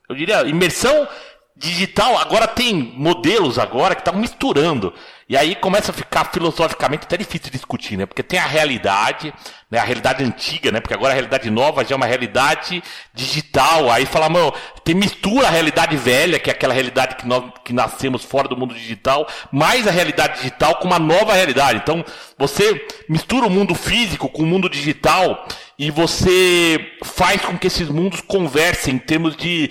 Eu 0.09 0.15
diria, 0.15 0.43
imersão 0.43 1.09
digital, 1.57 2.19
agora 2.19 2.47
tem 2.47 2.73
modelos 2.97 3.59
agora 3.59 3.97
que 3.97 4.01
estão 4.01 4.15
misturando. 4.15 4.95
E 5.31 5.37
aí 5.37 5.55
começa 5.55 5.93
a 5.93 5.95
ficar 5.95 6.25
filosoficamente 6.33 7.05
até 7.05 7.17
difícil 7.17 7.45
de 7.45 7.51
discutir, 7.53 7.97
né? 7.97 8.05
Porque 8.05 8.21
tem 8.21 8.37
a 8.37 8.47
realidade, 8.47 9.33
né? 9.71 9.79
A 9.79 9.85
realidade 9.85 10.25
antiga, 10.25 10.73
né? 10.73 10.81
Porque 10.81 10.93
agora 10.93 11.13
a 11.13 11.15
realidade 11.15 11.49
nova 11.49 11.85
já 11.85 11.95
é 11.95 11.97
uma 11.97 12.05
realidade 12.05 12.83
digital. 13.15 13.89
Aí 13.93 14.07
fala, 14.07 14.29
mano, 14.29 14.53
tem 14.83 14.93
mistura 14.93 15.47
a 15.47 15.51
realidade 15.51 15.97
velha, 15.97 16.41
que 16.41 16.51
é 16.51 16.53
aquela 16.53 16.75
realidade 16.75 17.15
que 17.15 17.29
nós 17.29 17.45
que 17.65 17.73
nascemos 17.73 18.25
fora 18.25 18.49
do 18.49 18.57
mundo 18.57 18.75
digital, 18.75 19.25
mais 19.53 19.87
a 19.87 19.93
realidade 19.93 20.39
digital 20.39 20.75
com 20.81 20.89
uma 20.89 20.99
nova 20.99 21.33
realidade. 21.33 21.79
Então, 21.79 22.05
você 22.37 22.85
mistura 23.09 23.47
o 23.47 23.51
mundo 23.51 23.73
físico 23.73 24.29
com 24.29 24.43
o 24.43 24.47
mundo 24.47 24.69
digital 24.69 25.47
e 25.79 25.93
você 25.93 26.91
faz 27.05 27.41
com 27.43 27.57
que 27.57 27.69
esses 27.69 27.89
mundos 27.89 28.21
conversem 28.21 28.97
em 28.97 28.99
termos 28.99 29.37
de 29.37 29.71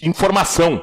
informação. 0.00 0.82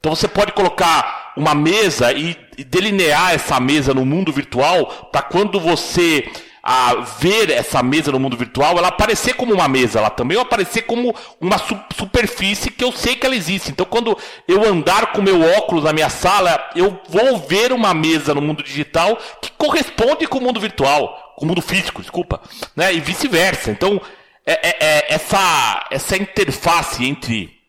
Então 0.00 0.16
você 0.16 0.26
pode 0.26 0.52
colocar 0.52 1.34
uma 1.36 1.54
mesa 1.54 2.10
e, 2.12 2.34
delinear 2.64 3.34
essa 3.34 3.58
mesa 3.60 3.94
no 3.94 4.04
mundo 4.04 4.32
virtual 4.32 5.08
para 5.10 5.22
quando 5.22 5.58
você 5.60 6.30
a 6.62 6.94
ver 7.18 7.50
essa 7.50 7.82
mesa 7.82 8.12
no 8.12 8.20
mundo 8.20 8.36
virtual, 8.36 8.76
ela 8.76 8.88
aparecer 8.88 9.34
como 9.34 9.54
uma 9.54 9.66
mesa, 9.66 9.98
ela 9.98 10.10
também 10.10 10.38
aparecer 10.38 10.82
como 10.82 11.14
uma 11.40 11.58
su 11.58 11.78
superfície 11.96 12.70
que 12.70 12.84
eu 12.84 12.92
sei 12.92 13.16
que 13.16 13.24
ela 13.24 13.34
existe. 13.34 13.70
Então, 13.70 13.86
quando 13.86 14.16
eu 14.46 14.64
andar 14.64 15.12
com 15.12 15.22
meu 15.22 15.40
óculos 15.56 15.84
na 15.84 15.92
minha 15.92 16.10
sala, 16.10 16.70
eu 16.76 17.00
vou 17.08 17.38
ver 17.38 17.72
uma 17.72 17.94
mesa 17.94 18.34
no 18.34 18.42
mundo 18.42 18.62
digital 18.62 19.18
que 19.40 19.50
corresponde 19.52 20.26
com 20.26 20.38
o 20.38 20.42
mundo 20.42 20.60
virtual, 20.60 21.34
com 21.36 21.44
o 21.44 21.48
mundo 21.48 21.62
físico, 21.62 22.02
desculpa, 22.02 22.40
né? 22.76 22.92
E 22.92 23.00
vice-versa. 23.00 23.70
Então, 23.70 24.00
é, 24.46 24.68
é, 24.68 24.76
é 24.80 25.14
essa 25.14 25.86
essa 25.90 26.16
interface 26.16 27.04
entre 27.06 27.59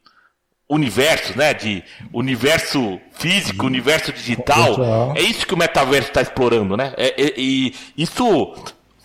universos, 0.72 1.36
né? 1.36 1.53
De 1.53 1.84
universo 2.13 2.99
físico, 3.11 3.65
universo 3.65 4.13
digital. 4.13 5.13
É 5.15 5.22
isso 5.22 5.45
que 5.45 5.53
o 5.53 5.57
metaverso 5.57 6.07
está 6.07 6.22
explorando, 6.22 6.78
né? 6.78 6.93
É, 6.95 7.07
é, 7.22 7.34
e 7.38 7.76
isso, 7.97 8.55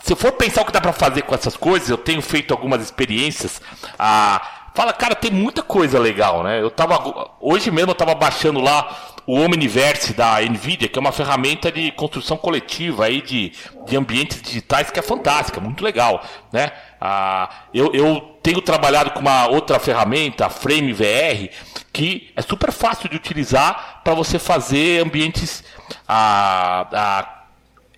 se 0.02 0.12
eu 0.12 0.16
for 0.16 0.32
pensar 0.32 0.62
o 0.62 0.64
que 0.64 0.72
dá 0.72 0.80
para 0.80 0.92
fazer 0.92 1.22
com 1.22 1.34
essas 1.34 1.56
coisas, 1.56 1.90
eu 1.90 1.98
tenho 1.98 2.22
feito 2.22 2.54
algumas 2.54 2.80
experiências. 2.80 3.60
Ah, 3.98 4.70
fala, 4.74 4.92
cara, 4.92 5.16
tem 5.16 5.32
muita 5.32 5.60
coisa 5.60 5.98
legal, 5.98 6.44
né? 6.44 6.62
Eu 6.62 6.70
tava 6.70 7.30
hoje 7.40 7.70
mesmo 7.72 7.90
eu 7.90 7.96
tava 7.96 8.14
baixando 8.14 8.60
lá 8.60 9.15
o 9.27 9.41
Omniverse 9.41 10.14
da 10.14 10.41
Nvidia, 10.41 10.89
que 10.89 10.99
é 10.99 11.01
uma 11.01 11.11
ferramenta 11.11 11.72
de 11.72 11.91
construção 11.91 12.37
coletiva 12.37 13.07
aí 13.07 13.20
de, 13.20 13.53
de 13.85 13.97
ambientes 13.97 14.41
digitais 14.41 14.91
que 14.91 15.01
é 15.01 15.03
fantástica, 15.03 15.61
muito 15.61 15.83
legal, 15.83 16.24
né? 16.53 16.70
Ah, 17.01 17.51
eu, 17.74 17.93
eu 17.93 18.39
tenho 18.41 18.61
trabalhado 18.62 19.11
com 19.11 19.20
uma 19.20 19.49
outra 19.49 19.81
ferramenta, 19.81 20.47
a 20.47 20.51
Frame 20.51 20.93
VR, 20.93 21.51
que 21.93 22.31
é 22.37 22.43
super 22.43 22.70
fácil 22.70 23.09
de 23.09 23.16
utilizar 23.16 24.01
para 24.05 24.14
você 24.14 24.39
fazer 24.39 25.05
ambientes 25.05 25.64
ah, 26.07 26.87
ah, 26.93 27.37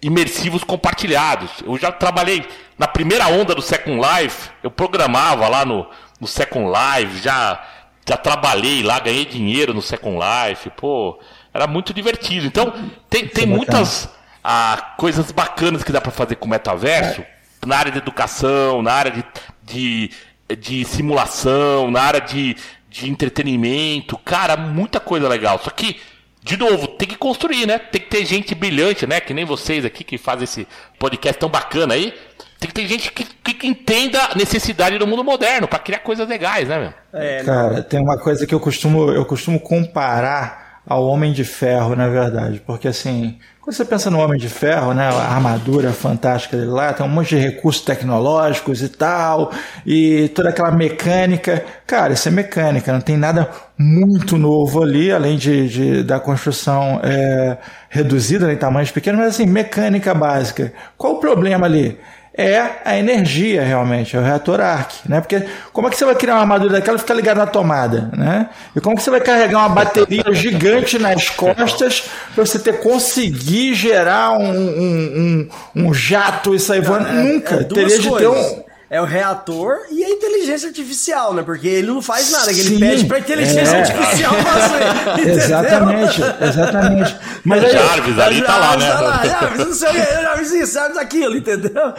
imersivos 0.01 0.65
compartilhados. 0.65 1.51
Eu 1.63 1.77
já 1.77 1.93
trabalhei 1.93 2.49
na 2.79 2.89
primeira 2.89 3.27
onda 3.29 3.55
do 3.55 3.61
Second 3.61 4.01
Life, 4.01 4.51
eu 4.63 4.71
programava 4.71 5.47
lá 5.49 5.65
no, 5.65 5.87
no 6.19 6.27
Second 6.27 6.67
Life, 6.71 7.23
já, 7.23 7.63
já 8.09 8.17
trabalhei 8.17 8.83
lá, 8.83 8.99
ganhei 8.99 9.25
dinheiro 9.25 9.75
no 9.75 9.83
Second 9.83 10.19
Life, 10.19 10.71
pô, 10.71 11.19
era 11.53 11.67
muito 11.67 11.93
divertido. 11.93 12.47
Então, 12.47 12.73
tem, 13.11 13.27
tem 13.27 13.47
muitas 13.47 14.09
ah, 14.43 14.95
coisas 14.97 15.31
bacanas 15.31 15.85
que 15.85 15.93
dá 15.93 16.01
para 16.01 16.11
fazer 16.11 16.37
com 16.37 16.47
o 16.47 16.51
metaverso, 16.51 17.21
é. 17.21 17.27
na 17.67 17.77
área 17.77 17.93
de 17.93 17.99
educação, 17.99 18.83
na 18.83 18.93
área 18.93 19.11
de, 19.11 19.25
de 19.63 20.11
de 20.57 20.85
simulação, 20.85 21.91
na 21.91 22.03
área 22.03 22.21
de, 22.21 22.57
de 22.89 23.09
entretenimento. 23.09 24.17
Cara, 24.19 24.57
muita 24.57 25.01
coisa 25.01 25.29
legal. 25.29 25.61
Só 25.63 25.71
que, 25.71 26.01
de 26.43 26.57
novo, 26.57 26.89
tem 26.89 27.09
que 27.09 27.17
construir, 27.17 27.67
né? 27.67 27.79
Tem 27.79 28.01
que 28.01 28.09
ter 28.09 28.25
gente 28.25 28.55
brilhante, 28.55 29.07
né? 29.07 29.21
Que 29.21 29.35
nem 29.35 29.45
vocês 29.45 29.85
aqui 29.85 30.03
que 30.03 30.17
fazem 30.17 30.45
esse 30.45 30.67
podcast 30.99 31.39
tão 31.39 31.49
bacana 31.49 31.95
aí. 31.95 32.15
Tem 32.59 32.69
que 32.69 32.75
ter 32.75 32.87
gente 32.89 33.13
que, 33.13 33.25
que, 33.25 33.55
que 33.55 33.67
entenda 33.67 34.21
a 34.33 34.35
necessidade 34.35 34.99
do 34.99 35.07
mundo 35.07 35.23
moderno 35.23 35.69
para 35.69 35.79
criar 35.79 36.01
coisas 36.01 36.29
legais, 36.29 36.69
né, 36.69 36.79
meu? 36.79 37.21
É, 37.21 37.43
Cara, 37.45 37.83
tem 37.83 38.01
uma 38.01 38.19
coisa 38.19 38.47
que 38.47 38.55
eu 38.55 38.59
costumo, 38.59 39.11
eu 39.13 39.25
costumo 39.25 39.61
comparar 39.61 40.81
ao 40.85 41.07
Homem 41.07 41.33
de 41.33 41.45
Ferro, 41.45 41.95
na 41.95 42.09
verdade. 42.09 42.61
Porque 42.67 42.89
assim, 42.89 43.39
quando 43.61 43.77
você 43.77 43.85
pensa 43.85 44.11
no 44.11 44.19
Homem 44.19 44.41
de 44.41 44.49
Ferro, 44.49 44.95
né, 44.95 45.07
a 45.09 45.35
armadura 45.35 45.93
fantástica 45.93 46.57
dele 46.57 46.71
lá, 46.71 46.93
tem 46.95 47.05
um 47.05 47.09
monte 47.09 47.37
de 47.37 47.39
recursos 47.39 47.85
tecnológicos 47.85 48.83
e 48.83 48.89
tal, 48.89 49.53
e 49.85 50.29
toda 50.35 50.49
aquela 50.49 50.71
mecânica. 50.71 51.63
Cara, 51.87 52.15
isso 52.15 52.27
é 52.27 52.31
mecânica, 52.31 52.93
não 52.93 53.01
tem 53.03 53.19
nada 53.19 53.51
muito 53.79 54.39
novo 54.39 54.83
ali, 54.83 55.13
além 55.13 55.37
de, 55.37 55.69
de 55.69 56.03
da 56.03 56.19
construção 56.19 57.01
é, 57.05 57.59
reduzida 57.91 58.47
né, 58.47 58.55
em 58.55 58.57
tamanhos 58.57 58.91
pequenos, 58.91 59.21
mas 59.21 59.35
assim, 59.35 59.47
mecânica 59.47 60.15
básica. 60.15 60.73
Qual 60.97 61.17
o 61.17 61.21
problema 61.21 61.67
ali? 61.67 61.99
É 62.39 62.81
a 62.85 62.97
energia 62.97 63.65
realmente, 63.65 64.17
é 64.17 64.21
o 64.21 64.23
reator 64.23 64.61
arc, 64.61 64.93
né? 65.09 65.21
Porque 65.21 65.45
como 65.73 65.89
é 65.89 65.91
que 65.91 65.97
você 65.97 66.05
vai 66.05 66.15
criar 66.15 66.35
uma 66.35 66.43
armadura 66.43 66.75
daquela 66.75 66.97
e 66.97 67.01
ficar 67.01 67.15
ligado 67.15 67.39
na 67.39 67.47
tomada, 67.47 68.09
né? 68.17 68.49
E 68.77 68.81
como 68.81 68.95
que 68.95 69.03
você 69.03 69.11
vai 69.11 69.21
carregar 69.21 69.59
uma 69.59 69.69
bateria 69.69 70.23
gigante 70.33 71.01
nas 71.01 71.29
costas 71.29 72.09
para 72.33 72.47
você 72.47 72.61
ter 72.61 72.79
conseguir 72.79 73.75
gerar 73.75 74.39
um, 74.39 74.53
um, 74.53 75.49
um, 75.75 75.85
um 75.89 75.93
jato 75.93 76.55
e 76.55 76.61
sair 76.61 76.81
voando? 76.81 77.09
É, 77.09 77.13
Nunca. 77.13 77.55
É 77.57 77.65
Teria 77.65 77.99
de 77.99 78.17
ter 78.17 78.29
um 78.29 78.68
é 78.91 79.01
o 79.03 79.05
reator 79.05 79.81
e 79.91 80.03
a 80.03 80.09
inteligência 80.09 80.69
artificial, 80.69 81.35
né? 81.35 81.43
Porque 81.43 81.69
ele 81.69 81.89
não 81.89 82.01
faz 82.01 82.31
nada, 82.31 82.53
Sim, 82.53 82.61
ele 82.61 82.79
pede 82.79 83.05
pra 83.05 83.19
inteligência 83.19 83.77
é. 83.77 83.81
artificial 83.81 84.33
fazer. 84.35 85.29
exatamente, 85.29 86.23
exatamente. 86.41 87.17
Mas 87.45 87.65
o 87.65 87.71
Jarvis 87.71 88.19
ali 88.19 88.43
tá 88.43 88.57
lá, 88.57 88.77
né? 88.79 88.91
Tá 88.91 89.01
lá, 89.01 89.27
Jarvis, 89.27 89.67
não 89.67 89.75
sei 89.75 89.89
o 89.89 89.93
que, 89.93 89.99
Jarvis 89.99 90.53
isso, 90.53 90.73
Jarvis 90.73 90.97
aquilo, 90.97 91.37
entendeu? 91.37 91.93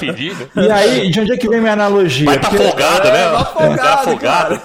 Pedido. 0.00 0.50
E 0.56 0.70
aí, 0.70 1.10
de 1.10 1.20
onde 1.20 1.32
é 1.32 1.36
que 1.36 1.48
vem 1.48 1.60
minha 1.60 1.74
analogia? 1.74 2.24
Vai 2.24 2.40
tá 2.40 2.50
folgado, 2.50 3.08
né? 3.08 3.30
Tá 3.30 3.44
folgado, 3.44 4.10
afogado. 4.10 4.62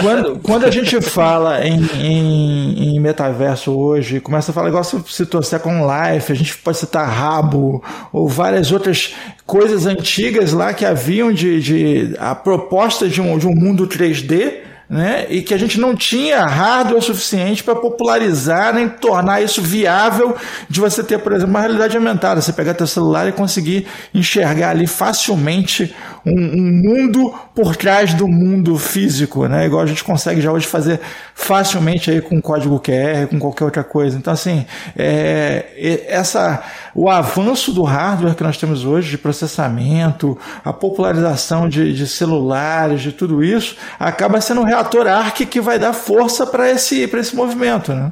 Quando, 0.00 0.38
quando 0.38 0.64
a 0.64 0.70
gente 0.70 0.98
fala 1.02 1.62
em, 1.66 1.84
em, 1.94 2.96
em, 2.96 3.00
metaverso 3.00 3.70
hoje, 3.70 4.20
começa 4.20 4.50
a 4.50 4.54
falar 4.54 4.68
igual 4.68 4.82
se 4.82 4.98
citou 5.08 5.42
Second 5.42 5.82
Life, 5.82 6.32
a 6.32 6.34
gente 6.34 6.56
pode 6.56 6.78
citar 6.78 7.06
Rabo, 7.06 7.84
ou 8.12 8.26
várias 8.26 8.72
outras 8.72 9.14
coisas 9.46 9.86
antigas 9.86 10.52
lá 10.52 10.74
que 10.74 10.84
haviam 10.84 11.32
de, 11.32 11.60
de 11.60 12.16
a 12.18 12.34
proposta 12.34 13.08
de 13.08 13.20
um, 13.20 13.38
de 13.38 13.46
um 13.46 13.54
mundo 13.54 13.86
3D 13.86 14.66
né? 14.88 15.26
e 15.28 15.42
que 15.42 15.52
a 15.52 15.58
gente 15.58 15.80
não 15.80 15.94
tinha 15.96 16.44
hardware 16.44 17.02
suficiente 17.02 17.62
para 17.62 17.74
popularizar 17.74 18.72
nem 18.72 18.88
tornar 18.88 19.42
isso 19.42 19.60
viável 19.60 20.36
de 20.68 20.80
você 20.80 21.02
ter, 21.02 21.18
por 21.18 21.32
exemplo, 21.32 21.50
uma 21.50 21.60
realidade 21.60 21.96
aumentada. 21.96 22.40
Você 22.40 22.52
pegar 22.52 22.74
teu 22.74 22.86
celular 22.86 23.28
e 23.28 23.32
conseguir 23.32 23.86
enxergar 24.14 24.70
ali 24.70 24.86
facilmente 24.86 25.94
um, 26.24 26.30
um, 26.30 26.82
mundo 26.84 27.34
por 27.54 27.76
trás 27.76 28.14
do 28.14 28.28
mundo 28.28 28.78
físico, 28.78 29.46
né? 29.48 29.66
igual 29.66 29.82
a 29.82 29.86
gente 29.86 30.04
consegue 30.04 30.40
já 30.40 30.52
hoje 30.52 30.66
fazer 30.66 31.00
facilmente 31.34 32.10
aí 32.10 32.20
com 32.20 32.40
código 32.40 32.80
QR, 32.80 33.26
com 33.28 33.38
qualquer 33.38 33.64
outra 33.64 33.84
coisa. 33.84 34.16
Então, 34.16 34.32
assim, 34.32 34.64
é, 34.96 36.04
essa, 36.08 36.62
o 36.96 37.10
avanço 37.10 37.72
do 37.72 37.82
hardware 37.82 38.34
que 38.34 38.42
nós 38.42 38.56
temos 38.56 38.86
hoje, 38.86 39.10
de 39.10 39.18
processamento, 39.18 40.36
a 40.64 40.72
popularização 40.72 41.68
de, 41.68 41.92
de 41.92 42.06
celulares, 42.06 43.02
de 43.02 43.12
tudo 43.12 43.44
isso, 43.44 43.76
acaba 44.00 44.40
sendo 44.40 44.62
um 44.62 44.64
reator 44.64 45.06
ARC 45.06 45.40
que 45.44 45.60
vai 45.60 45.78
dar 45.78 45.92
força 45.92 46.46
para 46.46 46.70
esse, 46.70 47.02
esse 47.02 47.36
movimento. 47.36 47.92
Né? 47.92 48.10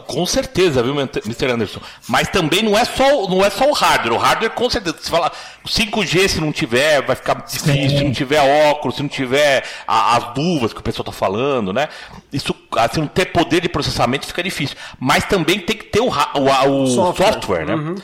Com 0.00 0.26
certeza, 0.26 0.82
viu, 0.82 0.94
Mr. 0.98 1.50
Anderson? 1.52 1.80
Mas 2.08 2.28
também 2.28 2.62
não 2.62 2.76
é 2.76 2.84
só, 2.84 3.28
não 3.28 3.44
é 3.44 3.50
só 3.50 3.68
o 3.68 3.72
hardware. 3.72 4.12
O 4.14 4.18
hardware, 4.18 4.50
com 4.52 4.68
certeza, 4.68 4.96
se 5.00 5.10
fala, 5.10 5.30
o 5.64 5.68
5G 5.68 6.28
se 6.28 6.40
não 6.40 6.52
tiver, 6.52 7.02
vai 7.02 7.14
ficar 7.16 7.34
difícil. 7.44 7.98
Se 7.98 8.04
não 8.04 8.12
tiver 8.12 8.40
óculos, 8.70 8.96
se 8.96 9.02
não 9.02 9.08
tiver 9.08 9.64
a- 9.86 10.16
as 10.16 10.36
luvas 10.36 10.72
que 10.72 10.80
o 10.80 10.82
pessoal 10.82 11.04
tá 11.04 11.12
falando, 11.12 11.72
né? 11.72 11.88
Isso, 12.32 12.54
assim, 12.76 13.00
não 13.00 13.06
ter 13.08 13.26
poder 13.26 13.60
de 13.60 13.68
processamento 13.68 14.26
fica 14.26 14.42
difícil. 14.42 14.76
Mas 14.98 15.24
também 15.24 15.60
tem 15.60 15.76
que 15.76 15.84
ter 15.84 16.00
o, 16.00 16.08
o, 16.08 16.82
o 16.82 16.86
Software. 16.88 17.32
software, 17.32 17.64
né? 17.66 17.94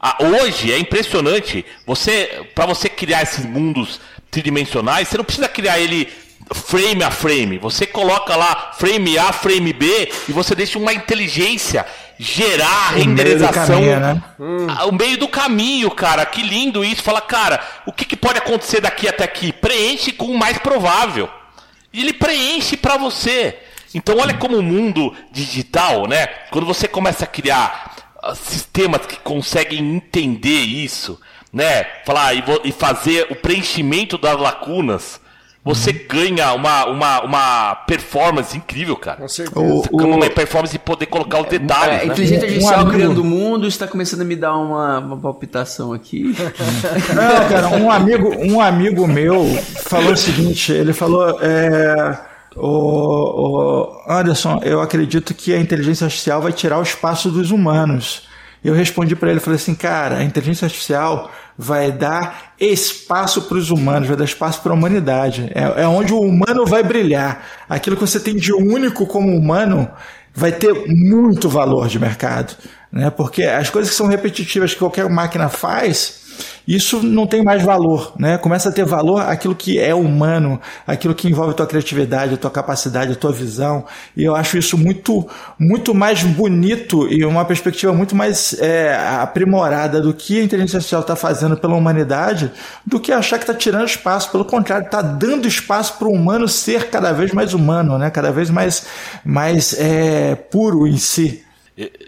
Ah, 0.00 0.16
hoje 0.20 0.72
é 0.72 0.78
impressionante. 0.78 1.64
Você, 1.86 2.46
para 2.54 2.66
você 2.66 2.88
criar 2.88 3.22
esses 3.22 3.44
mundos 3.46 4.00
tridimensionais, 4.30 5.08
você 5.08 5.16
não 5.16 5.24
precisa 5.24 5.48
criar 5.48 5.78
ele 5.78 6.08
frame 6.54 7.02
a 7.02 7.10
frame. 7.10 7.58
Você 7.58 7.86
coloca 7.86 8.36
lá 8.36 8.72
frame 8.78 9.18
A, 9.18 9.32
frame 9.32 9.72
B 9.72 10.10
e 10.28 10.32
você 10.32 10.54
deixa 10.54 10.78
uma 10.78 10.92
inteligência 10.92 11.86
gerar 12.18 12.88
a 12.88 12.92
meio 12.92 13.04
do 13.04 13.08
renderização 13.08 13.74
caminho, 13.74 14.00
né? 14.00 14.22
Ah, 14.68 14.86
o 14.86 14.92
meio 14.92 15.18
do 15.18 15.28
caminho, 15.28 15.90
cara. 15.90 16.24
Que 16.24 16.42
lindo 16.42 16.84
isso. 16.84 17.02
Fala, 17.02 17.20
cara, 17.20 17.60
o 17.86 17.92
que, 17.92 18.04
que 18.04 18.16
pode 18.16 18.38
acontecer 18.38 18.80
daqui 18.80 19.08
até 19.08 19.24
aqui? 19.24 19.52
Preenche 19.52 20.12
com 20.12 20.26
o 20.26 20.38
mais 20.38 20.58
provável. 20.58 21.28
E 21.92 22.00
ele 22.00 22.12
preenche 22.12 22.76
pra 22.76 22.96
você. 22.96 23.58
Então 23.94 24.18
olha 24.18 24.34
como 24.34 24.56
o 24.56 24.62
mundo 24.62 25.14
digital, 25.30 26.06
né? 26.06 26.26
Quando 26.50 26.66
você 26.66 26.88
começa 26.88 27.24
a 27.24 27.28
criar 27.28 27.96
ah, 28.22 28.34
sistemas 28.34 29.04
que 29.04 29.16
conseguem 29.16 29.96
entender 29.96 30.60
isso, 30.60 31.20
né? 31.52 31.84
Falar 32.06 32.34
e, 32.34 32.42
e 32.64 32.72
fazer 32.72 33.26
o 33.30 33.34
preenchimento 33.34 34.16
das 34.16 34.38
lacunas, 34.38 35.20
você 35.64 35.92
ganha 35.92 36.52
uma, 36.54 36.86
uma, 36.86 37.20
uma 37.22 37.74
performance 37.86 38.56
incrível, 38.56 38.96
cara. 38.96 39.18
Com 39.18 39.28
certeza. 39.28 39.60
O- 39.60 39.82
Você 39.82 39.88
ganha 39.96 40.16
uma 40.16 40.28
performance 40.30 40.72
de 40.72 40.78
poder 40.78 41.06
colocar 41.06 41.40
os 41.40 41.46
detalhes, 41.48 42.02
É, 42.02 42.06
né? 42.06 42.12
inteligência 42.12 42.38
Um 42.40 42.48
artificial 42.48 42.74
amigo- 42.80 42.90
criando 42.90 43.18
o 43.18 43.24
mundo 43.24 43.66
está 43.68 43.86
começando 43.86 44.22
a 44.22 44.24
me 44.24 44.34
dar 44.34 44.56
uma, 44.56 44.98
uma 44.98 45.16
palpitação 45.16 45.92
aqui. 45.92 46.34
Não, 47.14 47.48
cara, 47.48 47.68
um 47.68 47.90
amigo, 47.90 48.34
um 48.44 48.60
amigo 48.60 49.06
meu 49.06 49.44
falou 49.84 50.12
o 50.12 50.16
seguinte, 50.16 50.72
ele 50.72 50.92
falou, 50.92 51.38
é, 51.40 52.18
o, 52.56 52.66
o 52.66 54.02
Anderson, 54.12 54.60
eu 54.64 54.80
acredito 54.80 55.32
que 55.32 55.54
a 55.54 55.58
inteligência 55.60 56.04
artificial 56.06 56.40
vai 56.42 56.52
tirar 56.52 56.78
o 56.78 56.82
espaço 56.82 57.30
dos 57.30 57.50
humanos. 57.50 58.22
Eu 58.64 58.74
respondi 58.74 59.16
para 59.16 59.30
ele, 59.30 59.40
falei 59.40 59.56
assim, 59.56 59.74
cara, 59.74 60.18
a 60.18 60.24
inteligência 60.24 60.66
artificial 60.66 61.30
vai 61.58 61.90
dar 61.90 62.54
espaço 62.60 63.42
para 63.42 63.58
os 63.58 63.70
humanos, 63.70 64.08
vai 64.08 64.16
dar 64.16 64.24
espaço 64.24 64.62
para 64.62 64.72
a 64.72 64.74
humanidade. 64.74 65.50
É, 65.54 65.82
é 65.82 65.88
onde 65.88 66.12
o 66.12 66.20
humano 66.20 66.64
vai 66.64 66.82
brilhar. 66.82 67.44
Aquilo 67.68 67.96
que 67.96 68.02
você 68.02 68.20
tem 68.20 68.36
de 68.36 68.52
único 68.52 69.06
como 69.06 69.36
humano 69.36 69.90
vai 70.34 70.52
ter 70.52 70.72
muito 70.86 71.48
valor 71.48 71.88
de 71.88 71.98
mercado, 71.98 72.56
né? 72.90 73.10
Porque 73.10 73.42
as 73.42 73.68
coisas 73.68 73.90
que 73.90 73.96
são 73.96 74.06
repetitivas 74.06 74.72
que 74.72 74.78
qualquer 74.78 75.08
máquina 75.10 75.48
faz, 75.48 76.21
isso 76.66 77.02
não 77.02 77.26
tem 77.26 77.42
mais 77.42 77.62
valor, 77.62 78.12
né? 78.18 78.38
Começa 78.38 78.68
a 78.68 78.72
ter 78.72 78.84
valor 78.84 79.20
aquilo 79.20 79.54
que 79.54 79.78
é 79.78 79.94
humano, 79.94 80.60
aquilo 80.86 81.14
que 81.14 81.28
envolve 81.28 81.50
a 81.50 81.54
tua 81.54 81.66
criatividade, 81.66 82.34
a 82.34 82.36
tua 82.36 82.50
capacidade, 82.50 83.12
a 83.12 83.16
tua 83.16 83.32
visão. 83.32 83.84
E 84.16 84.22
eu 84.22 84.36
acho 84.36 84.56
isso 84.56 84.78
muito, 84.78 85.28
muito 85.58 85.94
mais 85.94 86.22
bonito 86.22 87.12
e 87.12 87.24
uma 87.24 87.44
perspectiva 87.44 87.92
muito 87.92 88.14
mais 88.14 88.54
é, 88.60 88.94
aprimorada 89.20 90.00
do 90.00 90.14
que 90.14 90.40
a 90.40 90.44
inteligência 90.44 90.76
artificial 90.76 91.00
está 91.00 91.16
fazendo 91.16 91.56
pela 91.56 91.74
humanidade, 91.74 92.52
do 92.86 93.00
que 93.00 93.10
achar 93.10 93.38
que 93.38 93.44
está 93.44 93.54
tirando 93.54 93.88
espaço. 93.88 94.30
Pelo 94.30 94.44
contrário, 94.44 94.86
está 94.86 95.02
dando 95.02 95.48
espaço 95.48 95.98
para 95.98 96.08
o 96.08 96.12
humano 96.12 96.46
ser 96.46 96.90
cada 96.90 97.12
vez 97.12 97.32
mais 97.32 97.54
humano, 97.54 97.98
né? 97.98 98.10
Cada 98.10 98.30
vez 98.30 98.50
mais, 98.50 98.86
mais 99.24 99.74
é, 99.78 100.36
puro 100.36 100.86
em 100.86 100.96
si. 100.96 101.44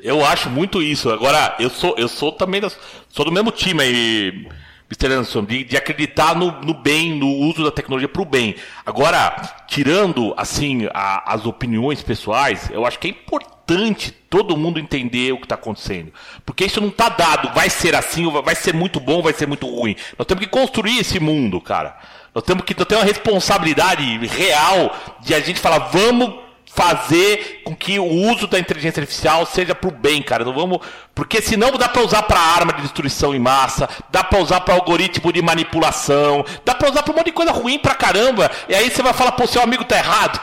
Eu 0.03 0.25
acho 0.25 0.51
muito 0.51 0.83
isso. 0.83 1.11
Agora, 1.11 1.55
eu 1.59 1.71
sou, 1.71 1.95
eu 1.97 2.09
sou 2.09 2.33
também 2.33 2.61
sou 3.09 3.25
do 3.25 3.33
mesmo 3.33 3.51
time 3.51 3.83
aí, 3.83 4.47
Mr. 4.91 5.07
Anderson, 5.15 5.43
de, 5.45 5.65
de 5.65 5.77
acreditar 5.77 6.37
no, 6.37 6.53
no 6.61 6.75
bem, 6.75 7.15
no 7.19 7.27
uso 7.29 7.65
da 7.65 7.71
tecnologia 7.71 8.09
para 8.09 8.21
o 8.23 8.27
bem. 8.27 8.55
Agora, 8.85 9.35
tirando 9.67 10.35
assim 10.37 10.87
a- 10.93 11.33
as 11.33 11.47
opiniões 11.47 12.03
pessoais, 12.03 12.69
eu 12.71 12.85
acho 12.85 12.99
que 12.99 13.07
é 13.09 13.11
importante 13.11 14.13
todo 14.29 14.57
mundo 14.57 14.79
entender 14.79 15.33
o 15.33 15.39
que 15.39 15.47
está 15.47 15.55
acontecendo. 15.55 16.13
Porque 16.45 16.67
isso 16.67 16.81
não 16.83 16.89
está 16.89 17.09
dado, 17.09 17.51
vai 17.55 17.71
ser 17.71 17.95
assim, 17.95 18.31
vai 18.31 18.55
ser 18.55 18.75
muito 18.75 19.01
bom, 19.01 19.23
vai 19.23 19.33
ser 19.33 19.47
muito 19.49 19.67
ruim. 19.67 19.97
Nós 20.19 20.27
temos 20.27 20.45
que 20.45 20.51
construir 20.51 20.99
esse 20.99 21.19
mundo, 21.19 21.59
cara. 21.61 21.97
Nós 22.35 22.45
temos 22.45 22.65
que 22.65 22.75
ter 22.75 22.97
uma 22.97 23.05
responsabilidade 23.05 24.03
real 24.27 24.95
de 25.23 25.35
a 25.35 25.41
gente 25.41 25.59
falar, 25.61 25.79
vamos 25.91 26.44
fazer 26.75 27.63
com 27.65 27.75
que 27.75 27.99
o 27.99 28.05
uso 28.05 28.47
da 28.47 28.59
inteligência 28.59 29.01
artificial 29.01 29.47
seja 29.47 29.75
pro 29.75 29.91
bem, 29.91 30.21
cara. 30.23 30.45
Não 30.45 30.53
vamos, 30.53 30.81
porque 31.15 31.41
senão 31.41 31.71
dá 31.73 31.89
para 31.89 32.03
usar 32.03 32.23
para 32.23 32.39
arma 32.41 32.73
de 32.73 32.83
destruição 32.83 33.35
em 33.35 33.39
massa, 33.39 33.89
dá 34.11 34.25
para 34.25 34.41
usar 34.41 34.61
para 34.61 34.75
algoritmo 34.75 35.33
de 35.33 35.41
manipulação, 35.41 36.45
dá 36.65 36.75
para 36.75 36.91
usar 36.91 37.03
para 37.03 37.13
um 37.13 37.17
monte 37.17 37.27
de 37.27 37.33
coisa 37.33 37.53
ruim 37.53 37.79
pra 37.79 37.95
caramba. 37.95 38.51
E 38.69 38.75
aí 38.75 38.91
você 38.91 39.03
vai 39.03 39.13
falar, 39.13 39.33
pô, 39.33 39.47
seu 39.47 39.63
amigo 39.63 39.85
tá 39.85 39.97
errado. 39.97 40.41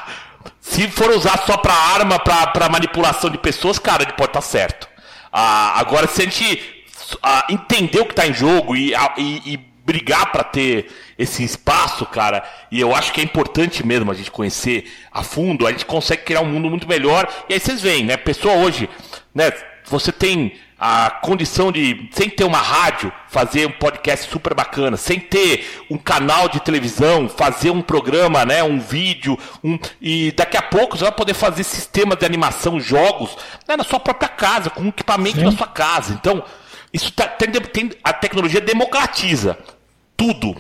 Se 0.59 0.87
for 0.87 1.09
usar 1.11 1.43
só 1.45 1.57
para 1.57 1.73
arma, 1.73 2.17
para 2.19 2.69
manipulação 2.69 3.29
de 3.29 3.37
pessoas, 3.37 3.77
cara, 3.77 4.03
ele 4.03 4.13
pode 4.13 4.29
estar 4.29 4.41
certo. 4.41 4.87
Ah, 5.31 5.73
agora, 5.79 6.07
se 6.07 6.21
a 6.21 6.25
gente 6.25 6.83
ah, 7.21 7.45
entender 7.49 7.99
o 7.99 8.05
que 8.05 8.11
está 8.13 8.25
em 8.27 8.33
jogo 8.33 8.75
e, 8.75 8.93
e- 9.17 9.53
e 9.53 9.70
brigar 9.85 10.31
para 10.31 10.43
ter 10.43 10.91
esse 11.17 11.43
espaço, 11.43 12.05
cara, 12.05 12.43
e 12.71 12.79
eu 12.79 12.95
acho 12.95 13.11
que 13.11 13.21
é 13.21 13.23
importante 13.23 13.85
mesmo 13.85 14.11
a 14.11 14.13
gente 14.13 14.31
conhecer 14.31 14.91
a 15.11 15.23
fundo, 15.23 15.67
a 15.67 15.71
gente 15.71 15.85
consegue 15.85 16.23
criar 16.23 16.41
um 16.41 16.45
mundo 16.45 16.69
muito 16.69 16.87
melhor. 16.87 17.27
E 17.49 17.53
aí 17.53 17.59
vocês 17.59 17.81
veem, 17.81 18.05
né? 18.05 18.17
Pessoa 18.17 18.55
hoje, 18.55 18.89
né? 19.33 19.51
Você 19.85 20.11
tem 20.11 20.53
a 20.83 21.11
condição 21.11 21.71
de, 21.71 22.09
sem 22.11 22.27
ter 22.27 22.43
uma 22.43 22.57
rádio, 22.57 23.13
fazer 23.27 23.67
um 23.67 23.71
podcast 23.71 24.27
super 24.31 24.55
bacana, 24.55 24.97
sem 24.97 25.19
ter 25.19 25.85
um 25.91 25.97
canal 25.97 26.49
de 26.49 26.59
televisão, 26.59 27.29
fazer 27.29 27.69
um 27.69 27.83
programa, 27.83 28.43
né, 28.43 28.63
um 28.63 28.79
vídeo, 28.79 29.37
um, 29.63 29.77
e 30.01 30.31
daqui 30.31 30.57
a 30.57 30.61
pouco 30.61 30.97
você 30.97 31.03
vai 31.03 31.11
poder 31.11 31.35
fazer 31.35 31.63
sistemas 31.63 32.17
de 32.17 32.25
animação, 32.25 32.79
jogos, 32.79 33.37
né, 33.67 33.77
na 33.77 33.83
sua 33.83 33.99
própria 33.99 34.27
casa, 34.27 34.71
com 34.71 34.81
um 34.81 34.87
equipamento 34.87 35.39
na 35.41 35.51
sua 35.51 35.67
casa. 35.67 36.13
Então, 36.13 36.43
isso 36.93 37.11
tá- 37.11 37.27
tem, 37.27 37.49
tem- 37.51 37.91
a 38.03 38.13
tecnologia 38.13 38.61
democratiza 38.61 39.57
tudo. 40.15 40.55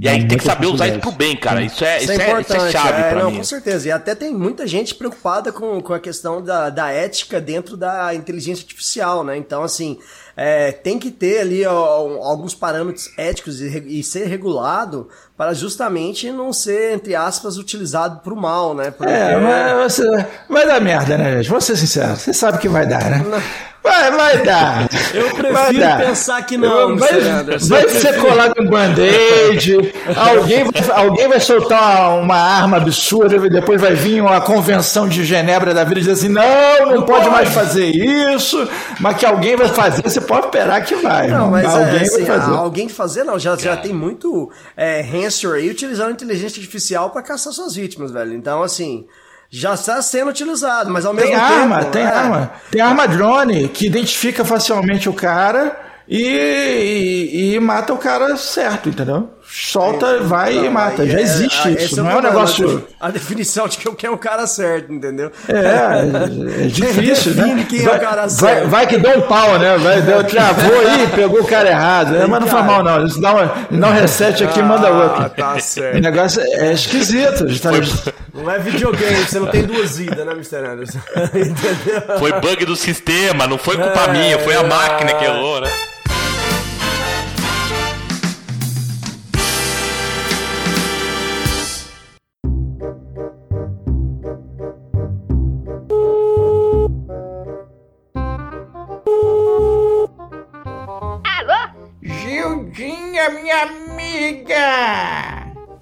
E 0.00 0.08
aí 0.08 0.26
tem 0.26 0.38
que 0.38 0.44
saber 0.44 0.68
usar 0.68 0.88
isso 0.88 1.00
pro 1.00 1.12
bem, 1.12 1.36
cara. 1.36 1.60
Isso 1.60 1.84
é, 1.84 2.02
isso 2.02 2.12
é, 2.12 2.40
isso 2.40 2.54
é 2.56 2.70
chave 2.70 3.02
é, 3.02 3.10
pra 3.10 3.22
não, 3.24 3.30
mim. 3.30 3.36
Com 3.36 3.44
certeza. 3.44 3.88
E 3.88 3.92
até 3.92 4.14
tem 4.14 4.32
muita 4.32 4.66
gente 4.66 4.94
preocupada 4.94 5.52
com, 5.52 5.82
com 5.82 5.92
a 5.92 6.00
questão 6.00 6.40
da, 6.42 6.70
da 6.70 6.88
ética 6.90 7.38
dentro 7.38 7.76
da 7.76 8.14
inteligência 8.14 8.62
artificial, 8.62 9.22
né? 9.22 9.36
Então, 9.36 9.62
assim, 9.62 9.98
é, 10.34 10.72
tem 10.72 10.98
que 10.98 11.10
ter 11.10 11.40
ali 11.40 11.66
ó, 11.66 11.74
alguns 12.22 12.54
parâmetros 12.54 13.10
éticos 13.18 13.60
e, 13.60 13.98
e 13.98 14.02
ser 14.02 14.26
regulado 14.28 15.10
para 15.36 15.52
justamente 15.52 16.30
não 16.30 16.54
ser, 16.54 16.94
entre 16.94 17.14
aspas, 17.14 17.58
utilizado 17.58 18.20
pro 18.20 18.34
mal, 18.34 18.74
né? 18.74 18.90
Porque- 18.90 19.12
É, 19.12 19.36
mas 19.36 19.92
você, 19.92 20.26
vai 20.48 20.66
dar 20.66 20.80
merda, 20.80 21.18
né, 21.18 21.36
gente? 21.36 21.50
Vamos 21.50 21.64
ser 21.66 21.76
sinceros. 21.76 22.20
Você 22.22 22.32
sabe 22.32 22.56
que 22.56 22.68
vai 22.68 22.86
dar, 22.86 23.10
né? 23.10 23.42
Vai, 23.82 24.10
vai 24.12 24.42
dar. 24.44 24.88
Eu 25.12 25.22
Vai 25.30 25.34
prefiro 25.34 25.80
dar. 25.80 25.98
pensar 26.00 26.42
que 26.46 26.56
não, 26.56 26.96
Vai, 26.96 27.20
vai 27.58 27.88
ser 27.88 28.16
colado 28.20 28.54
um 28.60 28.68
band-aid, 28.68 29.92
alguém, 30.16 30.64
vai- 30.64 30.96
alguém 31.04 31.28
vai 31.28 31.40
soltar 31.40 32.16
uma 32.18 32.36
arma 32.36 32.76
absurda 32.76 33.34
e 33.44 33.50
depois 33.50 33.80
vai 33.80 33.94
vir 33.94 34.20
uma 34.22 34.40
convenção 34.40 35.08
de 35.08 35.24
Genebra 35.24 35.74
da 35.74 35.82
vida 35.82 35.98
e 35.98 36.02
dizer 36.02 36.12
assim: 36.12 36.28
não, 36.28 36.94
não, 36.94 37.02
pode, 37.02 37.28
mais 37.28 37.48
fazer 37.48 37.86
isso, 37.86 38.68
mas 39.00 39.16
que 39.16 39.26
alguém 39.26 39.56
vai 39.56 39.68
fazer, 39.68 40.02
você 40.02 40.20
pode 40.20 40.46
esperar 40.46 40.84
que 40.84 40.94
vai. 40.96 41.26
Não, 41.28 41.50
mas 41.50 41.66
alguém 41.66 41.98
é, 41.98 42.02
assim, 42.02 42.24
vai 42.24 42.38
fazer. 42.38 42.56
alguém 42.56 42.88
fazer 42.88 43.24
não, 43.24 43.38
já, 43.38 43.56
já 43.56 43.76
tem 43.76 43.92
muito 43.92 44.50
é, 44.76 45.00
hamster 45.00 45.50
aí 45.54 45.68
utilizando 45.68 46.12
inteligência 46.12 46.60
artificial 46.60 47.10
para 47.10 47.22
caçar 47.22 47.52
suas 47.52 47.74
vítimas, 47.74 48.12
velho. 48.12 48.32
Então, 48.34 48.62
assim, 48.62 49.06
já 49.54 49.74
está 49.74 50.00
sendo 50.00 50.30
utilizado, 50.30 50.90
mas 50.90 51.04
ao 51.04 51.12
mesmo 51.12 51.30
Tem 51.30 51.38
tempo... 51.38 51.52
arma, 51.52 51.84
tem 51.84 52.02
é, 52.02 52.06
arma. 52.06 52.52
Tem 52.70 52.80
arma 52.80 53.06
drone 53.06 53.68
que 53.68 53.86
identifica 53.86 54.46
facilmente 54.46 55.10
o 55.10 55.12
cara 55.12 55.78
e, 56.08 57.28
e, 57.30 57.54
e 57.54 57.60
mata 57.60 57.92
o 57.92 57.98
cara 57.98 58.34
certo, 58.38 58.88
entendeu? 58.88 59.28
Solta, 59.54 60.20
vai 60.20 60.56
e 60.56 60.62
não, 60.62 60.70
mata. 60.72 61.02
aí 61.02 61.10
Já 61.10 61.18
é- 61.18 61.22
existe 61.22 61.68
aí 61.68 61.74
isso, 61.74 61.84
esse 61.84 61.96
não 61.96 62.10
é 62.10 62.14
o 62.14 62.18
um 62.18 62.22
negócio. 62.22 62.88
A 62.98 63.10
definição 63.10 63.68
de 63.68 63.76
que 63.76 63.86
eu 63.86 63.94
quero 63.94 64.14
o 64.14 64.18
cara 64.18 64.46
certo, 64.46 64.90
entendeu? 64.90 65.30
É, 65.46 66.64
é 66.64 66.66
difícil, 66.72 67.34
Define 67.34 67.54
né? 67.56 67.66
quem 67.68 67.80
é 67.80 67.82
o 67.82 67.90
vai, 67.90 68.00
cara 68.00 68.20
vai, 68.22 68.30
certo. 68.30 68.68
vai 68.68 68.86
que 68.86 68.96
deu 68.96 69.18
um 69.18 69.22
pau, 69.22 69.58
né? 69.58 69.76
Vai, 69.76 70.00
deu, 70.00 70.24
travou 70.24 70.80
aí, 70.80 71.06
pegou 71.14 71.40
o 71.40 71.46
cara 71.46 71.68
errado. 71.68 72.16
É, 72.16 72.26
mas 72.26 72.40
não 72.40 72.46
faz 72.46 72.64
mal, 72.64 72.82
não. 72.82 73.04
Isso 73.04 73.20
dá, 73.20 73.32
uma, 73.32 73.52
dá 73.70 73.88
um 73.88 73.92
reset 73.92 74.42
aqui 74.42 74.60
e 74.60 74.62
manda 74.62 74.90
outro. 74.90 75.22
Ah, 75.22 75.28
tá 75.28 75.54
O 75.56 75.60
certo. 75.60 76.00
negócio 76.00 76.40
é 76.40 76.72
esquisito. 76.72 77.44
Tá, 77.60 77.70
Não 78.32 78.50
é 78.50 78.58
videogame, 78.58 79.16
você 79.16 79.38
não 79.38 79.48
tem 79.48 79.64
duas 79.64 79.98
vidas, 79.98 80.24
né, 80.24 80.32
Mr. 80.32 80.56
Anderson? 80.66 80.98
entendeu? 81.34 82.18
Foi 82.18 82.32
bug 82.40 82.64
do 82.64 82.74
sistema, 82.74 83.46
não 83.46 83.58
foi 83.58 83.76
culpa 83.76 84.04
É, 84.08 84.12
minha, 84.12 84.38
foi 84.38 84.56
a 84.56 84.60
é. 84.60 84.66
máquina 84.66 85.12
que 85.12 85.24
errou, 85.26 85.60
né? 85.60 85.70
Gildinha, 103.22 103.30
minha 103.30 103.62
amiga! 103.62 104.58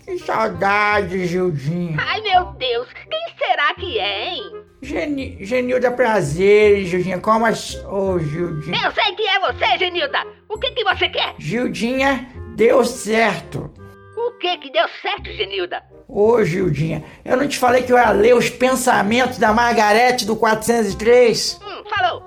Que 0.05 0.19
saudade, 0.19 1.27
Gildinha. 1.27 1.97
Ai, 1.99 2.21
meu 2.21 2.45
Deus, 2.53 2.89
quem 2.93 3.35
será 3.39 3.75
que 3.75 3.99
é, 3.99 4.29
hein? 4.29 4.43
Geni, 4.83 5.39
Genilda 5.45 5.91
Prazeres, 5.91 6.89
Gildinha. 6.89 7.19
Como 7.19 7.47
as... 7.47 7.77
Ô, 7.87 8.19
Gildinha. 8.19 8.85
Eu 8.85 8.93
sei 8.93 9.15
que 9.15 9.27
é 9.27 9.41
você, 9.41 9.79
Genilda. 9.79 10.27
O 10.49 10.59
que 10.59 10.71
que 10.73 10.85
você 10.85 11.09
quer? 11.09 11.35
Gildinha, 11.39 12.29
deu 12.57 12.85
certo. 12.85 13.73
O 14.17 14.33
que 14.39 14.59
que 14.59 14.71
deu 14.71 14.87
certo, 15.01 15.31
Genilda? 15.33 15.83
Ô, 16.09 16.43
Gildinha, 16.45 17.05
eu 17.25 17.37
não 17.37 17.49
te 17.49 17.59
falei 17.59 17.83
que 17.85 17.93
eu 17.93 17.97
ia 17.97 18.11
ler 18.11 18.35
os 18.35 18.51
pensamentos 18.51 19.39
da 19.39 19.53
Margarete 19.53 20.27
do 20.27 20.37
403? 20.37 21.61
Hum, 21.63 21.85
falou. 21.89 22.23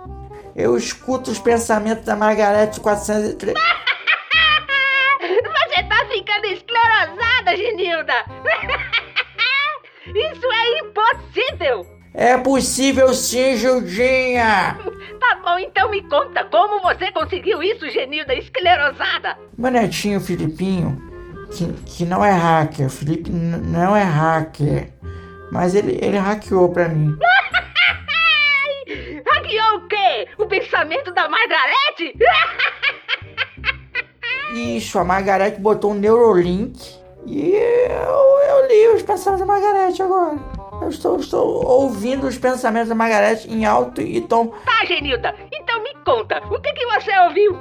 Eu 0.55 0.77
escuto 0.77 1.31
os 1.31 1.39
pensamentos 1.39 2.05
da 2.05 2.15
Margarete 2.15 2.79
do 2.79 2.81
403. 2.81 3.55
Ficando 6.13 6.45
esclerosada, 6.45 7.57
Genilda. 7.57 8.13
Isso 10.05 10.51
é 10.51 10.79
impossível. 10.79 11.87
É 12.13 12.37
possível 12.37 13.11
sim, 13.13 13.57
Gildinha. 13.57 14.77
Tá 15.23 15.35
bom, 15.41 15.57
então 15.57 15.89
me 15.89 16.01
conta 16.09 16.43
como 16.43 16.81
você 16.81 17.09
conseguiu 17.13 17.63
isso, 17.63 17.89
Genilda 17.89 18.33
esclerosada. 18.35 19.37
Meu 19.57 19.71
netinho 19.71 20.19
Filipinho, 20.19 21.01
que, 21.49 21.71
que 21.85 22.05
não 22.05 22.23
é 22.25 22.31
hacker, 22.31 22.89
Felipe 22.89 23.29
não 23.31 23.95
é 23.95 24.03
hacker, 24.03 24.91
mas 25.49 25.75
ele, 25.75 25.97
ele 26.01 26.17
hackeou 26.17 26.73
pra 26.73 26.89
mim. 26.89 27.17
Hackeou 29.25 29.77
o 29.77 29.87
quê? 29.87 30.27
O 30.37 30.45
pensamento 30.45 31.13
da 31.13 31.29
Margarete? 31.29 32.17
Isso, 34.53 34.99
a 34.99 35.03
Margarete 35.03 35.59
botou 35.59 35.91
um 35.91 35.95
Neurolink 35.95 36.79
e 37.25 37.55
eu, 37.55 38.39
eu 38.49 38.67
li 38.67 38.95
os 38.95 39.01
pensamentos 39.01 39.45
da 39.45 39.51
Margarete 39.53 40.01
agora. 40.01 40.37
Eu 40.81 40.89
estou, 40.89 41.17
estou 41.17 41.65
ouvindo 41.65 42.27
os 42.27 42.37
pensamentos 42.37 42.89
da 42.89 42.95
Margarete 42.95 43.49
em 43.51 43.65
alto 43.65 44.01
e 44.01 44.19
tom 44.21 44.47
Tá, 44.65 44.85
Genilda, 44.85 45.33
então 45.51 45.81
me 45.81 45.93
conta, 46.05 46.41
o 46.51 46.59
que 46.61 46.71
que 46.73 46.85
você 46.85 47.17
ouviu? 47.19 47.57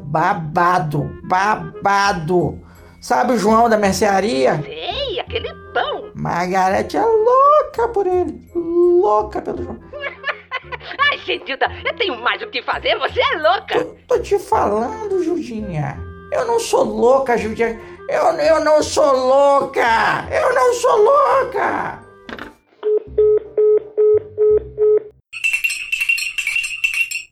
babado, 0.00 1.10
babado. 1.24 2.60
Sabe 3.00 3.32
o 3.32 3.38
João 3.38 3.68
da 3.68 3.76
mercearia? 3.76 4.62
Sei, 4.62 5.18
aquele 5.18 5.52
pão. 5.72 6.12
Margarete 6.14 6.96
é 6.96 7.04
louca 7.04 7.88
por 7.88 8.06
ele. 8.06 8.48
Louca 8.54 9.40
pelo 9.42 9.62
João. 9.64 9.78
Ai, 11.10 11.18
Genilda, 11.18 11.66
eu 11.84 11.96
tenho 11.96 12.20
mais 12.20 12.40
o 12.42 12.46
que 12.48 12.62
fazer, 12.62 12.96
você 12.98 13.20
é 13.20 13.38
louca. 13.38 13.84
Tô 14.06 14.18
te 14.20 14.38
falando, 14.38 15.22
Judinha. 15.24 15.98
Eu 16.32 16.46
não 16.46 16.58
sou 16.58 16.82
louca, 16.82 17.36
Judinha. 17.36 17.78
Eu, 18.08 18.24
eu 18.40 18.64
não 18.64 18.82
sou 18.82 19.12
louca. 19.14 20.26
Eu 20.32 20.54
não 20.54 20.72
sou 20.72 20.96
louca. 20.96 22.02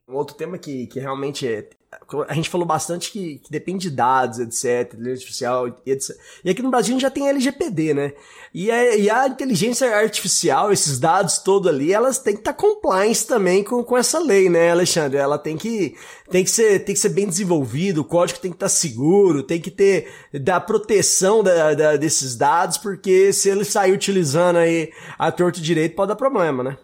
Um 0.07 0.15
outro 0.15 0.37
tema 0.37 0.59
que, 0.59 0.87
que 0.87 1.01
realmente 1.01 1.49
é. 1.49 1.71
A 2.29 2.35
gente 2.35 2.49
falou 2.51 2.67
bastante 2.67 3.11
que, 3.11 3.39
que 3.39 3.51
depende 3.51 3.89
de 3.89 3.97
dados, 3.97 4.39
etc, 4.39 4.95
inteligência 4.95 5.13
artificial, 5.13 5.69
etc. 5.87 6.17
E 6.45 6.51
aqui 6.51 6.63
no 6.63 6.71
Brasil 6.71 6.91
a 6.91 6.95
gente 6.95 7.03
já 7.03 7.11
tem 7.11 7.29
LGPD, 7.29 7.95
né? 7.95 8.13
E 8.53 8.71
a, 8.71 8.97
e 8.97 9.09
a 9.09 9.29
inteligência 9.29 9.95
artificial, 9.97 10.73
esses 10.73 10.99
dados 10.99 11.39
todos 11.39 11.69
ali, 11.71 11.93
elas 11.93 12.19
têm 12.19 12.35
que 12.35 12.41
estar 12.41 12.53
compliance 12.53 13.25
também 13.27 13.63
com, 13.63 13.83
com 13.85 13.97
essa 13.97 14.19
lei, 14.19 14.49
né, 14.49 14.71
Alexandre? 14.73 15.19
Ela 15.19 15.39
tem 15.39 15.57
que, 15.57 15.95
tem, 16.31 16.43
que 16.43 16.51
ser, 16.51 16.81
tem 16.85 16.95
que 16.95 17.01
ser 17.01 17.11
bem 17.11 17.27
desenvolvido, 17.29 18.01
o 18.01 18.05
código 18.05 18.41
tem 18.41 18.51
que 18.51 18.57
estar 18.57 18.69
seguro, 18.69 19.43
tem 19.45 19.61
que 19.61 19.71
ter 19.71 20.13
da 20.33 20.59
proteção 20.59 21.45
da, 21.45 21.75
da- 21.75 21.97
desses 21.97 22.35
dados, 22.37 22.77
porque 22.77 23.33
se 23.33 23.49
ele 23.49 23.65
sair 23.65 23.93
utilizando 23.93 24.57
aí 24.57 24.91
a 25.17 25.31
torto 25.31 25.61
direito, 25.61 25.95
pode 25.95 26.09
dar 26.09 26.17
problema, 26.17 26.65
né? 26.65 26.77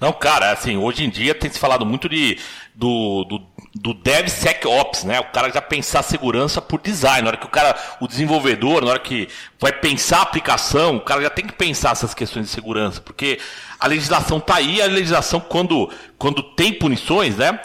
Não, 0.00 0.12
cara, 0.12 0.52
assim, 0.52 0.76
hoje 0.76 1.04
em 1.04 1.10
dia 1.10 1.34
tem 1.34 1.50
se 1.50 1.58
falado 1.58 1.86
muito 1.86 2.08
de 2.08 2.38
do, 2.74 3.24
do, 3.24 3.38
do 3.72 3.94
DevSecOps, 3.94 5.04
né? 5.04 5.20
O 5.20 5.24
cara 5.26 5.50
já 5.50 5.62
pensar 5.62 6.02
segurança 6.02 6.60
por 6.60 6.80
design. 6.80 7.22
Na 7.22 7.28
hora 7.28 7.36
que 7.36 7.46
o 7.46 7.50
cara, 7.50 7.76
o 8.00 8.08
desenvolvedor, 8.08 8.82
na 8.84 8.90
hora 8.90 8.98
que 8.98 9.28
vai 9.60 9.72
pensar 9.72 10.18
a 10.18 10.22
aplicação, 10.22 10.96
o 10.96 11.00
cara 11.00 11.22
já 11.22 11.30
tem 11.30 11.46
que 11.46 11.52
pensar 11.52 11.92
essas 11.92 12.12
questões 12.12 12.46
de 12.46 12.50
segurança, 12.50 13.00
porque 13.00 13.38
a 13.78 13.86
legislação 13.86 14.40
tá 14.40 14.56
aí, 14.56 14.82
a 14.82 14.86
legislação 14.86 15.38
quando, 15.38 15.88
quando 16.18 16.42
tem 16.42 16.72
punições, 16.72 17.36
né? 17.36 17.60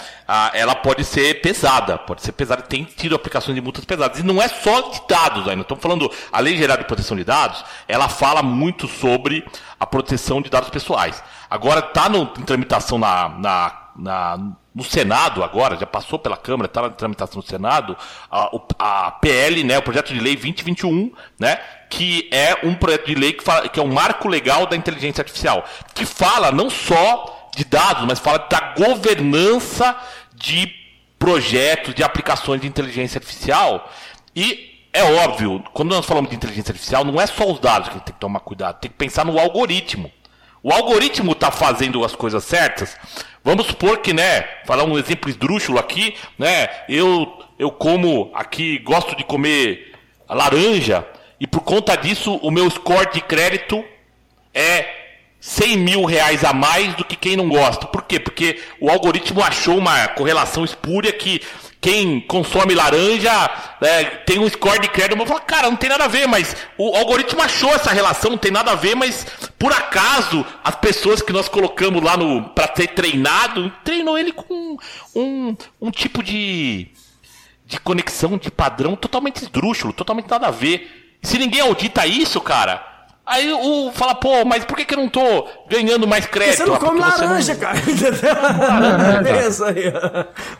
ela 0.54 0.76
pode 0.76 1.04
ser 1.04 1.42
pesada, 1.42 1.98
pode 1.98 2.22
ser 2.22 2.34
pesada, 2.34 2.62
tem 2.62 2.84
tido 2.84 3.16
aplicações 3.16 3.56
de 3.56 3.62
multas 3.62 3.84
pesadas. 3.84 4.20
E 4.20 4.24
não 4.24 4.40
é 4.40 4.48
só 4.48 4.82
de 4.90 5.02
dados 5.10 5.48
ainda. 5.48 5.64
Estamos 5.64 5.82
falando, 5.82 6.12
a 6.32 6.40
Lei 6.40 6.56
Geral 6.56 6.78
de 6.78 6.84
Proteção 6.84 7.18
de 7.18 7.24
Dados, 7.24 7.66
ela 7.88 8.08
fala 8.08 8.44
muito 8.44 8.88
sobre 8.88 9.44
a 9.80 9.88
proteção 9.88 10.40
de 10.40 10.52
dados 10.52 10.70
pessoais. 10.70 11.22
Agora 11.50 11.80
está 11.80 12.08
em 12.08 12.44
tramitação 12.44 12.98
na, 12.98 13.30
na, 13.30 13.85
na- 13.96 14.38
no 14.74 14.84
Senado 14.84 15.42
agora, 15.44 15.78
já 15.78 15.86
passou 15.86 16.20
pela 16.20 16.36
Câmara, 16.36 16.66
está 16.68 16.82
na 16.82 16.90
tramitação 16.90 17.38
no 17.38 17.48
Senado, 17.48 17.96
a, 18.30 18.50
a 18.78 19.12
PL, 19.12 19.64
né, 19.64 19.78
o 19.78 19.82
projeto 19.82 20.14
de 20.14 20.20
lei 20.20 20.36
2021, 20.36 21.12
né, 21.40 21.58
que 21.90 22.28
é 22.32 22.58
um 22.64 22.76
projeto 22.76 23.06
de 23.08 23.16
lei 23.16 23.32
que, 23.34 23.44
fala, 23.44 23.70
que 23.70 23.80
é 23.80 23.84
um 23.84 23.94
marco 23.94 24.28
legal 24.28 24.66
da 24.66 24.76
inteligência 24.76 25.22
artificial, 25.22 25.64
que 25.94 26.06
fala 26.06 26.52
não 26.52 26.70
só 26.70 27.50
de 27.56 27.64
dados, 27.64 28.04
mas 28.06 28.20
fala 28.20 28.40
da 28.50 28.74
governança 28.78 29.96
de 30.34 30.74
projetos, 31.18 31.96
de 31.96 32.04
aplicações 32.04 32.60
de 32.62 32.68
inteligência 32.68 33.18
artificial. 33.18 33.90
E 34.36 34.88
é 34.92 35.04
óbvio, 35.24 35.64
quando 35.74 35.90
nós 35.96 36.06
falamos 36.06 36.30
de 36.30 36.36
inteligência 36.36 36.72
artificial, 36.72 37.06
não 37.06 37.20
é 37.20 37.26
só 37.26 37.50
os 37.50 37.60
dados 37.60 37.88
que 37.88 37.94
a 37.96 37.98
gente 37.98 38.06
tem 38.08 38.14
que 38.14 38.20
tomar 38.20 38.42
cuidado, 38.42 38.80
tem 38.80 38.92
que 38.92 38.98
pensar 38.98 39.26
no 39.26 39.40
algoritmo. 39.40 40.12
O 40.62 40.72
algoritmo 40.74 41.32
está 41.32 41.52
fazendo 41.52 42.04
as 42.04 42.16
coisas 42.16 42.44
certas. 42.44 42.98
Vamos 43.46 43.68
supor 43.68 44.00
que, 44.00 44.12
né, 44.12 44.42
falar 44.66 44.86
um 44.86 44.98
exemplo 44.98 45.30
esdrúxulo 45.30 45.78
aqui, 45.78 46.16
né, 46.36 46.68
eu, 46.90 47.32
eu 47.60 47.70
como 47.70 48.32
aqui, 48.34 48.80
gosto 48.80 49.16
de 49.16 49.24
comer 49.24 49.94
laranja, 50.28 51.06
e 51.40 51.46
por 51.46 51.60
conta 51.60 51.96
disso 51.96 52.38
o 52.38 52.50
meu 52.50 52.68
score 52.72 53.14
de 53.14 53.22
crédito 53.22 53.86
é 54.52 54.88
100 55.40 55.78
mil 55.78 56.06
reais 56.06 56.44
a 56.44 56.54
mais 56.54 56.96
do 56.96 57.06
que 57.06 57.16
quem 57.16 57.38
não 57.38 57.48
gosta. 57.48 57.86
Por 57.86 58.02
quê? 58.02 58.20
Porque 58.20 58.60
o 58.82 58.90
algoritmo 58.90 59.44
achou 59.44 59.78
uma 59.78 60.08
correlação 60.08 60.66
espúria 60.66 61.14
que 61.14 61.40
quem 61.86 62.20
consome 62.20 62.74
laranja 62.74 63.32
né, 63.80 64.06
tem 64.26 64.40
um 64.40 64.50
score 64.50 64.80
de 64.80 64.90
crédito. 64.90 65.20
Eu 65.20 65.26
falo, 65.28 65.42
cara, 65.42 65.70
não 65.70 65.76
tem 65.76 65.88
nada 65.88 66.06
a 66.06 66.08
ver, 66.08 66.28
mas 66.28 66.58
o 66.80 66.96
algoritmo 66.96 67.40
achou 67.44 67.72
essa 67.72 67.92
relação, 67.92 68.32
não 68.32 68.40
tem 68.40 68.50
nada 68.50 68.72
a 68.72 68.76
ver, 68.76 68.96
mas 68.96 69.24
por 69.60 69.72
acaso 69.72 70.44
as 70.64 70.76
pessoas 70.76 71.22
que 71.22 71.32
nós 71.32 71.48
colocamos 71.48 72.02
lá 72.02 72.18
no 72.18 72.42
para 72.50 72.76
ser 72.76 72.88
treinado, 72.88 73.72
treinou 73.84 74.18
ele 74.18 74.32
com 74.32 74.80
um, 75.16 75.56
um 75.80 75.92
tipo 75.92 76.24
de 76.24 76.88
de 77.68 77.80
conexão, 77.80 78.36
de 78.36 78.50
padrão 78.50 78.96
totalmente 78.96 79.44
esdrúxulo, 79.44 79.94
totalmente 79.94 80.30
nada 80.30 80.48
a 80.48 80.52
ver. 80.52 81.18
Se 81.22 81.38
ninguém 81.38 81.62
audita 81.62 82.08
isso, 82.08 82.42
cara, 82.42 82.95
aí 83.26 83.52
o 83.52 83.92
fala, 83.94 84.16
pô, 84.16 84.46
mas 84.46 84.64
por 84.66 84.76
que, 84.78 84.86
que 84.86 84.94
eu 84.94 85.00
não 85.00 85.10
tô 85.10 85.48
ganhando 85.70 86.08
mais 86.08 86.26
crédito? 86.26 86.58
Você 86.58 86.66
não 86.66 86.76
Ah, 86.76 86.80
come 86.80 87.00
porque 87.02 87.12
você 87.12 87.22
não- 87.24 87.30
laranja, 87.30 87.56
cara. 87.56 87.78
Entendeu? 87.78 89.66
Aí. 89.66 89.94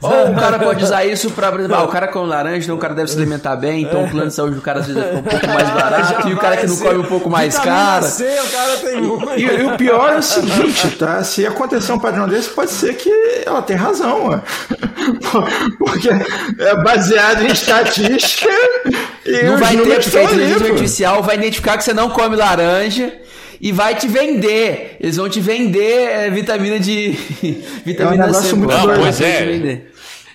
Ou 0.02 0.32
o 0.32 0.36
cara 0.36 0.60
pode 0.60 0.84
usar 0.84 1.06
isso 1.06 1.30
pra. 1.32 1.52
por 1.52 1.60
exemplo, 1.60 1.78
Ah, 1.78 1.84
o 1.84 1.88
cara 1.88 2.08
come 2.08 2.28
laranja, 2.30 2.64
então 2.66 2.76
o 2.76 2.80
cara 2.80 2.94
deve 2.94 3.10
se 3.10 3.18
alimentar 3.18 3.56
bem, 3.56 3.84
então 3.84 4.04
o 4.06 4.10
plano 4.10 4.28
de 4.28 4.34
saúde 4.34 4.56
do 4.56 4.62
cara 4.62 4.80
às 4.80 4.88
vezes 4.88 5.02
é 5.02 5.14
um 5.16 5.24
pouco 5.24 5.48
mais 5.48 5.70
barato, 5.70 6.28
e 6.30 6.34
o 6.34 6.38
cara 6.38 6.58
que 6.58 6.68
não 6.68 6.78
come 6.78 6.98
um 7.00 7.04
pouco 7.04 7.30
mais 7.30 7.58
caro. 7.58 8.06
O 8.06 8.52
cara 8.52 8.78
tem 8.78 9.02
muito. 9.02 9.40
E, 9.40 9.44
e 9.44 9.64
o 9.66 9.78
pior 9.78 10.14
é 10.14 10.18
o 10.18 10.22
seguinte, 10.24 10.90
tá? 10.98 11.24
Se 11.24 11.46
acontecer 11.46 11.92
um 11.92 12.00
padrão 12.00 12.28
desse, 12.28 12.50
pode 12.50 12.72
ser 12.72 12.94
que 12.96 13.10
ela 13.46 13.62
tem 13.62 13.76
razão, 13.76 14.28
ué. 14.30 14.42
Porque 15.78 16.10
é 16.60 16.76
baseado 16.84 17.44
em 17.44 17.48
estatística 17.52 18.50
e 19.26 19.44
Não 19.44 19.58
vai 19.58 19.76
ter, 19.78 20.02
porque 20.04 20.18
a 20.18 20.24
inteligência 20.24 20.68
artificial 20.68 21.22
vai 21.24 21.36
identificar 21.36 21.78
que 21.78 21.84
você 21.84 21.94
não 21.94 22.10
come 22.10 22.36
laranja 22.36 22.55
e 23.60 23.72
vai 23.72 23.96
te 23.96 24.08
vender. 24.08 24.98
Eles 25.00 25.18
vão 25.18 25.30
te 25.30 25.40
vender 25.40 26.10
é, 26.10 26.30
vitamina 26.30 26.80
de. 26.80 27.12
vitamina 27.86 28.26
É 28.26 28.30
um 28.30 28.34
C. 28.34 28.56
muito. 28.56 28.72
Não, 28.72 28.86
doido. 28.86 29.02
pois 29.02 29.18
te 29.18 29.24
é. 29.24 29.82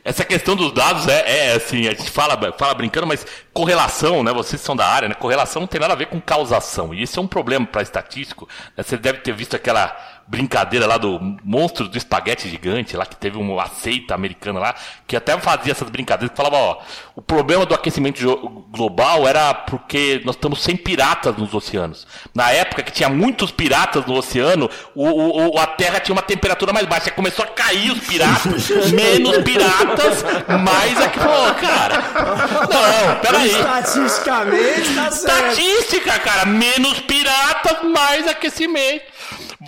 Essa 0.02 0.24
questão 0.24 0.56
dos 0.56 0.72
dados 0.72 1.06
é, 1.08 1.48
é, 1.48 1.52
assim, 1.52 1.86
a 1.86 1.90
gente 1.90 2.10
fala, 2.10 2.34
fala 2.56 2.72
brincando, 2.72 3.06
mas 3.06 3.26
correlação, 3.52 4.22
né? 4.22 4.32
Vocês 4.32 4.60
são 4.60 4.74
da 4.74 4.86
área, 4.86 5.08
né? 5.08 5.14
Correlação 5.14 5.60
não 5.60 5.66
tem 5.66 5.80
nada 5.80 5.92
a 5.92 5.96
ver 5.96 6.06
com 6.06 6.18
causação. 6.18 6.94
E 6.94 7.02
isso 7.02 7.20
é 7.20 7.22
um 7.22 7.26
problema 7.26 7.66
para 7.66 7.82
estatístico. 7.82 8.48
né? 8.76 8.82
Você 8.82 8.96
deve 8.96 9.18
ter 9.18 9.32
visto 9.34 9.54
aquela 9.54 9.94
brincadeira 10.30 10.86
lá 10.86 10.96
do 10.96 11.18
monstro 11.44 11.88
do 11.88 11.98
espaguete 11.98 12.48
gigante, 12.48 12.96
lá 12.96 13.04
que 13.04 13.16
teve 13.16 13.36
uma 13.36 13.66
seita 13.66 14.14
americana 14.14 14.60
lá, 14.60 14.74
que 15.06 15.16
até 15.16 15.36
fazia 15.40 15.72
essas 15.72 15.90
brincadeiras, 15.90 16.30
que 16.30 16.36
falava, 16.36 16.56
ó, 16.56 16.78
o 17.16 17.20
problema 17.20 17.66
do 17.66 17.74
aquecimento 17.74 18.24
global 18.70 19.26
era 19.26 19.52
porque 19.52 20.22
nós 20.24 20.36
estamos 20.36 20.62
sem 20.62 20.76
piratas 20.76 21.36
nos 21.36 21.52
oceanos. 21.52 22.06
Na 22.32 22.52
época 22.52 22.82
que 22.84 22.92
tinha 22.92 23.08
muitos 23.08 23.50
piratas 23.50 24.06
no 24.06 24.14
oceano, 24.14 24.70
o, 24.94 25.50
o- 25.54 25.58
a 25.58 25.66
Terra 25.66 25.98
tinha 25.98 26.14
uma 26.14 26.22
temperatura 26.22 26.72
mais 26.72 26.86
baixa, 26.86 27.10
começou 27.10 27.44
a 27.44 27.48
cair 27.48 27.90
os 27.90 27.98
piratas, 28.06 28.68
menos 28.94 29.36
piratas, 29.38 30.22
mais 30.62 31.00
é 31.00 31.08
que 31.08 31.18
falou, 31.18 31.54
cara. 31.54 31.96
Não, 32.70 33.20
peraí. 33.20 33.50
Estatisticamente, 33.50 34.94
tá 34.94 35.10
certo. 35.10 35.58
Estatística, 35.58 36.18
cara. 36.20 36.46
Menos 36.46 37.00
piratas, 37.00 37.82
mais 37.90 38.28
aquecimento. 38.28 39.02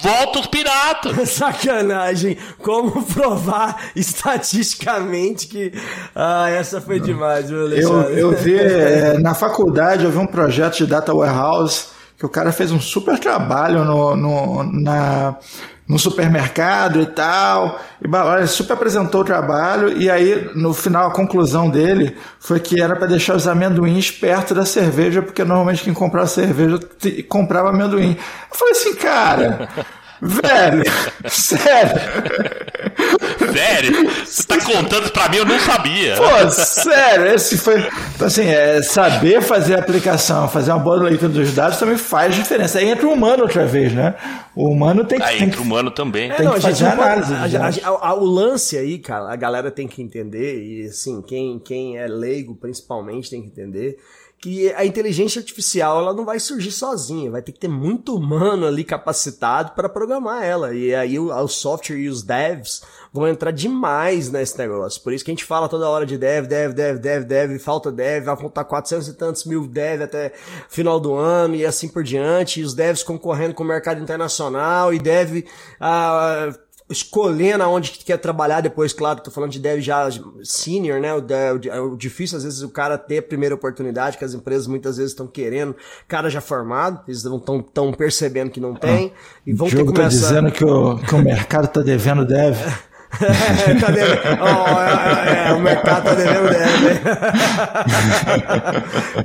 Volta 0.01 0.41
os 0.41 0.47
piratas. 0.47 1.29
Sacanagem. 1.31 2.39
Como 2.59 3.03
provar 3.03 3.91
estatisticamente 3.95 5.47
que. 5.47 5.73
Ah, 6.15 6.49
essa 6.49 6.81
foi 6.81 7.01
demais, 7.01 7.49
viu, 7.49 7.59
Eu, 7.59 7.67
Alexandre? 7.67 8.21
eu 8.21 8.33
vi 8.33 8.59
é, 8.59 9.19
na 9.21 9.35
faculdade, 9.35 10.05
eu 10.05 10.11
vi 10.11 10.19
um 10.19 10.27
projeto 10.27 10.79
de 10.79 10.87
data 10.87 11.13
warehouse 11.15 11.89
que 12.19 12.25
o 12.25 12.29
cara 12.29 12.53
fez 12.53 12.71
um 12.71 12.81
super 12.81 13.19
trabalho 13.19 13.85
no, 13.85 14.15
no, 14.17 14.63
na, 14.63 15.37
no 15.87 15.99
supermercado 15.99 17.01
e 17.01 17.07
tal. 17.07 17.81
E 18.01 18.39
ele 18.39 18.47
super 18.47 18.75
apresentou 18.75 19.21
o 19.21 19.25
trabalho 19.25 19.97
e 19.97 20.11
aí 20.11 20.51
no 20.55 20.73
final 20.73 21.09
a 21.09 21.13
conclusão 21.13 21.69
dele 21.69 22.17
foi 22.39 22.61
que 22.61 22.81
era 22.81 22.97
para 22.97 23.07
deixar 23.07 23.37
os 23.37 23.47
amendoins 23.47 24.11
perto 24.11 24.55
da 24.55 24.65
cerveja, 24.65 25.23
porque 25.23 25.45
normalmente 25.45 25.85
quem 25.85 25.95
comprava 25.95 26.27
cerveja 26.27 26.79
comprava 27.29 27.71
amendoim. 27.71 28.17
Eu 28.51 28.57
falei 28.57 28.73
assim, 28.73 28.95
cara, 28.95 29.69
velho, 30.23 30.83
sério. 31.29 32.01
Sério? 33.53 34.11
Você 34.25 34.43
tá 34.45 34.59
contando 34.59 35.05
isso 35.05 35.13
pra 35.13 35.29
mim? 35.29 35.37
Eu 35.39 35.45
não 35.45 35.59
sabia. 35.59 36.15
Pô, 36.17 36.51
sério, 36.51 37.27
esse 37.35 37.59
foi. 37.59 37.79
Então, 38.15 38.27
assim, 38.27 38.47
é, 38.47 38.81
saber 38.83 39.43
fazer 39.43 39.75
a 39.75 39.79
aplicação, 39.81 40.49
fazer 40.49 40.71
uma 40.71 40.79
boa 40.79 40.97
leitura 41.03 41.31
dos 41.33 41.53
dados 41.53 41.79
também 41.79 41.97
faz 41.97 42.35
diferença. 42.35 42.79
Aí 42.79 42.89
entra 42.89 43.07
o 43.07 43.13
humano 43.13 43.43
outra 43.43 43.67
vez, 43.67 43.93
né? 43.93 44.15
O 44.55 44.69
humano 44.69 45.05
tem 45.05 45.19
que. 45.19 45.25
Aí 45.25 45.39
tem 45.39 45.49
entra 45.49 45.61
o 45.61 45.65
humano 45.65 45.91
também. 45.91 46.31
É, 46.31 46.35
Tem 46.35 46.47
não, 46.47 46.53
que 46.53 46.59
a 46.67 46.71
gente 46.71 46.83
fazer 46.83 46.87
análise, 46.87 47.35
a- 47.35 47.49
né? 47.49 47.71
a- 47.85 48.09
a- 48.09 48.15
o 48.15 48.25
lance 48.25 48.77
aí, 48.79 48.99
cara, 48.99 49.33
a 49.33 49.37
galera 49.37 49.71
tem 49.71 49.87
que 49.89 50.01
entender, 50.03 50.63
e 50.63 50.87
assim, 50.87 51.21
quem, 51.23 51.59
quem 51.59 51.99
é 51.99 52.07
leigo 52.07 52.55
principalmente 52.55 53.29
tem 53.31 53.43
que 53.43 53.49
entender, 53.49 53.97
que 54.43 54.73
a 54.73 54.85
inteligência 54.85 55.39
artificial 55.39 56.01
ela 56.01 56.13
não 56.13 56.25
vai 56.25 56.41
surgir 56.41 56.73
sozinha, 56.73 57.31
vai 57.31 57.41
ter 57.41 57.53
que 57.53 57.61
ter 57.61 57.69
muito 57.69 58.17
humano 58.17 58.67
ali 58.67 58.83
capacitado 58.83 59.71
para 59.71 59.89
programar 59.89 60.43
ela. 60.43 60.75
E 60.75 60.93
aí 60.93 61.17
o, 61.17 61.33
o 61.33 61.47
software 61.47 61.97
e 61.97 62.09
os 62.09 62.25
devs 62.25 62.83
vão 63.13 63.29
entrar 63.29 63.53
demais 63.53 64.33
nesse 64.33 64.59
negócio. 64.59 65.01
Por 65.01 65.13
isso 65.13 65.25
que 65.25 65.31
a 65.31 65.35
gente 65.35 65.45
fala 65.45 65.69
toda 65.69 65.89
hora 65.89 66.05
de 66.05 66.19
dev, 66.19 66.49
dev, 66.49 66.73
dev, 66.73 66.99
dev, 66.99 67.25
dev, 67.25 67.59
falta 67.61 67.93
dev, 67.93 68.25
vai 68.25 68.37
faltar 68.37 68.65
400 68.65 69.07
e 69.07 69.15
tantos 69.15 69.45
mil 69.45 69.65
dev 69.65 70.03
até 70.03 70.33
final 70.69 70.99
do 70.99 71.15
ano 71.15 71.55
e 71.55 71.65
assim 71.65 71.87
por 71.87 72.03
diante. 72.03 72.59
E 72.59 72.65
os 72.65 72.75
devs 72.75 73.05
concorrendo 73.05 73.55
com 73.55 73.63
o 73.63 73.67
mercado 73.67 74.03
internacional 74.03 74.93
e 74.93 74.99
dev 74.99 75.45
ah, 75.79 76.53
escolhendo 76.93 77.65
aonde 77.65 77.91
que 77.91 78.05
quer 78.05 78.17
trabalhar 78.19 78.61
depois, 78.61 78.93
claro, 78.93 79.21
tô 79.21 79.31
falando 79.31 79.51
de 79.51 79.59
dev 79.59 79.81
já 79.81 80.09
senior, 80.45 81.01
né? 81.01 81.13
O, 81.15 81.21
de- 81.21 81.71
o, 81.71 81.97
difícil 81.97 82.37
às 82.39 82.45
vezes 82.45 82.63
o 82.63 82.69
cara 82.69 82.97
ter 82.97 83.19
a 83.19 83.23
primeira 83.23 83.55
oportunidade, 83.55 84.17
que 84.19 84.25
as 84.25 84.35
empresas 84.35 84.67
muitas 84.67 84.97
vezes 84.99 85.13
estão 85.13 85.27
querendo, 85.27 85.75
cara 86.07 86.29
já 86.31 86.41
formado, 86.41 87.01
eles 87.09 87.25
não 87.25 87.39
estão 87.39 87.61
tão 87.61 87.93
percebendo 87.93 88.51
que 88.51 88.61
não 88.61 88.75
tem 88.75 89.13
e 89.47 89.53
vão 89.53 89.67
o 89.67 89.71
ter 89.71 89.79
que 89.79 89.85
tá 89.87 89.93
começar. 89.93 90.29
dizendo 90.29 90.53
que 90.53 90.65
o, 90.65 90.99
que 90.99 91.15
o 91.15 91.19
mercado 91.19 91.69
tá 91.69 91.81
devendo 91.81 92.25
dev. 92.25 92.57
Tá 93.81 93.91
devendo. 93.91 94.21
Ó, 94.41 94.83
é, 94.83 95.49
é, 95.49 95.53
o 95.53 95.61
mercado 95.61 96.05
tá 96.05 96.15
devendo 96.15 96.49
deve. 96.49 97.01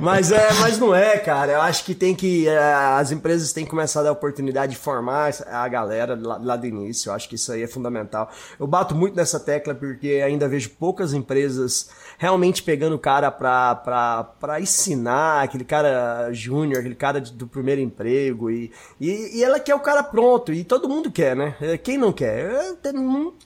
mas 0.00 0.30
é, 0.30 0.52
mas 0.60 0.78
não 0.78 0.94
é, 0.94 1.18
cara. 1.18 1.52
Eu 1.52 1.62
acho 1.62 1.84
que 1.84 1.94
tem 1.94 2.14
que 2.14 2.46
é, 2.48 2.58
as 2.58 3.10
empresas 3.10 3.52
têm 3.52 3.64
que 3.64 3.70
começar 3.70 4.00
a 4.00 4.04
dar 4.04 4.12
oportunidade 4.12 4.72
de 4.72 4.78
formar 4.78 5.32
a 5.50 5.66
galera 5.68 6.18
lá, 6.20 6.38
lá 6.40 6.56
do 6.56 6.66
início. 6.66 7.10
Eu 7.10 7.14
acho 7.14 7.28
que 7.28 7.34
isso 7.34 7.52
aí 7.52 7.62
é 7.62 7.66
fundamental. 7.66 8.30
Eu 8.58 8.66
bato 8.66 8.94
muito 8.94 9.16
nessa 9.16 9.40
tecla 9.40 9.74
porque 9.74 10.22
ainda 10.24 10.48
vejo 10.48 10.70
poucas 10.70 11.12
empresas 11.12 11.88
realmente 12.18 12.62
pegando 12.62 12.96
o 12.96 12.98
cara 12.98 13.30
pra, 13.30 13.74
pra, 13.76 14.24
pra 14.40 14.60
ensinar, 14.60 15.44
aquele 15.44 15.64
cara 15.64 16.30
júnior, 16.32 16.80
aquele 16.80 16.94
cara 16.96 17.20
de- 17.20 17.32
do 17.32 17.46
primeiro 17.46 17.80
emprego 17.80 18.50
e, 18.50 18.70
e, 19.00 19.38
e 19.38 19.44
ela 19.44 19.58
quer 19.60 19.74
o 19.76 19.80
cara 19.80 20.02
pronto 20.02 20.52
e 20.52 20.64
todo 20.64 20.88
mundo 20.88 21.10
quer, 21.10 21.34
né? 21.36 21.54
É, 21.60 21.78
Quem 21.78 21.96
não 21.96 22.12
quer? 22.12 22.50
É, 22.50 22.72
Tem 22.74 22.92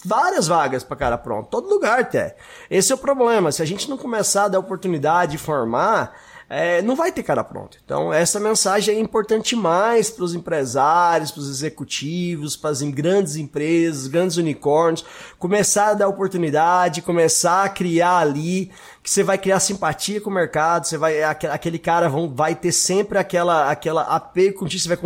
várias 0.05 0.49
vagas 0.49 0.83
pra 0.83 0.97
cara 0.97 1.19
pronto, 1.19 1.49
todo 1.51 1.69
lugar 1.69 2.09
tem. 2.09 2.33
Esse 2.71 2.91
é 2.91 2.95
o 2.95 2.99
problema. 2.99 3.53
Se 3.53 3.61
a 3.63 3.67
gente 3.67 3.89
não 3.91 3.99
começar 3.99 4.45
a 4.45 4.49
dar 4.49 4.59
oportunidade 4.59 5.33
de 5.33 5.39
formar, 5.39 6.17
é, 6.55 6.83
não 6.83 6.95
vai 6.95 7.11
ter 7.11 7.23
cara 7.23 7.43
pronto. 7.43 7.79
Então, 7.83 8.13
essa 8.13 8.39
mensagem 8.39 8.95
é 8.95 9.01
importante 9.01 9.57
mais 9.57 10.11
para 10.11 10.23
os 10.23 10.35
empresários, 10.35 11.31
para 11.31 11.41
os 11.41 11.49
executivos, 11.49 12.57
para 12.57 12.69
as 12.69 12.83
grandes 12.83 13.37
empresas, 13.37 14.07
grandes 14.07 14.37
unicórnios, 14.37 15.03
começar 15.39 15.89
a 15.89 15.95
dar 15.95 16.09
oportunidade, 16.09 17.01
começar 17.01 17.65
a 17.65 17.71
criar 17.71 18.19
ali, 18.19 18.71
que 19.03 19.11
você 19.11 19.23
vai 19.23 19.39
criar 19.39 19.61
simpatia 19.61 20.21
com 20.21 20.29
o 20.29 20.35
mercado, 20.35 20.87
você 20.87 20.99
vai, 20.99 21.23
aque- 21.23 21.47
aquele 21.47 21.79
cara 21.79 22.07
vão, 22.11 22.29
vai 22.29 22.55
ter 22.55 22.71
sempre 22.71 23.17
aquela, 23.17 23.71
aquela 23.71 24.03
apego 24.03 24.59
contigo, 24.59 24.83
você 24.83 24.89
vai 24.95 24.99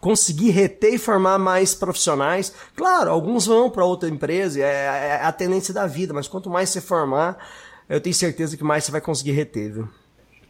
conseguir 0.00 0.50
reter 0.50 0.94
e 0.94 0.98
formar 0.98 1.36
mais 1.40 1.74
profissionais. 1.74 2.52
Claro, 2.76 3.10
alguns 3.10 3.46
vão 3.46 3.68
para 3.68 3.84
outra 3.84 4.08
empresa, 4.08 4.60
é, 4.60 5.18
é 5.18 5.20
a 5.20 5.32
tendência 5.32 5.74
da 5.74 5.84
vida, 5.88 6.14
mas 6.14 6.28
quanto 6.28 6.48
mais 6.48 6.68
você 6.68 6.80
formar, 6.80 7.36
eu 7.88 8.00
tenho 8.00 8.14
certeza 8.14 8.56
que 8.56 8.62
mais 8.62 8.84
você 8.84 8.92
vai 8.92 9.00
conseguir 9.00 9.32
reter, 9.32 9.72
viu? 9.72 9.88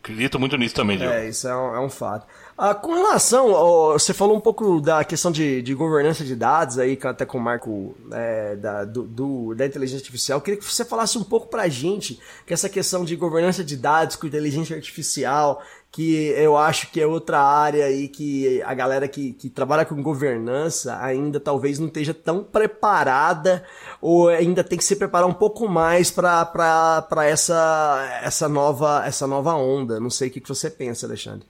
Acredito 0.08 0.40
muito 0.40 0.56
nisso 0.56 0.74
também, 0.74 0.96
Gil. 0.98 1.10
É, 1.10 1.28
isso 1.28 1.46
é 1.46 1.54
um, 1.54 1.74
é 1.76 1.80
um 1.80 1.90
fato. 1.90 2.26
Ah, 2.56 2.74
com 2.74 2.92
relação, 2.94 3.52
você 3.92 4.12
falou 4.14 4.36
um 4.36 4.40
pouco 4.40 4.80
da 4.80 5.04
questão 5.04 5.30
de, 5.30 5.62
de 5.62 5.74
governança 5.74 6.24
de 6.24 6.34
dados 6.34 6.78
aí, 6.78 6.98
até 7.04 7.24
com 7.24 7.38
o 7.38 7.40
Marco 7.40 7.94
é, 8.10 8.56
da, 8.56 8.84
do, 8.84 9.02
do- 9.04 9.54
da 9.54 9.64
inteligência 9.66 10.00
artificial. 10.02 10.38
Eu 10.38 10.42
queria 10.42 10.58
que 10.58 10.64
você 10.64 10.84
falasse 10.84 11.16
um 11.18 11.22
pouco 11.22 11.46
pra 11.48 11.68
gente 11.68 12.18
que 12.46 12.52
essa 12.52 12.68
questão 12.68 13.04
de 13.04 13.14
governança 13.14 13.62
de 13.62 13.76
dados 13.76 14.16
com 14.16 14.26
inteligência 14.26 14.74
artificial, 14.74 15.62
que 15.90 16.28
eu 16.36 16.56
acho 16.56 16.90
que 16.90 17.00
é 17.00 17.06
outra 17.06 17.40
área 17.40 17.86
aí 17.86 18.08
que 18.08 18.62
a 18.62 18.74
galera 18.74 19.08
que, 19.08 19.32
que 19.32 19.48
trabalha 19.48 19.84
com 19.84 20.02
governança 20.02 20.98
ainda 21.02 21.40
talvez 21.40 21.78
não 21.78 21.86
esteja 21.86 22.12
tão 22.12 22.44
preparada 22.44 23.64
ou 24.00 24.28
ainda 24.28 24.62
tem 24.62 24.78
que 24.78 24.84
se 24.84 24.96
preparar 24.96 25.26
um 25.26 25.32
pouco 25.32 25.68
mais 25.68 26.10
para 26.10 27.10
essa, 27.24 28.20
essa, 28.22 28.48
nova, 28.48 29.02
essa 29.06 29.26
nova 29.26 29.54
onda. 29.54 29.98
Não 29.98 30.10
sei 30.10 30.28
o 30.28 30.30
que, 30.30 30.40
que 30.40 30.48
você 30.48 30.70
pensa, 30.70 31.06
Alexandre. 31.06 31.46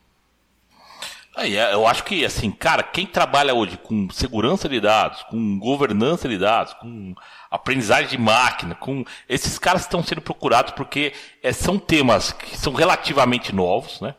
Aí, 1.39 1.57
é, 1.57 1.73
eu 1.73 1.87
acho 1.87 2.03
que, 2.03 2.25
assim, 2.25 2.51
cara, 2.51 2.83
quem 2.83 3.07
trabalha 3.07 3.55
hoje 3.55 3.77
com 3.77 4.11
segurança 4.11 4.69
de 4.69 4.81
dados, 4.81 5.23
com 5.25 5.59
governança 5.61 6.29
de 6.29 6.37
dados, 6.37 6.75
com 6.75 7.15
aprendizagem 7.49 8.09
de 8.09 8.19
máquina, 8.19 8.75
com 8.75 9.05
esses 9.29 9.57
caras 9.57 9.83
estão 9.83 10.03
sendo 10.03 10.21
procurados 10.21 10.73
porque 10.73 11.13
é, 11.41 11.53
são 11.53 11.79
temas 11.79 12.33
que 12.33 12.59
são 12.59 12.73
relativamente 12.73 13.55
novos, 13.55 14.01
né? 14.01 14.17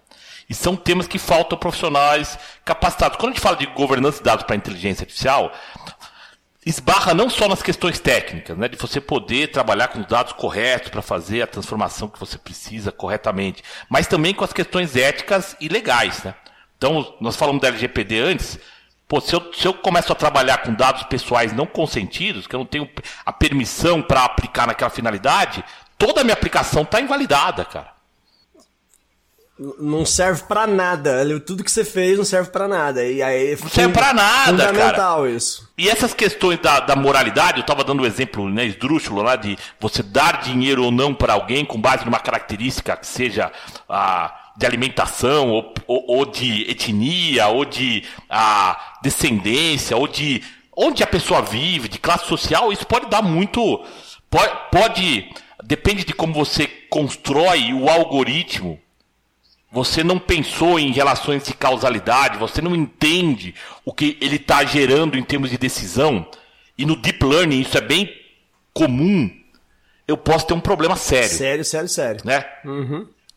E 0.49 0.53
são 0.55 0.75
temas 0.75 1.07
que 1.07 1.19
faltam 1.19 1.57
profissionais 1.57 2.39
capacitados. 2.65 3.17
Quando 3.17 3.31
a 3.31 3.35
gente 3.35 3.43
fala 3.43 3.55
de 3.55 3.67
governança 3.67 4.17
de 4.17 4.23
dados 4.23 4.43
para 4.45 4.55
inteligência 4.55 5.03
artificial, 5.03 5.53
esbarra 6.65 7.13
não 7.13 7.29
só 7.29 7.47
nas 7.47 7.63
questões 7.63 7.99
técnicas, 7.99 8.57
né, 8.57 8.67
de 8.67 8.77
você 8.77 8.99
poder 8.99 9.51
trabalhar 9.51 9.87
com 9.89 9.99
os 9.99 10.07
dados 10.07 10.33
corretos 10.33 10.89
para 10.89 11.01
fazer 11.01 11.41
a 11.41 11.47
transformação 11.47 12.09
que 12.09 12.19
você 12.19 12.37
precisa 12.37 12.91
corretamente, 12.91 13.63
mas 13.87 14.07
também 14.07 14.33
com 14.33 14.43
as 14.43 14.53
questões 14.53 14.95
éticas 14.95 15.55
e 15.59 15.67
legais, 15.67 16.23
né? 16.23 16.35
Então, 16.77 17.15
nós 17.19 17.35
falamos 17.35 17.61
da 17.61 17.67
LGPD 17.67 18.19
antes, 18.19 18.57
pô, 19.07 19.19
se 19.19 19.35
eu, 19.35 19.51
se 19.53 19.67
eu 19.67 19.73
começo 19.73 20.11
a 20.11 20.15
trabalhar 20.15 20.59
com 20.59 20.73
dados 20.73 21.03
pessoais 21.03 21.51
não 21.51 21.65
consentidos, 21.65 22.47
que 22.47 22.55
eu 22.55 22.59
não 22.59 22.65
tenho 22.65 22.89
a 23.25 23.33
permissão 23.33 24.01
para 24.01 24.23
aplicar 24.23 24.65
naquela 24.65 24.89
finalidade, 24.89 25.63
toda 25.97 26.21
a 26.21 26.23
minha 26.23 26.33
aplicação 26.33 26.83
está 26.83 27.01
invalidada, 27.01 27.65
cara. 27.65 27.98
Não 29.77 30.05
serve 30.05 30.43
pra 30.43 30.65
nada. 30.65 31.21
Tudo 31.41 31.65
que 31.65 31.71
você 31.71 31.83
fez 31.83 32.17
não 32.17 32.23
serve 32.23 32.49
pra 32.49 32.65
nada. 32.65 33.03
E 33.03 33.21
aí, 33.21 33.57
Não 33.61 33.69
serve 33.69 33.91
pra 33.91 34.13
nada, 34.13 34.57
cara. 34.57 34.73
Fundamental 34.73 35.27
isso. 35.27 35.69
E 35.77 35.89
essas 35.89 36.13
questões 36.13 36.59
da, 36.61 36.79
da 36.79 36.95
moralidade, 36.95 37.57
eu 37.57 37.61
estava 37.61 37.83
dando 37.83 38.03
o 38.03 38.05
exemplo, 38.05 38.49
né, 38.49 38.65
esdrúxulo 38.65 39.21
lá 39.21 39.35
de 39.35 39.57
você 39.77 40.01
dar 40.01 40.41
dinheiro 40.41 40.85
ou 40.85 40.91
não 40.91 41.13
para 41.13 41.33
alguém 41.33 41.65
com 41.65 41.79
base 41.79 42.05
numa 42.05 42.19
característica 42.19 42.95
que 42.95 43.05
seja 43.05 43.51
ah, 43.89 44.33
de 44.55 44.65
alimentação, 44.65 45.49
ou, 45.49 45.73
ou, 45.85 46.05
ou 46.07 46.25
de 46.25 46.69
etnia, 46.71 47.47
ou 47.47 47.65
de 47.65 48.05
ah, 48.29 48.97
descendência, 49.03 49.97
ou 49.97 50.07
de 50.07 50.41
onde 50.75 51.03
a 51.03 51.07
pessoa 51.07 51.41
vive, 51.41 51.89
de 51.89 51.99
classe 51.99 52.25
social, 52.27 52.71
isso 52.71 52.87
pode 52.87 53.09
dar 53.09 53.21
muito. 53.21 53.83
Pode. 54.29 54.53
pode 54.71 55.29
depende 55.63 56.05
de 56.05 56.13
como 56.13 56.33
você 56.33 56.65
constrói 56.89 57.73
o 57.73 57.89
algoritmo 57.89 58.79
você 59.71 60.03
não 60.03 60.17
pensou 60.17 60.79
em 60.79 60.91
relações 60.91 61.43
de 61.43 61.53
causalidade, 61.53 62.37
você 62.37 62.61
não 62.61 62.75
entende 62.75 63.53
o 63.85 63.93
que 63.93 64.17
ele 64.19 64.37
está 64.37 64.63
gerando 64.65 65.17
em 65.17 65.23
termos 65.23 65.49
de 65.49 65.57
decisão, 65.57 66.25
e 66.77 66.85
no 66.85 66.95
deep 66.95 67.23
learning 67.23 67.61
isso 67.61 67.77
é 67.77 67.81
bem 67.81 68.11
comum, 68.73 69.29
eu 70.07 70.17
posso 70.17 70.47
ter 70.47 70.53
um 70.53 70.59
problema 70.59 70.95
sério. 70.95 71.29
Sério, 71.29 71.63
sério, 71.63 71.89
sério. 71.89 72.21
Né? 72.25 72.43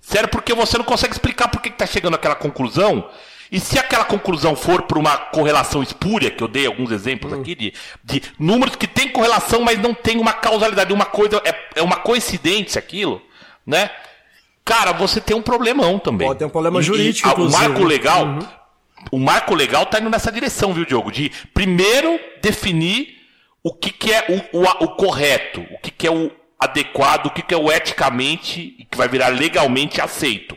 Sério, 0.01 0.29
porque 0.29 0.55
você 0.55 0.79
não 0.79 0.85
consegue 0.85 1.13
explicar 1.13 1.49
por 1.49 1.61
que 1.61 1.69
está 1.69 1.87
chegando 1.87 2.15
àquela 2.15 2.35
conclusão. 2.35 3.09
E 3.51 3.61
se 3.61 3.79
aquela 3.79 4.05
conclusão 4.05 4.57
for 4.57 4.83
por 4.83 4.97
uma 4.97 5.17
correlação 5.17 5.83
espúria, 5.83 6.31
que 6.31 6.43
eu 6.43 6.49
dei 6.49 6.67
alguns 6.67 6.91
exemplos 6.91 7.33
aqui, 7.35 7.55
de, 7.55 7.75
de 8.03 8.23
números 8.39 8.75
que 8.75 8.87
têm 8.87 9.11
correlação, 9.11 9.61
mas 9.61 9.79
não 9.79 9.93
tem 9.93 10.19
uma 10.19 10.33
causalidade, 10.33 10.93
uma 10.93 11.05
coisa, 11.05 11.43
é, 11.45 11.55
é 11.77 11.83
uma 11.83 11.97
coincidência 11.97 12.79
aquilo, 12.79 13.21
né? 13.67 13.91
Cara, 14.65 14.93
você 14.93 15.21
tem 15.21 15.37
um 15.37 15.43
problemão 15.43 15.99
também. 15.99 16.27
Pode 16.29 16.39
ter 16.39 16.45
um 16.45 16.49
problema 16.51 16.79
E- 16.79 16.83
e 16.83 16.85
jurídico, 16.85 17.29
a- 17.29 17.33
o 17.33 17.35
inclusive. 17.35 17.63
marco 17.69 17.85
legal, 17.85 18.25
Uhum. 18.25 18.39
o 19.13 19.19
marco 19.19 19.55
legal 19.55 19.87
tá 19.87 19.99
indo 19.99 20.09
nessa 20.11 20.31
direção, 20.31 20.73
viu, 20.73 20.85
Diogo? 20.85 21.11
De 21.11 21.31
primeiro 21.53 22.19
definir 22.41 23.09
o 23.63 23.73
que, 23.75 23.91
que 23.91 24.13
é 24.13 24.25
o, 24.53 24.59
o, 24.61 24.63
o 24.85 24.89
correto, 24.97 25.61
o 25.73 25.79
que, 25.79 25.91
que 25.91 26.07
é 26.07 26.11
o 26.11 26.31
adequado, 26.59 27.27
o 27.27 27.31
que, 27.31 27.43
que 27.43 27.53
é 27.55 27.57
o 27.57 27.71
eticamente 27.73 28.77
e 28.79 28.85
que 28.85 28.97
vai 28.97 29.09
virar 29.09 29.29
legalmente 29.29 30.01
aceito. 30.01 30.57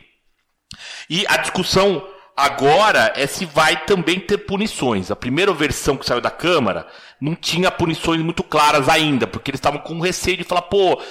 E 1.09 1.25
a 1.27 1.37
discussão 1.37 2.05
agora 2.37 3.13
é 3.15 3.25
se 3.25 3.45
vai 3.45 3.85
também 3.85 4.19
ter 4.19 4.39
punições. 4.39 5.09
A 5.09 5.15
primeira 5.15 5.53
versão 5.53 5.97
que 5.97 6.05
saiu 6.05 6.21
da 6.21 6.29
Câmara 6.29 6.85
não 7.19 7.33
tinha 7.33 7.71
punições 7.71 8.21
muito 8.21 8.43
claras 8.43 8.87
ainda, 8.89 9.25
porque 9.25 9.49
eles 9.51 9.57
estavam 9.59 9.79
com 9.79 9.99
receio 9.99 10.37
de 10.37 10.43
falar, 10.43 10.63
pô, 10.63 11.01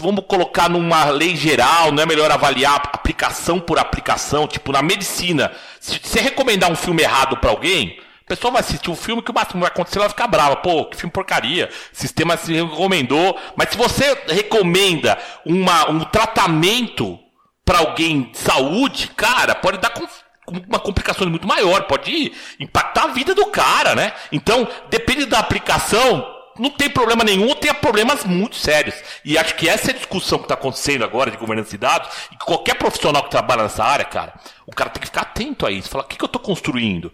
vamos 0.00 0.24
colocar 0.26 0.68
numa 0.68 1.04
lei 1.10 1.36
geral, 1.36 1.92
não 1.92 2.02
é 2.02 2.06
melhor 2.06 2.30
avaliar 2.30 2.76
aplicação 2.92 3.60
por 3.60 3.78
aplicação, 3.78 4.46
tipo 4.46 4.72
na 4.72 4.82
medicina. 4.82 5.52
Se 5.80 5.98
você 6.02 6.20
recomendar 6.20 6.70
um 6.70 6.76
filme 6.76 7.02
errado 7.02 7.36
pra 7.36 7.50
alguém, 7.50 7.98
a 8.24 8.28
pessoa 8.28 8.52
vai 8.52 8.60
assistir 8.60 8.90
o 8.90 8.94
filme 8.94 9.22
que 9.22 9.30
o 9.30 9.34
máximo 9.34 9.60
vai 9.60 9.68
acontecer, 9.68 9.98
ela 9.98 10.08
ficar 10.08 10.26
brava. 10.26 10.56
Pô, 10.56 10.84
que 10.84 10.96
filme 10.96 11.10
porcaria. 11.10 11.70
O 11.92 11.96
sistema 11.96 12.36
se 12.36 12.52
recomendou. 12.52 13.38
Mas 13.56 13.70
se 13.70 13.76
você 13.78 14.16
recomenda 14.28 15.18
uma, 15.46 15.90
um 15.90 16.00
tratamento 16.04 17.18
para 17.64 17.78
alguém 17.78 18.30
de 18.30 18.36
saúde, 18.36 19.08
cara, 19.16 19.54
pode 19.54 19.78
dar 19.78 19.92
uma 20.46 20.78
complicação 20.78 21.28
muito 21.28 21.46
maior, 21.46 21.84
pode 21.84 22.32
impactar 22.60 23.04
a 23.04 23.08
vida 23.08 23.34
do 23.34 23.46
cara, 23.46 23.94
né? 23.94 24.12
Então, 24.30 24.68
depende 24.90 25.24
da 25.24 25.38
aplicação, 25.38 26.26
não 26.58 26.70
tem 26.70 26.90
problema 26.90 27.24
nenhum, 27.24 27.48
ou 27.48 27.54
tem 27.54 27.72
problemas 27.74 28.24
muito 28.24 28.56
sérios. 28.56 28.94
E 29.24 29.38
acho 29.38 29.54
que 29.54 29.68
essa 29.68 29.90
é 29.90 29.94
a 29.94 29.96
discussão 29.96 30.38
que 30.38 30.44
está 30.44 30.54
acontecendo 30.54 31.04
agora 31.04 31.30
de 31.30 31.36
governança 31.36 31.70
de 31.70 31.78
dados, 31.78 32.08
e 32.32 32.36
que 32.36 32.44
qualquer 32.44 32.74
profissional 32.74 33.22
que 33.22 33.30
trabalha 33.30 33.62
nessa 33.62 33.84
área, 33.84 34.04
cara, 34.04 34.34
o 34.66 34.74
cara 34.74 34.90
tem 34.90 35.00
que 35.00 35.06
ficar 35.06 35.22
atento 35.22 35.66
a 35.66 35.70
isso. 35.70 35.88
Falar, 35.88 36.04
o 36.04 36.06
que, 36.06 36.16
que 36.16 36.24
eu 36.24 36.26
estou 36.26 36.42
construindo? 36.42 37.12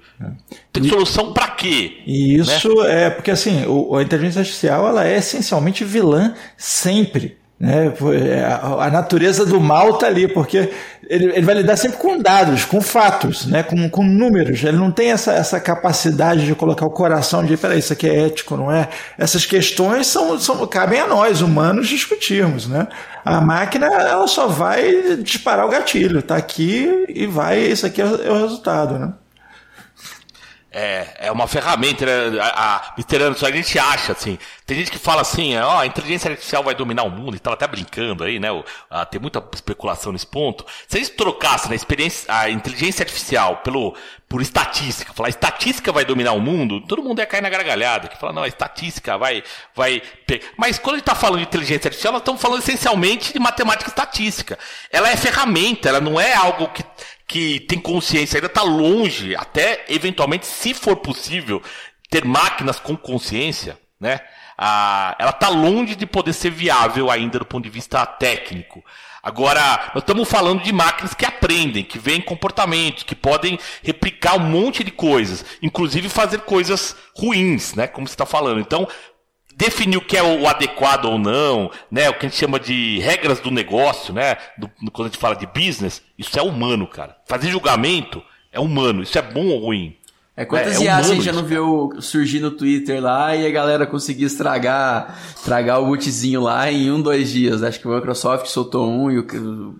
Tem 0.73 0.83
solução 0.85 1.33
para 1.33 1.49
quê? 1.49 2.03
E 2.07 2.37
isso 2.37 2.83
é 2.83 3.11
porque 3.11 3.31
assim, 3.31 3.65
o, 3.67 3.97
a 3.97 4.03
inteligência 4.03 4.41
artificial 4.41 4.89
ela 4.89 5.07
é 5.07 5.17
essencialmente 5.17 5.85
vilã 5.85 6.35
sempre. 6.57 7.39
Né? 7.59 7.93
É, 8.15 8.45
A, 8.45 8.87
a 8.87 8.91
natureza 8.91 9.47
do 9.47 9.61
mal 9.61 9.91
está 9.91 10.09
ali, 10.09 10.27
porque 10.27 10.73
ele, 11.09 11.27
ele 11.27 11.43
vai 11.43 11.55
lidar 11.57 11.77
sempre 11.77 11.99
com 11.99 12.19
dados, 12.19 12.65
com 12.65 12.81
fatos, 12.81 13.47
né? 13.47 13.63
com, 13.63 13.89
com 13.89 14.05
números. 14.05 14.63
Ele 14.63 14.77
não 14.77 14.91
tem 14.91 15.11
essa, 15.13 15.33
essa 15.33 15.61
capacidade 15.61 16.47
de 16.47 16.55
colocar 16.55 16.87
o 16.87 16.91
coração 16.91 17.45
de, 17.45 17.57
peraí, 17.57 17.79
isso 17.79 17.93
aqui 17.93 18.09
é 18.09 18.27
ético, 18.27 18.57
não 18.57 18.71
é? 18.71 18.89
Essas 19.19 19.45
questões 19.47 20.07
são, 20.07 20.39
são, 20.39 20.67
cabem 20.67 21.01
a 21.01 21.07
nós, 21.07 21.41
humanos, 21.41 21.89
discutirmos. 21.89 22.67
Né? 22.69 22.87
A 23.25 23.41
máquina 23.41 23.87
ela 23.87 24.27
só 24.27 24.47
vai 24.47 25.17
disparar 25.23 25.67
o 25.67 25.71
gatilho, 25.71 26.19
está 26.21 26.37
aqui 26.37 27.05
e 27.09 27.27
vai, 27.27 27.59
isso 27.61 27.87
aqui 27.87 28.01
é, 28.03 28.05
o- 28.05 28.23
é 28.23 28.31
o 28.31 28.43
resultado. 28.43 28.99
Né? 28.99 29.13
É, 30.77 31.29
é 31.29 31.33
uma 31.33 31.47
ferramenta, 31.47 32.05
né? 32.05 32.41
A, 32.41 32.77
a, 32.77 32.95
a 32.97 33.51
gente 33.53 33.79
acha, 33.79 34.11
assim. 34.11 34.37
Tem 34.67 34.77
gente 34.77 34.91
que 34.91 34.99
fala 34.99 35.23
assim, 35.23 35.57
ó, 35.57 35.79
a 35.79 35.87
inteligência 35.87 36.29
artificial 36.31 36.65
vai 36.65 36.75
dominar 36.75 37.05
o 37.05 37.11
mundo, 37.11 37.37
e 37.37 37.39
tava 37.39 37.55
até 37.55 37.67
brincando 37.69 38.25
aí, 38.25 38.41
né? 38.41 38.51
o- 38.51 38.65
ah, 38.91 39.07
tem 39.07 39.21
muita 39.21 39.43
especulação 39.53 40.11
nesse 40.11 40.27
ponto. 40.27 40.67
Se 40.89 40.97
a 40.97 41.01
gente 41.01 41.13
trocasse 41.13 41.69
né, 41.69 41.75
a, 41.75 41.77
experiência, 41.77 42.25
a 42.35 42.51
inteligência 42.51 43.05
artificial 43.05 43.59
pelo, 43.59 43.95
por 44.29 44.43
estatística, 44.43 45.13
falar 45.13 45.29
estatística 45.29 45.93
vai 45.93 46.05
dominar 46.05 46.33
o 46.33 46.41
mundo, 46.41 46.81
todo 46.81 47.03
mundo 47.05 47.21
ia 47.21 47.27
cair 47.27 47.43
na 47.43 47.51
gargalhada, 47.51 48.09
que 48.09 48.19
fala, 48.19 48.33
não, 48.33 48.43
a 48.43 48.49
estatística 48.49 49.17
vai, 49.17 49.45
vai 49.77 50.03
pe-". 50.27 50.41
Mas 50.57 50.77
quando 50.79 50.95
a 50.95 50.99
gente 50.99 51.07
tá 51.07 51.15
falando 51.15 51.39
de 51.39 51.45
inteligência 51.47 51.87
artificial, 51.87 52.13
nós 52.13 52.23
estamos 52.23 52.41
falando 52.43 52.61
essencialmente 52.61 53.33
de 53.33 53.39
matemática 53.39 53.89
e 53.89 53.93
estatística. 53.93 54.59
Ela 54.91 55.09
é 55.11 55.17
ferramenta, 55.17 55.89
ela 55.89 56.01
não 56.01 56.19
é 56.19 56.35
algo 56.35 56.67
que 56.69 56.83
que 57.27 57.61
tem 57.61 57.79
consciência, 57.79 58.37
ainda 58.37 58.47
está 58.47 58.63
longe, 58.63 59.35
até 59.37 59.85
eventualmente, 59.89 60.47
se 60.47 60.75
for 60.75 60.97
possível, 60.97 61.63
ter 62.11 62.25
máquinas 62.25 62.79
com 62.79 62.97
consciência, 62.97 63.79
né? 63.99 64.21
Ah, 64.57 65.17
ela 65.19 65.31
está 65.31 65.49
longe 65.49 65.97
de 65.97 66.07
poder 66.07 66.33
ser 66.33 66.51
viável 66.51 67.11
ainda 67.11 67.39
do 67.41 67.45
ponto 67.45 67.65
de 67.65 67.71
vista 67.71 68.07
técnico. 68.07 68.85
Agora, 69.21 69.91
nós 69.95 70.03
estamos 70.03 70.29
falando 70.29 70.63
de 70.63 70.71
máquinas 70.71 71.15
que 71.15 71.25
aprendem, 71.25 71.83
que 71.83 71.99
veem 71.99 72.21
comportamentos, 72.21 73.05
que 73.05 73.15
podem 73.15 73.59
replicar 73.83 74.37
um 74.37 74.45
monte 74.45 74.85
de 74.85 74.91
coisas, 74.91 75.45
inclusive 75.63 76.11
fazer 76.11 76.43
coisas 76.43 76.95
ruins, 77.17 77.75
né? 77.75 77.87
Como 77.87 78.07
você 78.07 78.13
está 78.13 78.27
falando. 78.27 78.61
Então, 78.61 78.87
definir 79.57 79.97
o 79.97 80.01
que 80.01 80.17
é 80.17 80.23
o 80.23 80.47
adequado 80.49 81.05
ou 81.07 81.19
não, 81.19 81.71
né? 81.91 82.09
O 82.11 82.15
que 82.15 82.27
a 82.27 82.29
gente 82.29 82.39
chama 82.39 82.59
de 82.61 82.99
regras 83.01 83.41
do 83.41 83.51
negócio, 83.51 84.13
né? 84.13 84.37
Do- 84.59 84.71
do- 84.83 84.91
quando 84.91 85.07
a 85.07 85.11
gente 85.11 85.19
fala 85.21 85.35
de 85.37 85.47
business, 85.47 86.03
isso 86.19 86.39
é 86.39 86.43
humano, 86.43 86.87
cara. 86.87 87.17
Fazer 87.27 87.51
julgamento 87.51 88.23
é 88.53 88.61
humano. 88.61 89.03
Isso 89.03 89.19
é 89.19 89.23
bom 89.23 89.47
ou 89.47 89.59
ruim? 89.67 89.97
É 90.37 90.45
quantas 90.45 90.79
É, 90.81 90.83
é 90.83 90.85
IAs 90.87 91.11
a 91.11 91.15
gente 91.15 91.25
já 91.25 91.33
não 91.33 91.45
viu 91.45 91.93
surgir 92.01 92.41
no 92.41 92.51
Twitter 92.51 93.01
lá 93.01 93.37
e 93.37 93.47
a 93.47 93.51
galera 93.51 93.87
conseguia 93.87 94.27
estragar, 94.27 95.17
estragar 95.37 95.81
o 95.81 95.87
bootzinho 95.87 96.41
lá 96.43 96.71
em 96.73 96.91
um, 96.91 97.01
dois 97.01 97.31
dias. 97.31 97.63
Acho 97.63 97.79
que 97.79 97.87
o 97.87 97.95
Microsoft 97.95 98.47
soltou 98.47 98.89
um 98.91 99.11
e 99.13 99.19
o, 99.21 99.77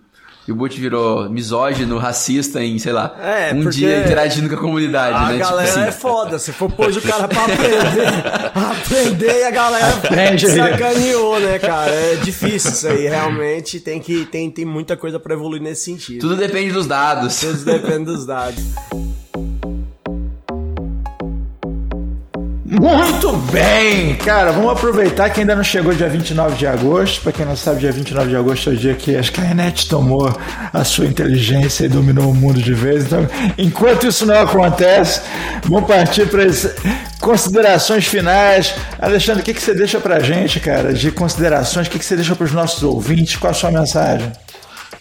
e 0.47 0.51
o 0.51 0.55
boot 0.55 0.79
virou 0.79 1.29
misógino, 1.29 1.97
racista 1.97 2.63
em, 2.63 2.77
sei 2.77 2.93
lá, 2.93 3.15
É, 3.19 3.51
um 3.53 3.67
dia 3.69 4.01
interagindo 4.01 4.47
com 4.47 4.55
a 4.55 4.59
comunidade, 4.59 5.17
A 5.17 5.29
né? 5.31 5.37
galera 5.39 5.67
tipo 5.67 5.79
assim. 5.79 5.87
é 5.89 5.91
foda. 5.91 6.37
Se 6.39 6.51
for 6.51 6.71
pôs 6.71 6.95
o 6.95 7.01
cara 7.01 7.27
pra 7.27 7.45
aprender, 7.45 8.51
aprender 8.53 9.39
e 9.39 9.43
a 9.43 9.51
galera 9.51 9.87
Aprende 9.95 10.47
sacaneou, 10.47 11.39
né, 11.39 11.57
cara? 11.59 11.91
É 11.91 12.15
difícil 12.17 12.71
isso 12.71 12.87
aí. 12.87 13.07
Realmente 13.07 13.79
tem 13.79 13.99
que 13.99 14.25
tem, 14.25 14.51
tem 14.51 14.65
muita 14.65 14.95
coisa 14.95 15.19
pra 15.19 15.33
evoluir 15.33 15.61
nesse 15.61 15.85
sentido. 15.85 16.21
Tudo 16.21 16.35
depende 16.35 16.71
dos 16.71 16.85
dados. 16.87 17.39
Tudo 17.39 17.65
depende 17.65 18.05
dos 18.05 18.25
dados. 18.25 18.63
Muito 22.79 23.31
bem! 23.51 24.15
Cara, 24.15 24.51
vamos 24.51 24.71
aproveitar 24.71 25.29
que 25.29 25.39
ainda 25.39 25.55
não 25.55 25.63
chegou 25.63 25.93
dia 25.93 26.09
29 26.09 26.55
de 26.55 26.67
agosto. 26.67 27.21
Pra 27.21 27.31
quem 27.31 27.45
não 27.45 27.55
sabe, 27.55 27.79
dia 27.79 27.91
29 27.91 28.29
de 28.29 28.35
agosto 28.35 28.69
é 28.69 28.73
o 28.73 28.75
dia 28.75 28.93
que 28.93 29.15
a 29.15 29.21
Skynet 29.21 29.87
tomou 29.87 30.31
a 30.73 30.83
sua 30.83 31.05
inteligência 31.05 31.85
e 31.85 31.89
dominou 31.89 32.31
o 32.31 32.35
mundo 32.35 32.61
de 32.61 32.73
vez. 32.73 33.05
Então, 33.05 33.27
enquanto 33.57 34.07
isso 34.07 34.25
não 34.25 34.41
acontece, 34.41 35.21
vamos 35.63 35.87
partir 35.87 36.27
para 36.27 36.43
as 36.43 36.67
considerações 37.19 38.05
finais. 38.05 38.75
Alexandre, 38.99 39.41
o 39.41 39.45
que, 39.45 39.53
que 39.53 39.61
você 39.61 39.73
deixa 39.73 39.99
pra 39.99 40.19
gente, 40.19 40.59
cara, 40.59 40.93
de 40.93 41.11
considerações? 41.11 41.87
O 41.87 41.89
que, 41.89 41.99
que 41.99 42.05
você 42.05 42.15
deixa 42.15 42.35
pros 42.35 42.51
nossos 42.51 42.83
ouvintes? 42.83 43.35
Qual 43.37 43.51
a 43.51 43.53
sua 43.53 43.71
mensagem? 43.71 44.31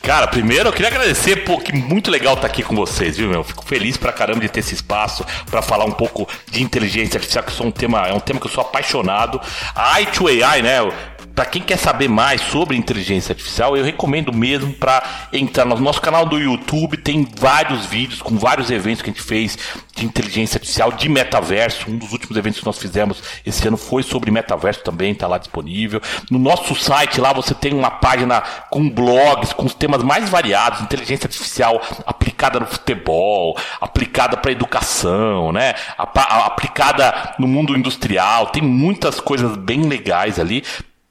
Cara, 0.05 0.27
primeiro 0.27 0.69
eu 0.69 0.73
queria 0.73 0.89
agradecer, 0.89 1.45
pô, 1.45 1.59
que 1.59 1.73
muito 1.73 2.11
legal 2.11 2.35
estar 2.35 2.47
aqui 2.47 2.63
com 2.63 2.77
vocês, 2.77 3.17
viu, 3.17 3.27
meu? 3.27 3.43
Fico 3.43 3.65
feliz 3.65 3.97
pra 3.97 4.13
caramba 4.13 4.41
de 4.41 4.51
ter 4.51 4.61
esse 4.61 4.75
espaço 4.75 5.25
pra 5.51 5.63
falar 5.63 5.87
um 5.87 5.93
pouco 5.93 6.29
de 6.51 6.63
inteligência 6.63 7.17
artificial, 7.17 7.43
que 7.43 7.51
sou 7.51 7.69
um 7.69 7.71
tema, 7.71 8.07
é 8.07 8.13
um 8.13 8.21
tema 8.21 8.39
que 8.39 8.47
eu 8.47 8.51
sou 8.51 8.61
apaixonado. 8.61 9.41
A 9.75 9.99
i2AI, 10.03 10.63
né? 10.63 10.93
Pra 11.35 11.45
quem 11.45 11.61
quer 11.61 11.77
saber 11.77 12.09
mais 12.09 12.41
sobre 12.43 12.77
inteligência 12.77 13.33
artificial, 13.33 13.77
eu 13.77 13.85
recomendo 13.85 14.33
mesmo 14.33 14.73
pra 14.73 15.03
entrar 15.33 15.65
no 15.65 15.77
nosso 15.81 16.01
canal 16.01 16.25
do 16.25 16.39
YouTube, 16.39 16.97
tem 16.97 17.29
vários 17.37 17.87
vídeos 17.87 18.23
com 18.23 18.39
vários 18.39 18.71
eventos 18.71 19.03
que 19.03 19.11
a 19.11 19.13
gente 19.13 19.23
fez 19.23 19.59
de 19.97 20.07
inteligência 20.07 20.59
artificial, 20.59 20.93
de 20.93 21.09
metaverso. 21.09 21.91
Um 21.91 21.99
dos 21.99 22.13
últimos 22.13 22.37
eventos 22.37 22.61
que 22.61 22.67
nós 22.67 22.79
fizemos 22.79 23.21
esse 23.45 23.67
ano 23.67 23.77
foi 23.77 24.05
sobre 24.05 24.31
metaverso 24.31 24.85
também, 24.85 25.13
tá 25.13 25.27
lá 25.27 25.37
disponível. 25.37 26.01
No 26.31 26.39
nosso 26.39 26.73
site 26.77 27.21
lá 27.21 27.33
você 27.33 27.53
tem 27.53 27.75
uma 27.75 27.91
página 27.91 28.41
com 28.71 28.89
blogs, 28.89 29.53
com 29.53 29.67
os 29.67 29.75
temas 29.75 30.05
mais 30.05 30.29
variados, 30.29 30.83
inteligência 30.83 31.27
artificial 31.27 31.83
aplicada 32.07 32.61
no 32.61 32.67
futebol, 32.67 33.59
aplicada 33.81 34.37
para 34.37 34.53
educação, 34.53 35.51
né? 35.51 35.75
Aplicada 35.99 37.35
no 37.41 37.49
mundo 37.49 37.77
industrial, 37.77 38.47
tem 38.47 38.63
muitas 38.63 39.19
coisas 39.19 39.57
bem 39.57 39.83
legais 39.83 40.39
ali. 40.39 40.63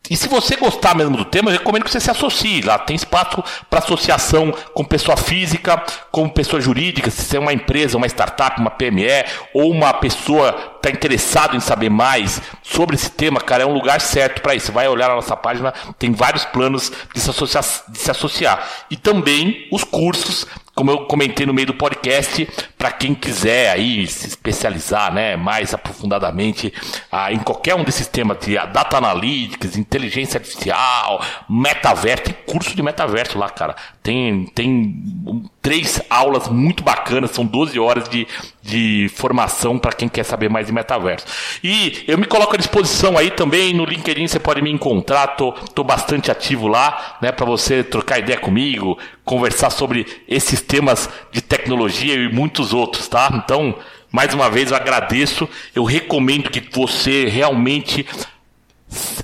E 0.10 0.18
se 0.18 0.28
você 0.28 0.58
gostar 0.58 0.96
mesmo 0.96 1.16
do 1.16 1.24
tema, 1.24 1.50
eu 1.50 1.58
recomendo 1.58 1.86
que 1.86 1.92
você 1.92 2.00
se 2.00 2.12
associe. 2.12 2.62
Lá 2.62 2.78
tem 2.78 2.96
espaço 2.96 3.42
para 3.70 3.80
associação 3.80 4.54
com 4.74 4.84
pessoa 4.84 5.16
física, 5.16 5.82
com 6.12 6.28
pessoa 6.28 6.62
jurídica, 6.62 7.10
se 7.10 7.22
você 7.22 7.38
é 7.38 7.40
uma 7.40 7.54
empresa, 7.54 7.98
uma 7.98 8.08
startup, 8.08 8.60
uma 8.60 8.70
PME 8.70 9.24
ou 9.54 9.72
uma 9.72 9.94
pessoa 9.94 10.73
tá 10.84 10.92
interessado 10.92 11.56
em 11.56 11.62
saber 11.62 11.90
mais 11.90 12.42
sobre 12.62 12.98
esse 12.98 13.10
tema, 13.10 13.40
cara, 13.40 13.64
é 13.64 13.66
um 13.66 13.74
lugar 13.74 14.02
certo 14.02 14.42
para 14.42 14.54
isso. 14.54 14.70
Vai 14.74 14.86
olhar 14.86 15.08
na 15.08 15.16
nossa 15.16 15.36
página, 15.36 15.74
tem 15.98 16.12
vários 16.12 16.44
planos 16.44 16.92
de 17.14 17.22
se, 17.22 17.30
associar, 17.30 17.64
de 17.88 17.98
se 17.98 18.12
associar. 18.12 18.68
E 18.92 18.98
também 18.98 19.66
os 19.72 19.86
cursos 19.86 20.46
como 20.76 20.90
eu 20.90 21.06
comentei 21.06 21.46
no 21.46 21.54
meio 21.54 21.68
do 21.68 21.74
podcast, 21.76 22.48
para 22.78 22.92
quem 22.92 23.14
quiser 23.14 23.70
aí 23.70 24.08
se 24.08 24.28
especializar, 24.28 25.14
né, 25.14 25.36
mais 25.36 25.72
aprofundadamente 25.72 26.74
ah, 27.12 27.32
em 27.32 27.38
qualquer 27.38 27.76
um 27.76 27.84
desses 27.84 28.08
temas 28.08 28.40
de 28.40 28.56
data 28.56 28.98
analytics, 28.98 29.78
inteligência 29.78 30.40
artificial, 30.40 31.24
metaverso, 31.48 32.24
tem 32.24 32.36
curso 32.48 32.76
de 32.76 32.82
metaverso 32.82 33.38
lá, 33.38 33.50
cara. 33.50 33.76
Tem 34.02 34.48
tem 34.48 35.44
três 35.62 36.02
aulas 36.10 36.48
muito 36.48 36.84
bacanas, 36.84 37.32
são 37.32 37.46
12 37.46 37.80
horas 37.80 38.10
de, 38.10 38.28
de 38.64 39.12
formação 39.14 39.78
para 39.78 39.92
quem 39.92 40.08
quer 40.08 40.24
saber 40.24 40.50
mais 40.50 40.68
de 40.68 40.72
metaverso. 40.72 41.26
E 41.62 42.06
eu 42.08 42.18
me 42.18 42.26
coloco 42.26 42.56
à 42.56 42.58
disposição 42.58 43.18
aí 43.18 43.30
também 43.30 43.74
no 43.74 43.84
LinkedIn, 43.84 44.26
você 44.26 44.40
pode 44.40 44.62
me 44.62 44.72
encontrar, 44.72 45.28
tô, 45.36 45.52
tô 45.52 45.84
bastante 45.84 46.32
ativo 46.32 46.68
lá, 46.68 47.18
né, 47.22 47.32
para 47.32 47.46
você 47.46 47.84
trocar 47.84 48.20
ideia 48.20 48.40
comigo, 48.40 48.98
conversar 49.26 49.70
sobre 49.70 50.06
esses 50.28 50.62
temas 50.62 51.10
de 51.30 51.42
tecnologia 51.42 52.16
e 52.16 52.32
muitos 52.32 52.74
outros, 52.74 53.08
tá? 53.10 53.30
Então, 53.34 53.76
mais 54.10 54.34
uma 54.34 54.50
vez 54.50 54.72
eu 54.72 54.78
agradeço, 54.78 55.48
eu 55.76 55.84
recomendo 55.84 56.50
que 56.50 56.64
você 56.72 57.26
realmente 57.26 58.06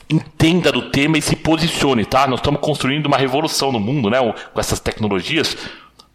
entenda 0.09 0.71
do 0.71 0.89
tema 0.89 1.17
e 1.17 1.21
se 1.21 1.35
posicione, 1.35 2.03
tá? 2.03 2.27
Nós 2.27 2.39
estamos 2.39 2.59
construindo 2.59 3.05
uma 3.05 3.17
revolução 3.17 3.71
no 3.71 3.79
mundo, 3.79 4.09
né, 4.09 4.17
com 4.53 4.59
essas 4.59 4.81
tecnologias 4.81 5.55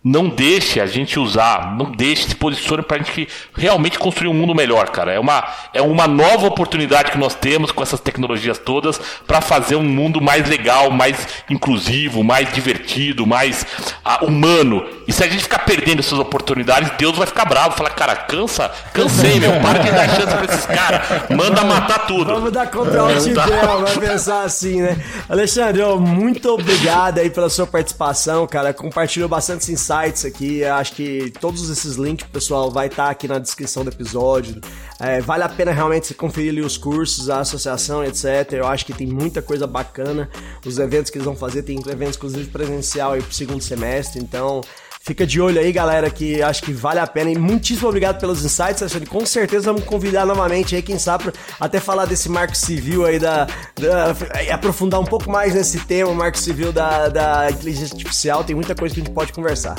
não 0.05 0.29
deixe 0.29 0.81
a 0.81 0.87
gente 0.87 1.19
usar, 1.19 1.75
não 1.79 1.91
deixe, 1.91 2.25
se 2.25 2.35
posicione 2.35 2.83
para 2.83 2.99
a 2.99 3.03
gente 3.03 3.27
realmente 3.55 3.99
construir 3.99 4.29
um 4.29 4.35
mundo 4.35 4.55
melhor, 4.55 4.91
cara. 4.91 5.11
É 5.11 5.19
uma, 5.19 5.43
é 5.73 5.81
uma 5.81 6.07
nova 6.07 6.47
oportunidade 6.47 7.11
que 7.11 7.17
nós 7.17 7.35
temos 7.35 7.73
com 7.73 7.83
essas 7.83 8.01
tecnologias 8.01 8.59
todas 8.59 8.99
para 9.27 9.41
fazer 9.41 9.77
um 9.77 9.83
mundo 9.83 10.21
mais 10.21 10.47
legal, 10.47 10.91
mais 10.91 11.27
inclusivo, 11.49 12.23
mais 12.23 12.53
divertido, 12.53 13.27
mais 13.27 13.67
uh, 14.05 14.27
humano. 14.27 14.87
E 15.07 15.13
se 15.13 15.23
a 15.23 15.29
gente 15.29 15.43
ficar 15.43 15.61
perdendo 15.61 16.01
essas 16.01 16.19
oportunidades, 16.19 16.91
Deus 16.99 17.17
vai 17.17 17.27
ficar 17.27 17.45
bravo, 17.45 17.77
falar, 17.77 17.91
cara, 17.91 18.17
cansa, 18.17 18.71
cansei, 18.93 19.39
meu, 19.39 19.53
para 19.61 19.79
de 19.81 19.91
dar 19.91 20.09
chance 20.09 20.35
para 20.35 20.45
esses 20.45 20.67
caras, 20.67 21.01
manda 21.31 21.63
matar 21.65 22.07
tudo. 22.07 22.33
Vamos 22.33 22.53
dar 22.53 22.71
contra 22.71 23.05
o 23.05 23.19
Tidel, 23.19 23.83
vai 23.83 23.99
pensar 23.99 24.43
assim, 24.43 24.81
né? 24.81 24.97
Alexandre, 25.29 25.83
muito 25.99 26.49
obrigado 26.49 27.19
aí 27.19 27.31
pela 27.31 27.49
sua 27.49 27.67
participação, 27.67 28.47
cara. 28.47 28.73
Compartilhou 28.73 29.29
bastante 29.29 29.71
insights 29.71 30.25
aqui. 30.25 30.65
Acho 30.65 30.93
que 30.93 31.33
todos 31.41 31.69
esses 31.69 31.97
links, 31.97 32.27
pessoal, 32.29 32.71
vai 32.71 32.87
estar 32.87 33.05
tá 33.05 33.11
aqui 33.11 33.29
na 33.29 33.39
descrição 33.39 33.85
do 33.85 33.91
episódio. 33.91 34.61
É, 35.01 35.21
vale 35.21 35.43
a 35.43 35.49
pena 35.49 35.73
realmente 35.73 36.07
você 36.07 36.15
conferir 36.15 36.51
ali 36.51 36.61
os 36.61 36.77
cursos, 36.77 37.29
a 37.29 37.41
associação, 37.41 38.05
etc. 38.05 38.53
Eu 38.53 38.67
acho 38.67 38.87
que 38.87 38.93
tem 38.93 39.07
muita 39.07 39.43
coisa 39.43 39.67
bacana. 39.67 40.29
Os 40.65 40.79
eventos 40.79 41.11
que 41.11 41.19
eles 41.19 41.25
vão 41.25 41.37
fazer, 41.37 41.63
tem 41.63 41.79
eventos 41.79 42.17
inclusive 42.17 42.49
presencial 42.51 43.13
aí 43.13 43.23
pro 43.23 43.35
segundo 43.35 43.63
semestre. 43.63 44.21
Então, 44.21 44.61
Fica 45.05 45.27
de 45.27 45.39
olho 45.39 45.61
aí, 45.61 45.71
galera, 45.71 46.09
que 46.09 46.43
acho 46.43 46.63
que 46.63 46.73
vale 46.73 46.99
a 46.99 47.07
pena. 47.07 47.31
E 47.31 47.37
muitíssimo 47.37 47.89
obrigado 47.89 48.19
pelos 48.19 48.43
insights, 48.43 48.81
Alexandre. 48.81 49.07
Com 49.07 49.27
certeza 49.27 49.67
vamos 49.67 49.85
convidar 49.85 50.25
novamente 50.25 50.75
aí, 50.75 50.81
quem 50.81 50.99
sabe, 50.99 51.31
até 51.61 51.79
falar 51.79 52.07
desse 52.07 52.27
marco 52.31 52.57
civil 52.57 53.05
aí, 53.05 53.19
da, 53.19 53.47
da 53.79 54.17
aprofundar 54.51 54.99
um 54.99 55.05
pouco 55.05 55.31
mais 55.31 55.55
nesse 55.55 55.79
tema, 55.81 56.15
marco 56.15 56.39
civil 56.39 56.73
da, 56.73 57.09
da 57.09 57.51
inteligência 57.51 57.95
artificial. 57.95 58.43
Tem 58.45 58.57
muita 58.57 58.75
coisa 58.75 58.95
que 58.95 59.03
a 59.03 59.05
gente 59.05 59.13
pode 59.13 59.31
conversar. 59.35 59.77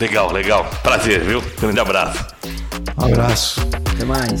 Legal, 0.00 0.32
legal. 0.32 0.64
Prazer, 0.82 1.20
viu? 1.22 1.42
Grande 1.60 1.78
abraço. 1.78 2.24
Um 2.96 3.04
abraço. 3.04 3.60
Até 3.92 4.06
mais. 4.06 4.40